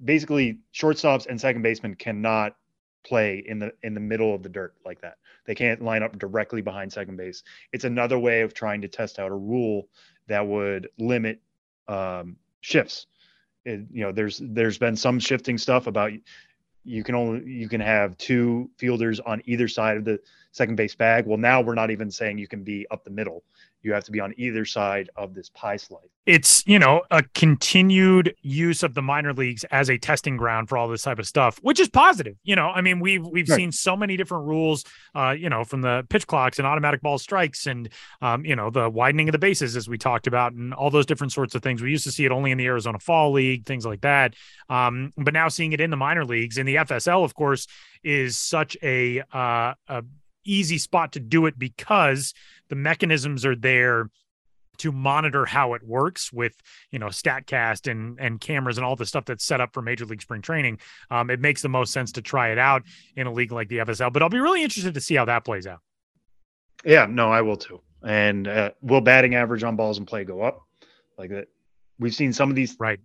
basically, 0.02 0.60
shortstops 0.74 1.28
and 1.28 1.40
second 1.40 1.62
basemen 1.62 1.96
cannot 1.96 2.56
play 3.04 3.44
in 3.46 3.60
the 3.60 3.74
in 3.84 3.94
the 3.94 4.00
middle 4.00 4.34
of 4.34 4.44
the 4.44 4.50
dirt 4.50 4.76
like 4.86 5.02
that. 5.02 5.18
They 5.46 5.56
can't 5.56 5.82
line 5.82 6.04
up 6.04 6.18
directly 6.18 6.62
behind 6.62 6.92
second 6.92 7.18
base. 7.18 7.44
It's 7.72 7.84
another 7.84 8.20
way 8.20 8.42
of 8.42 8.54
trying 8.54 8.82
to 8.82 8.88
test 8.88 9.20
out 9.20 9.32
a 9.32 9.36
rule 9.36 9.88
that 10.28 10.46
would 10.46 10.90
limit 10.98 11.42
um, 11.88 12.38
shifts. 12.62 13.08
It, 13.66 13.82
you 13.92 14.04
know, 14.04 14.12
there's 14.12 14.42
there's 14.44 14.78
been 14.78 14.96
some 14.96 15.20
shifting 15.20 15.58
stuff 15.58 15.88
about 15.88 16.12
you 16.84 17.04
can 17.04 17.16
only 17.16 17.50
you 17.50 17.70
can 17.70 17.82
have 17.82 18.18
two 18.18 18.70
fielders 18.78 19.20
on 19.20 19.42
either 19.46 19.68
side 19.68 19.98
of 19.98 20.06
the 20.06 20.20
second 20.52 20.76
base 20.76 20.96
bag. 20.96 21.26
Well, 21.26 21.38
now 21.38 21.62
we're 21.62 21.76
not 21.76 21.92
even 21.92 22.12
saying 22.12 22.38
you 22.38 22.48
can 22.48 22.64
be 22.64 22.86
up 22.92 23.04
the 23.04 23.10
middle 23.10 23.44
you 23.84 23.94
have 23.94 24.04
to 24.06 24.12
be 24.12 24.20
on 24.20 24.34
either 24.38 24.66
side 24.66 25.10
of 25.16 25.34
this 25.34 25.50
pie 25.50 25.78
slice. 25.78 26.02
It's, 26.28 26.66
you 26.68 26.78
know, 26.78 27.02
a 27.10 27.24
continued 27.34 28.36
use 28.42 28.84
of 28.84 28.94
the 28.94 29.02
minor 29.02 29.34
leagues 29.34 29.64
as 29.66 29.90
a 29.90 29.98
testing 29.98 30.38
ground 30.38 30.70
for 30.70 30.78
all 30.78 30.88
this 30.88 31.02
type 31.02 31.18
of 31.18 31.26
stuff, 31.26 31.58
which 31.64 31.80
is 31.80 31.90
positive. 31.90 32.36
You 32.44 32.56
know, 32.56 32.70
I 32.70 32.82
mean, 32.82 33.00
we've 33.00 33.26
we've 33.26 33.50
right. 33.50 33.56
seen 33.56 33.72
so 33.72 33.98
many 33.98 34.18
different 34.18 34.46
rules, 34.46 34.84
uh, 35.16 35.36
you 35.38 35.50
know, 35.50 35.64
from 35.64 35.82
the 35.82 36.06
pitch 36.10 36.28
clocks 36.28 36.60
and 36.60 36.68
automatic 36.68 37.02
ball 37.02 37.18
strikes 37.18 37.66
and 37.66 37.90
um, 38.22 38.46
you 38.46 38.56
know, 38.56 38.70
the 38.70 38.88
widening 38.88 39.30
of 39.30 39.34
the 39.34 39.40
bases 39.40 39.76
as 39.76 39.90
we 39.90 39.98
talked 39.98 40.28
about 40.28 40.54
and 40.54 40.76
all 40.76 40.92
those 40.92 41.08
different 41.08 41.34
sorts 41.34 41.56
of 41.56 41.64
things. 41.64 41.82
We 41.82 41.90
used 41.90 42.04
to 42.04 42.12
see 42.12 42.26
it 42.26 42.32
only 42.32 42.52
in 42.52 42.60
the 42.60 42.68
Arizona 42.68 43.00
Fall 43.00 43.32
League, 43.32 43.66
things 43.66 43.86
like 43.86 44.02
that. 44.02 44.36
Um, 44.70 45.12
but 45.18 45.34
now 45.34 45.48
seeing 45.48 45.74
it 45.74 45.82
in 45.82 45.90
the 45.90 45.98
minor 45.98 46.24
leagues 46.24 46.60
and 46.60 46.68
the 46.68 46.76
FSL, 46.76 47.26
of 47.26 47.34
course, 47.34 47.66
is 48.04 48.38
such 48.38 48.78
a 48.84 49.22
uh, 49.34 49.74
a 49.88 50.04
easy 50.44 50.78
spot 50.78 51.14
to 51.14 51.20
do 51.20 51.46
it 51.46 51.58
because 51.58 52.34
the 52.70 52.76
mechanisms 52.76 53.46
are 53.46 53.56
there 53.56 54.10
to 54.82 54.92
monitor 54.92 55.46
how 55.46 55.76
it 55.76 55.84
works 55.86 56.34
with 56.34 56.56
you 56.90 56.98
know 56.98 57.08
statcast 57.08 57.90
and 57.90 58.20
and 58.20 58.42
cameras 58.42 58.78
and 58.78 58.86
all 58.86 58.96
the 58.96 59.06
stuff 59.06 59.26
that's 59.26 59.44
set 59.44 59.62
up 59.62 59.74
for 59.74 59.82
major 59.82 60.06
league 60.06 60.24
spring 60.24 60.42
training. 60.42 60.80
Um, 61.12 61.30
it 61.30 61.40
makes 61.40 61.62
the 61.62 61.70
most 61.70 61.94
sense 61.94 62.12
to 62.14 62.22
try 62.22 62.50
it 62.50 62.58
out 62.58 62.82
in 63.16 63.28
a 63.28 63.32
league 63.32 63.52
like 63.52 63.68
the 63.68 63.78
fsl 63.78 64.12
but 64.12 64.24
i'll 64.24 64.30
be 64.30 64.40
really 64.40 64.64
interested 64.64 64.96
to 64.96 65.02
see 65.02 65.16
how 65.16 65.26
that 65.26 65.46
plays 65.46 65.68
out. 65.68 65.80
Yeah 66.84 67.06
no 67.08 67.32
i 67.32 67.42
will 67.42 67.58
too. 67.58 67.82
And 68.04 68.48
uh, 68.48 68.72
will 68.82 69.02
batting 69.02 69.36
average 69.36 69.64
on 69.64 69.76
balls 69.76 70.00
and 70.00 70.08
play 70.08 70.24
go 70.24 70.42
up? 70.42 70.64
Like 71.16 71.30
that 71.30 71.48
we've 72.00 72.16
seen 72.16 72.34
some 72.34 72.50
of 72.50 72.56
these 72.56 72.76
right. 72.80 73.00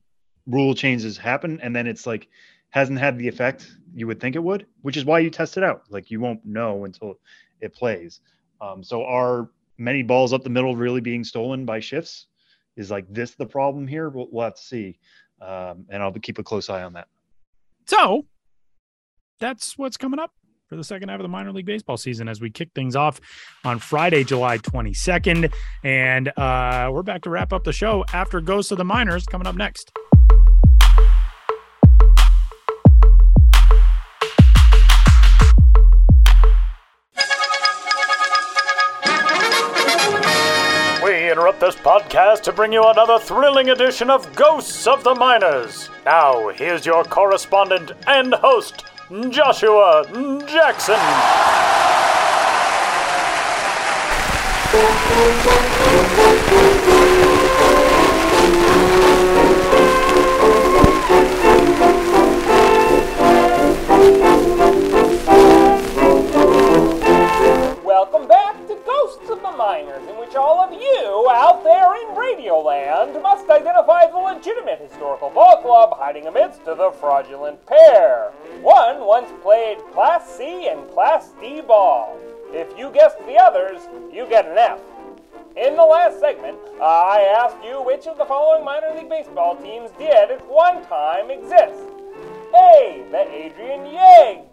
rule 0.47 0.75
changes 0.75 1.19
happen 1.19 1.61
and 1.61 1.77
then 1.77 1.87
it's 1.87 2.07
like 2.07 2.29
hasn't 2.77 2.99
had 2.99 3.19
the 3.19 3.27
effect 3.27 3.75
you 3.95 4.07
would 4.07 4.21
think 4.21 4.37
it 4.37 4.45
would, 4.45 4.67
which 4.83 4.99
is 4.99 5.07
why 5.07 5.19
you 5.19 5.31
test 5.31 5.57
it 5.57 5.65
out. 5.65 5.85
Like 5.89 6.11
you 6.11 6.21
won't 6.21 6.45
know 6.45 6.85
until 6.85 7.15
it 7.63 7.75
plays. 7.75 8.21
Um, 8.61 8.85
so 8.85 9.03
are 9.03 9.49
many 9.79 10.03
balls 10.03 10.35
up 10.35 10.43
the 10.43 10.51
middle 10.51 10.77
really 10.77 11.01
being 11.01 11.25
stolen 11.25 11.65
by 11.65 11.81
shifts? 11.81 12.27
Is 12.77 12.91
like 12.91 13.07
this 13.09 13.35
the 13.35 13.47
problem 13.47 13.89
here? 13.89 14.11
We'll, 14.11 14.29
we'll 14.31 14.45
have 14.45 14.57
to 14.57 14.63
see, 14.63 14.99
um, 15.41 15.87
and 15.89 16.03
I'll 16.03 16.13
keep 16.13 16.39
a 16.39 16.43
close 16.43 16.69
eye 16.69 16.83
on 16.83 16.93
that. 16.93 17.09
So 17.87 18.27
that's 19.41 19.79
what's 19.79 19.97
coming 19.97 20.21
up 20.21 20.33
for 20.69 20.77
the 20.77 20.85
second 20.85 21.09
half 21.09 21.19
of 21.19 21.25
the 21.25 21.29
minor 21.29 21.53
league 21.53 21.65
baseball 21.65 21.97
season 21.97 22.29
as 22.29 22.43
we 22.43 22.51
kick 22.51 22.69
things 22.75 22.95
off 22.95 23.23
on 23.65 23.79
Friday, 23.79 24.23
July 24.23 24.59
22nd. 24.59 25.51
And 25.83 26.29
uh, 26.37 26.91
we're 26.93 27.03
back 27.03 27.23
to 27.23 27.31
wrap 27.31 27.55
up 27.55 27.65
the 27.65 27.73
show 27.73 28.05
after 28.13 28.43
Ghosts 28.43 28.71
of 28.71 28.77
the 28.77 28.85
Minors 28.85 29.25
coming 29.25 29.47
up 29.47 29.57
next. 29.57 29.97
Interrupt 41.57 41.77
this 41.77 41.85
podcast 41.85 42.43
to 42.43 42.53
bring 42.53 42.73
you 42.73 42.83
another 42.85 43.19
thrilling 43.19 43.71
edition 43.71 44.11
of 44.11 44.35
Ghosts 44.35 44.87
of 44.87 45.03
the 45.05 45.15
Minors. 45.15 45.89
Now, 46.05 46.49
here's 46.49 46.85
your 46.85 47.05
correspondent 47.05 47.93
and 48.07 48.35
host, 48.35 48.85
Joshua 49.31 50.05
Jackson. 50.47 50.97
headliners 69.67 70.09
in 70.09 70.17
which 70.19 70.35
all 70.35 70.61
of 70.61 70.73
you 70.73 71.29
out 71.31 71.65
there 71.65 71.95
in 71.97 72.15
Radioland 72.15 73.21
must 73.23 73.49
identify 73.51 74.07
the 74.07 74.17
legitimate 74.17 74.81
historical 74.81 75.31
ball 75.31 75.61
club 75.63 75.95
hiding 75.97 76.27
amidst 76.27 76.65
the 76.65 76.93
fraudulent 77.01 77.65
pair. 77.67 78.31
One 78.61 79.05
once 79.05 79.31
played 79.43 79.79
Class 79.93 80.37
C 80.37 80.69
and 80.69 80.89
Class 80.91 81.33
D 81.41 81.61
ball. 81.61 82.17
If 82.51 82.79
you 82.79 82.91
guessed 82.91 83.19
the 83.27 83.37
others, 83.37 83.83
you 84.13 84.27
get 84.29 84.47
an 84.47 84.57
F. 84.57 84.81
In 85.57 85.75
the 85.75 85.83
last 85.83 86.21
segment, 86.21 86.59
uh, 86.79 86.85
I 86.85 87.35
asked 87.43 87.65
you 87.65 87.83
which 87.83 88.07
of 88.07 88.19
the 88.19 88.25
following 88.25 88.65
minor 88.65 88.95
league 88.95 89.09
baseball 89.09 89.57
teams 89.57 89.91
did 89.99 90.31
at 90.31 90.47
one 90.47 90.85
time 90.87 91.31
exist 91.31 91.91
A. 92.55 93.05
The 93.11 93.27
Adrian 93.33 93.87
Yeggs, 93.87 94.45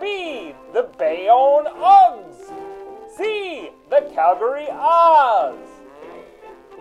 B. 0.00 0.54
The 0.72 0.88
Bayonne 0.98 1.66
Uggs. 1.66 2.63
C. 3.16 3.70
The 3.90 4.10
Calgary 4.12 4.66
Oz. 4.70 5.56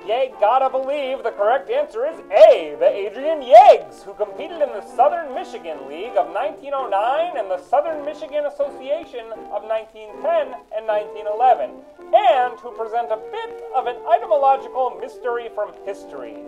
You 0.07 0.33
gotta 0.39 0.69
believe 0.69 1.23
the 1.23 1.31
correct 1.31 1.69
answer 1.69 2.07
is 2.07 2.19
A, 2.31 2.75
the 2.79 2.89
Adrian 2.89 3.41
Yeggs, 3.41 4.01
who 4.03 4.13
competed 4.15 4.59
in 4.59 4.69
the 4.69 4.85
Southern 4.95 5.33
Michigan 5.35 5.87
League 5.87 6.17
of 6.17 6.33
1909 6.33 7.37
and 7.37 7.51
the 7.51 7.61
Southern 7.69 8.03
Michigan 8.03 8.47
Association 8.47 9.31
of 9.53 9.61
1910 9.63 10.57
and 10.75 10.87
1911, 10.89 11.69
and 12.01 12.59
who 12.59 12.71
present 12.71 13.11
a 13.11 13.21
bit 13.31 13.63
of 13.75 13.85
an 13.85 13.97
etymological 14.11 14.97
mystery 14.99 15.49
from 15.53 15.71
history. 15.85 16.41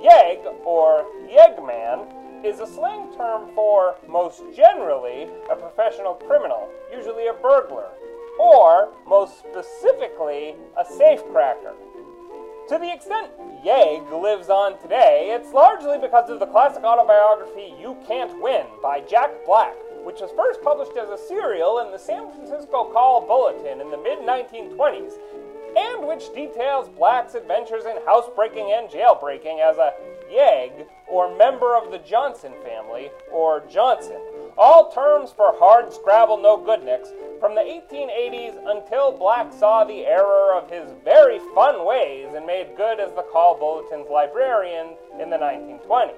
Yeg, 0.00 0.38
or 0.64 1.04
Yegman, 1.26 2.06
is 2.44 2.60
a 2.60 2.66
slang 2.66 3.12
term 3.16 3.50
for, 3.54 3.96
most 4.06 4.42
generally, 4.54 5.26
a 5.50 5.56
professional 5.56 6.14
criminal, 6.14 6.68
usually 6.92 7.26
a 7.26 7.34
burglar, 7.34 7.88
or, 8.38 8.92
most 9.06 9.38
specifically, 9.38 10.54
a 10.76 10.84
safecracker. 10.84 11.74
To 12.68 12.78
the 12.78 12.92
extent 12.92 13.30
Yegg 13.62 14.10
lives 14.10 14.48
on 14.48 14.80
today, 14.80 15.36
it's 15.38 15.52
largely 15.52 15.98
because 15.98 16.30
of 16.30 16.40
the 16.40 16.46
classic 16.46 16.82
autobiography 16.82 17.74
You 17.78 17.96
Can't 18.06 18.40
Win 18.40 18.64
by 18.82 19.00
Jack 19.00 19.30
Black, 19.44 19.74
which 20.02 20.20
was 20.20 20.30
first 20.36 20.62
published 20.62 20.96
as 20.96 21.10
a 21.10 21.18
serial 21.28 21.80
in 21.80 21.92
the 21.92 21.98
San 21.98 22.30
Francisco 22.32 22.90
Call 22.92 23.26
Bulletin 23.26 23.80
in 23.80 23.90
the 23.90 23.98
mid 23.98 24.20
1920s, 24.20 25.12
and 25.76 26.08
which 26.08 26.32
details 26.34 26.88
Black's 26.88 27.34
adventures 27.34 27.84
in 27.84 27.98
housebreaking 28.06 28.72
and 28.72 28.88
jailbreaking 28.88 29.60
as 29.60 29.76
a 29.76 29.92
Yegg, 30.32 30.86
or 31.06 31.36
member 31.36 31.76
of 31.76 31.90
the 31.90 31.98
Johnson 31.98 32.52
family, 32.64 33.10
or 33.30 33.62
Johnson. 33.68 34.20
All 34.56 34.92
terms 34.92 35.32
for 35.32 35.52
hard 35.58 35.92
scrabble 35.92 36.40
no 36.40 36.56
goodniks 36.56 37.08
from 37.40 37.56
the 37.56 37.60
1880s 37.60 38.54
until 38.66 39.10
Black 39.10 39.52
saw 39.52 39.82
the 39.82 40.06
error 40.06 40.54
of 40.54 40.70
his 40.70 40.92
very 41.04 41.40
fun 41.54 41.84
ways 41.84 42.28
and 42.34 42.46
made 42.46 42.76
good 42.76 43.00
as 43.00 43.12
the 43.12 43.26
Call 43.32 43.58
Bulletin's 43.58 44.08
librarian 44.08 44.94
in 45.20 45.28
the 45.28 45.36
1920s. 45.36 46.14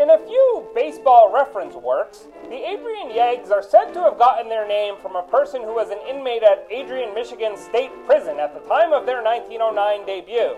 In 0.00 0.10
a 0.10 0.26
few 0.26 0.66
baseball 0.74 1.32
reference 1.32 1.74
works, 1.74 2.26
the 2.48 2.56
Adrian 2.56 3.10
Yeggs 3.10 3.50
are 3.50 3.62
said 3.62 3.92
to 3.92 4.00
have 4.00 4.18
gotten 4.18 4.48
their 4.48 4.66
name 4.66 4.94
from 5.02 5.14
a 5.14 5.22
person 5.22 5.62
who 5.62 5.74
was 5.74 5.90
an 5.90 6.00
inmate 6.08 6.42
at 6.42 6.66
Adrian, 6.70 7.14
Michigan 7.14 7.56
State 7.56 7.92
Prison 8.06 8.40
at 8.40 8.54
the 8.54 8.68
time 8.68 8.92
of 8.92 9.06
their 9.06 9.22
1909 9.22 10.06
debut. 10.06 10.56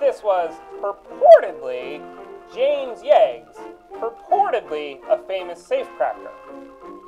This 0.00 0.22
was 0.22 0.54
purportedly 0.80 2.00
James 2.54 3.02
Yeags, 3.02 3.58
purportedly 4.00 5.00
a 5.08 5.18
famous 5.26 5.62
safecracker. 5.66 6.30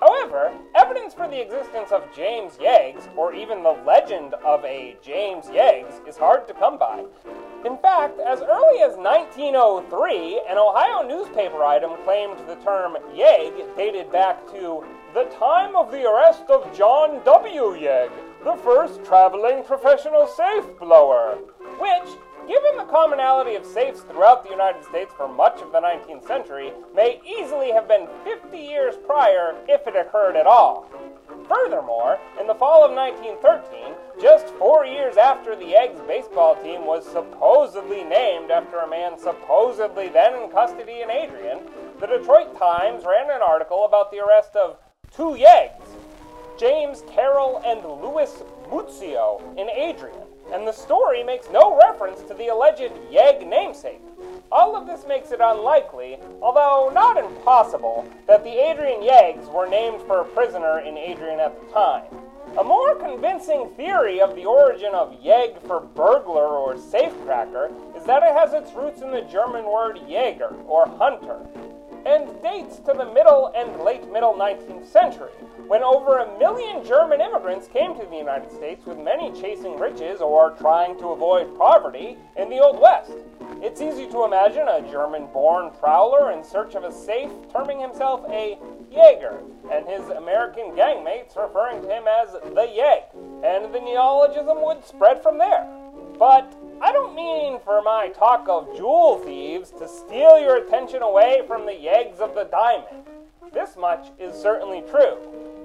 However, 0.00 0.52
evidence 0.74 1.12
for 1.12 1.28
the 1.28 1.40
existence 1.40 1.92
of 1.92 2.08
James 2.14 2.54
Yeags, 2.56 3.06
or 3.16 3.34
even 3.34 3.62
the 3.62 3.76
legend 3.86 4.32
of 4.34 4.64
a 4.64 4.96
James 5.02 5.46
Yeags, 5.46 6.06
is 6.08 6.16
hard 6.16 6.48
to 6.48 6.54
come 6.54 6.78
by. 6.78 7.04
In 7.66 7.76
fact, 7.78 8.18
as 8.18 8.40
early 8.40 8.80
as 8.80 8.96
1903, 8.96 10.42
an 10.48 10.56
Ohio 10.56 11.06
newspaper 11.06 11.62
item 11.62 11.90
claimed 12.04 12.38
the 12.48 12.56
term 12.64 12.96
Yegg 13.14 13.76
dated 13.76 14.10
back 14.10 14.46
to 14.52 14.82
the 15.12 15.24
time 15.38 15.76
of 15.76 15.90
the 15.90 16.08
arrest 16.08 16.44
of 16.48 16.74
John 16.74 17.20
W. 17.24 17.76
Yegg, 17.76 18.10
the 18.42 18.56
first 18.64 19.04
traveling 19.04 19.62
professional 19.64 20.26
safe 20.26 20.64
blower, 20.78 21.36
which, 21.78 22.16
given 22.50 22.76
the 22.76 22.92
commonality 22.92 23.54
of 23.54 23.64
safes 23.64 24.00
throughout 24.00 24.42
the 24.42 24.50
United 24.50 24.84
States 24.84 25.14
for 25.16 25.28
much 25.28 25.62
of 25.62 25.70
the 25.70 25.80
19th 25.80 26.26
century, 26.26 26.72
may 26.96 27.20
easily 27.24 27.70
have 27.70 27.86
been 27.86 28.08
50 28.24 28.58
years 28.58 28.96
prior 29.06 29.54
if 29.68 29.86
it 29.86 29.94
occurred 29.94 30.34
at 30.34 30.48
all. 30.48 30.90
Furthermore, 31.48 32.18
in 32.40 32.48
the 32.48 32.54
fall 32.56 32.84
of 32.84 32.90
1913, 32.90 33.94
just 34.20 34.48
four 34.54 34.84
years 34.84 35.16
after 35.16 35.54
the 35.54 35.76
Eggs 35.76 36.00
baseball 36.08 36.56
team 36.56 36.84
was 36.84 37.06
supposedly 37.06 38.02
named 38.02 38.50
after 38.50 38.78
a 38.78 38.90
man 38.90 39.16
supposedly 39.16 40.08
then 40.08 40.34
in 40.34 40.50
custody 40.50 41.02
in 41.02 41.10
Adrian, 41.10 41.60
the 42.00 42.06
Detroit 42.08 42.58
Times 42.58 43.04
ran 43.04 43.30
an 43.30 43.42
article 43.46 43.84
about 43.84 44.10
the 44.10 44.18
arrest 44.18 44.56
of 44.56 44.76
two 45.14 45.36
Yeggs, 45.38 45.86
James 46.58 47.04
Carroll 47.12 47.62
and 47.64 47.80
Louis 48.02 48.42
Muzio 48.68 49.40
in 49.56 49.70
Adrian, 49.70 50.26
and 50.52 50.66
the 50.66 50.72
story 50.72 51.22
makes 51.22 51.48
no 51.50 51.78
reference 51.78 52.22
to 52.22 52.34
the 52.34 52.48
alleged 52.48 52.92
Yegg 53.10 53.46
namesake. 53.46 54.00
All 54.52 54.74
of 54.74 54.86
this 54.86 55.06
makes 55.06 55.30
it 55.30 55.40
unlikely, 55.40 56.18
although 56.42 56.90
not 56.92 57.16
impossible, 57.16 58.08
that 58.26 58.42
the 58.42 58.70
Adrian 58.70 59.00
Yeggs 59.00 59.52
were 59.52 59.68
named 59.68 60.00
for 60.02 60.20
a 60.20 60.24
prisoner 60.24 60.80
in 60.80 60.98
Adrian 60.98 61.38
at 61.38 61.58
the 61.60 61.72
time. 61.72 62.04
A 62.58 62.64
more 62.64 62.96
convincing 62.96 63.68
theory 63.76 64.20
of 64.20 64.34
the 64.34 64.44
origin 64.44 64.92
of 64.92 65.12
Yegg 65.22 65.62
for 65.68 65.80
burglar 65.80 66.48
or 66.48 66.74
safecracker 66.74 67.70
is 67.96 68.04
that 68.04 68.24
it 68.24 68.34
has 68.34 68.52
its 68.52 68.72
roots 68.72 69.02
in 69.02 69.12
the 69.12 69.20
German 69.22 69.64
word 69.64 69.98
Jäger, 70.08 70.52
or 70.66 70.88
hunter, 70.88 71.38
and 72.06 72.42
dates 72.42 72.76
to 72.78 72.92
the 72.92 73.12
middle 73.12 73.52
and 73.54 73.80
late 73.82 74.10
middle 74.10 74.34
19th 74.34 74.86
century, 74.86 75.32
when 75.66 75.82
over 75.82 76.18
a 76.18 76.38
million 76.38 76.84
German 76.84 77.20
immigrants 77.20 77.68
came 77.68 77.94
to 77.98 78.06
the 78.06 78.16
United 78.16 78.50
States 78.50 78.84
with 78.86 78.98
many 78.98 79.30
chasing 79.40 79.78
riches 79.78 80.20
or 80.20 80.50
trying 80.52 80.98
to 80.98 81.08
avoid 81.08 81.56
poverty 81.56 82.16
in 82.36 82.48
the 82.48 82.58
Old 82.58 82.80
West. 82.80 83.12
It's 83.62 83.80
easy 83.80 84.06
to 84.08 84.24
imagine 84.24 84.66
a 84.68 84.80
German 84.90 85.26
born 85.26 85.70
prowler 85.78 86.32
in 86.32 86.42
search 86.42 86.74
of 86.74 86.84
a 86.84 86.92
safe 86.92 87.30
terming 87.52 87.78
himself 87.78 88.24
a 88.30 88.58
Jaeger, 88.90 89.42
and 89.70 89.86
his 89.86 90.08
American 90.08 90.72
gangmates 90.72 91.36
referring 91.36 91.82
to 91.82 91.88
him 91.88 92.04
as 92.08 92.32
the 92.32 92.66
Yegg, 92.66 93.04
and 93.44 93.72
the 93.72 93.80
neologism 93.80 94.62
would 94.62 94.84
spread 94.84 95.22
from 95.22 95.38
there. 95.38 95.66
But 96.18 96.52
I 96.82 96.92
don't 96.92 97.14
mean 97.14 97.60
for 97.62 97.82
my 97.82 98.08
talk 98.08 98.48
of 98.48 98.74
jewel 98.74 99.18
thieves 99.18 99.70
to 99.72 99.86
steal 99.86 100.40
your 100.40 100.56
attention 100.56 101.02
away 101.02 101.42
from 101.46 101.66
the 101.66 101.72
Yeggs 101.72 102.20
of 102.20 102.34
the 102.34 102.44
diamond. 102.44 103.04
This 103.52 103.76
much 103.76 104.08
is 104.18 104.34
certainly 104.34 104.82
true. 104.88 105.18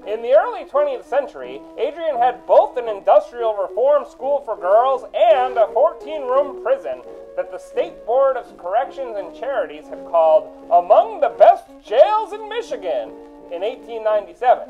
In 0.06 0.20
the 0.20 0.34
early 0.34 0.66
20th 0.66 1.06
century, 1.06 1.62
Adrian 1.78 2.18
had 2.18 2.46
both 2.46 2.76
an 2.76 2.88
industrial 2.88 3.54
reform 3.56 4.04
school 4.04 4.42
for 4.44 4.56
girls 4.56 5.04
and 5.14 5.56
a 5.56 5.68
14 5.72 6.22
room 6.22 6.62
prison 6.62 7.00
that 7.34 7.50
the 7.50 7.58
State 7.58 8.04
Board 8.04 8.36
of 8.36 8.56
Corrections 8.58 9.16
and 9.16 9.34
Charities 9.34 9.88
had 9.88 10.04
called 10.10 10.52
among 10.70 11.20
the 11.20 11.34
best 11.38 11.64
jails 11.82 12.34
in 12.34 12.46
Michigan 12.46 13.08
in 13.50 13.62
1897. 13.62 14.68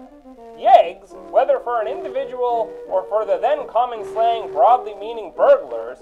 Yeggs, 0.56 1.12
whether 1.30 1.58
for 1.58 1.82
an 1.82 1.88
individual 1.88 2.72
or 2.88 3.02
for 3.08 3.26
the 3.26 3.36
then 3.38 3.66
common 3.68 4.04
slang 4.04 4.50
broadly 4.52 4.94
meaning 4.94 5.32
burglars, 5.36 5.98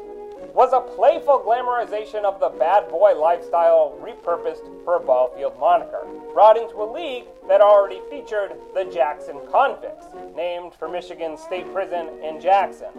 was 0.55 0.73
a 0.73 0.81
playful 0.81 1.41
glamorization 1.41 2.23
of 2.23 2.39
the 2.39 2.49
bad 2.49 2.89
boy 2.89 3.13
lifestyle 3.19 3.99
repurposed 4.01 4.65
for 4.85 4.97
a 4.97 5.01
ball 5.01 5.33
field 5.37 5.59
moniker, 5.59 6.07
brought 6.33 6.57
into 6.57 6.77
a 6.81 6.89
league 6.91 7.25
that 7.49 7.61
already 7.61 8.01
featured 8.09 8.53
the 8.73 8.85
Jackson 8.85 9.41
Convicts, 9.51 10.07
named 10.37 10.73
for 10.73 10.89
Michigan 10.89 11.37
State 11.37 11.71
Prison 11.73 12.09
in 12.23 12.41
Jackson. 12.41 12.93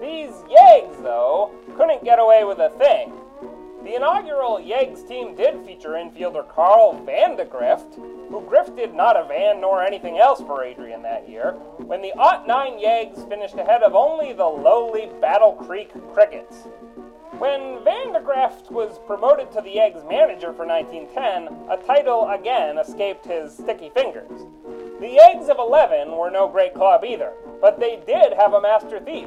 These 0.00 0.32
Yeggs, 0.50 1.00
though, 1.04 1.52
couldn't 1.76 2.02
get 2.02 2.18
away 2.18 2.42
with 2.42 2.58
a 2.58 2.70
thing. 2.70 3.12
The 3.84 3.96
inaugural 3.96 4.60
Yeggs 4.60 5.06
team 5.08 5.34
did 5.34 5.66
feature 5.66 5.90
infielder 5.90 6.48
Carl 6.48 7.02
Vandegrift, 7.04 7.96
who 7.96 8.40
grifted 8.48 8.94
not 8.94 9.16
a 9.16 9.24
van 9.24 9.60
nor 9.60 9.82
anything 9.82 10.18
else 10.18 10.40
for 10.40 10.62
Adrian 10.62 11.02
that 11.02 11.28
year, 11.28 11.54
when 11.78 12.00
the 12.00 12.12
Ot 12.16 12.46
9 12.46 12.78
Yeggs 12.78 13.28
finished 13.28 13.56
ahead 13.56 13.82
of 13.82 13.96
only 13.96 14.32
the 14.32 14.46
lowly 14.46 15.10
Battle 15.20 15.54
Creek 15.54 15.90
Crickets. 16.14 16.68
When 17.38 17.82
Vandegrift 17.82 18.70
was 18.70 19.00
promoted 19.00 19.50
to 19.50 19.60
the 19.60 19.74
Yeggs 19.74 20.08
manager 20.08 20.52
for 20.52 20.64
1910, 20.64 21.68
a 21.68 21.76
title 21.84 22.30
again 22.30 22.78
escaped 22.78 23.26
his 23.26 23.52
sticky 23.52 23.90
fingers. 23.90 24.46
The 25.00 25.18
Yeggs 25.18 25.48
of 25.48 25.58
11 25.58 26.16
were 26.16 26.30
no 26.30 26.46
great 26.46 26.72
club 26.72 27.04
either, 27.04 27.32
but 27.60 27.80
they 27.80 28.00
did 28.06 28.32
have 28.34 28.52
a 28.52 28.60
master 28.60 29.00
thief. 29.00 29.26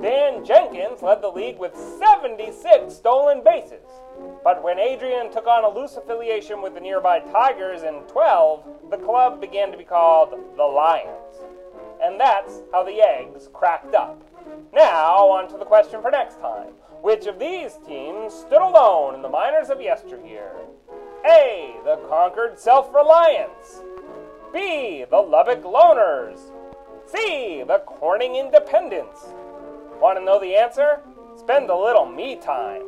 Dan 0.00 0.44
Jenkins 0.44 1.02
led 1.02 1.22
the 1.22 1.28
league 1.28 1.58
with 1.58 1.74
76 1.98 2.94
stolen 2.94 3.42
bases. 3.42 3.84
But 4.44 4.62
when 4.62 4.78
Adrian 4.78 5.32
took 5.32 5.48
on 5.48 5.64
a 5.64 5.68
loose 5.68 5.96
affiliation 5.96 6.62
with 6.62 6.74
the 6.74 6.80
nearby 6.80 7.18
Tigers 7.18 7.82
in 7.82 8.02
12, 8.02 8.90
the 8.90 8.98
club 8.98 9.40
began 9.40 9.72
to 9.72 9.78
be 9.78 9.84
called 9.84 10.38
the 10.56 10.62
Lions. 10.62 11.36
And 12.00 12.18
that's 12.20 12.62
how 12.72 12.84
the 12.84 13.00
eggs 13.00 13.48
cracked 13.52 13.94
up. 13.94 14.22
Now, 14.72 15.26
on 15.26 15.50
to 15.50 15.58
the 15.58 15.64
question 15.64 16.00
for 16.00 16.12
next 16.12 16.38
time. 16.40 16.74
Which 17.02 17.26
of 17.26 17.40
these 17.40 17.78
teams 17.86 18.32
stood 18.32 18.62
alone 18.62 19.16
in 19.16 19.22
the 19.22 19.28
minors 19.28 19.68
of 19.68 19.80
yesteryear? 19.80 20.52
A. 21.26 21.74
The 21.84 21.96
Concord 22.08 22.58
Self 22.58 22.94
Reliance. 22.94 23.82
B. 24.52 25.04
The 25.10 25.18
Lubbock 25.18 25.62
Loners. 25.62 26.38
C. 27.06 27.64
The 27.66 27.82
Corning 27.84 28.36
Independents. 28.36 29.26
Want 30.00 30.16
to 30.16 30.24
know 30.24 30.38
the 30.38 30.54
answer? 30.54 31.00
Spend 31.36 31.68
a 31.70 31.76
little 31.76 32.06
me 32.06 32.36
time. 32.36 32.82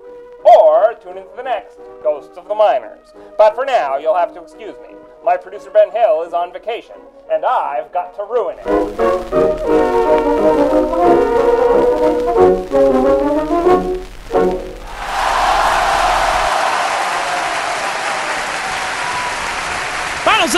Or 0.44 0.94
tune 1.02 1.18
into 1.18 1.34
the 1.36 1.42
next 1.42 1.80
Ghosts 2.04 2.38
of 2.38 2.46
the 2.46 2.54
Minors. 2.54 3.12
But 3.36 3.56
for 3.56 3.64
now, 3.64 3.96
you'll 3.96 4.14
have 4.14 4.32
to 4.34 4.42
excuse 4.42 4.76
me. 4.80 4.94
My 5.24 5.36
producer 5.36 5.70
Ben 5.70 5.90
Hill 5.90 6.22
is 6.22 6.32
on 6.32 6.52
vacation, 6.52 6.94
and 7.30 7.44
I've 7.44 7.92
got 7.92 8.14
to 8.14 8.22
ruin 8.22 8.58
it. 8.60 8.66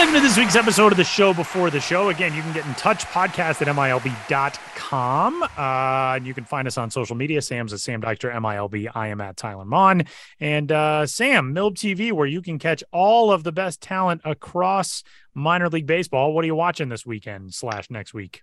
Segment 0.03 0.17
of 0.17 0.25
this 0.25 0.37
week's 0.37 0.57
episode 0.57 0.91
of 0.91 0.99
the 0.99 1.05
show 1.05 1.33
before 1.33 1.71
the 1.71 1.79
show. 1.79 2.09
Again, 2.09 2.35
you 2.35 2.43
can 2.43 2.53
get 2.53 2.67
in 2.67 2.75
touch 2.75 3.05
podcast 3.05 3.63
at 3.63 3.69
MILB.com. 3.69 5.43
Uh, 5.45 6.17
and 6.17 6.27
you 6.27 6.35
can 6.35 6.45
find 6.45 6.67
us 6.67 6.77
on 6.77 6.91
social 6.91 7.15
media. 7.15 7.41
Sam's 7.41 7.73
at 7.73 7.79
Sam 7.79 8.03
Dykstra, 8.03 8.33
MILB. 8.35 8.91
I 8.97 9.07
am 9.07 9.21
at 9.21 9.37
Tyler 9.37 9.65
Maun. 9.65 10.03
And 10.41 10.73
uh, 10.73 11.07
Sam, 11.07 11.55
MILB 11.55 11.77
TV, 11.77 12.11
where 12.11 12.27
you 12.27 12.43
can 12.43 12.59
catch 12.59 12.83
all 12.91 13.31
of 13.31 13.45
the 13.45 13.53
best 13.53 13.81
talent 13.81 14.23
across 14.25 15.05
minor 15.35 15.69
league 15.69 15.87
baseball. 15.87 16.33
What 16.33 16.43
are 16.43 16.47
you 16.47 16.57
watching 16.57 16.89
this 16.89 17.07
weekend 17.07 17.55
slash 17.55 17.89
next 17.89 18.13
week? 18.13 18.43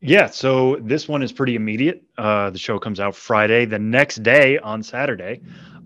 Yeah, 0.00 0.28
so 0.28 0.76
this 0.76 1.08
one 1.08 1.24
is 1.24 1.32
pretty 1.32 1.56
immediate. 1.56 2.04
Uh, 2.16 2.50
the 2.50 2.60
show 2.60 2.78
comes 2.78 3.00
out 3.00 3.16
Friday. 3.16 3.64
The 3.64 3.80
next 3.80 4.22
day 4.22 4.58
on 4.58 4.84
Saturday, 4.84 5.40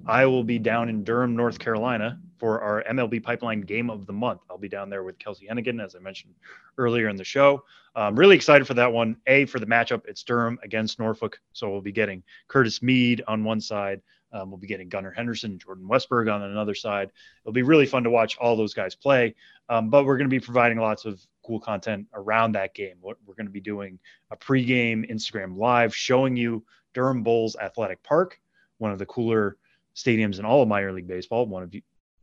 I 0.05 0.27
will 0.27 0.45
be 0.45 0.59
down 0.59 0.91
in 0.91 1.05
Durham, 1.05 1.37
North 1.37 1.59
Carolina 1.59 2.21
for 2.39 2.61
our 2.61 2.85
MLB 2.85 3.23
Pipeline 3.23 3.61
Game 3.63 3.91
of 3.91 4.07
the 4.07 4.13
Month. 4.13 4.43
I'll 4.51 4.59
be 4.59 4.69
down 4.69 4.91
there 4.91 5.03
with 5.05 5.19
Kelsey 5.19 5.47
Hennigan, 5.51 5.83
as 5.83 5.95
I 5.95 5.99
mentioned 5.99 6.35
earlier 6.79 7.09
in 7.09 7.17
the 7.17 7.25
show. 7.25 7.65
I'm 7.95 8.15
really 8.15 8.37
excited 8.37 8.67
for 8.67 8.75
that 8.75 8.93
one. 8.93 9.17
A, 9.27 9.47
for 9.47 9.59
the 9.59 9.67
matchup, 9.67 10.03
it's 10.07 10.23
Durham 10.23 10.59
against 10.63 10.99
Norfolk. 10.99 11.41
So 11.53 11.71
we'll 11.71 11.81
be 11.81 11.93
getting 11.93 12.23
Curtis 12.47 12.83
Mead 12.83 13.23
on 13.27 13.43
one 13.43 13.61
side. 13.61 14.03
Um, 14.33 14.51
we'll 14.51 14.59
be 14.59 14.67
getting 14.67 14.89
Gunnar 14.89 15.13
Henderson, 15.13 15.59
Jordan 15.59 15.89
Westburg 15.89 16.33
on 16.33 16.43
another 16.43 16.75
side. 16.75 17.11
It'll 17.43 17.55
be 17.55 17.63
really 17.63 17.87
fun 17.87 18.05
to 18.05 18.11
watch 18.11 18.37
all 18.37 18.57
those 18.57 18.75
guys 18.75 18.95
play. 18.95 19.35
Um, 19.69 19.89
but 19.89 20.05
we're 20.05 20.19
going 20.19 20.29
to 20.29 20.35
be 20.35 20.41
providing 20.41 20.79
lots 20.79 21.07
of 21.07 21.25
cool 21.43 21.61
content 21.61 22.07
around 22.13 22.53
that 22.53 22.75
game. 22.75 22.97
We're 23.01 23.35
going 23.35 23.47
to 23.47 23.53
be 23.53 23.61
doing 23.61 23.99
a 24.31 24.37
pregame 24.37 25.11
Instagram 25.11 25.57
live 25.57 25.95
showing 25.95 26.37
you 26.37 26.65
Durham 26.93 27.23
Bulls 27.23 27.57
Athletic 27.57 28.03
Park, 28.03 28.41
one 28.79 28.91
of 28.91 28.99
the 28.99 29.07
cooler 29.07 29.57
stadiums 29.95 30.39
in 30.39 30.45
all 30.45 30.63
of 30.63 30.69
minor 30.69 30.93
league 30.93 31.07
baseball. 31.07 31.47
One 31.47 31.63
of 31.63 31.71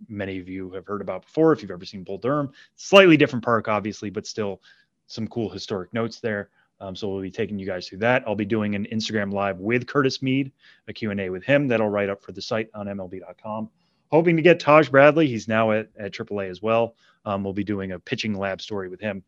many 0.07 0.39
of 0.39 0.47
you 0.47 0.71
have 0.71 0.85
heard 0.85 1.01
about 1.01 1.23
before 1.23 1.53
if 1.53 1.61
you've 1.61 1.71
ever 1.71 1.85
seen 1.85 2.03
Bull 2.03 2.17
Durham. 2.17 2.51
Slightly 2.75 3.17
different 3.17 3.43
park, 3.43 3.67
obviously, 3.67 4.09
but 4.09 4.27
still 4.27 4.61
some 5.07 5.27
cool 5.27 5.49
historic 5.49 5.93
notes 5.93 6.19
there. 6.19 6.49
Um, 6.79 6.95
so 6.95 7.07
we'll 7.07 7.21
be 7.21 7.31
taking 7.31 7.57
you 7.57 7.65
guys 7.65 7.87
through 7.87 7.99
that. 7.99 8.23
I'll 8.27 8.35
be 8.35 8.45
doing 8.45 8.75
an 8.75 8.85
Instagram 8.91 9.31
live 9.31 9.59
with 9.59 9.87
Curtis 9.87 10.21
Mead, 10.21 10.51
a 10.87 10.93
Q&A 10.93 11.29
with 11.29 11.43
him 11.43 11.67
that 11.69 11.79
I'll 11.79 11.89
write 11.89 12.09
up 12.09 12.21
for 12.21 12.33
the 12.33 12.41
site 12.41 12.69
on 12.73 12.87
MLB.com. 12.87 13.69
Hoping 14.11 14.35
to 14.35 14.41
get 14.41 14.59
Taj 14.59 14.89
Bradley. 14.89 15.27
He's 15.27 15.47
now 15.47 15.71
at, 15.71 15.89
at 15.97 16.11
AAA 16.11 16.49
as 16.49 16.61
well. 16.61 16.95
Um, 17.25 17.43
we'll 17.43 17.53
be 17.53 17.63
doing 17.63 17.93
a 17.93 17.99
pitching 17.99 18.37
lab 18.37 18.61
story 18.61 18.89
with 18.89 18.99
him. 18.99 19.23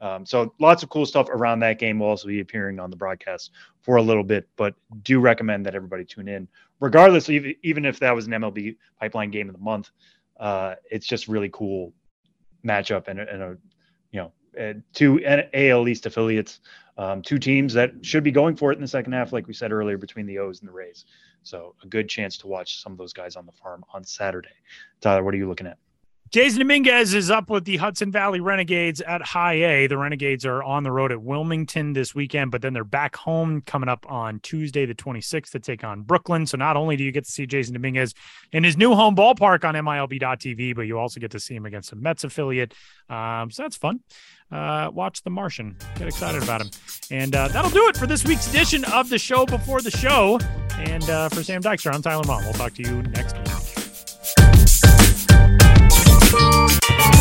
Um, 0.00 0.24
so 0.24 0.54
lots 0.58 0.82
of 0.82 0.88
cool 0.88 1.04
stuff 1.04 1.28
around 1.28 1.60
that 1.60 1.78
game. 1.78 1.98
We'll 1.98 2.08
also 2.08 2.28
be 2.28 2.40
appearing 2.40 2.78
on 2.80 2.90
the 2.90 2.96
broadcast 2.96 3.50
for 3.82 3.96
a 3.96 4.02
little 4.02 4.24
bit, 4.24 4.48
but 4.56 4.74
do 5.02 5.20
recommend 5.20 5.66
that 5.66 5.74
everybody 5.74 6.04
tune 6.04 6.28
in, 6.28 6.48
regardless, 6.80 7.28
even 7.28 7.84
if 7.84 7.98
that 7.98 8.14
was 8.14 8.26
an 8.26 8.32
MLB 8.32 8.76
pipeline 8.98 9.30
game 9.30 9.48
of 9.48 9.54
the 9.54 9.60
month 9.60 9.90
uh, 10.40 10.74
it's 10.90 11.06
just 11.06 11.28
really 11.28 11.50
cool 11.52 11.92
matchup 12.66 13.08
and, 13.08 13.20
and 13.20 13.42
a 13.42 13.56
you 14.10 14.20
know 14.20 14.32
two 14.92 15.24
AL 15.24 15.88
East 15.88 16.06
affiliates, 16.06 16.60
um, 16.98 17.22
two 17.22 17.38
teams 17.38 17.72
that 17.74 17.92
should 18.02 18.24
be 18.24 18.32
going 18.32 18.56
for 18.56 18.72
it 18.72 18.74
in 18.74 18.80
the 18.80 18.88
second 18.88 19.12
half, 19.12 19.32
like 19.32 19.46
we 19.46 19.54
said 19.54 19.70
earlier, 19.70 19.96
between 19.96 20.26
the 20.26 20.38
O's 20.38 20.60
and 20.60 20.68
the 20.68 20.72
Rays. 20.72 21.04
So 21.42 21.74
a 21.82 21.86
good 21.86 22.08
chance 22.08 22.36
to 22.38 22.46
watch 22.46 22.82
some 22.82 22.92
of 22.92 22.98
those 22.98 23.12
guys 23.12 23.36
on 23.36 23.46
the 23.46 23.52
farm 23.52 23.84
on 23.94 24.04
Saturday. 24.04 24.48
Tyler, 25.00 25.22
what 25.22 25.34
are 25.34 25.38
you 25.38 25.48
looking 25.48 25.66
at? 25.66 25.78
Jasson 26.30 26.58
Dominguez 26.58 27.12
is 27.12 27.28
up 27.28 27.50
with 27.50 27.64
the 27.64 27.78
Hudson 27.78 28.12
Valley 28.12 28.38
Renegades 28.38 29.00
at 29.00 29.20
High 29.20 29.54
A. 29.54 29.86
The 29.88 29.98
Renegades 29.98 30.46
are 30.46 30.62
on 30.62 30.84
the 30.84 30.92
road 30.92 31.10
at 31.10 31.20
Wilmington 31.20 31.92
this 31.92 32.14
weekend, 32.14 32.52
but 32.52 32.62
then 32.62 32.72
they're 32.72 32.84
back 32.84 33.16
home 33.16 33.62
coming 33.62 33.88
up 33.88 34.06
on 34.08 34.38
Tuesday, 34.38 34.86
the 34.86 34.94
26th, 34.94 35.50
to 35.50 35.58
take 35.58 35.82
on 35.82 36.02
Brooklyn. 36.02 36.46
So 36.46 36.56
not 36.56 36.76
only 36.76 36.96
do 36.96 37.02
you 37.02 37.10
get 37.10 37.24
to 37.24 37.30
see 37.32 37.48
Jasson 37.48 37.72
Dominguez 37.72 38.14
in 38.52 38.62
his 38.62 38.76
new 38.76 38.94
home 38.94 39.16
ballpark 39.16 39.64
on 39.64 39.74
MILB.TV, 39.74 40.72
but 40.76 40.82
you 40.82 41.00
also 41.00 41.18
get 41.18 41.32
to 41.32 41.40
see 41.40 41.56
him 41.56 41.66
against 41.66 41.90
a 41.90 41.96
Mets 41.96 42.22
affiliate. 42.22 42.74
Um, 43.08 43.50
so 43.50 43.64
that's 43.64 43.76
fun. 43.76 43.98
Uh, 44.52 44.88
watch 44.92 45.24
The 45.24 45.30
Martian. 45.30 45.76
Get 45.96 46.06
excited 46.06 46.44
about 46.44 46.60
him. 46.60 46.70
And 47.10 47.34
uh, 47.34 47.48
that'll 47.48 47.72
do 47.72 47.88
it 47.88 47.96
for 47.96 48.06
this 48.06 48.24
week's 48.24 48.48
edition 48.48 48.84
of 48.84 49.08
the 49.08 49.18
show 49.18 49.46
before 49.46 49.80
the 49.80 49.90
show. 49.90 50.38
And 50.78 51.02
uh, 51.10 51.28
for 51.28 51.42
Sam 51.42 51.60
Dykstra, 51.60 51.92
I'm 51.92 52.02
Tyler 52.02 52.22
Maun. 52.24 52.44
We'll 52.44 52.52
talk 52.52 52.74
to 52.74 52.82
you 52.82 53.02
next 53.02 53.36
week. 53.36 53.49
Thank 56.82 57.19